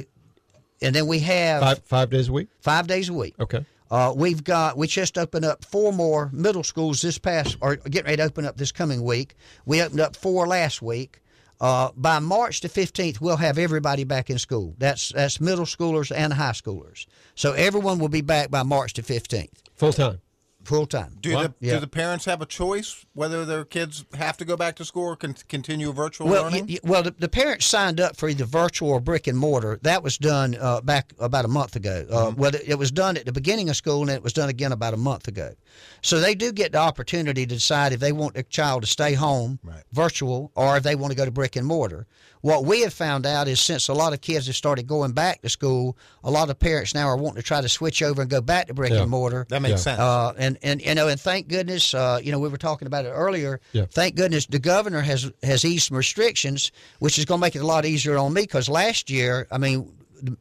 and 0.81 0.95
then 0.95 1.07
we 1.09 1.19
have 1.19 1.61
Five 1.61 1.79
five 1.85 2.11
days 2.11 2.29
a 2.29 2.33
week. 2.33 2.49
five 2.61 2.87
days 2.87 3.09
a 3.09 3.13
week. 3.13 3.35
Okay. 3.41 3.67
Uh, 3.91 4.13
we've 4.15 4.45
got 4.45 4.77
we 4.77 4.87
just 4.87 5.17
opened 5.17 5.45
up 5.45 5.65
four 5.65 5.93
more 5.93 6.31
middle 6.33 6.63
schools 6.63 7.01
this 7.03 7.19
past 7.19 7.57
or 7.61 7.77
getting 7.77 8.05
ready 8.05 8.17
to 8.19 8.23
open 8.25 8.45
up 8.45 8.57
this 8.57 8.73
coming 8.73 9.03
week. 9.03 9.35
We 9.65 9.83
opened 9.83 10.01
up 10.01 10.17
four 10.17 10.47
last 10.47 10.83
week. 10.83 11.21
Uh, 11.61 11.91
by 11.97 12.21
March 12.21 12.61
the 12.61 12.69
fifteenth, 12.69 13.21
we'll 13.21 13.37
have 13.37 13.59
everybody 13.59 14.05
back 14.05 14.31
in 14.31 14.39
school. 14.39 14.75
That's 14.79 15.11
that's 15.11 15.41
middle 15.41 15.65
schoolers 15.65 16.15
and 16.15 16.33
high 16.33 16.53
schoolers. 16.53 17.07
So 17.35 17.53
everyone 17.53 17.99
will 17.99 18.09
be 18.09 18.21
back 18.21 18.51
by 18.51 18.63
March 18.63 18.93
the 18.95 19.03
fifteenth, 19.03 19.63
Full 19.75 19.93
time. 19.93 20.21
Full 20.69 20.87
time. 20.87 21.17
Do 21.21 21.31
the, 21.31 21.55
Yeah. 21.61 21.75
do 21.75 21.81
the 21.81 21.87
parents 21.89 22.25
have 22.27 22.41
a 22.43 22.47
choice 22.47 23.05
whether 23.15 23.45
their 23.45 23.65
kids 23.65 24.05
have 24.15 24.37
to 24.37 24.45
go 24.45 24.57
back 24.57 24.77
to 24.77 24.85
school 24.85 25.05
or 25.05 25.17
can 25.17 25.35
continue 25.49 25.93
virtual 25.93 26.29
Well, 26.29 26.45
learning? 26.45 26.67
y- 26.69 26.79
y- 26.83 26.89
well, 26.91 27.03
the, 27.03 27.13
the 27.19 27.29
parents 27.29 27.67
signed 27.67 28.01
up 28.01 28.17
for 28.17 28.29
either 28.29 28.45
virtual 28.45 28.91
or 28.91 29.01
brick 29.01 29.27
and 29.27 29.37
mortar. 29.39 29.79
That 29.83 30.03
was 30.03 30.19
done 30.19 30.57
uh, 30.61 30.81
back 30.83 31.13
about 31.19 31.45
a 31.45 31.49
month 31.49 31.75
ago. 31.75 32.07
Uh, 32.11 32.33
Well, 32.37 32.55
it, 32.55 32.63
it 32.67 32.79
was 32.79 32.91
done 32.91 33.17
at 33.17 33.25
the 33.25 33.33
beginning 33.33 33.69
of 33.71 33.77
school, 33.77 34.03
and 34.03 34.11
it 34.11 34.23
was 34.23 34.33
done 34.33 34.49
again 34.51 34.73
about 34.73 34.95
a 34.95 34.99
month 34.99 35.27
ago. 35.27 35.55
So 36.03 36.21
they 36.21 36.35
do 36.35 36.53
get 36.53 36.73
the 36.73 36.79
opportunity 36.79 37.47
to 37.47 37.55
decide 37.55 37.93
if 37.93 38.01
they 38.01 38.13
want 38.13 38.35
their 38.35 38.43
child 38.45 38.83
to 38.83 38.89
stay 38.89 39.15
home, 39.15 39.59
Right. 39.65 39.83
virtual, 39.93 40.53
or 40.55 40.77
if 40.77 40.83
they 40.83 40.95
want 40.95 41.11
to 41.13 41.17
go 41.17 41.25
to 41.25 41.31
brick 41.31 41.57
and 41.57 41.67
mortar. 41.67 42.07
What 42.41 42.65
we 42.65 42.83
have 42.83 42.93
found 42.93 43.27
out 43.27 43.49
is 43.49 43.61
since 43.61 43.89
a 43.89 43.95
lot 43.95 44.13
of 44.13 44.21
kids 44.21 44.47
have 44.47 44.57
started 44.57 44.87
going 44.87 45.13
back 45.13 45.43
to 45.43 45.49
school, 45.49 45.97
a 46.23 46.31
lot 46.31 46.51
of 46.51 46.59
parents 46.59 46.95
now 46.95 47.07
are 47.07 47.17
wanting 47.17 47.43
to 47.43 47.47
try 47.47 47.61
to 47.61 47.69
switch 47.69 48.03
over 48.03 48.23
and 48.23 48.31
go 48.31 48.41
back 48.41 48.69
to 48.69 48.75
brick 48.75 48.93
Yeah. 48.93 49.03
and 49.03 49.11
mortar. 49.11 49.47
that 49.49 49.61
makes 49.61 49.73
Yeah. 49.73 49.77
sense. 49.77 49.99
Uh, 50.01 50.33
and, 50.39 50.59
and 50.63 50.81
you 50.81 50.95
know, 50.95 51.09
and 51.09 51.21
thank 51.21 51.49
goodness, 51.49 51.95
uh, 51.95 52.21
you 52.23 52.31
know, 52.33 52.39
we 52.39 52.49
were 52.49 52.57
talking 52.59 52.87
about 52.87 53.05
it 53.07 53.11
earlier. 53.11 53.61
Yeah. 53.73 53.87
Thank 53.91 54.15
goodness 54.15 54.47
the 54.47 54.59
governor 54.59 55.01
has 55.01 55.31
has 55.43 55.65
eased 55.65 55.89
some 55.89 55.97
restrictions, 55.97 56.71
which 57.01 57.19
is 57.19 57.25
going 57.25 57.41
to 57.41 57.43
make 57.47 57.57
it 57.57 57.61
a 57.63 57.67
lot 57.67 57.85
easier 57.85 58.17
on 58.17 58.33
me. 58.33 58.43
Because 58.43 58.69
last 58.69 59.11
year, 59.11 59.47
I 59.51 59.59
mean, 59.59 59.93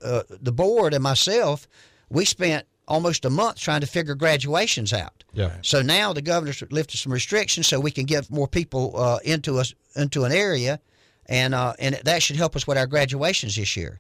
uh, 0.03 0.23
the 0.29 0.51
board 0.51 0.93
and 0.93 1.03
myself, 1.03 1.67
we 2.09 2.25
spent 2.25 2.65
almost 2.87 3.25
a 3.25 3.29
month 3.29 3.57
trying 3.59 3.81
to 3.81 3.87
figure 3.87 4.15
graduations 4.15 4.93
out. 4.93 5.23
Yeah. 5.33 5.51
So 5.61 5.81
now 5.81 6.13
the 6.13 6.21
governor's 6.21 6.63
lifted 6.71 6.97
some 6.97 7.11
restrictions, 7.11 7.67
so 7.67 7.79
we 7.79 7.91
can 7.91 8.05
get 8.05 8.29
more 8.31 8.47
people 8.47 8.93
uh, 8.95 9.19
into 9.23 9.59
us 9.59 9.73
into 9.95 10.23
an 10.23 10.31
area, 10.31 10.79
and 11.27 11.53
uh, 11.53 11.73
and 11.79 11.99
that 12.03 12.23
should 12.23 12.35
help 12.35 12.55
us 12.55 12.65
with 12.67 12.77
our 12.77 12.87
graduations 12.87 13.55
this 13.55 13.75
year. 13.77 13.97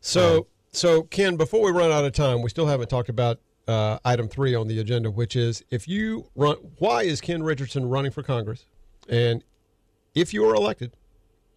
So, 0.00 0.46
so 0.72 1.02
Ken, 1.02 1.36
before 1.36 1.62
we 1.64 1.72
run 1.72 1.90
out 1.90 2.04
of 2.04 2.12
time, 2.12 2.42
we 2.42 2.50
still 2.50 2.66
haven't 2.66 2.88
talked 2.88 3.08
about 3.08 3.40
uh, 3.66 3.98
item 4.04 4.28
three 4.28 4.54
on 4.54 4.68
the 4.68 4.78
agenda, 4.78 5.10
which 5.10 5.34
is 5.36 5.64
if 5.70 5.88
you 5.88 6.26
run, 6.36 6.56
why 6.78 7.02
is 7.02 7.20
Ken 7.20 7.42
Richardson 7.42 7.88
running 7.88 8.12
for 8.12 8.22
Congress? 8.22 8.66
And 9.08 9.42
if 10.14 10.32
you 10.32 10.48
are 10.48 10.54
elected, 10.54 10.92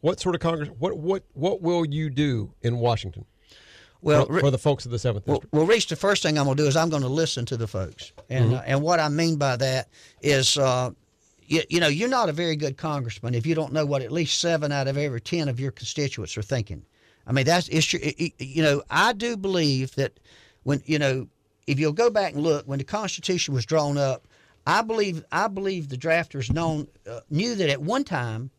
what 0.01 0.19
sort 0.19 0.35
of 0.35 0.41
Congress? 0.41 0.69
What 0.79 0.97
what 0.97 1.23
what 1.33 1.61
will 1.61 1.85
you 1.85 2.09
do 2.09 2.53
in 2.61 2.77
Washington? 2.77 3.25
Well, 4.01 4.25
for, 4.27 4.39
for 4.39 4.51
the 4.51 4.57
folks 4.57 4.85
of 4.85 4.91
the 4.91 4.99
seventh 4.99 5.27
Well, 5.27 5.37
district. 5.39 5.53
well, 5.53 5.65
Reese, 5.65 5.85
the 5.85 5.95
first 5.97 6.23
thing 6.23 6.37
I'm 6.39 6.45
going 6.45 6.55
to 6.55 6.63
do 6.63 6.67
is 6.69 6.77
I'm 6.77 6.89
going 6.89 7.01
to 7.01 7.09
listen 7.09 7.45
to 7.47 7.57
the 7.57 7.67
folks, 7.67 8.13
and 8.29 8.53
uh, 8.53 8.61
and 8.65 8.81
what 8.81 8.99
I 8.99 9.09
mean 9.09 9.35
by 9.35 9.57
that 9.57 9.89
is, 10.21 10.57
uh, 10.57 10.91
you, 11.49 11.61
you 11.69 11.79
know, 11.79 11.87
you're 11.87 12.07
not 12.09 12.29
a 12.29 12.33
very 12.33 12.55
good 12.55 12.77
congressman 12.77 13.33
if 13.33 13.45
you 13.45 13.55
don't 13.55 13.73
know 13.73 13.85
what 13.85 14.01
at 14.01 14.11
least 14.11 14.39
seven 14.39 14.71
out 14.71 14.87
of 14.87 14.97
every 14.97 15.19
10 15.19 15.49
of 15.49 15.59
your 15.59 15.71
constituents 15.71 16.37
are 16.37 16.41
thinking. 16.41 16.85
I 17.27 17.31
mean, 17.31 17.45
that's, 17.45 17.67
it's, 17.69 17.93
it- 17.93 18.15
it- 18.19 18.33
you 18.45 18.63
know, 18.63 18.81
I 18.89 19.13
do 19.13 19.35
believe 19.35 19.95
that 19.95 20.19
when, 20.63 20.81
you 20.85 20.99
know, 20.99 21.27
if 21.67 21.79
you'll 21.79 21.93
go 21.93 22.09
back 22.09 22.33
and 22.33 22.43
look, 22.43 22.65
when 22.67 22.79
the 22.79 22.85
Constitution 22.85 23.53
was 23.53 23.65
drawn 23.65 23.97
up, 23.97 24.27
I 24.67 24.81
believe, 24.81 25.23
I 25.31 25.47
believe 25.47 25.89
the 25.89 25.97
drafters 25.97 26.51
known, 26.51 26.87
uh, 27.09 27.21
knew 27.29 27.55
that 27.55 27.69
at 27.69 27.81
one 27.81 28.03
time 28.03 28.51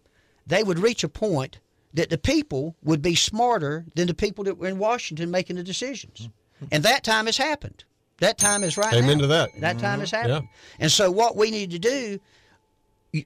they 0.46 0.62
would 0.62 0.78
reach 0.78 1.04
a 1.04 1.08
point 1.08 1.58
that 1.94 2.10
the 2.10 2.18
people 2.18 2.76
would 2.82 3.02
be 3.02 3.14
smarter 3.14 3.84
than 3.94 4.06
the 4.06 4.14
people 4.14 4.44
that 4.44 4.58
were 4.58 4.68
in 4.68 4.78
Washington 4.78 5.30
making 5.30 5.56
the 5.56 5.62
decisions. 5.62 6.28
And 6.70 6.82
that 6.84 7.04
time 7.04 7.26
has 7.26 7.36
happened. 7.36 7.84
That 8.18 8.38
time 8.38 8.62
is 8.64 8.76
right 8.76 8.94
Amen 8.94 9.16
now. 9.18 9.22
to 9.22 9.26
that. 9.28 9.48
That 9.60 9.78
time 9.78 10.00
has 10.00 10.10
Mhm. 10.10 10.16
happened. 10.22 10.48
And 10.78 10.92
so 10.92 11.10
what 11.10 11.36
we 11.36 11.50
need 11.50 11.70
to 11.70 11.78
do, 11.78 12.20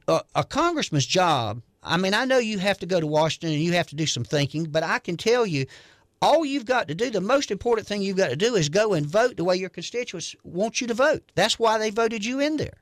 a, 0.09 0.21
a 0.35 0.45
congressman's 0.45 1.07
job, 1.07 1.63
I 1.83 1.97
mean, 1.97 2.15
I 2.15 2.25
know 2.25 2.39
you 2.39 2.59
have 2.59 2.79
to 2.79 2.87
go 2.87 3.01
to 3.01 3.07
Washington 3.07 3.51
and 3.53 3.63
you 3.63 3.73
have 3.73 3.89
to 3.89 3.97
do 3.97 4.07
some 4.07 4.25
thinking, 4.25 4.65
but 4.65 4.83
I 4.83 4.99
can 4.99 5.17
tell 5.17 5.45
you, 5.47 5.67
all 6.23 6.45
you've 6.45 6.65
got 6.65 6.89
to 6.89 6.95
do, 6.95 7.11
the 7.11 7.21
most 7.21 7.51
important 7.51 7.87
thing 7.87 8.01
you've 8.01 8.17
got 8.17 8.31
to 8.31 8.37
do 8.37 8.55
is 8.55 8.71
go 8.71 8.95
and 8.95 9.05
vote 9.05 9.37
the 9.37 9.45
way 9.45 9.57
your 9.57 9.69
constituents 9.69 10.35
want 10.43 10.81
you 10.81 10.87
to 10.87 10.95
vote. 10.95 11.23
That's 11.35 11.59
why 11.59 11.77
they 11.77 11.91
voted 11.91 12.25
you 12.25 12.41
in 12.41 12.57
there. 12.57 12.79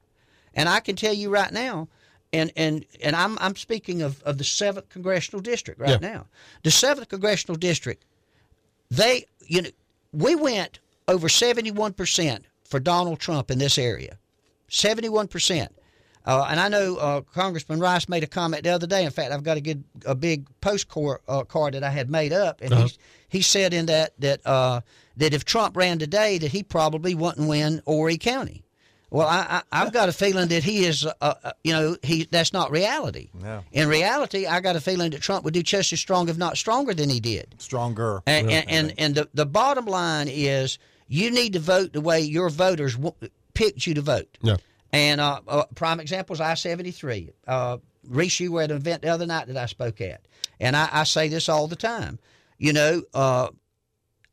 And 0.55 0.69
I 0.69 0.79
can 0.81 0.95
tell 0.95 1.15
you 1.15 1.29
right 1.31 1.51
now, 1.51 1.89
and 2.33 2.53
and 2.57 2.85
and 3.03 3.17
I'm 3.17 3.39
I'm 3.41 3.57
speaking 3.57 4.03
of, 4.03 4.23
of 4.23 4.39
the 4.39 4.45
seventh 4.45 4.89
congressional 4.91 5.41
district 5.41 5.81
right 5.81 6.01
Yeah. 6.01 6.09
now. 6.13 6.27
The 6.63 6.71
seventh 6.71 7.09
congressional 7.09 7.57
district, 7.57 8.05
they 8.91 9.27
you 9.47 9.63
know 9.63 9.71
we 10.13 10.35
went 10.35 10.79
over 11.09 11.29
seventy 11.29 11.71
one 11.71 11.95
percent 11.95 12.45
for 12.65 12.79
Donald 12.81 13.19
Trump 13.19 13.51
in 13.51 13.59
this 13.59 13.77
area, 13.79 14.19
seventy 14.69 15.09
one 15.09 15.27
percent. 15.27 15.75
Uh, 16.25 16.47
and 16.49 16.61
I 16.61 16.69
know 16.69 16.97
uh, 16.97 17.21
Congressman 17.35 17.81
Rice 17.81 18.09
made 18.09 18.23
a 18.23 18.27
comment 18.29 18.63
the 18.65 18.71
other 18.71 18.87
day. 18.87 19.05
In 19.05 19.11
fact, 19.11 19.33
I've 19.33 19.43
got 19.43 19.57
a 19.57 19.61
good 19.61 19.83
a 20.07 20.15
big 20.15 20.47
postcard 20.61 21.21
uh, 21.29 21.43
card 21.45 21.75
that 21.75 21.83
I 21.85 21.91
had 21.91 22.11
made 22.11 22.33
up, 22.33 22.61
and 22.61 22.73
Uh-huh. 22.73 22.87
he 23.29 23.39
he 23.39 23.43
said 23.43 23.73
in 23.75 23.87
that 23.87 24.13
that 24.21 24.41
uh, 24.47 24.81
that 25.17 25.35
if 25.35 25.45
Trump 25.45 25.77
ran 25.77 25.99
today, 25.99 26.39
that 26.39 26.53
he 26.53 26.63
probably 26.63 27.15
wouldn't 27.15 27.49
win 27.49 27.83
Horry 27.87 28.19
County. 28.19 28.65
Well, 29.11 29.29
I, 29.29 29.61
I, 29.71 29.83
I've 29.83 29.93
got 29.93 30.09
a 30.09 30.13
feeling 30.13 30.49
that 30.49 30.65
he 30.65 30.87
is, 30.87 31.05
uh, 31.05 31.13
uh, 31.21 31.51
you 31.63 31.73
know, 31.75 31.97
he 32.03 32.25
that's 32.31 32.53
not 32.55 32.71
reality. 32.71 33.29
Yeah. 33.43 33.61
In 33.71 33.87
reality, 33.89 34.47
I 34.47 34.61
got 34.61 34.75
a 34.75 34.81
feeling 34.81 35.11
that 35.11 35.21
Trump 35.21 35.45
would 35.45 35.53
do 35.55 35.63
just 35.63 35.93
as 35.93 36.01
strong, 36.01 36.31
if 36.31 36.39
not 36.39 36.57
stronger, 36.57 36.95
than 36.95 37.11
he 37.11 37.21
did. 37.21 37.55
Stronger. 37.59 38.23
And 38.27 38.51
and, 38.51 38.71
and, 38.71 38.95
and 38.97 39.15
the, 39.15 39.29
the 39.35 39.45
bottom 39.45 39.85
line 39.85 40.29
is 40.31 40.79
you 41.09 41.31
need 41.31 41.53
to 41.53 41.59
vote 41.59 41.93
the 41.93 42.01
way 42.01 42.21
your 42.23 42.49
voters 42.49 42.95
w- 42.97 43.15
picked 43.53 43.87
you 43.87 43.93
to 43.95 44.01
vote. 44.03 44.39
Yeah. 44.41 44.57
And 44.93 45.21
uh, 45.21 45.41
uh, 45.49 45.65
prime 45.75 46.01
example 46.01 46.35
is 46.35 46.41
I 46.41 46.55
seventy 46.55 46.91
three. 46.91 47.31
Uh, 47.47 47.79
Reese, 48.09 48.41
you 48.41 48.53
were 48.53 48.63
at 48.63 48.71
an 48.71 48.77
event 48.77 49.03
the 49.03 49.09
other 49.09 49.27
night 49.27 49.47
that 49.47 49.57
I 49.57 49.67
spoke 49.67 50.01
at, 50.01 50.27
and 50.61 50.77
I, 50.77 50.89
I 50.93 51.05
say 51.05 51.29
this 51.29 51.49
all 51.49 51.69
the 51.69 51.77
time. 51.77 52.19
You 52.59 52.73
know, 52.73 53.03
uh, 53.15 53.49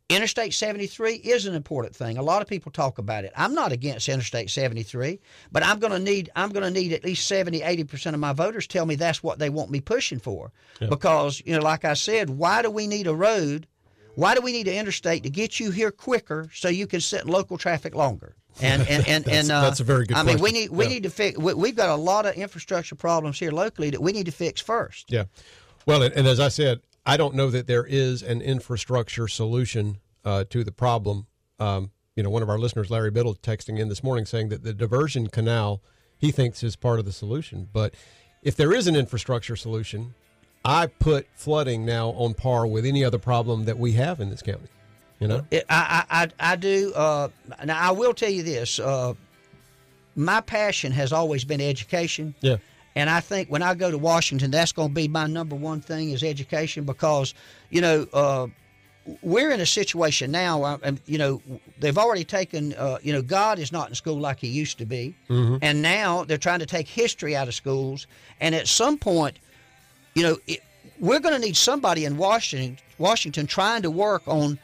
Interstate 0.10 0.56
73 0.56 1.14
is 1.16 1.46
an 1.46 1.54
important 1.54 1.96
thing. 1.96 2.18
A 2.18 2.24
lot 2.24 2.42
of 2.42 2.48
people 2.48 2.72
talk 2.72 2.98
about 2.98 3.26
it. 3.26 3.34
I'm 3.38 3.54
not 3.54 3.72
against 3.72 4.10
Interstate 4.10 4.50
73, 4.50 5.20
but 5.52 5.64
I'm 5.64 5.78
going 5.78 5.94
to 5.94 6.00
need 6.00 6.32
I'm 6.36 6.50
going 6.50 6.64
to 6.64 6.72
need 6.72 6.94
at 6.94 7.04
least 7.04 7.28
70 7.28 7.60
80% 7.62 8.16
of 8.16 8.20
my 8.20 8.34
voters 8.34 8.66
tell 8.66 8.88
me 8.88 8.96
that's 8.96 9.22
what 9.22 9.38
they 9.38 9.52
want 9.52 9.70
me 9.70 9.82
pushing 9.82 10.20
for. 10.20 10.52
Because, 10.90 11.44
you 11.46 11.54
know, 11.54 11.62
like 11.62 11.86
I 11.86 11.94
said, 11.94 12.32
why 12.32 12.64
do 12.64 12.72
we 12.72 12.88
need 12.88 13.06
a 13.06 13.14
road? 13.14 13.68
Why 14.16 14.34
do 14.34 14.42
we 14.42 14.52
need 14.52 14.68
an 14.68 14.74
interstate 14.74 15.22
to 15.24 15.30
get 15.30 15.60
you 15.60 15.70
here 15.70 15.92
quicker 15.92 16.50
so 16.54 16.70
you 16.70 16.88
can 16.88 17.02
sit 17.02 17.22
in 17.22 17.28
local 17.28 17.60
traffic 17.60 17.94
longer? 17.94 18.36
And 18.62 18.82
and 18.88 19.08
and, 19.08 19.24
That's- 19.26 19.44
and 19.44 19.52
uh, 19.52 19.62
that's 19.62 19.80
a 19.80 19.84
very 19.84 20.06
good 20.06 20.18
I 20.18 20.24
mean, 20.24 20.40
we 20.40 20.52
need 20.52 20.70
we 20.70 20.86
Yeah. 20.86 20.90
need 20.90 21.04
to 21.04 21.10
fix. 21.10 21.38
We, 21.38 21.54
we've 21.54 21.76
got 21.76 21.90
a 21.90 21.96
lot 21.96 22.26
of 22.26 22.36
infrastructure 22.36 22.96
problems 22.96 23.40
here 23.40 23.52
locally 23.52 23.90
that 23.92 24.02
we 24.02 24.12
need 24.12 24.26
to 24.26 24.32
fix 24.32 24.60
first. 24.62 25.12
Yeah. 25.12 25.26
Well, 25.86 26.04
and, 26.04 26.14
and 26.14 26.28
as 26.28 26.40
I 26.40 26.50
said, 26.50 26.82
I 27.06 27.18
don't 27.18 27.36
know 27.36 27.50
that 27.50 27.68
there 27.68 27.86
is 27.86 28.22
an 28.22 28.42
infrastructure 28.42 29.28
solution 29.28 29.98
uh, 30.26 30.44
to 30.50 30.64
the 30.64 30.72
problem. 30.72 31.28
Um, 31.60 31.92
you 32.16 32.24
know, 32.24 32.30
one 32.30 32.44
of 32.44 32.50
our 32.50 32.60
listeners, 32.60 32.90
Larry 32.92 33.12
Biddle, 33.12 33.36
texting 33.36 33.80
in 33.80 33.88
this 33.90 34.04
morning 34.04 34.26
saying 34.26 34.50
that 34.50 34.64
the 34.64 34.74
diversion 34.74 35.28
canal 35.28 35.82
he 36.18 36.32
thinks 36.32 36.64
is 36.64 36.76
part 36.76 37.00
of 37.00 37.06
the 37.06 37.14
solution. 37.14 37.70
But 37.72 37.94
if 38.44 38.56
there 38.58 38.74
is 38.74 38.88
an 38.88 38.96
infrastructure 38.98 39.56
solution, 39.56 40.14
I 40.66 40.88
put 40.88 41.28
flooding 41.34 41.86
now 41.86 42.10
on 42.10 42.34
par 42.34 42.68
with 42.68 42.86
any 42.86 43.06
other 43.06 43.18
problem 43.18 43.64
that 43.66 43.80
we 43.80 43.94
have 43.94 44.20
in 44.20 44.30
this 44.30 44.42
county. 44.42 44.68
You 45.20 45.28
know, 45.28 45.46
It, 45.52 45.66
I, 45.70 46.06
I, 46.10 46.52
I 46.52 46.56
do. 46.56 46.94
Uh, 46.96 47.28
now, 47.66 47.78
I 47.80 47.92
will 47.92 48.14
tell 48.14 48.30
you 48.30 48.44
this. 48.44 48.80
Uh, 48.80 49.14
my 50.16 50.42
passion 50.42 50.92
has 50.94 51.12
always 51.12 51.44
been 51.44 51.62
education. 51.62 52.34
Yeah. 52.42 52.58
And 52.96 53.10
I 53.10 53.20
think 53.20 53.50
when 53.50 53.62
I 53.62 53.76
go 53.76 53.92
to 53.92 53.98
Washington, 53.98 54.52
that's 54.52 54.72
going 54.72 54.90
to 54.90 54.94
be 54.94 55.08
my 55.08 55.28
number 55.28 55.56
one 55.56 55.82
thing 55.82 56.10
is 56.12 56.24
education 56.24 56.86
because, 56.86 57.34
you 57.70 57.82
know, 57.82 58.08
uh, 58.14 58.48
we're 59.22 59.52
in 59.52 59.60
a 59.60 59.66
situation 59.66 60.32
now. 60.32 60.64
uh, 60.64 60.78
and, 60.84 61.00
you 61.06 61.18
know, 61.18 61.42
they've 61.80 61.98
already 61.98 62.24
taken. 62.24 62.74
Uh, 62.74 62.98
you 63.02 63.12
know, 63.14 63.22
God 63.22 63.60
is 63.60 63.72
not 63.72 63.90
in 63.90 63.96
school 63.96 64.20
like 64.20 64.40
He 64.40 64.48
used 64.48 64.78
to 64.80 64.86
be, 64.86 65.16
and 65.62 65.82
now 65.82 66.24
they're 66.24 66.38
trying 66.38 66.60
to 66.60 66.66
take 66.66 66.88
history 66.88 67.36
out 67.36 67.48
of 67.48 67.54
schools. 67.54 68.08
And 68.40 68.56
at 68.56 68.68
some 68.68 68.98
point, 68.98 69.38
you 70.16 70.24
know, 70.24 70.38
it, 70.48 70.62
we're 71.00 71.20
going 71.20 71.34
to 71.34 71.40
need 71.40 71.56
somebody 71.58 72.06
in 72.06 72.18
Washington, 72.18 72.78
Washington, 72.98 73.48
trying 73.48 73.82
to 73.84 73.92
work 73.92 74.24
on 74.28 74.60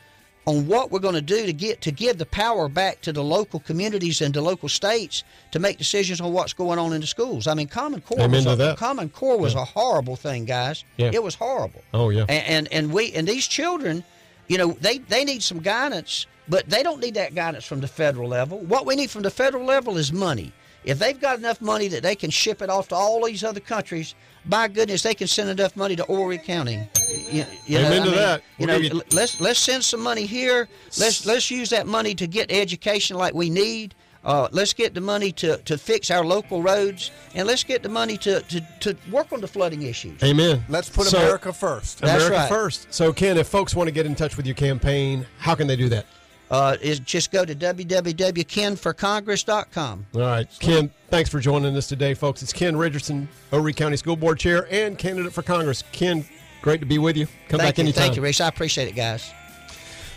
on 0.46 0.68
what 0.68 0.92
we're 0.92 1.00
going 1.00 1.16
to 1.16 1.22
do 1.22 1.46
to 1.46 1.54
get 1.54 1.82
to 1.82 1.92
give 1.92 2.18
the 2.18 2.26
power 2.26 2.70
back 2.70 3.02
to 3.02 3.12
the 3.12 3.24
local 3.24 3.60
communities 3.60 4.22
and 4.22 4.34
the 4.34 4.42
local 4.42 4.70
states 4.70 5.24
to 5.52 5.60
make 5.60 5.78
decisions 5.78 6.22
on 6.22 6.32
what's 6.34 6.54
going 6.54 6.78
on 6.78 6.94
in 6.94 7.02
the 7.02 7.08
schools. 7.08 7.48
I 7.48 7.54
mean, 7.54 7.68
Common 7.68 8.02
Core 8.02 8.28
was 8.28 8.46
a, 8.46 8.56
that. 8.56 8.78
Common 8.78 9.10
Core 9.10 9.38
was 9.38 9.56
a 9.56 9.66
horrible 9.66 10.16
thing, 10.16 10.46
guys. 10.46 10.84
Yeah. 10.98 11.12
It 11.14 11.24
was 11.24 11.36
horrible. 11.36 11.82
Oh, 11.94 12.10
yeah. 12.10 12.26
And, 12.30 12.48
and 12.48 12.68
and 12.72 12.94
we 12.94 13.14
and 13.14 13.28
these 13.28 13.48
children, 13.48 14.04
you 14.48 14.58
know, 14.58 14.74
they 14.82 15.00
they 15.00 15.26
need 15.26 15.42
some 15.42 15.60
guidance, 15.60 16.28
but 16.48 16.70
they 16.70 16.84
don't 16.84 17.00
need 17.00 17.16
that 17.16 17.34
guidance 17.34 17.66
from 17.66 17.82
the 17.82 17.88
federal 17.88 18.30
level. 18.30 18.60
What 18.60 18.86
we 18.86 18.96
need 18.96 19.10
from 19.10 19.24
the 19.24 19.32
federal 19.32 19.66
level 19.66 19.98
is 19.98 20.14
money. 20.14 20.54
If 20.86 20.99
they've 20.99 21.20
got 21.20 21.40
enough 21.40 21.60
money 21.62 21.88
that 21.90 22.03
they 22.03 22.16
can 22.16 22.30
ship 22.30 22.62
it 22.62 22.70
off 22.70 22.88
to 22.90 22.95
all 22.95 23.26
these 23.26 23.44
other 23.44 23.60
countries, 23.60 24.14
by 24.45 24.68
goodness, 24.68 25.02
they 25.02 25.16
can 25.16 25.28
send 25.28 25.49
enough 25.49 25.76
money 25.76 25.95
to 25.95 26.03
Horry 26.03 26.38
County. 26.38 26.88
You, 27.32 27.44
you 27.66 27.80
know, 27.80 27.88
Amen 27.88 28.02
I 28.02 28.06
to 28.06 28.12
mean, 28.12 28.16
that. 28.16 28.41
You 28.60 28.68
We'll 28.68 28.76
know, 28.78 28.82
give 28.84 28.94
you- 28.94 29.02
let's 29.12 29.41
let's 29.41 29.60
send 29.60 29.84
some 29.84 30.02
money 30.02 30.26
here. 30.26 30.68
Let's 30.99 31.26
let's 31.26 31.49
use 31.49 31.70
that 31.72 31.88
money 31.88 32.14
to 32.16 32.28
get 32.28 32.52
education 32.52 33.18
like 33.18 33.34
we 33.34 33.49
need. 33.49 33.95
Uh, 34.24 34.48
let's 34.52 34.74
get 34.74 34.95
the 34.95 35.02
money 35.02 35.32
to, 35.32 35.57
to 35.66 35.78
fix 35.78 36.10
our 36.10 36.26
local 36.26 36.60
roads, 36.64 37.12
and 37.36 37.48
let's 37.48 37.64
get 37.64 37.84
the 37.84 37.90
money 37.90 38.18
to, 38.18 38.41
to, 38.41 38.60
to 38.80 38.98
work 39.12 39.32
on 39.32 39.40
the 39.40 39.48
flooding 39.48 39.84
issues. 39.84 40.20
Amen. 40.24 40.64
Let's 40.68 40.90
put 40.90 41.06
So- 41.06 41.20
America 41.20 41.53
first. 41.53 41.99
That's 42.02 42.24
America 42.26 42.36
right. 42.40 42.49
first. 42.49 42.91
So, 42.91 43.14
Ken, 43.14 43.38
if 43.38 43.48
folks 43.48 43.76
want 43.76 43.88
to 43.88 43.91
get 43.91 44.07
in 44.07 44.16
touch 44.16 44.36
with 44.36 44.48
your 44.48 44.56
campaign, 44.56 45.28
how 45.38 45.53
can 45.53 45.68
they 45.68 45.76
do 45.76 45.90
that? 45.90 46.07
Uh, 46.56 46.77
is 46.82 47.02
just 47.02 47.32
go 47.32 47.44
to 47.44 47.53
www.kenforcongress.com. 47.53 50.06
All 50.15 50.22
right, 50.22 50.48
Ken, 50.60 50.90
thanks 51.10 51.30
for 51.30 51.41
joining 51.41 51.76
us 51.76 51.88
today, 51.88 52.14
folks. 52.14 52.41
It's 52.41 52.53
Ken 52.53 52.77
Richardson, 52.77 53.27
Horry 53.52 53.73
County 53.73 53.98
School 53.98 54.15
Board 54.15 54.40
Chair 54.40 54.65
and 54.72 54.98
candidate 54.98 55.34
for 55.34 55.41
Congress. 55.41 55.84
Ken, 55.91 56.23
great 56.61 56.80
to 56.80 56.86
be 56.86 56.98
with 56.98 57.18
you. 57.18 57.26
Come 57.49 57.60
Thank 57.60 57.61
back 57.61 57.77
you, 57.77 57.84
anytime. 57.84 58.03
thank 58.03 58.15
you, 58.15 58.22
Reese. 58.22 58.40
I 58.40 58.48
appreciate 58.48 58.88
it, 58.88 58.95
guys. 58.95 59.34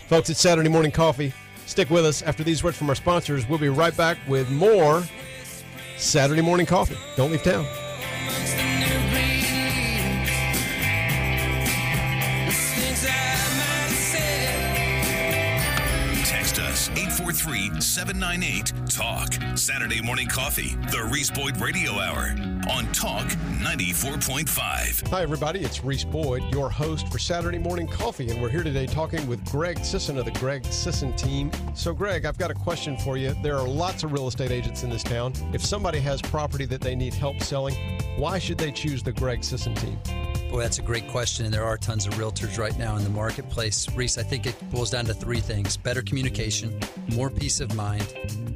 Folks, 0.07 0.29
it's 0.29 0.39
Saturday 0.39 0.69
Morning 0.69 0.91
Coffee. 0.91 1.33
Stick 1.65 1.89
with 1.89 2.05
us 2.05 2.21
after 2.21 2.45
these 2.45 2.63
words 2.63 2.77
from 2.77 2.87
our 2.87 2.95
sponsors. 2.95 3.49
We'll 3.49 3.59
be 3.59 3.67
right 3.67 3.97
back 3.97 4.17
with 4.25 4.49
more 4.49 5.03
Saturday 5.97 6.41
Morning 6.41 6.65
Coffee. 6.65 6.95
Don't 7.17 7.31
leave 7.31 7.43
town. 7.43 7.65
843 17.49 17.81
798 17.81 18.73
TALK. 18.89 19.57
Saturday 19.57 20.01
Morning 20.01 20.27
Coffee, 20.27 20.75
the 20.91 21.09
Reese 21.11 21.31
Boyd 21.31 21.57
Radio 21.57 21.91
Hour 21.93 22.35
on 22.69 22.85
Talk 22.91 23.25
94.5. 23.61 25.07
Hi, 25.09 25.21
everybody. 25.21 25.61
It's 25.61 25.83
Reese 25.83 26.03
Boyd, 26.03 26.43
your 26.51 26.69
host 26.69 27.11
for 27.11 27.17
Saturday 27.17 27.57
Morning 27.57 27.87
Coffee, 27.87 28.29
and 28.29 28.41
we're 28.41 28.49
here 28.49 28.63
today 28.63 28.85
talking 28.85 29.25
with 29.27 29.43
Greg 29.45 29.83
Sisson 29.83 30.17
of 30.17 30.25
the 30.25 30.31
Greg 30.31 30.63
Sisson 30.65 31.15
team. 31.15 31.51
So, 31.73 31.93
Greg, 31.93 32.25
I've 32.25 32.37
got 32.37 32.51
a 32.51 32.55
question 32.55 32.97
for 32.97 33.17
you. 33.17 33.35
There 33.41 33.57
are 33.57 33.67
lots 33.67 34.03
of 34.03 34.11
real 34.11 34.27
estate 34.27 34.51
agents 34.51 34.83
in 34.83 34.89
this 34.89 35.03
town. 35.03 35.33
If 35.51 35.65
somebody 35.65 35.99
has 35.99 36.21
property 36.21 36.65
that 36.65 36.81
they 36.81 36.95
need 36.95 37.13
help 37.13 37.41
selling, 37.41 37.75
why 38.17 38.37
should 38.37 38.59
they 38.59 38.71
choose 38.71 39.01
the 39.01 39.13
Greg 39.13 39.43
Sisson 39.43 39.73
team? 39.75 39.99
Boy, 40.49 40.61
that's 40.61 40.79
a 40.79 40.81
great 40.81 41.07
question. 41.09 41.45
And 41.45 41.53
there 41.53 41.63
are 41.63 41.77
tons 41.77 42.07
of 42.07 42.15
realtors 42.15 42.57
right 42.57 42.75
now 42.79 42.95
in 42.95 43.03
the 43.03 43.09
marketplace. 43.11 43.87
Reese, 43.95 44.17
I 44.17 44.23
think 44.23 44.47
it 44.47 44.55
boils 44.71 44.89
down 44.89 45.05
to 45.05 45.13
three 45.13 45.39
things 45.39 45.77
better 45.77 46.01
communication, 46.01 46.79
more 47.13 47.29
peace 47.39 47.61
of 47.61 47.73
mind, 47.73 48.13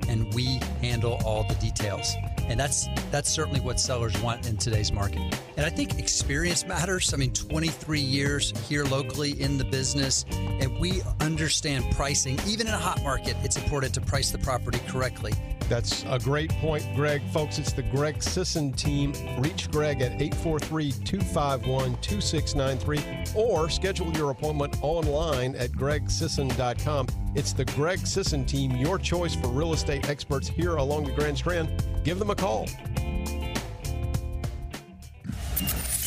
and 0.10 0.32
we 0.34 0.60
handle 0.82 1.20
all 1.26 1.44
the 1.46 1.56
details. 1.56 2.14
And 2.48 2.60
that's 2.60 2.90
that's 3.10 3.30
certainly 3.30 3.62
what 3.62 3.80
sellers 3.80 4.20
want 4.22 4.48
in 4.48 4.58
today's 4.58 4.92
market. 4.92 5.22
And 5.56 5.66
I 5.66 5.70
think 5.70 5.98
experience 5.98 6.66
matters. 6.66 7.14
I 7.14 7.18
mean, 7.18 7.32
23 7.32 8.00
years 8.00 8.54
here 8.68 8.84
locally 8.84 9.40
in 9.42 9.58
the 9.58 9.64
business, 9.64 10.26
and 10.30 10.78
we 10.80 11.02
understand 11.22 11.86
pricing. 11.96 12.38
Even 12.46 12.68
in 12.68 12.74
a 12.74 12.78
hot 12.78 13.02
market, 13.04 13.38
it's 13.44 13.56
important 13.56 13.94
to 13.94 14.02
price 14.02 14.32
the 14.32 14.40
property 14.40 14.80
correctly. 14.88 15.34
That's 15.70 16.04
a 16.10 16.20
great 16.20 16.52
point, 16.52 16.86
Greg. 16.96 17.22
Folks, 17.32 17.58
it's 17.58 17.72
the 17.72 17.84
Greg 17.84 18.22
Sisson 18.22 18.74
team. 18.74 19.14
Reach 19.40 19.72
Greg 19.72 20.02
at 20.02 20.22
843 20.22 20.92
251 20.92 21.96
2693 22.02 23.34
or 23.36 23.70
schedule 23.70 24.12
your 24.14 24.32
appointment 24.32 24.76
online 24.82 25.56
at 25.56 25.72
gregsisson.com. 25.72 27.08
It's 27.36 27.54
the 27.54 27.66
Greg 27.66 28.06
Sisson 28.06 28.46
team, 28.46 28.63
your 28.72 28.98
choice 28.98 29.36
for 29.36 29.48
real 29.48 29.74
estate 29.74 30.10
experts 30.10 30.48
here 30.48 30.76
along 30.76 31.06
the 31.06 31.12
Grand 31.12 31.38
Strand. 31.38 31.70
Give 32.04 32.20
them 32.20 32.30
a 32.30 32.36
call. 32.36 32.68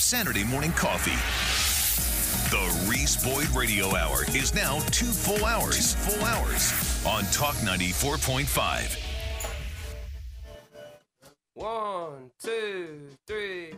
Saturday 0.07 0.45
morning 0.45 0.73
coffee. 0.73 1.17
The 2.51 2.89
Reese 2.89 3.25
Boyd 3.25 3.49
Radio 3.57 3.95
Hour 3.97 4.23
is 4.29 4.55
now 4.55 4.79
two 4.93 5.07
full 5.07 5.45
hours. 5.45 5.95
Two 5.95 6.13
full 6.13 6.25
hours 6.25 7.05
on 7.05 7.25
Talk 7.33 7.57
94.5. 7.57 9.03
One, 11.55 12.31
two, 12.39 13.09
three. 13.27 13.73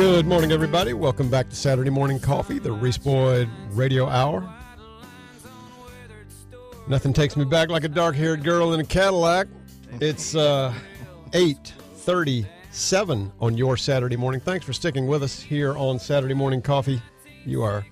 Good 0.00 0.26
morning, 0.26 0.50
everybody. 0.50 0.94
Welcome 0.94 1.28
back 1.28 1.50
to 1.50 1.54
Saturday 1.54 1.90
Morning 1.90 2.18
Coffee, 2.18 2.58
the 2.58 2.72
Reese 2.72 2.96
Boyd 2.96 3.50
Radio 3.72 4.08
Hour. 4.08 4.50
Nothing 6.88 7.12
takes 7.12 7.36
me 7.36 7.44
back 7.44 7.68
like 7.68 7.84
a 7.84 7.88
dark-haired 7.88 8.42
girl 8.42 8.72
in 8.72 8.80
a 8.80 8.84
Cadillac. 8.84 9.46
It's 10.00 10.34
uh, 10.34 10.72
8.37 11.32 13.30
on 13.42 13.58
your 13.58 13.76
Saturday 13.76 14.16
morning. 14.16 14.40
Thanks 14.40 14.64
for 14.64 14.72
sticking 14.72 15.06
with 15.06 15.22
us 15.22 15.38
here 15.38 15.76
on 15.76 15.98
Saturday 15.98 16.32
Morning 16.32 16.62
Coffee. 16.62 17.02
You 17.44 17.62
are 17.62 17.84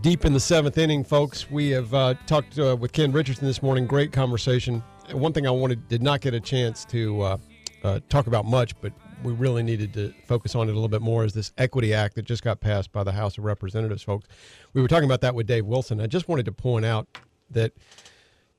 deep 0.00 0.24
in 0.24 0.32
the 0.32 0.40
seventh 0.40 0.78
inning, 0.78 1.04
folks. 1.04 1.50
We 1.50 1.68
have 1.72 1.92
uh, 1.92 2.14
talked 2.26 2.58
uh, 2.58 2.74
with 2.80 2.92
Ken 2.92 3.12
Richardson 3.12 3.46
this 3.46 3.62
morning. 3.62 3.86
Great 3.86 4.12
conversation. 4.12 4.82
One 5.12 5.34
thing 5.34 5.46
I 5.46 5.50
wanted 5.50 5.86
did 5.88 6.02
not 6.02 6.22
get 6.22 6.32
a 6.32 6.40
chance 6.40 6.86
to 6.86 7.20
uh, 7.20 7.36
uh, 7.84 8.00
talk 8.08 8.28
about 8.28 8.46
much, 8.46 8.74
but 8.80 8.94
we 9.22 9.32
really 9.32 9.62
needed 9.62 9.92
to 9.94 10.12
focus 10.26 10.54
on 10.54 10.68
it 10.68 10.72
a 10.72 10.74
little 10.74 10.88
bit 10.88 11.02
more 11.02 11.24
is 11.24 11.32
this 11.32 11.52
Equity 11.58 11.94
Act 11.94 12.16
that 12.16 12.22
just 12.22 12.42
got 12.42 12.60
passed 12.60 12.92
by 12.92 13.04
the 13.04 13.12
House 13.12 13.38
of 13.38 13.44
Representatives, 13.44 14.02
folks. 14.02 14.28
We 14.72 14.82
were 14.82 14.88
talking 14.88 15.04
about 15.04 15.20
that 15.20 15.34
with 15.34 15.46
Dave 15.46 15.66
Wilson. 15.66 16.00
I 16.00 16.06
just 16.06 16.28
wanted 16.28 16.46
to 16.46 16.52
point 16.52 16.84
out 16.84 17.06
that 17.50 17.72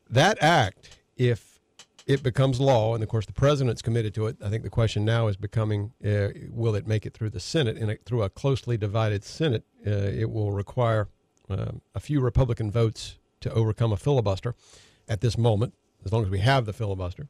that 0.09 0.37
act, 0.41 0.97
if 1.17 1.59
it 2.05 2.23
becomes 2.23 2.59
law, 2.59 2.93
and 2.93 3.03
of 3.03 3.09
course 3.09 3.25
the 3.25 3.33
president's 3.33 3.81
committed 3.81 4.13
to 4.15 4.27
it, 4.27 4.37
I 4.43 4.49
think 4.49 4.63
the 4.63 4.69
question 4.69 5.05
now 5.05 5.27
is 5.27 5.37
becoming 5.37 5.93
uh, 6.05 6.29
will 6.49 6.75
it 6.75 6.87
make 6.87 7.05
it 7.05 7.13
through 7.13 7.31
the 7.31 7.39
Senate? 7.39 7.77
And 7.77 7.97
through 8.05 8.23
a 8.23 8.29
closely 8.29 8.77
divided 8.77 9.23
Senate, 9.23 9.63
uh, 9.85 9.89
it 9.89 10.29
will 10.29 10.51
require 10.51 11.07
um, 11.49 11.81
a 11.95 11.99
few 11.99 12.21
Republican 12.21 12.71
votes 12.71 13.17
to 13.41 13.51
overcome 13.53 13.91
a 13.91 13.97
filibuster 13.97 14.55
at 15.07 15.21
this 15.21 15.37
moment, 15.37 15.73
as 16.05 16.11
long 16.11 16.23
as 16.23 16.29
we 16.29 16.39
have 16.39 16.65
the 16.65 16.73
filibuster. 16.73 17.27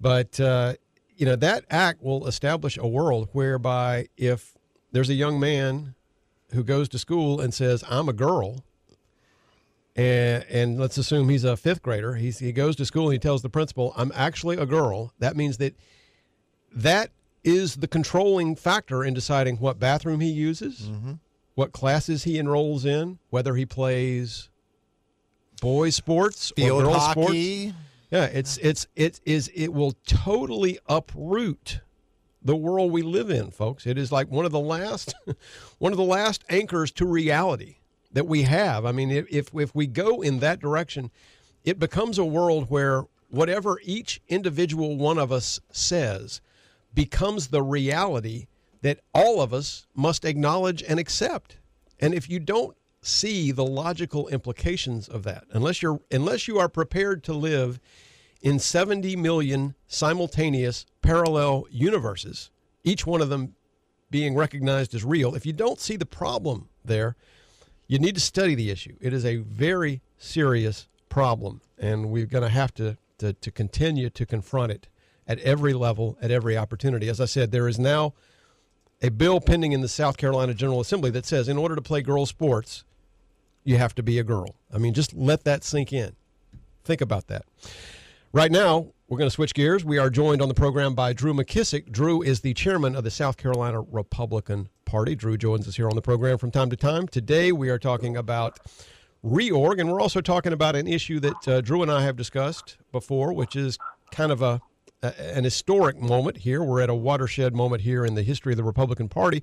But 0.00 0.40
uh, 0.40 0.74
you 1.20 1.26
know 1.26 1.36
that 1.36 1.66
act 1.68 2.02
will 2.02 2.26
establish 2.26 2.78
a 2.78 2.86
world 2.88 3.28
whereby 3.32 4.08
if 4.16 4.56
there's 4.90 5.10
a 5.10 5.14
young 5.14 5.38
man 5.38 5.94
who 6.54 6.64
goes 6.64 6.88
to 6.88 6.98
school 6.98 7.42
and 7.42 7.52
says 7.52 7.84
I'm 7.90 8.08
a 8.08 8.14
girl, 8.14 8.64
and, 9.94 10.46
and 10.48 10.80
let's 10.80 10.96
assume 10.96 11.28
he's 11.28 11.44
a 11.44 11.58
fifth 11.58 11.82
grader, 11.82 12.14
he's, 12.14 12.38
he 12.38 12.52
goes 12.52 12.74
to 12.76 12.86
school 12.86 13.04
and 13.04 13.12
he 13.12 13.18
tells 13.18 13.42
the 13.42 13.50
principal 13.50 13.92
I'm 13.98 14.10
actually 14.14 14.56
a 14.56 14.64
girl. 14.64 15.12
That 15.18 15.36
means 15.36 15.58
that 15.58 15.76
that 16.74 17.10
is 17.44 17.76
the 17.76 17.86
controlling 17.86 18.56
factor 18.56 19.04
in 19.04 19.12
deciding 19.12 19.56
what 19.56 19.78
bathroom 19.78 20.20
he 20.20 20.30
uses, 20.30 20.80
mm-hmm. 20.80 21.12
what 21.54 21.72
classes 21.72 22.24
he 22.24 22.38
enrolls 22.38 22.86
in, 22.86 23.18
whether 23.28 23.56
he 23.56 23.66
plays 23.66 24.48
boys 25.60 25.96
sports 25.96 26.50
Field 26.56 26.80
or 26.80 26.84
girls 26.84 26.96
hockey. 26.96 27.68
sports. 27.68 27.89
Yeah, 28.10 28.24
it's 28.24 28.56
it's 28.58 28.86
it 28.96 29.20
is 29.24 29.50
it 29.54 29.68
will 29.68 29.92
totally 30.04 30.78
uproot 30.88 31.80
the 32.42 32.56
world 32.56 32.90
we 32.90 33.02
live 33.02 33.30
in, 33.30 33.50
folks. 33.50 33.86
It 33.86 33.98
is 33.98 34.10
like 34.10 34.30
one 34.30 34.44
of 34.44 34.52
the 34.52 34.60
last 34.60 35.14
one 35.78 35.92
of 35.92 35.98
the 35.98 36.04
last 36.04 36.44
anchors 36.48 36.90
to 36.92 37.06
reality 37.06 37.76
that 38.12 38.26
we 38.26 38.42
have. 38.42 38.84
I 38.84 38.92
mean, 38.92 39.10
if 39.10 39.54
if, 39.54 39.74
we 39.74 39.86
go 39.86 40.22
in 40.22 40.40
that 40.40 40.60
direction, 40.60 41.10
it 41.64 41.78
becomes 41.78 42.18
a 42.18 42.24
world 42.24 42.68
where 42.68 43.04
whatever 43.28 43.78
each 43.84 44.20
individual 44.28 44.96
one 44.96 45.18
of 45.18 45.30
us 45.30 45.60
says 45.70 46.40
becomes 46.92 47.48
the 47.48 47.62
reality 47.62 48.46
that 48.82 48.98
all 49.14 49.40
of 49.40 49.54
us 49.54 49.86
must 49.94 50.24
acknowledge 50.24 50.82
and 50.82 50.98
accept. 50.98 51.58
And 52.00 52.14
if 52.14 52.28
you 52.28 52.40
don't 52.40 52.76
see 53.02 53.50
the 53.50 53.64
logical 53.64 54.28
implications 54.28 55.08
of 55.08 55.22
that, 55.24 55.44
unless 55.52 55.82
you're 55.82 56.00
unless 56.10 56.46
you 56.46 56.58
are 56.58 56.68
prepared 56.68 57.24
to 57.24 57.32
live 57.32 57.80
in 58.42 58.58
70 58.58 59.16
million 59.16 59.74
simultaneous 59.86 60.86
parallel 61.02 61.66
universes, 61.70 62.50
each 62.84 63.06
one 63.06 63.20
of 63.20 63.28
them 63.28 63.54
being 64.10 64.34
recognized 64.34 64.94
as 64.94 65.04
real, 65.04 65.34
if 65.34 65.46
you 65.46 65.52
don't 65.52 65.78
see 65.78 65.96
the 65.96 66.06
problem 66.06 66.68
there, 66.84 67.16
you 67.86 67.98
need 67.98 68.14
to 68.14 68.20
study 68.20 68.54
the 68.54 68.70
issue. 68.70 68.96
It 69.00 69.12
is 69.12 69.24
a 69.24 69.36
very 69.36 70.00
serious 70.18 70.88
problem, 71.08 71.60
and 71.78 72.10
we're 72.10 72.26
going 72.26 72.42
to 72.42 72.48
have 72.50 72.74
to, 72.74 72.96
to 73.18 73.32
to 73.34 73.50
continue 73.50 74.10
to 74.10 74.26
confront 74.26 74.72
it 74.72 74.88
at 75.26 75.38
every 75.40 75.72
level, 75.72 76.18
at 76.20 76.30
every 76.30 76.56
opportunity. 76.56 77.08
As 77.08 77.20
I 77.20 77.26
said, 77.26 77.52
there 77.52 77.68
is 77.68 77.78
now 77.78 78.14
a 79.02 79.10
bill 79.10 79.40
pending 79.40 79.72
in 79.72 79.80
the 79.80 79.88
South 79.88 80.16
Carolina 80.16 80.54
General 80.54 80.80
Assembly 80.80 81.10
that 81.10 81.24
says 81.24 81.48
in 81.48 81.56
order 81.56 81.74
to 81.74 81.82
play 81.82 82.02
girls' 82.02 82.28
sports, 82.28 82.84
you 83.64 83.76
have 83.76 83.94
to 83.96 84.02
be 84.02 84.18
a 84.18 84.24
girl. 84.24 84.56
I 84.72 84.78
mean, 84.78 84.94
just 84.94 85.14
let 85.14 85.44
that 85.44 85.64
sink 85.64 85.92
in. 85.92 86.14
Think 86.84 87.00
about 87.00 87.26
that. 87.28 87.44
Right 88.32 88.50
now, 88.50 88.92
we're 89.08 89.18
going 89.18 89.28
to 89.28 89.34
switch 89.34 89.54
gears. 89.54 89.84
We 89.84 89.98
are 89.98 90.08
joined 90.08 90.40
on 90.40 90.48
the 90.48 90.54
program 90.54 90.94
by 90.94 91.12
Drew 91.12 91.34
McKissick. 91.34 91.90
Drew 91.90 92.22
is 92.22 92.40
the 92.40 92.54
chairman 92.54 92.94
of 92.94 93.02
the 93.02 93.10
South 93.10 93.36
Carolina 93.36 93.80
Republican 93.80 94.68
Party. 94.84 95.16
Drew 95.16 95.36
joins 95.36 95.66
us 95.66 95.76
here 95.76 95.88
on 95.88 95.96
the 95.96 96.02
program 96.02 96.38
from 96.38 96.52
time 96.52 96.70
to 96.70 96.76
time. 96.76 97.08
Today, 97.08 97.50
we 97.50 97.70
are 97.70 97.78
talking 97.78 98.16
about 98.16 98.60
reorg, 99.24 99.80
and 99.80 99.90
we're 99.90 100.00
also 100.00 100.20
talking 100.20 100.52
about 100.52 100.76
an 100.76 100.86
issue 100.86 101.18
that 101.20 101.48
uh, 101.48 101.60
Drew 101.60 101.82
and 101.82 101.90
I 101.90 102.02
have 102.02 102.16
discussed 102.16 102.76
before, 102.92 103.32
which 103.32 103.56
is 103.56 103.78
kind 104.12 104.30
of 104.30 104.42
a, 104.42 104.60
a 105.02 105.36
an 105.36 105.44
historic 105.44 106.00
moment 106.00 106.38
here. 106.38 106.62
We're 106.62 106.80
at 106.80 106.88
a 106.88 106.94
watershed 106.94 107.54
moment 107.54 107.82
here 107.82 108.04
in 108.04 108.14
the 108.14 108.22
history 108.22 108.52
of 108.52 108.58
the 108.58 108.64
Republican 108.64 109.08
Party. 109.08 109.42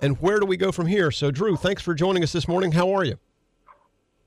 And 0.00 0.20
where 0.20 0.40
do 0.40 0.46
we 0.46 0.56
go 0.56 0.72
from 0.72 0.86
here? 0.86 1.10
So, 1.10 1.30
Drew, 1.30 1.56
thanks 1.56 1.82
for 1.82 1.94
joining 1.94 2.24
us 2.24 2.32
this 2.32 2.48
morning. 2.48 2.72
How 2.72 2.92
are 2.92 3.04
you? 3.04 3.18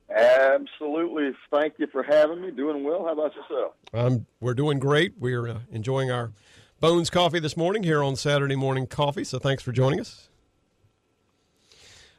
Absolutely. 0.09 1.31
Thank 1.51 1.75
you 1.77 1.87
for 1.87 2.03
having 2.03 2.41
me. 2.41 2.51
Doing 2.51 2.83
well. 2.83 3.05
How 3.05 3.13
about 3.13 3.33
yourself? 3.35 3.73
Um, 3.93 4.25
we're 4.39 4.53
doing 4.53 4.79
great. 4.79 5.13
We're 5.19 5.47
uh, 5.47 5.59
enjoying 5.71 6.11
our 6.11 6.31
Bones 6.79 7.09
coffee 7.09 7.39
this 7.39 7.57
morning 7.57 7.83
here 7.83 8.03
on 8.03 8.15
Saturday 8.15 8.55
Morning 8.55 8.85
Coffee. 8.85 9.23
So 9.23 9.39
thanks 9.39 9.63
for 9.63 9.71
joining 9.71 9.99
us. 9.99 10.29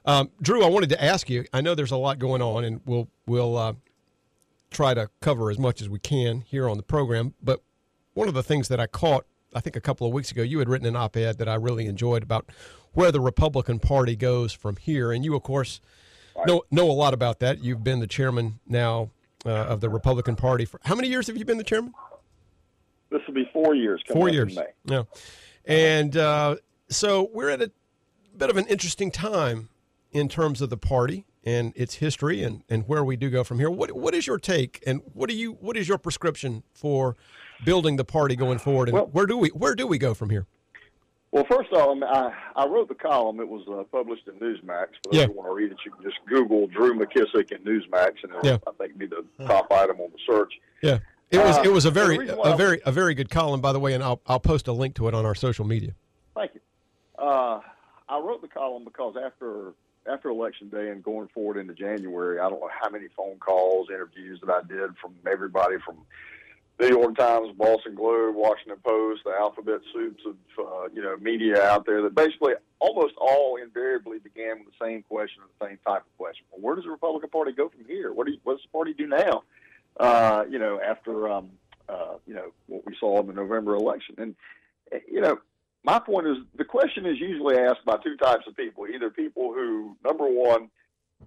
Um, 0.04 0.30
Drew, 0.42 0.64
I 0.64 0.68
wanted 0.68 0.88
to 0.90 1.04
ask 1.04 1.30
you. 1.30 1.44
I 1.52 1.60
know 1.60 1.74
there's 1.74 1.92
a 1.92 1.96
lot 1.96 2.18
going 2.18 2.42
on, 2.42 2.64
and 2.64 2.80
we'll 2.84 3.08
we'll 3.26 3.56
uh, 3.56 3.74
try 4.70 4.94
to 4.94 5.10
cover 5.20 5.50
as 5.50 5.58
much 5.58 5.80
as 5.80 5.88
we 5.88 5.98
can 5.98 6.40
here 6.40 6.68
on 6.68 6.76
the 6.76 6.82
program. 6.82 7.34
But 7.42 7.62
one 8.14 8.26
of 8.26 8.34
the 8.34 8.42
things 8.42 8.68
that 8.68 8.80
I 8.80 8.86
caught, 8.86 9.26
I 9.54 9.60
think 9.60 9.76
a 9.76 9.80
couple 9.80 10.06
of 10.06 10.12
weeks 10.12 10.30
ago, 10.32 10.42
you 10.42 10.58
had 10.58 10.68
written 10.68 10.88
an 10.88 10.96
op-ed 10.96 11.38
that 11.38 11.48
I 11.48 11.54
really 11.54 11.86
enjoyed 11.86 12.22
about 12.22 12.50
where 12.94 13.12
the 13.12 13.20
Republican 13.20 13.78
Party 13.78 14.16
goes 14.16 14.52
from 14.52 14.76
here, 14.76 15.12
and 15.12 15.24
you, 15.24 15.36
of 15.36 15.42
course, 15.42 15.80
know 16.46 16.62
know 16.70 16.90
a 16.90 16.92
lot 16.92 17.14
about 17.14 17.40
that. 17.40 17.62
You've 17.62 17.84
been 17.84 18.00
the 18.00 18.06
chairman 18.06 18.60
now 18.66 19.10
uh, 19.46 19.50
of 19.50 19.80
the 19.80 19.88
Republican 19.88 20.36
Party 20.36 20.64
for 20.64 20.80
how 20.84 20.94
many 20.94 21.08
years 21.08 21.26
have 21.26 21.36
you 21.36 21.44
been 21.44 21.58
the 21.58 21.64
chairman? 21.64 21.92
This 23.10 23.20
will 23.26 23.34
be 23.34 23.48
four 23.52 23.74
years. 23.74 24.02
coming 24.06 24.20
Four 24.20 24.28
years. 24.28 24.56
May. 24.56 24.66
Yeah. 24.84 25.02
And 25.64 26.16
uh, 26.16 26.56
so 26.88 27.30
we're 27.32 27.50
at 27.50 27.62
a 27.62 27.70
bit 28.36 28.50
of 28.50 28.56
an 28.56 28.66
interesting 28.66 29.10
time 29.10 29.68
in 30.12 30.28
terms 30.28 30.60
of 30.60 30.70
the 30.70 30.76
party 30.76 31.24
and 31.44 31.72
its 31.76 31.94
history 31.94 32.42
and, 32.42 32.62
and 32.68 32.86
where 32.88 33.02
we 33.04 33.16
do 33.16 33.30
go 33.30 33.44
from 33.44 33.58
here. 33.58 33.70
What 33.70 33.92
what 33.92 34.14
is 34.14 34.26
your 34.26 34.38
take 34.38 34.82
and 34.86 35.00
what 35.14 35.30
do 35.30 35.36
you 35.36 35.52
what 35.52 35.76
is 35.76 35.88
your 35.88 35.98
prescription 35.98 36.62
for 36.72 37.16
building 37.64 37.96
the 37.96 38.04
party 38.04 38.36
going 38.36 38.58
forward 38.58 38.88
and 38.88 38.94
Well- 38.94 39.06
where 39.06 39.26
do 39.26 39.36
we 39.36 39.48
where 39.50 39.74
do 39.74 39.86
we 39.86 39.98
go 39.98 40.14
from 40.14 40.30
here? 40.30 40.46
Well, 41.30 41.44
first 41.50 41.70
of 41.72 41.78
all, 41.78 42.02
I, 42.04 42.32
I 42.56 42.66
wrote 42.66 42.88
the 42.88 42.94
column. 42.94 43.38
It 43.40 43.48
was 43.48 43.62
uh, 43.68 43.84
published 43.94 44.26
in 44.28 44.34
Newsmax. 44.34 44.86
For 45.04 45.10
those 45.12 45.20
Yeah. 45.20 45.26
who 45.26 45.32
want 45.32 45.48
to 45.50 45.54
read 45.54 45.70
it, 45.72 45.76
you 45.84 45.90
can 45.90 46.02
just 46.02 46.16
Google 46.26 46.66
Drew 46.68 46.98
McKissick 46.98 47.50
and 47.54 47.64
Newsmax, 47.66 48.12
and 48.22 48.32
it'll, 48.32 48.46
Yeah. 48.46 48.58
I 48.66 48.70
think, 48.78 48.96
be 48.96 49.06
the 49.06 49.24
top 49.46 49.70
item 49.70 50.00
on 50.00 50.10
the 50.10 50.18
search. 50.26 50.52
Yeah. 50.82 50.98
It 51.30 51.36
was 51.38 51.58
Uh, 51.58 51.62
it 51.66 51.68
was 51.72 51.84
a 51.84 51.90
very 51.90 52.26
a 52.28 52.40
I- 52.40 52.56
very 52.56 52.80
a 52.86 52.90
very 52.92 53.12
good 53.14 53.28
column 53.28 53.60
by 53.60 53.74
the 53.74 53.78
way 53.80 53.92
and 53.92 54.02
I'll 54.02 54.22
I'll 54.26 54.40
post 54.40 54.66
a 54.66 54.72
link 54.72 54.94
to 54.94 55.08
it 55.08 55.14
on 55.14 55.26
our 55.26 55.34
social 55.34 55.66
media. 55.66 55.90
Thank 56.34 56.54
you. 56.54 56.60
Uh, 57.18 57.60
I 58.08 58.18
wrote 58.18 58.40
the 58.40 58.48
column 58.48 58.84
because 58.84 59.14
after 59.22 59.74
after 60.10 60.30
election 60.30 60.70
day 60.70 60.88
and 60.88 61.02
going 61.04 61.28
forward 61.34 61.58
into 61.58 61.74
January, 61.74 62.40
I 62.40 62.48
don't 62.48 62.60
know 62.60 62.70
how 62.80 62.88
many 62.88 63.08
phone 63.14 63.36
calls, 63.40 63.88
interviews 63.90 64.40
that 64.42 64.50
I 64.50 64.62
did 64.66 64.96
from 64.96 65.16
everybody 65.30 65.76
from 65.84 65.98
New 66.80 66.88
York 66.88 67.16
Times, 67.16 67.50
Boston 67.56 67.94
Globe, 67.94 68.36
Washington 68.36 68.78
Post, 68.84 69.22
the 69.24 69.32
alphabet 69.32 69.80
soups 69.92 70.22
of 70.26 70.36
uh, 70.58 70.88
you 70.92 71.02
know 71.02 71.16
media 71.20 71.62
out 71.62 71.84
there 71.86 72.02
that 72.02 72.14
basically 72.14 72.54
almost 72.78 73.14
all 73.16 73.56
invariably 73.56 74.18
began 74.18 74.58
with 74.58 74.68
the 74.68 74.84
same 74.84 75.02
question 75.02 75.42
or 75.42 75.48
the 75.58 75.66
same 75.66 75.78
type 75.84 76.02
of 76.02 76.16
question. 76.16 76.46
Well, 76.50 76.60
where 76.60 76.76
does 76.76 76.84
the 76.84 76.90
Republican 76.90 77.30
Party 77.30 77.52
go 77.52 77.68
from 77.68 77.84
here? 77.86 78.12
What 78.12 78.26
do 78.26 78.32
you, 78.32 78.38
what 78.44 78.54
does 78.54 78.62
the 78.62 78.70
party 78.70 78.94
do 78.94 79.08
now? 79.08 79.42
Uh, 79.98 80.44
you 80.48 80.60
know, 80.60 80.80
after 80.80 81.28
um, 81.28 81.50
uh, 81.88 82.14
you 82.26 82.34
know 82.34 82.52
what 82.66 82.86
we 82.86 82.94
saw 83.00 83.20
in 83.20 83.26
the 83.26 83.32
November 83.32 83.74
election, 83.74 84.14
and 84.18 84.34
you 85.10 85.20
know, 85.20 85.38
my 85.82 85.98
point 85.98 86.28
is 86.28 86.36
the 86.56 86.64
question 86.64 87.06
is 87.06 87.18
usually 87.18 87.56
asked 87.58 87.84
by 87.84 87.96
two 88.04 88.16
types 88.16 88.46
of 88.46 88.56
people: 88.56 88.86
either 88.86 89.10
people 89.10 89.52
who, 89.52 89.96
number 90.04 90.26
one, 90.26 90.70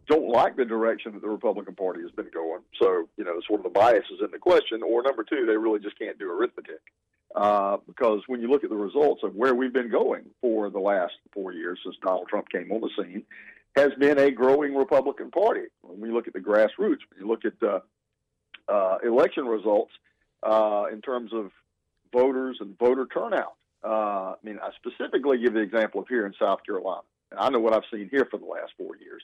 don't 0.07 0.29
like 0.29 0.55
the 0.55 0.65
direction 0.65 1.13
that 1.13 1.21
the 1.21 1.29
Republican 1.29 1.75
Party 1.75 2.01
has 2.01 2.11
been 2.11 2.29
going, 2.33 2.61
so 2.81 3.07
you 3.17 3.23
know, 3.23 3.39
sort 3.47 3.59
of 3.59 3.63
the 3.63 3.79
bias 3.79 4.05
is 4.11 4.19
in 4.23 4.31
the 4.31 4.39
question, 4.39 4.81
or 4.83 5.03
number 5.03 5.23
two, 5.23 5.45
they 5.45 5.57
really 5.57 5.79
just 5.79 5.97
can't 5.97 6.17
do 6.19 6.29
arithmetic. 6.29 6.81
Uh, 7.33 7.77
because 7.87 8.21
when 8.27 8.41
you 8.41 8.49
look 8.49 8.65
at 8.65 8.69
the 8.69 8.75
results 8.75 9.23
of 9.23 9.33
where 9.35 9.55
we've 9.55 9.71
been 9.71 9.89
going 9.89 10.23
for 10.41 10.69
the 10.69 10.79
last 10.79 11.13
four 11.33 11.53
years 11.53 11.79
since 11.83 11.95
Donald 12.03 12.27
Trump 12.27 12.49
came 12.49 12.69
on 12.71 12.81
the 12.81 12.89
scene, 13.01 13.23
has 13.75 13.91
been 13.99 14.17
a 14.19 14.29
growing 14.31 14.75
Republican 14.75 15.31
Party. 15.31 15.61
When 15.81 16.01
we 16.01 16.11
look 16.11 16.27
at 16.27 16.33
the 16.33 16.39
grassroots, 16.39 16.99
when 17.09 17.19
you 17.19 17.27
look 17.27 17.45
at 17.45 17.53
uh, 17.65 17.79
uh, 18.67 18.97
election 19.03 19.45
results 19.45 19.91
uh, 20.43 20.85
in 20.91 21.01
terms 21.01 21.31
of 21.33 21.51
voters 22.11 22.57
and 22.59 22.77
voter 22.77 23.07
turnout. 23.13 23.55
Uh, 23.83 24.33
I 24.33 24.35
mean, 24.43 24.59
I 24.61 24.71
specifically 24.75 25.39
give 25.39 25.53
the 25.53 25.61
example 25.61 26.01
of 26.01 26.07
here 26.07 26.25
in 26.25 26.33
South 26.39 26.59
Carolina. 26.65 27.01
I 27.37 27.49
know 27.49 27.59
what 27.59 27.73
I've 27.73 27.83
seen 27.91 28.09
here 28.11 28.27
for 28.29 28.37
the 28.37 28.45
last 28.45 28.73
four 28.77 28.97
years 28.97 29.23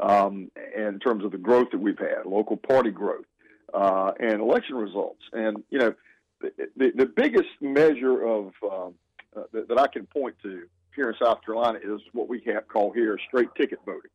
um, 0.00 0.50
in 0.76 0.98
terms 0.98 1.24
of 1.24 1.30
the 1.30 1.38
growth 1.38 1.68
that 1.72 1.80
we've 1.80 1.98
had, 1.98 2.26
local 2.26 2.56
party 2.56 2.90
growth, 2.90 3.24
uh, 3.72 4.12
and 4.18 4.40
election 4.40 4.76
results. 4.76 5.22
And, 5.32 5.62
you 5.70 5.78
know, 5.78 5.94
the, 6.40 6.52
the, 6.76 6.92
the 6.94 7.06
biggest 7.06 7.48
measure 7.60 8.22
of 8.26 8.52
um, 8.62 8.94
uh, 9.36 9.42
that, 9.52 9.68
that 9.68 9.78
I 9.78 9.86
can 9.86 10.06
point 10.06 10.36
to 10.42 10.64
here 10.94 11.08
in 11.08 11.14
South 11.20 11.44
Carolina 11.44 11.78
is 11.82 12.00
what 12.12 12.28
we 12.28 12.42
have 12.46 12.68
call 12.68 12.92
here 12.92 13.18
straight 13.28 13.48
ticket 13.56 13.80
voting. 13.84 14.10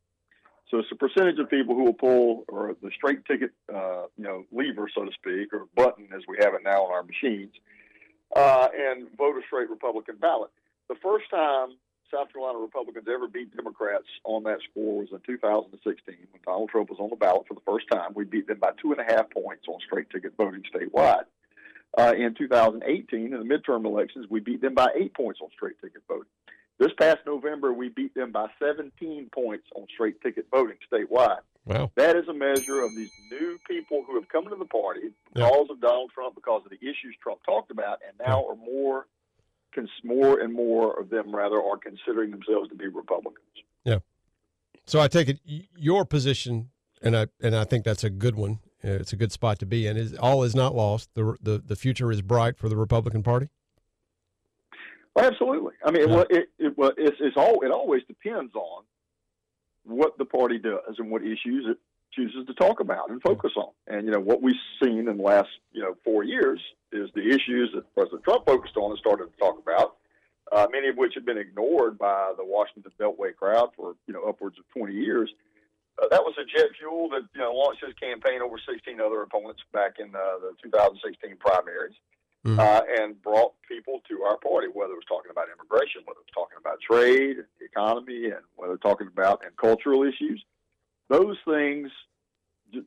So 0.70 0.78
it's 0.78 0.88
a 0.92 0.94
percentage 0.94 1.38
of 1.38 1.50
people 1.50 1.74
who 1.74 1.84
will 1.84 1.92
pull 1.92 2.44
or 2.48 2.76
the 2.80 2.90
straight 2.94 3.24
ticket, 3.24 3.50
uh, 3.74 4.04
you 4.16 4.24
know, 4.24 4.44
lever, 4.52 4.88
so 4.94 5.04
to 5.04 5.10
speak, 5.12 5.52
or 5.52 5.66
button 5.74 6.08
as 6.14 6.22
we 6.28 6.36
have 6.40 6.54
it 6.54 6.60
now 6.64 6.84
on 6.84 6.92
our 6.92 7.02
machines, 7.02 7.52
uh, 8.36 8.68
and 8.72 9.08
vote 9.18 9.36
a 9.36 9.42
straight 9.46 9.68
Republican 9.68 10.16
ballot. 10.16 10.50
The 10.88 10.94
first 11.02 11.28
time 11.28 11.70
South 12.12 12.32
Carolina 12.32 12.58
Republicans 12.58 13.06
ever 13.08 13.28
beat 13.28 13.54
Democrats 13.54 14.06
on 14.24 14.42
that 14.44 14.58
score 14.70 14.98
was 14.98 15.08
in 15.12 15.20
2016 15.26 16.14
when 16.30 16.42
Donald 16.44 16.68
Trump 16.68 16.90
was 16.90 16.98
on 16.98 17.10
the 17.10 17.16
ballot 17.16 17.46
for 17.46 17.54
the 17.54 17.60
first 17.66 17.86
time. 17.90 18.12
We 18.14 18.24
beat 18.24 18.46
them 18.46 18.58
by 18.58 18.70
two 18.80 18.92
and 18.92 19.00
a 19.00 19.04
half 19.04 19.30
points 19.30 19.66
on 19.68 19.78
straight 19.86 20.10
ticket 20.10 20.32
voting 20.36 20.62
statewide. 20.74 21.24
Uh, 21.96 22.12
in 22.16 22.34
2018, 22.34 23.20
in 23.20 23.30
the 23.30 23.38
midterm 23.38 23.84
elections, 23.84 24.26
we 24.30 24.40
beat 24.40 24.60
them 24.60 24.74
by 24.74 24.88
eight 24.94 25.14
points 25.14 25.40
on 25.42 25.48
straight 25.54 25.80
ticket 25.80 26.02
voting. 26.06 26.26
This 26.78 26.92
past 26.98 27.18
November, 27.26 27.72
we 27.72 27.90
beat 27.90 28.14
them 28.14 28.32
by 28.32 28.46
17 28.58 29.28
points 29.34 29.66
on 29.74 29.86
straight 29.92 30.20
ticket 30.22 30.46
voting 30.50 30.76
statewide. 30.90 31.40
Wow. 31.66 31.90
That 31.96 32.16
is 32.16 32.26
a 32.28 32.32
measure 32.32 32.80
of 32.80 32.94
these 32.96 33.12
new 33.30 33.58
people 33.68 34.02
who 34.06 34.14
have 34.14 34.28
come 34.28 34.44
into 34.44 34.56
the 34.56 34.64
party 34.64 35.10
because 35.34 35.66
of 35.68 35.80
Donald 35.80 36.10
Trump, 36.14 36.36
because 36.36 36.62
of 36.64 36.70
the 36.70 36.78
issues 36.80 37.14
Trump 37.22 37.40
talked 37.44 37.70
about, 37.70 37.98
and 38.06 38.16
now 38.26 38.46
are 38.48 38.56
more, 38.56 39.06
more 40.04 40.40
and 40.40 40.52
more 40.52 40.98
of 40.98 41.10
them 41.10 41.34
rather 41.34 41.56
are 41.56 41.76
considering 41.76 42.30
themselves 42.30 42.68
to 42.70 42.74
be 42.74 42.86
Republicans. 42.88 43.46
Yeah. 43.84 43.98
So 44.86 45.00
I 45.00 45.08
take 45.08 45.28
it 45.28 45.40
your 45.76 46.04
position, 46.04 46.70
and 47.02 47.16
I 47.16 47.26
and 47.40 47.54
I 47.54 47.64
think 47.64 47.84
that's 47.84 48.04
a 48.04 48.10
good 48.10 48.36
one. 48.36 48.58
Uh, 48.82 48.92
It's 48.92 49.12
a 49.12 49.16
good 49.16 49.32
spot 49.32 49.58
to 49.60 49.66
be 49.66 49.86
in. 49.86 49.96
Is 49.96 50.14
all 50.14 50.42
is 50.42 50.54
not 50.54 50.74
lost. 50.74 51.10
The 51.14 51.36
the 51.40 51.58
the 51.58 51.76
future 51.76 52.10
is 52.10 52.22
bright 52.22 52.58
for 52.58 52.68
the 52.68 52.76
Republican 52.76 53.22
Party. 53.22 53.48
Well, 55.14 55.24
absolutely. 55.24 55.74
I 55.84 55.90
mean, 55.90 56.08
well, 56.08 56.26
it, 56.30 56.50
it, 56.58 56.78
well, 56.78 56.92
it's, 56.96 57.16
it's 57.20 57.36
all 57.36 57.62
it 57.62 57.70
always 57.70 58.02
depends 58.06 58.54
on 58.54 58.84
what 59.84 60.16
the 60.18 60.24
party 60.24 60.58
does 60.58 60.94
and 60.98 61.10
what 61.10 61.22
issues 61.22 61.66
it 61.68 61.78
chooses 62.12 62.46
to 62.46 62.54
talk 62.54 62.80
about 62.80 63.10
and 63.10 63.20
focus 63.22 63.52
on. 63.56 63.70
And 63.86 64.06
you 64.06 64.12
know 64.12 64.20
what 64.20 64.42
we've 64.42 64.54
seen 64.82 65.08
in 65.08 65.16
the 65.16 65.22
last 65.22 65.48
you 65.72 65.82
know 65.82 65.96
four 66.04 66.24
years 66.24 66.60
is 66.92 67.10
the 67.14 67.28
issues 67.28 67.70
that 67.74 67.92
President 67.94 68.24
Trump 68.24 68.46
focused 68.46 68.76
on 68.76 68.90
and 68.90 68.98
started 68.98 69.32
to 69.32 69.38
talk 69.38 69.58
about. 69.58 69.96
Uh, 70.52 70.66
many 70.72 70.88
of 70.88 70.96
which 70.96 71.14
have 71.14 71.24
been 71.24 71.38
ignored 71.38 71.96
by 71.96 72.32
the 72.36 72.44
Washington 72.44 72.90
Beltway 72.98 73.34
crowd 73.34 73.70
for 73.76 73.94
you 74.06 74.14
know 74.14 74.24
upwards 74.24 74.58
of 74.58 74.64
20 74.76 74.92
years. 74.94 75.32
Uh, 76.00 76.08
that 76.10 76.22
was 76.22 76.34
a 76.38 76.44
jet 76.44 76.68
fuel 76.78 77.08
that 77.10 77.22
you 77.34 77.40
know 77.40 77.52
launched 77.52 77.84
his 77.84 77.94
campaign 77.94 78.42
over 78.42 78.56
16 78.58 79.00
other 79.00 79.22
opponents 79.22 79.62
back 79.72 79.96
in 79.98 80.08
uh, 80.14 80.38
the 80.40 80.52
2016 80.62 81.36
primaries 81.38 81.94
uh, 82.46 82.80
and 82.98 83.20
brought 83.22 83.52
people 83.68 84.00
to 84.08 84.22
our 84.22 84.38
party, 84.38 84.66
whether 84.72 84.92
it 84.92 84.96
was 84.96 85.04
talking 85.08 85.30
about 85.30 85.46
immigration, 85.52 86.02
whether 86.06 86.20
it 86.20 86.26
was 86.26 86.34
talking 86.34 86.56
about 86.58 86.80
trade, 86.80 87.36
and 87.36 87.46
the 87.58 87.66
economy, 87.66 88.26
and 88.26 88.42
whether 88.56 88.76
talking 88.78 89.06
about 89.06 89.42
and 89.44 89.54
cultural 89.56 90.02
issues. 90.02 90.42
Those 91.10 91.36
things 91.44 91.90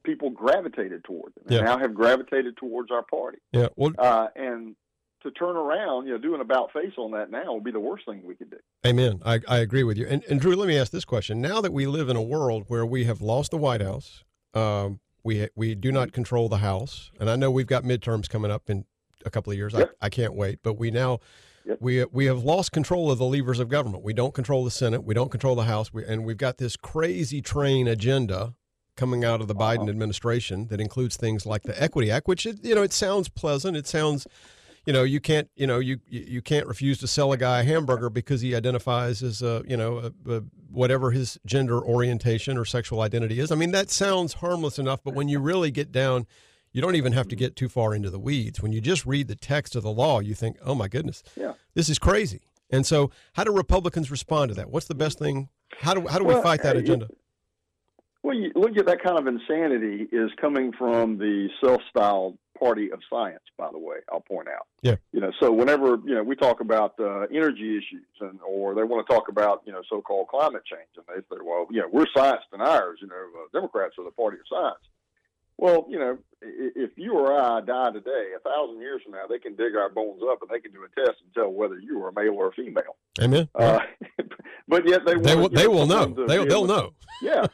people 0.05 0.29
gravitated 0.29 1.03
towards, 1.03 1.35
and 1.37 1.51
Yeah. 1.51 1.61
now 1.61 1.77
have 1.77 1.93
gravitated 1.93 2.55
towards 2.55 2.89
our 2.89 3.03
party. 3.03 3.39
Yeah. 3.51 3.67
Well, 3.75 3.91
Uh, 3.97 4.29
and 4.35 4.77
to 5.23 5.31
turn 5.31 5.57
around, 5.57 6.05
you 6.07 6.13
know, 6.13 6.17
do 6.17 6.33
an 6.33 6.39
about 6.41 6.71
face 6.71 6.93
on 6.97 7.11
that 7.11 7.29
now 7.29 7.53
would 7.53 7.65
be 7.65 7.71
the 7.71 7.79
worst 7.81 8.05
thing 8.05 8.23
we 8.25 8.35
could 8.35 8.49
do. 8.49 8.57
Amen. 8.85 9.21
I, 9.25 9.41
I 9.47 9.57
agree 9.57 9.83
with 9.83 9.97
you. 9.97 10.07
And, 10.07 10.23
and 10.29 10.39
Drew, 10.39 10.55
let 10.55 10.67
me 10.67 10.77
ask 10.77 10.91
this 10.91 11.03
question. 11.05 11.41
Now 11.41 11.59
that 11.61 11.73
we 11.73 11.85
live 11.85 12.07
in 12.07 12.15
a 12.15 12.21
world 12.21 12.63
where 12.67 12.85
we 12.85 13.03
have 13.05 13.21
lost 13.21 13.51
the 13.51 13.57
White 13.57 13.81
House, 13.81 14.23
um, 14.53 15.01
we 15.23 15.47
we 15.55 15.75
do 15.75 15.91
not 15.91 16.11
control 16.13 16.47
the 16.49 16.57
House, 16.57 17.11
and 17.19 17.29
I 17.29 17.35
know 17.35 17.49
we've 17.51 17.67
got 17.67 17.83
midterms 17.83 18.29
coming 18.29 18.51
up 18.51 18.69
in 18.69 18.85
a 19.25 19.29
couple 19.29 19.51
of 19.51 19.57
years. 19.57 19.73
I, 19.75 19.87
I 20.01 20.09
can't 20.09 20.33
wait. 20.33 20.59
But 20.63 20.73
we 20.73 20.91
now 20.91 21.19
we 21.79 22.03
we 22.05 22.25
have 22.25 22.43
lost 22.43 22.71
control 22.71 23.11
of 23.11 23.17
the 23.17 23.25
levers 23.25 23.59
of 23.59 23.69
government. 23.69 24.03
We 24.03 24.13
don't 24.13 24.33
control 24.33 24.63
the 24.63 24.71
Senate. 24.71 25.03
We 25.03 25.13
don't 25.13 25.31
control 25.31 25.55
the 25.55 25.63
House. 25.63 25.93
We, 25.93 26.05
and 26.05 26.25
we've 26.25 26.37
got 26.37 26.57
this 26.57 26.75
crazy 26.75 27.41
train 27.41 27.87
agenda 27.87 28.55
coming 28.95 29.25
out 29.25 29.41
of 29.41 29.47
the 29.47 29.55
uh-huh. 29.55 29.77
Biden 29.77 29.89
administration 29.89 30.67
that 30.67 30.79
includes 30.79 31.17
things 31.17 31.45
like 31.45 31.63
the 31.63 31.81
Equity 31.81 32.11
Act, 32.11 32.27
which 32.27 32.45
it, 32.45 32.63
you 32.63 32.75
know 32.75 32.83
it 32.83 32.93
sounds 32.93 33.29
pleasant. 33.29 33.77
It 33.77 33.87
sounds 33.87 34.27
you 34.85 34.93
know 34.93 35.03
you 35.03 35.19
can't 35.19 35.49
you 35.55 35.67
know 35.67 35.79
you 35.79 35.99
you 36.07 36.25
you 36.27 36.41
can't 36.41 36.67
refuse 36.67 36.97
to 36.99 37.07
sell 37.07 37.31
a 37.31 37.37
guy 37.37 37.61
a 37.61 37.63
hamburger 37.63 38.09
because 38.09 38.41
he 38.41 38.55
identifies 38.55 39.23
as 39.23 39.41
a 39.41 39.63
you 39.67 39.77
know 39.77 40.11
a, 40.27 40.35
a, 40.35 40.41
whatever 40.69 41.11
his 41.11 41.39
gender 41.45 41.81
orientation 41.81 42.57
or 42.57 42.65
sexual 42.65 43.01
identity 43.01 43.39
is 43.39 43.51
i 43.51 43.55
mean 43.55 43.71
that 43.71 43.89
sounds 43.89 44.33
harmless 44.35 44.77
enough 44.77 45.01
but 45.03 45.13
when 45.13 45.29
you 45.29 45.39
really 45.39 45.71
get 45.71 45.91
down 45.91 46.25
you 46.73 46.81
don't 46.81 46.95
even 46.95 47.13
have 47.13 47.27
to 47.29 47.35
get 47.35 47.55
too 47.55 47.69
far 47.69 47.95
into 47.95 48.09
the 48.09 48.19
weeds 48.19 48.61
when 48.61 48.73
you 48.73 48.81
just 48.81 49.05
read 49.05 49.27
the 49.27 49.35
text 49.35 49.75
of 49.75 49.83
the 49.83 49.91
law 49.91 50.19
you 50.19 50.33
think 50.33 50.57
oh 50.65 50.75
my 50.75 50.87
goodness 50.87 51.23
Yeah. 51.35 51.53
this 51.75 51.89
is 51.89 51.97
crazy 51.99 52.41
and 52.69 52.85
so 52.85 53.11
how 53.33 53.43
do 53.43 53.51
republicans 53.51 54.11
respond 54.11 54.49
to 54.49 54.55
that 54.55 54.69
what's 54.69 54.87
the 54.87 54.95
best 54.95 55.19
thing 55.19 55.49
how 55.79 55.93
do 55.93 56.07
how 56.07 56.17
do 56.19 56.25
we 56.25 56.33
fight 56.41 56.61
that 56.63 56.75
uh, 56.75 56.79
agenda 56.79 57.07
Well, 58.23 58.35
you 58.35 58.51
look 58.55 58.77
at 58.77 58.85
that 58.85 59.03
kind 59.03 59.17
of 59.19 59.27
insanity 59.27 60.07
is 60.11 60.31
coming 60.39 60.71
from 60.71 61.17
the 61.17 61.49
self-styled 61.63 62.37
party 62.57 62.89
of 62.91 62.99
science. 63.09 63.43
By 63.57 63.69
the 63.71 63.79
way, 63.79 63.97
I'll 64.11 64.21
point 64.21 64.47
out. 64.47 64.65
Yeah. 64.81 64.95
You 65.11 65.19
know, 65.19 65.31
so 65.41 65.51
whenever 65.51 65.97
you 66.05 66.15
know 66.15 66.23
we 66.23 66.35
talk 66.37 66.61
about 66.61 66.93
uh, 66.99 67.21
energy 67.35 67.77
issues, 67.77 68.05
and 68.21 68.39
or 68.47 68.75
they 68.75 68.83
want 68.83 69.05
to 69.05 69.13
talk 69.13 69.27
about 69.27 69.63
you 69.65 69.73
know 69.73 69.81
so-called 69.89 70.29
climate 70.29 70.63
change, 70.65 70.87
and 70.95 71.05
they 71.09 71.19
say, 71.23 71.41
well, 71.43 71.67
you 71.69 71.81
know, 71.81 71.89
we're 71.91 72.05
science 72.15 72.43
deniers. 72.49 72.99
You 73.01 73.07
know, 73.07 73.15
uh, 73.15 73.47
Democrats 73.51 73.95
are 73.97 74.05
the 74.05 74.11
party 74.11 74.37
of 74.37 74.45
science. 74.47 74.83
Well, 75.57 75.85
you 75.89 75.99
know, 75.99 76.17
i- 76.43 76.71
if 76.75 76.91
you 76.97 77.13
or 77.13 77.31
I 77.39 77.61
die 77.61 77.91
today, 77.91 78.31
a 78.35 78.39
thousand 78.39 78.79
years 78.81 79.01
from 79.03 79.13
now, 79.13 79.27
they 79.29 79.39
can 79.39 79.55
dig 79.55 79.75
our 79.75 79.89
bones 79.89 80.21
up 80.29 80.39
and 80.41 80.49
they 80.51 80.59
can 80.59 80.71
do 80.71 80.83
a 80.83 80.89
test 80.99 81.21
and 81.23 81.33
tell 81.33 81.49
whether 81.49 81.79
you 81.79 82.03
are 82.03 82.09
a 82.09 82.13
male 82.13 82.33
or 82.35 82.47
a 82.47 82.51
female. 82.53 82.95
amen 83.21 83.47
Uh, 83.55 83.79
but 84.67 84.87
yet 84.87 85.05
they 85.05 85.15
They 85.15 85.35
will. 85.35 85.49
They 85.49 85.67
will 85.67 85.85
know. 85.85 86.07
to 86.13 86.25
They'll- 86.25 86.45
they'll 86.45 86.65
know. 86.65 86.93
Yeah, 87.21 87.45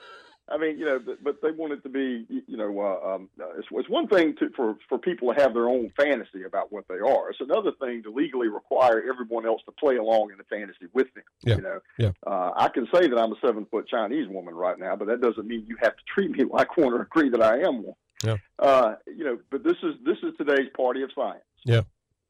I 0.51 0.57
mean, 0.57 0.77
you 0.77 0.85
know, 0.85 0.99
but, 0.99 1.23
but 1.23 1.41
they 1.41 1.51
want 1.51 1.73
it 1.73 1.83
to 1.83 1.89
be, 1.89 2.25
you 2.47 2.57
know, 2.57 2.79
uh, 2.79 3.15
um, 3.15 3.29
uh, 3.39 3.57
it's, 3.57 3.67
it's 3.71 3.89
one 3.89 4.07
thing 4.07 4.35
to, 4.37 4.49
for 4.55 4.77
for 4.87 4.97
people 4.97 5.33
to 5.33 5.39
have 5.39 5.53
their 5.53 5.69
own 5.69 5.91
fantasy 5.95 6.43
about 6.43 6.71
what 6.71 6.85
they 6.87 6.95
are. 6.95 7.29
It's 7.29 7.41
another 7.41 7.71
thing 7.79 8.03
to 8.03 8.11
legally 8.11 8.47
require 8.47 9.03
everyone 9.09 9.45
else 9.45 9.61
to 9.65 9.71
play 9.71 9.97
along 9.97 10.31
in 10.31 10.37
the 10.37 10.43
fantasy 10.43 10.87
with 10.93 11.13
them. 11.13 11.23
Yeah. 11.43 11.55
You 11.55 11.61
know, 11.61 11.79
yeah 11.97 12.11
uh, 12.25 12.51
I 12.55 12.69
can 12.69 12.87
say 12.93 13.07
that 13.07 13.17
I'm 13.17 13.31
a 13.31 13.39
seven 13.45 13.65
foot 13.69 13.87
Chinese 13.87 14.27
woman 14.27 14.55
right 14.55 14.77
now, 14.77 14.95
but 14.95 15.07
that 15.07 15.21
doesn't 15.21 15.47
mean 15.47 15.65
you 15.67 15.77
have 15.81 15.95
to 15.95 16.03
treat 16.13 16.31
me 16.31 16.43
like 16.51 16.77
one 16.77 16.93
or 16.93 17.01
agree 17.01 17.29
that 17.29 17.41
I 17.41 17.59
am 17.59 17.83
one. 17.83 17.95
Yeah. 18.23 18.37
Uh, 18.57 18.95
you 19.05 19.23
know, 19.23 19.39
but 19.49 19.63
this 19.63 19.77
is 19.83 19.95
this 20.05 20.17
is 20.23 20.33
today's 20.37 20.69
party 20.75 21.03
of 21.03 21.11
science. 21.15 21.43
yeah 21.63 21.81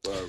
So 0.04 0.28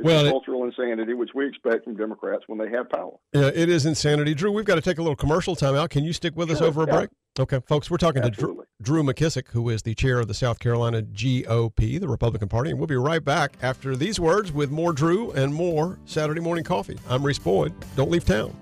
it's 0.00 0.06
well, 0.06 0.30
cultural 0.30 0.64
it, 0.64 0.68
insanity, 0.68 1.12
which 1.12 1.30
we 1.34 1.46
expect 1.46 1.84
from 1.84 1.94
Democrats 1.94 2.44
when 2.46 2.58
they 2.58 2.70
have 2.70 2.88
power. 2.88 3.12
Yeah, 3.34 3.50
it 3.54 3.68
is 3.68 3.84
insanity. 3.84 4.34
Drew, 4.34 4.50
we've 4.50 4.64
got 4.64 4.76
to 4.76 4.80
take 4.80 4.96
a 4.96 5.02
little 5.02 5.16
commercial 5.16 5.54
time 5.54 5.74
out. 5.74 5.90
Can 5.90 6.04
you 6.04 6.14
stick 6.14 6.34
with 6.36 6.48
sure, 6.48 6.56
us 6.56 6.62
over 6.62 6.84
yeah. 6.86 6.94
a 6.94 6.98
break? 6.98 7.10
Okay, 7.38 7.60
folks, 7.66 7.90
we're 7.90 7.98
talking 7.98 8.22
Absolutely. 8.22 8.64
to 8.64 8.82
Drew 8.82 9.02
McKissick, 9.02 9.48
who 9.48 9.68
is 9.68 9.82
the 9.82 9.94
chair 9.94 10.18
of 10.18 10.26
the 10.26 10.32
South 10.32 10.58
Carolina 10.58 11.02
GOP, 11.02 12.00
the 12.00 12.08
Republican 12.08 12.48
Party, 12.48 12.70
and 12.70 12.78
we'll 12.78 12.86
be 12.86 12.96
right 12.96 13.22
back 13.22 13.52
after 13.60 13.94
these 13.94 14.18
words 14.18 14.52
with 14.52 14.70
more 14.70 14.94
Drew 14.94 15.32
and 15.32 15.52
more 15.52 15.98
Saturday 16.06 16.40
Morning 16.40 16.64
Coffee. 16.64 16.98
I'm 17.06 17.22
Reese 17.22 17.38
Boyd. 17.38 17.74
Don't 17.94 18.10
leave 18.10 18.24
town. 18.24 18.56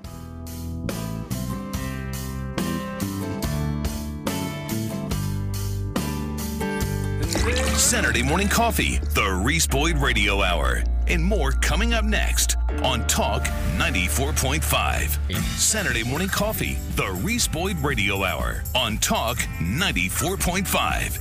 Saturday 7.77 8.23
Morning 8.23 8.49
Coffee, 8.49 8.99
the 9.15 9.41
Reese 9.45 9.67
Boyd 9.67 9.99
Radio 9.99 10.43
Hour 10.43 10.83
and 11.09 11.25
more 11.25 11.53
coming 11.53 11.95
up 11.95 12.05
next 12.05 12.57
on 12.83 13.07
Talk 13.07 13.45
94.5. 13.77 15.35
Saturday 15.57 16.05
Morning 16.05 16.29
Coffee, 16.29 16.79
the 16.97 17.11
Reese 17.23 17.49
Boyd 17.49 17.79
Radio 17.79 18.25
Hour 18.25 18.63
on 18.75 18.99
Talk 18.99 19.39
94.5. 19.61 21.19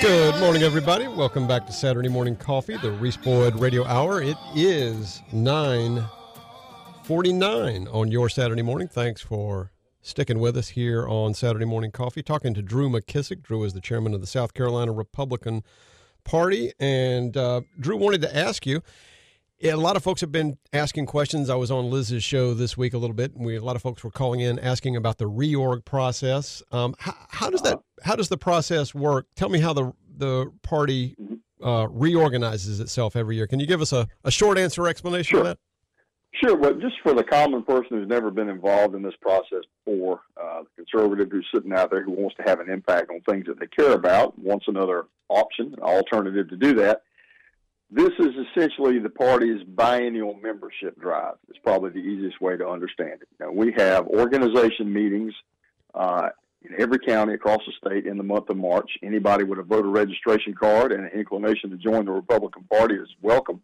Good 0.00 0.40
morning, 0.40 0.62
everybody. 0.62 1.06
Welcome 1.08 1.46
back 1.46 1.66
to 1.66 1.74
Saturday 1.74 2.08
Morning 2.08 2.34
Coffee, 2.34 2.78
the 2.78 2.90
Reese 2.90 3.18
Boyd 3.18 3.54
Radio 3.56 3.84
Hour. 3.84 4.22
It 4.22 4.38
is 4.54 5.20
9.49 5.30 7.94
on 7.94 8.10
your 8.10 8.30
Saturday 8.30 8.62
morning. 8.62 8.88
Thanks 8.88 9.20
for 9.20 9.72
sticking 10.00 10.38
with 10.38 10.56
us 10.56 10.68
here 10.68 11.06
on 11.06 11.34
Saturday 11.34 11.66
Morning 11.66 11.90
Coffee. 11.90 12.22
Talking 12.22 12.54
to 12.54 12.62
Drew 12.62 12.88
McKissick. 12.88 13.42
Drew 13.42 13.62
is 13.64 13.74
the 13.74 13.82
chairman 13.82 14.14
of 14.14 14.22
the 14.22 14.26
South 14.26 14.54
Carolina 14.54 14.90
Republican 14.90 15.62
Party. 16.24 16.72
And 16.80 17.36
uh, 17.36 17.60
Drew 17.78 17.98
wanted 17.98 18.22
to 18.22 18.34
ask 18.34 18.64
you, 18.64 18.82
yeah, 19.60 19.74
a 19.74 19.76
lot 19.76 19.96
of 19.96 20.02
folks 20.02 20.22
have 20.22 20.32
been 20.32 20.56
asking 20.72 21.06
questions. 21.06 21.50
I 21.50 21.54
was 21.54 21.70
on 21.70 21.90
Liz's 21.90 22.24
show 22.24 22.54
this 22.54 22.76
week 22.76 22.94
a 22.94 22.98
little 22.98 23.14
bit, 23.14 23.34
and 23.34 23.44
we 23.44 23.56
a 23.56 23.62
lot 23.62 23.76
of 23.76 23.82
folks 23.82 24.02
were 24.02 24.10
calling 24.10 24.40
in 24.40 24.58
asking 24.58 24.96
about 24.96 25.18
the 25.18 25.26
reorg 25.26 25.84
process. 25.84 26.62
Um, 26.72 26.94
how, 26.98 27.14
how 27.28 27.50
does 27.50 27.62
that? 27.62 27.78
How 28.02 28.16
does 28.16 28.28
the 28.28 28.38
process 28.38 28.94
work? 28.94 29.26
Tell 29.36 29.50
me 29.50 29.60
how 29.60 29.74
the 29.74 29.92
the 30.16 30.50
party 30.62 31.14
uh, 31.62 31.88
reorganizes 31.90 32.80
itself 32.80 33.16
every 33.16 33.36
year. 33.36 33.46
Can 33.46 33.60
you 33.60 33.66
give 33.66 33.82
us 33.82 33.92
a, 33.92 34.08
a 34.24 34.30
short 34.30 34.58
answer 34.58 34.88
explanation 34.88 35.38
of 35.38 35.44
that? 35.44 35.58
Sure, 36.32 36.56
but 36.56 36.80
just 36.80 36.94
for 37.02 37.12
the 37.12 37.24
common 37.24 37.62
person 37.64 37.98
who's 37.98 38.08
never 38.08 38.30
been 38.30 38.48
involved 38.48 38.94
in 38.94 39.02
this 39.02 39.14
process 39.20 39.64
before, 39.84 40.20
uh, 40.40 40.62
the 40.62 40.84
conservative 40.84 41.28
who's 41.30 41.46
sitting 41.52 41.72
out 41.72 41.90
there 41.90 42.02
who 42.02 42.12
wants 42.12 42.36
to 42.36 42.42
have 42.44 42.60
an 42.60 42.70
impact 42.70 43.10
on 43.10 43.20
things 43.28 43.46
that 43.46 43.58
they 43.58 43.66
care 43.66 43.92
about, 43.92 44.38
wants 44.38 44.66
another 44.68 45.06
option, 45.28 45.74
an 45.74 45.82
alternative 45.82 46.48
to 46.48 46.56
do 46.56 46.74
that. 46.74 47.02
This 47.92 48.10
is 48.20 48.28
essentially 48.46 49.00
the 49.00 49.10
party's 49.10 49.64
biennial 49.64 50.38
membership 50.40 51.00
drive. 51.00 51.34
It's 51.48 51.58
probably 51.58 51.90
the 51.90 51.98
easiest 51.98 52.40
way 52.40 52.56
to 52.56 52.68
understand 52.68 53.22
it. 53.22 53.28
Now, 53.40 53.50
we 53.50 53.74
have 53.76 54.06
organization 54.06 54.92
meetings 54.92 55.34
uh, 55.92 56.28
in 56.62 56.80
every 56.80 57.00
county 57.00 57.34
across 57.34 57.60
the 57.66 57.72
state 57.84 58.06
in 58.06 58.16
the 58.16 58.22
month 58.22 58.48
of 58.48 58.58
March. 58.58 58.88
Anybody 59.02 59.42
with 59.42 59.58
a 59.58 59.64
voter 59.64 59.88
registration 59.88 60.54
card 60.54 60.92
and 60.92 61.04
an 61.04 61.10
inclination 61.10 61.70
to 61.70 61.76
join 61.76 62.04
the 62.04 62.12
Republican 62.12 62.62
Party 62.70 62.94
is 62.94 63.08
welcome. 63.22 63.60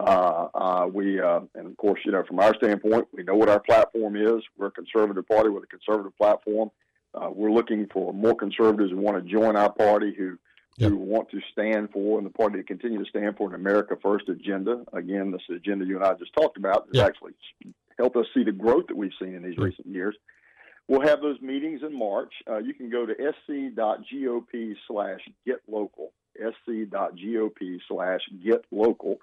Uh, 0.00 0.48
uh, 0.52 0.86
we, 0.92 1.20
uh, 1.20 1.40
and 1.54 1.68
of 1.68 1.76
course, 1.76 2.00
you 2.04 2.10
know, 2.10 2.24
from 2.24 2.40
our 2.40 2.54
standpoint, 2.56 3.06
we 3.12 3.22
know 3.22 3.36
what 3.36 3.48
our 3.48 3.60
platform 3.60 4.16
is. 4.16 4.42
We're 4.56 4.68
a 4.68 4.72
conservative 4.72 5.28
party 5.28 5.48
with 5.48 5.62
a 5.62 5.68
conservative 5.68 6.16
platform. 6.16 6.72
Uh, 7.14 7.28
we're 7.32 7.52
looking 7.52 7.86
for 7.92 8.12
more 8.12 8.34
conservatives 8.34 8.90
who 8.90 8.96
want 8.96 9.22
to 9.22 9.30
join 9.30 9.54
our 9.54 9.72
party, 9.72 10.12
who 10.16 10.38
who 10.78 10.96
want 10.96 11.30
to 11.30 11.40
stand 11.52 11.90
for, 11.90 12.18
and 12.18 12.26
the 12.26 12.30
party 12.30 12.58
to 12.58 12.64
continue 12.64 12.98
to 13.02 13.08
stand 13.08 13.36
for 13.36 13.48
an 13.48 13.54
America 13.54 13.96
First 14.00 14.28
agenda. 14.28 14.84
Again, 14.92 15.30
this 15.30 15.42
agenda 15.50 15.84
you 15.84 15.96
and 15.96 16.04
I 16.04 16.14
just 16.14 16.32
talked 16.32 16.56
about 16.56 16.88
has 16.92 17.02
actually 17.02 17.32
helped 17.98 18.16
us 18.16 18.26
see 18.34 18.44
the 18.44 18.52
growth 18.52 18.86
that 18.88 18.96
we've 18.96 19.12
seen 19.20 19.34
in 19.34 19.42
these 19.42 19.58
recent 19.58 19.86
years. 19.86 20.16
We'll 20.88 21.02
have 21.02 21.20
those 21.20 21.40
meetings 21.40 21.82
in 21.82 21.96
March. 21.96 22.32
Uh, 22.48 22.58
you 22.58 22.74
can 22.74 22.90
go 22.90 23.06
to 23.06 23.14
sc.gop 23.14 24.74
slash 24.88 25.20
get 25.46 25.60
local, 25.68 26.12
sc.gop 26.36 27.78
slash 27.86 28.20
get 28.42 28.64
local. 28.72 29.18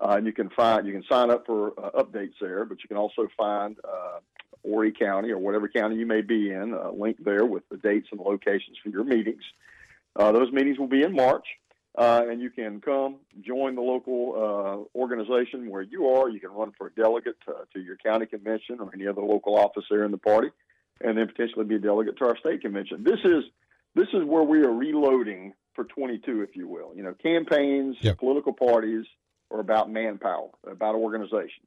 Uh, 0.00 0.14
and 0.16 0.26
you 0.26 0.32
can 0.32 0.48
find 0.50 0.86
you 0.86 0.92
can 0.92 1.04
sign 1.08 1.30
up 1.30 1.44
for 1.44 1.72
uh, 1.78 2.02
updates 2.02 2.34
there, 2.40 2.64
but 2.64 2.78
you 2.82 2.88
can 2.88 2.96
also 2.96 3.28
find 3.36 3.76
uh, 3.84 4.20
Horry 4.64 4.92
County 4.92 5.30
or 5.30 5.38
whatever 5.38 5.68
county 5.68 5.96
you 5.96 6.06
may 6.06 6.22
be 6.22 6.50
in 6.50 6.72
a 6.72 6.90
link 6.90 7.18
there 7.22 7.44
with 7.44 7.68
the 7.68 7.76
dates 7.76 8.08
and 8.10 8.20
locations 8.20 8.78
for 8.82 8.88
your 8.88 9.04
meetings. 9.04 9.42
Uh, 10.16 10.32
those 10.32 10.52
meetings 10.52 10.78
will 10.78 10.88
be 10.88 11.02
in 11.02 11.14
March, 11.14 11.46
uh, 11.96 12.22
and 12.28 12.40
you 12.40 12.50
can 12.50 12.80
come 12.80 13.16
join 13.40 13.74
the 13.74 13.80
local 13.80 14.34
uh, 14.94 14.98
organization 14.98 15.68
where 15.70 15.82
you 15.82 16.06
are. 16.08 16.28
You 16.28 16.40
can 16.40 16.50
run 16.50 16.72
for 16.76 16.88
a 16.88 16.92
delegate 16.92 17.36
to, 17.46 17.80
your 17.80 17.96
county 17.96 18.26
convention 18.26 18.78
or 18.80 18.90
any 18.94 19.06
other 19.06 19.22
local 19.22 19.56
office 19.56 19.84
there 19.90 20.04
in 20.04 20.10
the 20.10 20.18
party, 20.18 20.48
and 21.00 21.16
then 21.16 21.26
potentially 21.26 21.64
be 21.64 21.76
a 21.76 21.78
delegate 21.78 22.18
to 22.18 22.26
our 22.26 22.36
state 22.38 22.60
convention. 22.62 23.04
This 23.04 23.20
is 23.24 23.44
this 23.94 24.08
is 24.12 24.24
where 24.24 24.42
we 24.42 24.62
are 24.62 24.72
reloading 24.72 25.52
for 25.74 25.84
22, 25.84 26.42
if 26.42 26.56
you 26.56 26.68
will. 26.68 26.92
You 26.94 27.02
know, 27.02 27.14
campaigns, 27.22 27.96
political 28.18 28.52
parties 28.52 29.04
are 29.50 29.60
about 29.60 29.90
manpower, 29.90 30.48
about 30.66 30.94
organization. 30.94 31.64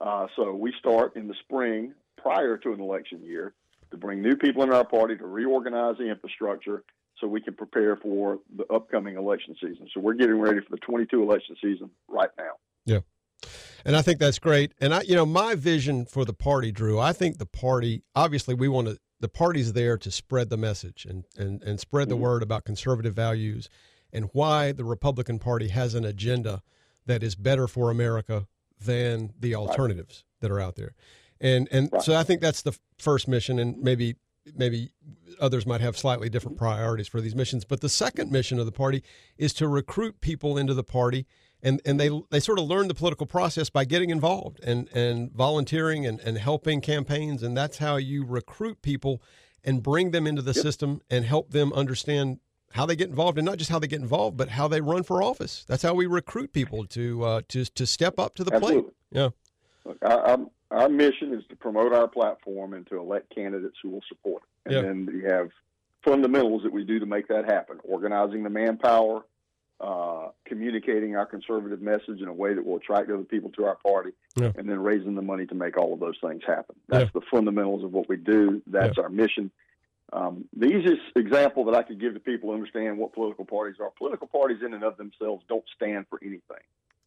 Uh, 0.00 0.26
so 0.36 0.54
we 0.54 0.72
start 0.78 1.16
in 1.16 1.28
the 1.28 1.34
spring 1.44 1.94
prior 2.16 2.56
to 2.58 2.72
an 2.72 2.80
election 2.80 3.22
year 3.22 3.52
to 3.90 3.96
bring 3.96 4.22
new 4.22 4.36
people 4.36 4.62
in 4.62 4.72
our 4.72 4.84
party 4.84 5.16
to 5.16 5.26
reorganize 5.26 5.96
the 5.98 6.08
infrastructure 6.08 6.82
so 7.22 7.28
we 7.28 7.40
can 7.40 7.54
prepare 7.54 7.96
for 7.96 8.40
the 8.54 8.66
upcoming 8.66 9.16
election 9.16 9.54
season. 9.60 9.88
So 9.94 10.00
we're 10.00 10.14
getting 10.14 10.40
ready 10.40 10.58
for 10.60 10.70
the 10.70 10.78
22 10.78 11.22
election 11.22 11.56
season 11.62 11.88
right 12.08 12.30
now. 12.36 12.54
Yeah. 12.84 12.98
And 13.84 13.96
I 13.96 14.02
think 14.02 14.18
that's 14.18 14.40
great. 14.40 14.72
And 14.80 14.92
I, 14.92 15.02
you 15.02 15.14
know, 15.14 15.24
my 15.24 15.54
vision 15.54 16.04
for 16.04 16.24
the 16.24 16.34
party, 16.34 16.72
Drew, 16.72 16.98
I 16.98 17.12
think 17.12 17.38
the 17.38 17.46
party, 17.46 18.02
obviously, 18.14 18.54
we 18.54 18.68
want 18.68 18.88
to, 18.88 18.98
the 19.20 19.28
party's 19.28 19.72
there 19.72 19.96
to 19.98 20.10
spread 20.10 20.50
the 20.50 20.56
message 20.56 21.06
and, 21.08 21.24
and, 21.38 21.62
and 21.62 21.78
spread 21.78 22.08
the 22.08 22.16
mm-hmm. 22.16 22.24
word 22.24 22.42
about 22.42 22.64
conservative 22.64 23.14
values 23.14 23.68
and 24.12 24.28
why 24.32 24.72
the 24.72 24.84
Republican 24.84 25.38
Party 25.38 25.68
has 25.68 25.94
an 25.94 26.04
agenda 26.04 26.60
that 27.06 27.22
is 27.22 27.36
better 27.36 27.68
for 27.68 27.90
America 27.90 28.46
than 28.80 29.32
the 29.38 29.54
alternatives 29.54 30.24
that 30.40 30.50
are 30.50 30.60
out 30.60 30.74
there. 30.74 30.94
And, 31.40 31.68
and 31.72 31.90
so 32.00 32.14
I 32.14 32.22
think 32.24 32.40
that's 32.40 32.62
the 32.62 32.76
first 32.98 33.26
mission. 33.26 33.58
And 33.58 33.78
maybe, 33.78 34.16
maybe 34.54 34.92
others 35.40 35.66
might 35.66 35.80
have 35.80 35.96
slightly 35.96 36.28
different 36.28 36.56
priorities 36.56 37.08
for 37.08 37.20
these 37.20 37.34
missions. 37.34 37.64
But 37.64 37.80
the 37.80 37.88
second 37.88 38.30
mission 38.30 38.58
of 38.58 38.66
the 38.66 38.72
party 38.72 39.02
is 39.38 39.52
to 39.54 39.68
recruit 39.68 40.20
people 40.20 40.58
into 40.58 40.74
the 40.74 40.84
party 40.84 41.26
and, 41.62 41.80
and 41.84 41.98
they 41.98 42.10
they 42.30 42.40
sort 42.40 42.58
of 42.58 42.64
learn 42.66 42.88
the 42.88 42.94
political 42.94 43.26
process 43.26 43.70
by 43.70 43.84
getting 43.84 44.10
involved 44.10 44.60
and, 44.64 44.88
and 44.92 45.32
volunteering 45.32 46.04
and, 46.06 46.20
and 46.20 46.38
helping 46.38 46.80
campaigns 46.80 47.42
and 47.42 47.56
that's 47.56 47.78
how 47.78 47.96
you 47.96 48.24
recruit 48.24 48.82
people 48.82 49.22
and 49.64 49.82
bring 49.82 50.10
them 50.10 50.26
into 50.26 50.42
the 50.42 50.54
system 50.54 51.00
and 51.08 51.24
help 51.24 51.50
them 51.50 51.72
understand 51.72 52.40
how 52.72 52.86
they 52.86 52.96
get 52.96 53.08
involved 53.08 53.38
and 53.38 53.46
not 53.46 53.58
just 53.58 53.70
how 53.70 53.78
they 53.78 53.86
get 53.86 54.00
involved 54.00 54.36
but 54.36 54.48
how 54.48 54.66
they 54.66 54.80
run 54.80 55.02
for 55.02 55.22
office 55.22 55.64
that's 55.68 55.82
how 55.82 55.94
we 55.94 56.06
recruit 56.06 56.52
people 56.52 56.84
to 56.84 57.22
uh, 57.24 57.40
to 57.48 57.64
to 57.64 57.86
step 57.86 58.18
up 58.18 58.34
to 58.34 58.44
the 58.44 58.52
Absolutely. 58.52 58.82
plate 58.82 58.92
yeah 59.12 59.28
Look, 59.84 59.98
our, 60.02 60.20
our, 60.20 60.38
our 60.72 60.88
mission 60.88 61.34
is 61.34 61.44
to 61.48 61.56
promote 61.56 61.92
our 61.92 62.08
platform 62.08 62.72
and 62.72 62.86
to 62.88 62.98
elect 62.98 63.34
candidates 63.34 63.76
who 63.82 63.90
will 63.90 64.02
support 64.08 64.42
it. 64.42 64.48
And 64.66 64.74
Yeah. 64.74 64.82
then 64.82 65.06
we 65.06 65.22
have 65.22 65.50
fundamentals 66.02 66.62
that 66.64 66.72
we 66.72 66.84
do 66.84 66.98
to 66.98 67.06
make 67.06 67.28
that 67.28 67.44
happen 67.44 67.78
organizing 67.84 68.42
the 68.42 68.50
manpower, 68.50 69.24
uh, 69.80 70.28
communicating 70.44 71.16
our 71.16 71.26
conservative 71.26 71.82
message 71.82 72.20
in 72.20 72.28
a 72.28 72.32
way 72.32 72.54
that 72.54 72.64
will 72.64 72.76
attract 72.76 73.10
other 73.10 73.24
people 73.24 73.50
to 73.50 73.64
our 73.64 73.76
party, 73.76 74.12
Yeah. 74.36 74.52
and 74.56 74.68
then 74.68 74.80
raising 74.82 75.14
the 75.14 75.22
money 75.22 75.46
to 75.46 75.54
make 75.54 75.76
all 75.76 75.92
of 75.92 76.00
those 76.00 76.18
things 76.20 76.42
happen. 76.44 76.76
That's 76.88 77.12
the 77.12 77.20
fundamentals 77.20 77.84
of 77.84 77.92
what 77.92 78.08
we 78.08 78.16
do. 78.16 78.62
That's 78.66 78.98
our 78.98 79.08
mission. 79.08 79.50
Um, 80.12 80.46
the 80.52 80.66
easiest 80.66 81.16
example 81.16 81.64
that 81.64 81.74
I 81.74 81.82
could 81.82 81.98
give 81.98 82.14
to 82.14 82.20
people 82.20 82.50
to 82.50 82.54
understand 82.54 82.98
what 82.98 83.12
political 83.12 83.44
parties 83.44 83.80
are 83.80 83.90
political 83.90 84.26
parties, 84.26 84.62
in 84.62 84.74
and 84.74 84.84
of 84.84 84.96
themselves, 84.96 85.44
don't 85.48 85.64
stand 85.74 86.06
for 86.08 86.18
anything. 86.22 86.62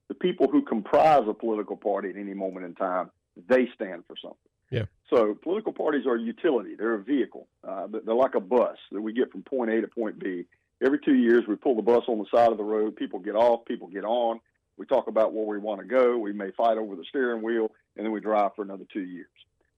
The 0.07 0.15
people 0.15 0.47
who 0.47 0.61
comprise 0.61 1.27
a 1.27 1.33
political 1.33 1.77
party 1.77 2.09
at 2.09 2.15
any 2.15 2.33
moment 2.33 2.65
in 2.65 2.75
time, 2.75 3.11
they 3.47 3.67
stand 3.75 4.03
for 4.07 4.15
something. 4.21 4.37
Yeah. 4.71 4.85
So 5.09 5.35
political 5.41 5.73
parties 5.73 6.05
are 6.07 6.15
a 6.15 6.21
utility. 6.21 6.75
They're 6.75 6.95
a 6.95 7.03
vehicle. 7.03 7.47
Uh, 7.67 7.87
they're 8.05 8.15
like 8.15 8.35
a 8.35 8.39
bus 8.39 8.77
that 8.91 9.01
we 9.01 9.13
get 9.13 9.31
from 9.31 9.43
point 9.43 9.71
A 9.71 9.81
to 9.81 9.87
point 9.87 10.19
B. 10.19 10.45
Every 10.83 10.99
two 10.99 11.13
years, 11.13 11.43
we 11.47 11.55
pull 11.55 11.75
the 11.75 11.81
bus 11.81 12.03
on 12.07 12.17
the 12.17 12.25
side 12.33 12.51
of 12.51 12.57
the 12.57 12.63
road. 12.63 12.95
People 12.95 13.19
get 13.19 13.35
off. 13.35 13.65
People 13.65 13.87
get 13.87 14.03
on. 14.03 14.39
We 14.77 14.85
talk 14.85 15.07
about 15.07 15.33
where 15.33 15.45
we 15.45 15.57
want 15.57 15.79
to 15.81 15.87
go. 15.87 16.17
We 16.17 16.33
may 16.33 16.51
fight 16.51 16.77
over 16.77 16.95
the 16.95 17.05
steering 17.07 17.41
wheel, 17.41 17.71
and 17.95 18.05
then 18.05 18.11
we 18.11 18.19
drive 18.19 18.51
for 18.55 18.63
another 18.63 18.83
two 18.91 19.03
years. 19.03 19.27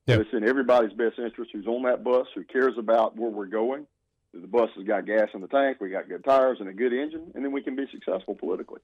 It's 0.08 0.30
in 0.32 0.48
everybody's 0.48 0.94
best 0.94 1.20
interest 1.20 1.52
who's 1.54 1.68
on 1.68 1.84
that 1.84 2.04
bus, 2.04 2.28
who 2.34 2.44
cares 2.46 2.76
about 2.78 3.18
where 3.18 3.30
we're 3.30 3.46
going. 3.46 3.86
The 4.34 4.48
bus 4.48 4.70
has 4.76 4.86
got 4.86 5.06
gas 5.06 5.30
in 5.34 5.42
the 5.42 5.48
tank. 5.48 5.78
We 5.82 5.90
got 5.90 6.08
good 6.08 6.24
tires 6.24 6.58
and 6.60 6.70
a 6.70 6.74
good 6.74 6.94
engine, 6.94 7.32
and 7.36 7.44
then 7.44 7.52
we 7.52 7.62
can 7.62 7.76
be 7.76 7.86
successful 7.92 8.36
politically. 8.36 8.80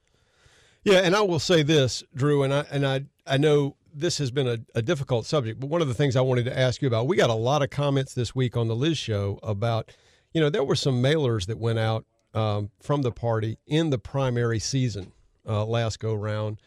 Yeah, 0.83 0.99
and 0.99 1.15
I 1.15 1.21
will 1.21 1.39
say 1.39 1.63
this, 1.63 2.03
Drew, 2.13 2.43
and 2.43 2.53
I 2.53 2.65
and 2.71 2.85
I 2.85 3.05
I 3.25 3.37
know 3.37 3.75
this 3.93 4.17
has 4.17 4.31
been 4.31 4.47
a, 4.47 4.57
a 4.75 4.81
difficult 4.81 5.25
subject, 5.25 5.59
but 5.59 5.69
one 5.69 5.81
of 5.81 5.87
the 5.87 5.93
things 5.93 6.15
I 6.15 6.21
wanted 6.21 6.45
to 6.45 6.57
ask 6.57 6.81
you 6.81 6.87
about, 6.87 7.07
we 7.07 7.15
got 7.15 7.29
a 7.29 7.35
lot 7.35 7.61
of 7.61 7.69
comments 7.69 8.13
this 8.13 8.33
week 8.33 8.57
on 8.57 8.67
the 8.67 8.75
Liz 8.75 8.97
show 8.97 9.39
about, 9.43 9.91
you 10.33 10.41
know, 10.41 10.49
there 10.49 10.63
were 10.63 10.75
some 10.75 11.01
mailers 11.01 11.45
that 11.47 11.57
went 11.57 11.79
out 11.79 12.05
um, 12.33 12.71
from 12.81 13.03
the 13.03 13.11
party 13.11 13.57
in 13.67 13.89
the 13.89 13.99
primary 13.99 14.59
season 14.59 15.11
uh, 15.47 15.65
last 15.65 15.99
go 15.99 16.13
round 16.13 16.59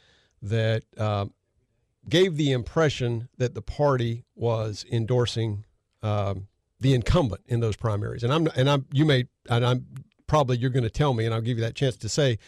that 0.43 0.85
um, 0.99 1.33
gave 2.09 2.37
the 2.37 2.53
impression 2.53 3.29
that 3.39 3.55
the 3.55 3.63
party 3.63 4.25
was 4.35 4.85
endorsing 4.91 5.65
um, 6.03 6.47
the 6.81 6.95
incumbent 6.95 7.43
in 7.47 7.61
those 7.61 7.77
primaries. 7.77 8.23
And 8.23 8.33
I'm 8.33 8.47
and 8.55 8.69
I'm 8.69 8.87
you 8.93 9.05
may 9.05 9.25
and 9.49 9.65
I'm 9.65 9.87
probably 10.27 10.59
you're 10.59 10.71
going 10.71 10.85
to 10.85 10.91
tell 10.91 11.15
me, 11.15 11.25
and 11.25 11.35
I'll 11.35 11.41
give 11.41 11.59
you 11.59 11.65
that 11.65 11.75
chance 11.75 11.97
to 11.97 12.09
say 12.09 12.39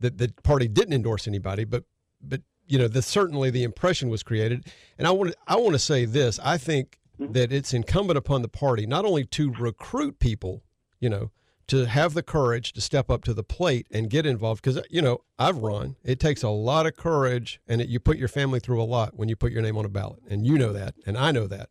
that 0.00 0.18
the 0.18 0.32
party 0.42 0.66
didn't 0.66 0.94
endorse 0.94 1.28
anybody, 1.28 1.64
but 1.64 1.84
but 2.20 2.40
you 2.66 2.78
know, 2.78 2.88
the, 2.88 3.02
certainly 3.02 3.50
the 3.50 3.62
impression 3.62 4.08
was 4.08 4.22
created. 4.22 4.66
And 4.98 5.06
I 5.06 5.10
want 5.10 5.32
to, 5.32 5.36
I 5.46 5.56
want 5.56 5.72
to 5.72 5.78
say 5.78 6.04
this: 6.04 6.38
I 6.42 6.58
think 6.58 6.98
mm-hmm. 7.20 7.32
that 7.32 7.52
it's 7.52 7.72
incumbent 7.72 8.18
upon 8.18 8.42
the 8.42 8.48
party 8.48 8.86
not 8.86 9.04
only 9.04 9.24
to 9.24 9.52
recruit 9.52 10.18
people, 10.18 10.62
you 11.00 11.08
know, 11.08 11.30
to 11.68 11.86
have 11.86 12.14
the 12.14 12.22
courage 12.22 12.72
to 12.72 12.80
step 12.80 13.10
up 13.10 13.24
to 13.24 13.34
the 13.34 13.42
plate 13.42 13.86
and 13.90 14.08
get 14.08 14.24
involved. 14.24 14.62
Because 14.62 14.82
you 14.90 15.02
know, 15.02 15.22
I've 15.38 15.58
run. 15.58 15.96
It 16.04 16.20
takes 16.20 16.42
a 16.42 16.48
lot 16.48 16.86
of 16.86 16.96
courage, 16.96 17.60
and 17.66 17.80
it, 17.80 17.88
you 17.88 18.00
put 18.00 18.18
your 18.18 18.28
family 18.28 18.60
through 18.60 18.82
a 18.82 18.84
lot 18.84 19.16
when 19.16 19.28
you 19.28 19.36
put 19.36 19.52
your 19.52 19.62
name 19.62 19.76
on 19.76 19.84
a 19.84 19.88
ballot, 19.88 20.20
and 20.28 20.46
you 20.46 20.58
know 20.58 20.72
that, 20.72 20.94
and 21.06 21.16
I 21.16 21.32
know 21.32 21.46
that. 21.46 21.70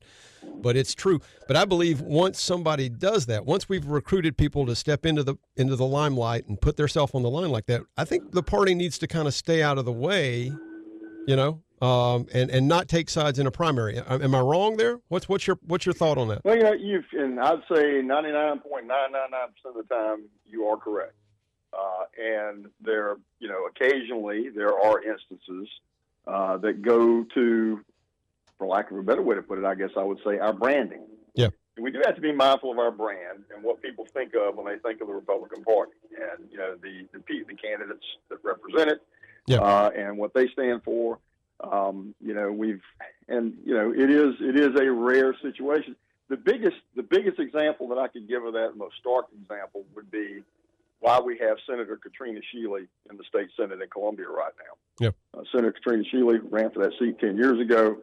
But 0.57 0.77
it's 0.77 0.93
true. 0.93 1.19
But 1.47 1.57
I 1.57 1.65
believe 1.65 2.01
once 2.01 2.39
somebody 2.39 2.87
does 2.87 3.25
that, 3.25 3.45
once 3.45 3.67
we've 3.67 3.85
recruited 3.85 4.37
people 4.37 4.65
to 4.67 4.75
step 4.75 5.05
into 5.05 5.23
the 5.23 5.35
into 5.57 5.75
the 5.75 5.85
limelight 5.85 6.47
and 6.47 6.59
put 6.59 6.77
themselves 6.77 7.13
on 7.13 7.23
the 7.23 7.29
line 7.29 7.49
like 7.49 7.65
that, 7.65 7.81
I 7.97 8.05
think 8.05 8.31
the 8.31 8.43
party 8.43 8.73
needs 8.73 8.97
to 8.99 9.07
kind 9.07 9.27
of 9.27 9.33
stay 9.33 9.61
out 9.61 9.77
of 9.77 9.85
the 9.85 9.91
way 9.91 10.53
you 11.27 11.35
know, 11.35 11.61
um, 11.81 12.27
and 12.33 12.49
and 12.49 12.67
not 12.67 12.87
take 12.87 13.09
sides 13.09 13.39
in 13.39 13.47
a 13.47 13.51
primary. 13.51 13.97
Am 13.97 14.33
I 14.33 14.39
wrong 14.39 14.77
there? 14.77 14.99
What's 15.09 15.27
what's 15.27 15.47
your 15.47 15.59
what's 15.65 15.85
your 15.85 15.93
thought 15.93 16.17
on 16.17 16.27
that? 16.29 16.43
Well, 16.45 16.55
you 16.55 16.63
know, 16.63 16.73
you've 16.73 17.05
and 17.13 17.39
I'd 17.39 17.61
say 17.73 18.01
ninety 18.01 18.31
nine 18.31 18.59
point 18.59 18.87
nine 18.87 19.11
nine 19.11 19.31
nine 19.31 19.49
percent 19.49 19.77
of 19.77 19.87
the 19.87 19.93
time 19.93 20.25
you 20.45 20.65
are 20.65 20.77
correct. 20.77 21.13
Uh, 21.73 22.05
and 22.17 22.67
there, 22.81 23.17
you 23.39 23.49
know, 23.49 23.65
occasionally 23.65 24.49
there 24.49 24.79
are 24.79 25.03
instances 25.03 25.67
uh, 26.25 26.57
that 26.57 26.81
go 26.81 27.25
to, 27.33 27.81
for 28.57 28.67
lack 28.67 28.91
of 28.91 28.97
a 28.97 29.03
better 29.03 29.21
way 29.21 29.35
to 29.35 29.41
put 29.41 29.59
it, 29.59 29.65
I 29.65 29.75
guess 29.75 29.89
I 29.97 30.03
would 30.03 30.19
say 30.25 30.39
our 30.39 30.53
branding. 30.53 31.01
Yeah. 31.33 31.49
We 31.77 31.91
do 31.91 32.01
have 32.05 32.15
to 32.15 32.21
be 32.21 32.31
mindful 32.31 32.71
of 32.71 32.79
our 32.79 32.91
brand 32.91 33.43
and 33.53 33.61
what 33.61 33.81
people 33.81 34.07
think 34.13 34.33
of 34.35 34.55
when 34.55 34.65
they 34.65 34.79
think 34.79 35.01
of 35.01 35.07
the 35.07 35.13
Republican 35.13 35.61
Party, 35.65 35.91
and 36.15 36.49
you 36.49 36.57
know 36.57 36.75
the 36.81 37.05
the, 37.11 37.19
the 37.45 37.55
candidates 37.55 38.05
that 38.29 38.37
represent 38.43 38.89
it, 38.89 39.01
Yeah. 39.47 39.59
uh, 39.59 39.91
and 39.95 40.17
what 40.17 40.33
they 40.33 40.47
stand 40.49 40.83
for. 40.83 41.19
Um, 41.61 42.13
you 42.19 42.33
know, 42.33 42.51
we've 42.51 42.81
and 43.27 43.53
you 43.65 43.73
know 43.73 43.91
it 43.91 44.09
is 44.09 44.35
it 44.39 44.57
is 44.59 44.79
a 44.79 44.91
rare 44.91 45.35
situation. 45.41 45.95
The 46.29 46.37
biggest 46.37 46.77
the 46.95 47.03
biggest 47.03 47.39
example 47.39 47.87
that 47.89 47.97
I 47.97 48.07
could 48.07 48.27
give 48.27 48.43
of 48.43 48.53
that, 48.53 48.71
the 48.73 48.77
most 48.77 48.95
stark 48.99 49.27
example, 49.39 49.85
would 49.95 50.11
be 50.11 50.43
why 50.99 51.19
we 51.19 51.37
have 51.37 51.57
Senator 51.69 51.97
Katrina 51.97 52.39
Shealy 52.53 52.87
in 53.09 53.17
the 53.17 53.23
state 53.23 53.49
senate 53.55 53.81
in 53.81 53.89
Columbia 53.89 54.27
right 54.27 54.53
now. 54.57 55.05
Yeah. 55.05 55.39
Uh, 55.39 55.43
Senator 55.51 55.71
Katrina 55.71 56.03
Shealy 56.11 56.39
ran 56.49 56.71
for 56.71 56.83
that 56.83 56.93
seat 56.99 57.19
10 57.19 57.37
years 57.37 57.59
ago. 57.59 57.97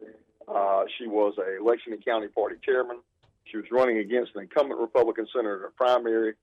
Uh, 0.47 0.83
she 0.97 1.07
was 1.07 1.33
a 1.37 1.61
Lexington 1.63 2.01
County 2.01 2.27
Party 2.27 2.55
chairman. 2.63 2.99
She 3.45 3.57
was 3.57 3.65
running 3.71 3.97
against 3.97 4.35
an 4.35 4.41
incumbent 4.41 4.79
Republican 4.79 5.27
senator 5.33 5.57
in 5.57 5.63
a 5.65 5.71
primary. 5.71 6.35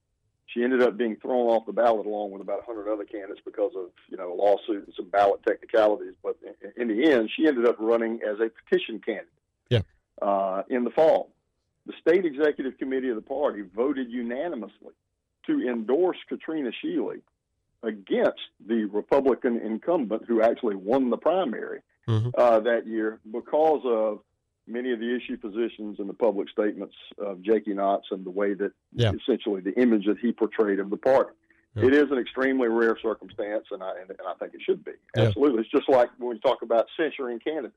She 0.52 0.64
ended 0.64 0.82
up 0.82 0.96
being 0.96 1.16
thrown 1.16 1.46
off 1.46 1.66
the 1.66 1.72
ballot 1.72 2.06
along 2.06 2.32
with 2.32 2.42
about 2.42 2.66
100 2.66 2.92
other 2.92 3.04
candidates 3.04 3.40
because 3.44 3.72
of 3.76 3.90
you 4.08 4.16
know 4.16 4.32
a 4.32 4.34
lawsuit 4.34 4.84
and 4.86 4.94
some 4.96 5.08
ballot 5.08 5.40
technicalities. 5.46 6.14
But 6.22 6.38
in, 6.76 6.88
the 6.88 7.10
end, 7.10 7.30
she 7.34 7.46
ended 7.46 7.66
up 7.66 7.76
running 7.78 8.20
as 8.28 8.38
a 8.40 8.48
petition 8.50 9.00
candidate 9.00 9.28
Yeah. 9.68 9.82
uh, 10.20 10.62
in 10.68 10.84
the 10.84 10.90
fall. 10.90 11.30
The 11.86 11.92
state 12.00 12.24
executive 12.24 12.78
committee 12.78 13.08
of 13.10 13.16
the 13.16 13.22
party 13.22 13.62
voted 13.62 14.10
unanimously 14.10 14.92
to 15.46 15.68
endorse 15.68 16.18
Katrina 16.28 16.70
Shealy 16.84 17.22
against 17.82 18.40
the 18.66 18.84
Republican 18.84 19.58
incumbent 19.58 20.24
who 20.26 20.42
actually 20.42 20.76
won 20.76 21.10
the 21.10 21.16
primary 21.16 21.80
Mhm. 22.08 22.32
uh, 22.36 22.60
that 22.60 22.86
year 22.86 23.20
because 23.30 23.82
of 23.84 24.20
many 24.70 24.92
of 24.92 25.00
the 25.00 25.14
issue 25.14 25.36
positions 25.36 25.98
and 25.98 26.08
the 26.08 26.14
public 26.14 26.48
statements 26.48 26.94
of 27.18 27.42
Jakey 27.42 27.72
Knotts 27.74 28.10
and 28.10 28.24
the 28.24 28.30
way 28.30 28.54
that 28.54 28.72
Yeah. 28.92 29.12
essentially 29.12 29.60
the 29.60 29.74
image 29.78 30.06
that 30.06 30.18
he 30.18 30.32
portrayed 30.32 30.78
of 30.78 30.90
the 30.90 30.96
party. 30.96 31.30
Yeah. 31.74 31.86
It 31.86 31.94
is 31.94 32.10
an 32.10 32.18
extremely 32.18 32.68
rare 32.68 32.96
circumstance, 33.00 33.66
and 33.70 33.82
I 33.82 33.90
and, 34.00 34.10
and 34.10 34.20
I 34.26 34.34
think 34.34 34.54
it 34.54 34.60
should 34.62 34.84
be 34.84 34.92
Yeah. 35.16 35.24
absolutely. 35.24 35.60
It's 35.62 35.70
just 35.70 35.88
like 35.88 36.10
when 36.18 36.30
we 36.30 36.38
talk 36.40 36.62
about 36.62 36.86
censuring 36.96 37.38
candidates. 37.40 37.74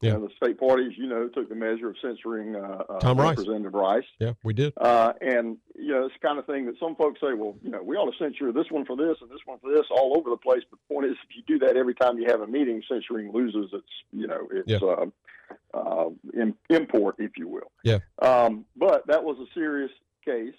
Yeah. 0.00 0.12
The 0.18 0.28
state 0.36 0.58
parties, 0.60 0.92
you 0.96 1.08
know, 1.08 1.28
took 1.28 1.48
the 1.48 1.56
measure 1.56 1.88
of 1.90 1.96
censoring 2.00 2.54
uh, 2.54 2.84
uh, 2.88 2.98
Tom 3.00 3.18
Rice. 3.18 3.30
Representative 3.36 3.74
Rice. 3.74 4.04
Yeah, 4.20 4.34
we 4.44 4.52
did. 4.54 4.72
Uh, 4.76 5.12
and 5.20 5.56
you 5.74 5.88
know, 5.92 6.04
it's 6.06 6.14
the 6.20 6.26
kind 6.26 6.38
of 6.38 6.46
thing 6.46 6.66
that 6.66 6.78
some 6.78 6.94
folks 6.94 7.20
say, 7.20 7.32
well, 7.34 7.56
you 7.62 7.70
know, 7.70 7.82
we 7.82 7.96
ought 7.96 8.10
to 8.10 8.16
censure 8.16 8.52
this 8.52 8.70
one 8.70 8.84
for 8.84 8.96
this 8.96 9.16
and 9.20 9.28
this 9.28 9.40
one 9.44 9.58
for 9.58 9.72
this 9.72 9.86
all 9.90 10.16
over 10.16 10.30
the 10.30 10.36
place. 10.36 10.62
But 10.70 10.78
the 10.88 10.94
point 10.94 11.06
is, 11.06 11.16
if 11.28 11.36
you 11.36 11.42
do 11.58 11.66
that 11.66 11.76
every 11.76 11.94
time 11.94 12.16
you 12.18 12.26
have 12.28 12.40
a 12.42 12.46
meeting, 12.46 12.80
censoring 12.88 13.32
loses 13.32 13.70
its, 13.72 13.88
you 14.12 14.28
know, 14.28 14.46
its 14.52 14.68
Yeah. 14.68 14.78
uh, 14.78 15.06
uh, 15.74 16.10
im- 16.40 16.56
import, 16.70 17.16
if 17.18 17.32
you 17.36 17.48
will. 17.48 17.72
Yeah. 17.82 17.98
Um, 18.22 18.66
but 18.76 19.06
that 19.08 19.24
was 19.24 19.36
a 19.38 19.46
serious 19.52 19.90
case 20.24 20.54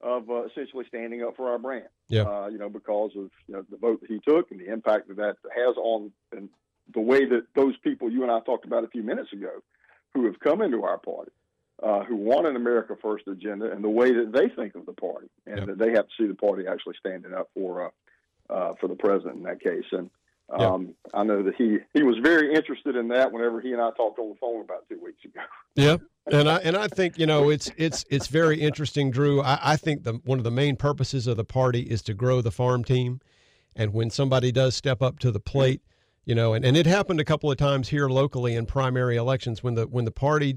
of 0.00 0.28
uh, 0.28 0.46
essentially 0.46 0.84
standing 0.88 1.22
up 1.22 1.36
for 1.36 1.50
our 1.50 1.58
brand. 1.58 1.86
Yeah. 2.08 2.22
Uh, 2.22 2.48
you 2.48 2.58
know, 2.58 2.68
because 2.68 3.12
of 3.16 3.30
you 3.46 3.54
know, 3.54 3.64
the 3.70 3.76
vote 3.76 4.00
that 4.00 4.10
he 4.10 4.18
took 4.26 4.50
and 4.50 4.58
the 4.58 4.72
impact 4.72 5.06
that 5.08 5.16
that 5.18 5.36
has 5.54 5.76
on 5.76 6.10
and 6.36 6.48
the 6.92 7.00
way 7.00 7.24
that 7.24 7.46
those 7.54 7.76
people 7.78 8.10
you 8.10 8.22
and 8.22 8.30
I 8.30 8.40
talked 8.40 8.64
about 8.64 8.84
a 8.84 8.88
few 8.88 9.02
minutes 9.02 9.32
ago, 9.32 9.62
who 10.14 10.26
have 10.26 10.38
come 10.40 10.62
into 10.62 10.82
our 10.84 10.98
party, 10.98 11.32
uh, 11.82 12.04
who 12.04 12.16
want 12.16 12.46
an 12.46 12.56
America 12.56 12.96
First 13.00 13.26
agenda, 13.28 13.70
and 13.70 13.82
the 13.82 13.88
way 13.88 14.12
that 14.12 14.32
they 14.32 14.48
think 14.48 14.74
of 14.74 14.86
the 14.86 14.92
party, 14.92 15.28
and 15.46 15.58
Yeah. 15.58 15.64
that 15.66 15.78
they 15.78 15.90
have 15.92 16.06
to 16.08 16.14
see 16.18 16.26
the 16.26 16.34
party 16.34 16.66
actually 16.66 16.96
standing 16.98 17.32
up 17.32 17.48
for 17.54 17.86
uh, 17.86 18.52
uh, 18.52 18.74
for 18.80 18.88
the 18.88 18.96
president 18.96 19.36
in 19.36 19.42
that 19.44 19.60
case. 19.60 19.84
And 19.92 20.10
um, 20.50 20.94
I 21.14 21.22
know 21.24 21.42
that 21.42 21.54
he 21.56 21.78
he 21.94 22.02
was 22.02 22.18
very 22.18 22.52
interested 22.54 22.96
in 22.96 23.08
that 23.08 23.32
whenever 23.32 23.60
he 23.60 23.72
and 23.72 23.80
I 23.80 23.90
talked 23.92 24.18
on 24.18 24.28
the 24.28 24.34
phone 24.36 24.60
about 24.60 24.86
two 24.88 25.00
weeks 25.02 25.24
ago. 25.24 25.40
Yeah, 25.74 25.96
and 26.30 26.48
I 26.48 26.56
and 26.64 26.76
I 26.76 26.88
think 26.88 27.18
you 27.18 27.26
know 27.26 27.48
it's 27.48 27.70
it's 27.76 28.04
it's 28.10 28.26
very 28.26 28.60
interesting, 28.60 29.10
Drew. 29.10 29.40
I, 29.40 29.58
I 29.62 29.76
think 29.76 30.04
the 30.04 30.14
one 30.24 30.38
of 30.38 30.44
the 30.44 30.50
main 30.50 30.76
purposes 30.76 31.26
of 31.26 31.36
the 31.36 31.44
party 31.44 31.82
is 31.82 32.02
to 32.02 32.14
grow 32.14 32.42
the 32.42 32.50
farm 32.50 32.84
team, 32.84 33.20
and 33.74 33.94
when 33.94 34.10
somebody 34.10 34.52
does 34.52 34.76
step 34.76 35.00
up 35.00 35.18
to 35.20 35.30
the 35.30 35.40
plate, 35.40 35.80
you 36.24 36.34
know, 36.34 36.54
and, 36.54 36.64
and 36.64 36.76
it 36.76 36.86
happened 36.86 37.20
a 37.20 37.24
couple 37.24 37.50
of 37.50 37.56
times 37.56 37.88
here 37.88 38.08
locally 38.08 38.54
in 38.54 38.66
primary 38.66 39.16
elections 39.16 39.62
when 39.62 39.74
the 39.74 39.86
when 39.86 40.04
the 40.04 40.12
party 40.12 40.56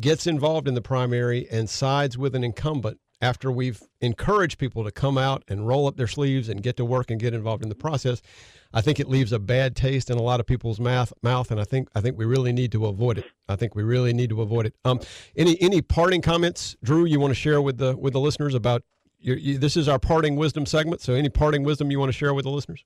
gets 0.00 0.26
involved 0.26 0.66
in 0.66 0.74
the 0.74 0.82
primary 0.82 1.46
and 1.50 1.70
sides 1.70 2.18
with 2.18 2.34
an 2.34 2.42
incumbent 2.42 2.98
after 3.20 3.50
we've 3.50 3.82
encouraged 4.00 4.58
people 4.58 4.84
to 4.84 4.90
come 4.90 5.16
out 5.16 5.42
and 5.48 5.66
roll 5.66 5.86
up 5.86 5.96
their 5.96 6.06
sleeves 6.06 6.48
and 6.48 6.62
get 6.62 6.76
to 6.76 6.84
work 6.84 7.10
and 7.10 7.20
get 7.20 7.32
involved 7.32 7.62
in 7.62 7.68
the 7.68 7.74
process, 7.74 8.20
I 8.72 8.80
think 8.80 8.98
it 8.98 9.08
leaves 9.08 9.32
a 9.32 9.38
bad 9.38 9.76
taste 9.76 10.10
in 10.10 10.18
a 10.18 10.22
lot 10.22 10.40
of 10.40 10.46
people's 10.46 10.80
mouth. 10.80 11.12
Mouth, 11.22 11.50
and 11.50 11.60
I 11.60 11.64
think 11.64 11.88
I 11.94 12.00
think 12.00 12.18
we 12.18 12.24
really 12.24 12.52
need 12.52 12.72
to 12.72 12.86
avoid 12.86 13.18
it. 13.18 13.24
I 13.48 13.56
think 13.56 13.74
we 13.74 13.82
really 13.82 14.12
need 14.12 14.30
to 14.30 14.42
avoid 14.42 14.66
it. 14.66 14.74
Um, 14.84 15.00
any 15.36 15.60
any 15.60 15.80
parting 15.80 16.22
comments, 16.22 16.76
Drew? 16.82 17.04
You 17.04 17.20
want 17.20 17.30
to 17.30 17.36
share 17.36 17.62
with 17.62 17.78
the 17.78 17.96
with 17.96 18.12
the 18.14 18.20
listeners 18.20 18.54
about 18.54 18.82
your, 19.18 19.36
you, 19.36 19.58
this 19.58 19.76
is 19.76 19.88
our 19.88 19.98
parting 19.98 20.36
wisdom 20.36 20.66
segment. 20.66 21.00
So, 21.00 21.14
any 21.14 21.30
parting 21.30 21.62
wisdom 21.62 21.90
you 21.90 21.98
want 21.98 22.10
to 22.10 22.18
share 22.18 22.34
with 22.34 22.44
the 22.44 22.50
listeners? 22.50 22.84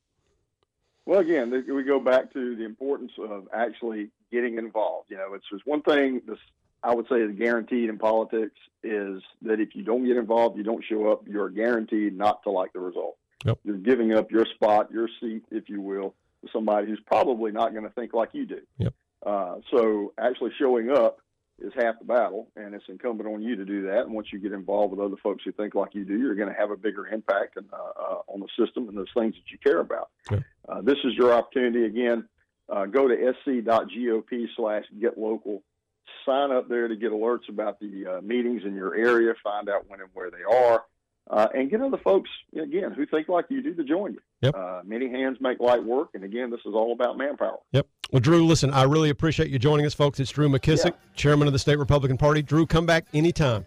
Well, 1.09 1.21
again, 1.21 1.65
we 1.67 1.85
go 1.85 1.99
back 1.99 2.35
to 2.35 2.55
the 2.55 2.67
importance 2.67 3.13
of 3.19 3.49
actually 3.51 4.11
getting 4.31 4.59
involved. 4.59 5.11
You 5.11 5.17
know, 5.17 5.33
it's 5.33 5.47
just 5.51 5.67
one 5.67 5.81
thing. 5.81 6.21
This 6.27 6.37
I 6.83 6.95
would 6.95 7.07
say 7.09 7.17
is 7.17 7.35
guaranteed 7.35 7.89
in 7.89 7.97
politics 7.97 8.59
is 8.83 9.23
that 9.41 9.59
if 9.59 9.75
you 9.75 9.83
don't 9.83 10.05
get 10.05 10.19
involved, 10.19 10.59
you 10.59 10.65
don't 10.65 10.85
show 10.85 11.11
up, 11.11 11.23
you're 11.27 11.49
guaranteed 11.49 12.15
not 12.15 12.43
to 12.43 12.51
like 12.51 12.75
the 12.75 12.81
result. 12.81 13.17
Yep. 13.47 13.59
You're 13.65 13.79
giving 13.79 14.13
up 14.13 14.31
your 14.31 14.45
spot, 14.55 14.91
your 14.93 15.09
seat, 15.19 15.45
if 15.51 15.71
you 15.71 15.81
will, 15.81 16.13
to 16.45 16.53
somebody 16.53 16.89
who's 16.89 17.01
probably 17.07 17.53
not 17.53 17.73
going 17.73 17.85
to 17.85 17.91
think 17.91 18.13
like 18.13 18.35
you 18.35 18.45
do. 18.45 18.61
Yep. 18.77 18.95
Uh, 19.25 19.55
so 19.71 20.13
actually 20.19 20.53
showing 20.59 20.91
up 20.91 21.21
is 21.61 21.73
half 21.75 21.99
the 21.99 22.05
battle, 22.05 22.49
and 22.57 22.75
it's 22.75 22.85
incumbent 22.89 23.29
on 23.29 23.43
you 23.43 23.57
to 23.57 23.65
do 23.65 23.83
that. 23.87 24.03
And 24.03 24.13
once 24.13 24.29
you 24.33 24.39
get 24.39 24.53
involved 24.53 24.93
with 24.93 25.01
other 25.01 25.17
folks 25.23 25.43
who 25.45 25.53
think 25.53 25.75
like 25.75 25.95
you 25.95 26.05
do, 26.05 26.19
you're 26.19 26.35
going 26.35 26.53
to 26.53 26.59
have 26.59 26.71
a 26.71 26.77
bigger 26.77 27.07
impact 27.07 27.57
and, 27.57 27.67
uh, 27.73 27.77
uh, 27.77 28.19
on 28.29 28.41
the 28.41 28.49
system 28.59 28.89
and 28.89 28.97
those 28.97 29.11
things 29.15 29.35
that 29.35 29.51
you 29.51 29.59
care 29.59 29.81
about. 29.81 30.11
Yeah. 30.31 30.41
Uh, 30.69 30.81
this 30.83 30.99
is 31.05 31.15
your 31.15 31.33
opportunity 31.33 31.85
again. 31.85 32.29
Uh, 32.69 32.87
go 32.87 33.09
to 33.09 33.15
sc.gop 33.15 34.47
slash 34.57 34.85
get 35.01 35.19
local. 35.19 35.63
Sign 36.25 36.53
up 36.53 36.69
there 36.69 36.89
to 36.89 36.97
get 36.97 37.13
alerts 37.13 37.49
about 37.49 37.81
the 37.81 38.07
uh, 38.07 38.21
meetings 38.21 38.63
in 38.65 38.75
your 38.75 38.95
area. 38.95 39.35
Find 39.43 39.69
out 39.69 39.89
when 39.89 40.01
and 40.01 40.11
where 40.13 40.31
they 40.31 40.43
are, 40.43 40.85
uh, 41.31 41.49
and 41.55 41.71
get 41.71 41.81
other 41.81 41.99
folks 41.99 42.31
again 42.55 42.93
who 42.93 43.07
think 43.07 43.29
like 43.29 43.47
you 43.49 43.63
do 43.63 43.75
to 43.75 43.85
join 43.85 44.13
you. 44.13 44.21
Yep. 44.41 44.55
Uh, 44.55 44.81
many 44.85 45.11
hands 45.11 45.39
make 45.41 45.59
light 45.59 45.83
work, 45.83 46.11
and 46.15 46.23
again, 46.23 46.51
this 46.51 46.61
is 46.61 46.75
all 46.75 46.93
about 46.93 47.19
manpower. 47.19 47.59
Yep. 47.73 47.87
Well, 48.13 48.21
Drew, 48.21 48.47
listen, 48.47 48.73
I 48.73 48.85
really 48.85 49.11
appreciate 49.11 49.51
you 49.51 49.59
joining 49.59 49.85
us, 49.85 49.95
folks. 49.95 50.21
It's 50.21 50.31
Drew 50.31 50.49
McKissick, 50.49 50.95
chairman 51.17 51.49
of 51.49 51.53
the 51.53 51.59
state 51.59 51.79
Republican 51.79 52.17
Party. 52.17 52.43
Drew, 52.43 52.65
come 52.65 52.87
back 52.87 53.05
anytime. 53.13 53.65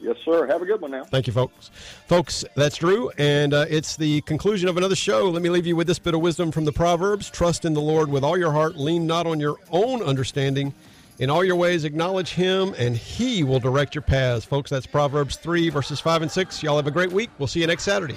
Yes, 0.00 0.16
sir. 0.22 0.46
Have 0.46 0.60
a 0.60 0.66
good 0.66 0.82
one 0.82 0.90
now. 0.90 1.04
Thank 1.04 1.26
you, 1.26 1.32
folks. 1.32 1.70
Folks, 2.08 2.44
that's 2.56 2.76
Drew, 2.76 3.08
and 3.16 3.54
uh, 3.54 3.64
it's 3.70 3.96
the 3.96 4.20
conclusion 4.22 4.68
of 4.68 4.76
another 4.76 4.94
show. 4.94 5.30
Let 5.30 5.40
me 5.40 5.48
leave 5.48 5.66
you 5.66 5.76
with 5.76 5.86
this 5.86 5.98
bit 5.98 6.12
of 6.12 6.20
wisdom 6.20 6.52
from 6.52 6.66
the 6.66 6.72
Proverbs 6.72 7.30
Trust 7.30 7.64
in 7.64 7.72
the 7.72 7.80
Lord 7.80 8.10
with 8.10 8.22
all 8.22 8.36
your 8.36 8.52
heart, 8.52 8.76
lean 8.76 9.06
not 9.06 9.26
on 9.26 9.40
your 9.40 9.56
own 9.70 10.02
understanding. 10.02 10.74
In 11.20 11.30
all 11.30 11.44
your 11.44 11.56
ways, 11.56 11.84
acknowledge 11.84 12.34
Him, 12.34 12.74
and 12.76 12.94
He 12.96 13.44
will 13.44 13.60
direct 13.60 13.94
your 13.94 14.02
paths. 14.02 14.44
Folks, 14.44 14.68
that's 14.68 14.86
Proverbs 14.86 15.36
3, 15.36 15.70
verses 15.70 16.00
5 16.00 16.22
and 16.22 16.30
6. 16.30 16.62
Y'all 16.62 16.76
have 16.76 16.86
a 16.86 16.90
great 16.90 17.12
week. 17.12 17.30
We'll 17.38 17.48
see 17.48 17.60
you 17.60 17.66
next 17.66 17.84
Saturday. 17.84 18.16